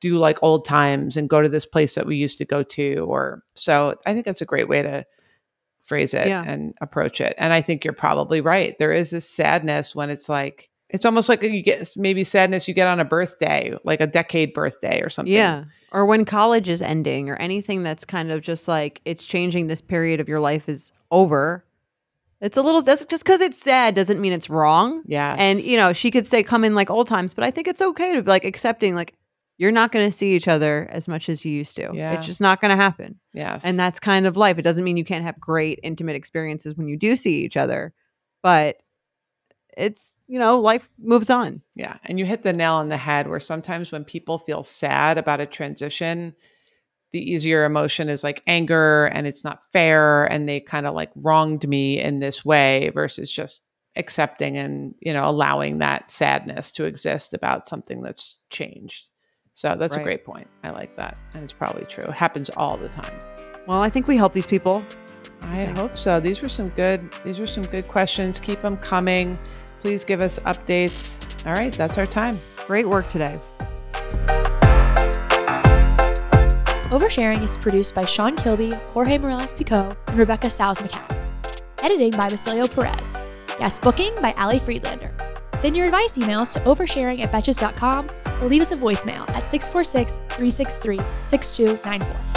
do 0.00 0.18
like 0.18 0.42
old 0.42 0.64
times 0.64 1.16
and 1.16 1.28
go 1.28 1.40
to 1.40 1.48
this 1.48 1.66
place 1.66 1.94
that 1.94 2.06
we 2.06 2.16
used 2.16 2.38
to 2.38 2.44
go 2.44 2.62
to. 2.62 3.06
Or 3.08 3.44
so 3.54 3.94
I 4.04 4.12
think 4.12 4.24
that's 4.24 4.42
a 4.42 4.46
great 4.46 4.68
way 4.68 4.82
to 4.82 5.06
phrase 5.84 6.14
it 6.14 6.26
Yeah. 6.26 6.42
and 6.46 6.74
approach 6.80 7.20
it. 7.20 7.34
And 7.38 7.52
I 7.52 7.60
think 7.60 7.84
you're 7.84 7.94
probably 7.94 8.40
right. 8.40 8.76
There 8.78 8.92
is 8.92 9.10
this 9.10 9.28
sadness 9.28 9.94
when 9.94 10.10
it's 10.10 10.28
like, 10.28 10.70
it's 10.90 11.04
almost 11.04 11.28
like 11.28 11.42
you 11.42 11.62
get 11.62 11.90
maybe 11.96 12.24
sadness 12.24 12.66
you 12.68 12.74
get 12.74 12.88
on 12.88 13.00
a 13.00 13.04
birthday, 13.04 13.76
like 13.84 14.00
a 14.00 14.06
decade 14.06 14.52
birthday 14.52 15.00
or 15.02 15.10
something. 15.10 15.32
Yeah. 15.32 15.64
Or 15.92 16.06
when 16.06 16.24
college 16.24 16.68
is 16.68 16.82
ending 16.82 17.28
or 17.30 17.36
anything 17.36 17.82
that's 17.82 18.04
kind 18.04 18.30
of 18.32 18.40
just 18.42 18.66
like 18.68 19.00
it's 19.04 19.24
changing 19.24 19.66
this 19.66 19.80
period 19.80 20.20
of 20.20 20.28
your 20.28 20.40
life 20.40 20.68
is 20.68 20.92
over. 21.10 21.64
It's 22.40 22.56
a 22.56 22.62
little 22.62 22.82
that's 22.82 23.04
just 23.06 23.24
because 23.24 23.40
it's 23.40 23.58
sad 23.60 23.94
doesn't 23.94 24.20
mean 24.20 24.32
it's 24.32 24.50
wrong. 24.50 25.02
Yeah. 25.06 25.34
And 25.38 25.60
you 25.60 25.76
know, 25.76 25.92
she 25.92 26.10
could 26.10 26.26
say 26.26 26.42
come 26.42 26.64
in 26.64 26.74
like 26.74 26.90
old 26.90 27.08
times, 27.08 27.34
but 27.34 27.44
I 27.44 27.50
think 27.50 27.66
it's 27.68 27.80
okay 27.80 28.14
to 28.14 28.22
be 28.22 28.28
like 28.28 28.44
accepting 28.44 28.94
like 28.94 29.14
you're 29.56 29.72
not 29.72 29.92
going 29.92 30.06
to 30.06 30.12
see 30.16 30.34
each 30.34 30.48
other 30.48 30.88
as 30.90 31.06
much 31.06 31.28
as 31.28 31.44
you 31.44 31.52
used 31.52 31.76
to. 31.76 31.90
Yeah. 31.92 32.12
It's 32.14 32.26
just 32.26 32.40
not 32.40 32.60
going 32.60 32.70
to 32.70 32.82
happen. 32.82 33.20
yes. 33.32 33.64
And 33.64 33.78
that's 33.78 34.00
kind 34.00 34.26
of 34.26 34.36
life. 34.36 34.58
It 34.58 34.62
doesn't 34.62 34.84
mean 34.84 34.96
you 34.96 35.04
can't 35.04 35.24
have 35.24 35.38
great 35.38 35.78
intimate 35.82 36.16
experiences 36.16 36.74
when 36.74 36.88
you 36.88 36.96
do 36.96 37.14
see 37.14 37.44
each 37.44 37.56
other, 37.56 37.92
but 38.42 38.76
it's, 39.76 40.14
you 40.26 40.38
know, 40.38 40.60
life 40.60 40.88
moves 40.98 41.30
on. 41.30 41.62
Yeah. 41.74 41.98
And 42.04 42.18
you 42.18 42.26
hit 42.26 42.42
the 42.42 42.52
nail 42.52 42.74
on 42.74 42.88
the 42.88 42.96
head 42.96 43.28
where 43.28 43.40
sometimes 43.40 43.92
when 43.92 44.04
people 44.04 44.38
feel 44.38 44.62
sad 44.62 45.18
about 45.18 45.40
a 45.40 45.46
transition, 45.46 46.34
the 47.12 47.32
easier 47.32 47.64
emotion 47.64 48.08
is 48.08 48.24
like 48.24 48.42
anger 48.46 49.06
and 49.06 49.26
it's 49.26 49.44
not 49.44 49.62
fair 49.72 50.24
and 50.26 50.48
they 50.48 50.58
kind 50.60 50.86
of 50.86 50.94
like 50.94 51.10
wronged 51.16 51.66
me 51.68 52.00
in 52.00 52.18
this 52.18 52.44
way 52.44 52.90
versus 52.92 53.30
just 53.30 53.62
accepting 53.96 54.56
and, 54.56 54.96
you 55.00 55.12
know, 55.12 55.28
allowing 55.28 55.78
that 55.78 56.10
sadness 56.10 56.72
to 56.72 56.84
exist 56.84 57.32
about 57.34 57.68
something 57.68 58.02
that's 58.02 58.40
changed. 58.50 59.10
So 59.54 59.74
that's 59.76 59.94
Right. 59.96 60.02
a 60.02 60.04
great 60.04 60.24
point. 60.24 60.48
I 60.64 60.70
like 60.70 60.96
that. 60.96 61.18
And 61.34 61.42
it's 61.42 61.52
probably 61.52 61.84
true. 61.84 62.04
It 62.04 62.14
happens 62.18 62.50
all 62.50 62.76
the 62.76 62.88
time. 62.88 63.16
Well, 63.66 63.80
I 63.80 63.88
think 63.88 64.06
we 64.08 64.16
help 64.16 64.32
these 64.32 64.46
people. 64.46 64.84
I 65.42 65.62
Okay. 65.62 65.72
hope 65.80 65.96
so. 65.96 66.20
These 66.20 66.42
were 66.42 66.48
some 66.48 66.70
good 66.70 67.00
these 67.24 67.38
were 67.38 67.46
some 67.46 67.64
good 67.64 67.86
questions. 67.88 68.38
Keep 68.38 68.62
them 68.62 68.76
coming. 68.78 69.38
Please 69.80 70.02
give 70.04 70.22
us 70.22 70.38
updates. 70.40 71.18
All 71.46 71.52
right, 71.52 71.72
that's 71.72 71.98
our 71.98 72.06
time. 72.06 72.38
Great 72.66 72.88
work 72.88 73.06
today. 73.06 73.38
Oversharing 76.90 77.42
is 77.42 77.58
produced 77.58 77.94
by 77.94 78.04
Sean 78.04 78.36
Kilby, 78.36 78.72
Jorge 78.92 79.18
Morales 79.18 79.52
Pico, 79.52 79.88
and 80.08 80.18
Rebecca 80.18 80.48
Stiles 80.48 80.78
McCann. 80.78 81.10
Editing 81.82 82.12
by 82.12 82.28
Basilio 82.30 82.66
Perez. 82.66 83.36
Guest 83.58 83.82
booking 83.82 84.14
by 84.22 84.32
Ali 84.38 84.58
Friedlander. 84.58 85.14
Send 85.56 85.76
your 85.76 85.86
advice 85.86 86.18
emails 86.18 86.52
to 86.54 86.60
oversharing 86.60 87.20
at 87.20 87.30
betches.com 87.30 88.08
or 88.40 88.48
leave 88.48 88.62
us 88.62 88.72
a 88.72 88.76
voicemail 88.76 89.28
at 89.34 89.46
646 89.46 90.16
363 90.36 90.98
6294. 91.24 92.33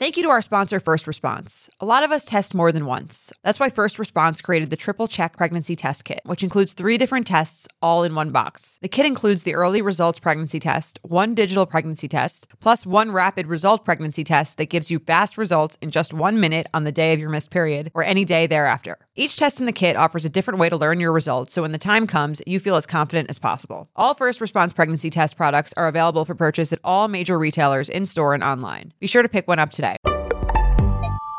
Thank 0.00 0.16
you 0.16 0.22
to 0.22 0.30
our 0.30 0.40
sponsor, 0.40 0.80
First 0.80 1.06
Response. 1.06 1.68
A 1.78 1.84
lot 1.84 2.02
of 2.02 2.10
us 2.10 2.24
test 2.24 2.54
more 2.54 2.72
than 2.72 2.86
once. 2.86 3.34
That's 3.44 3.60
why 3.60 3.68
First 3.68 3.98
Response 3.98 4.40
created 4.40 4.70
the 4.70 4.76
Triple 4.76 5.06
Check 5.06 5.36
Pregnancy 5.36 5.76
Test 5.76 6.06
Kit, 6.06 6.22
which 6.24 6.42
includes 6.42 6.72
three 6.72 6.96
different 6.96 7.26
tests 7.26 7.68
all 7.82 8.02
in 8.02 8.14
one 8.14 8.30
box. 8.30 8.78
The 8.80 8.88
kit 8.88 9.04
includes 9.04 9.42
the 9.42 9.54
Early 9.54 9.82
Results 9.82 10.18
Pregnancy 10.18 10.58
Test, 10.58 10.98
one 11.02 11.34
digital 11.34 11.66
pregnancy 11.66 12.08
test, 12.08 12.48
plus 12.60 12.86
one 12.86 13.12
rapid 13.12 13.46
result 13.46 13.84
pregnancy 13.84 14.24
test 14.24 14.56
that 14.56 14.70
gives 14.70 14.90
you 14.90 15.00
fast 15.00 15.36
results 15.36 15.76
in 15.82 15.90
just 15.90 16.14
one 16.14 16.40
minute 16.40 16.66
on 16.72 16.84
the 16.84 16.92
day 16.92 17.12
of 17.12 17.20
your 17.20 17.28
missed 17.28 17.50
period 17.50 17.90
or 17.92 18.02
any 18.02 18.24
day 18.24 18.46
thereafter. 18.46 18.96
Each 19.20 19.36
test 19.36 19.60
in 19.60 19.66
the 19.66 19.72
kit 19.72 19.98
offers 19.98 20.24
a 20.24 20.30
different 20.30 20.58
way 20.60 20.70
to 20.70 20.78
learn 20.78 20.98
your 20.98 21.12
results, 21.12 21.52
so 21.52 21.60
when 21.60 21.72
the 21.72 21.78
time 21.78 22.06
comes, 22.06 22.40
you 22.46 22.58
feel 22.58 22.74
as 22.76 22.86
confident 22.86 23.28
as 23.28 23.38
possible. 23.38 23.90
All 23.94 24.14
First 24.14 24.40
Response 24.40 24.72
Pregnancy 24.72 25.10
Test 25.10 25.36
products 25.36 25.74
are 25.76 25.88
available 25.88 26.24
for 26.24 26.34
purchase 26.34 26.72
at 26.72 26.78
all 26.84 27.06
major 27.06 27.38
retailers 27.38 27.90
in 27.90 28.06
store 28.06 28.32
and 28.32 28.42
online. 28.42 28.94
Be 28.98 29.06
sure 29.06 29.20
to 29.20 29.28
pick 29.28 29.46
one 29.46 29.58
up 29.58 29.72
today. 29.72 29.96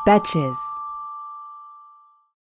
Betches. 0.06 0.54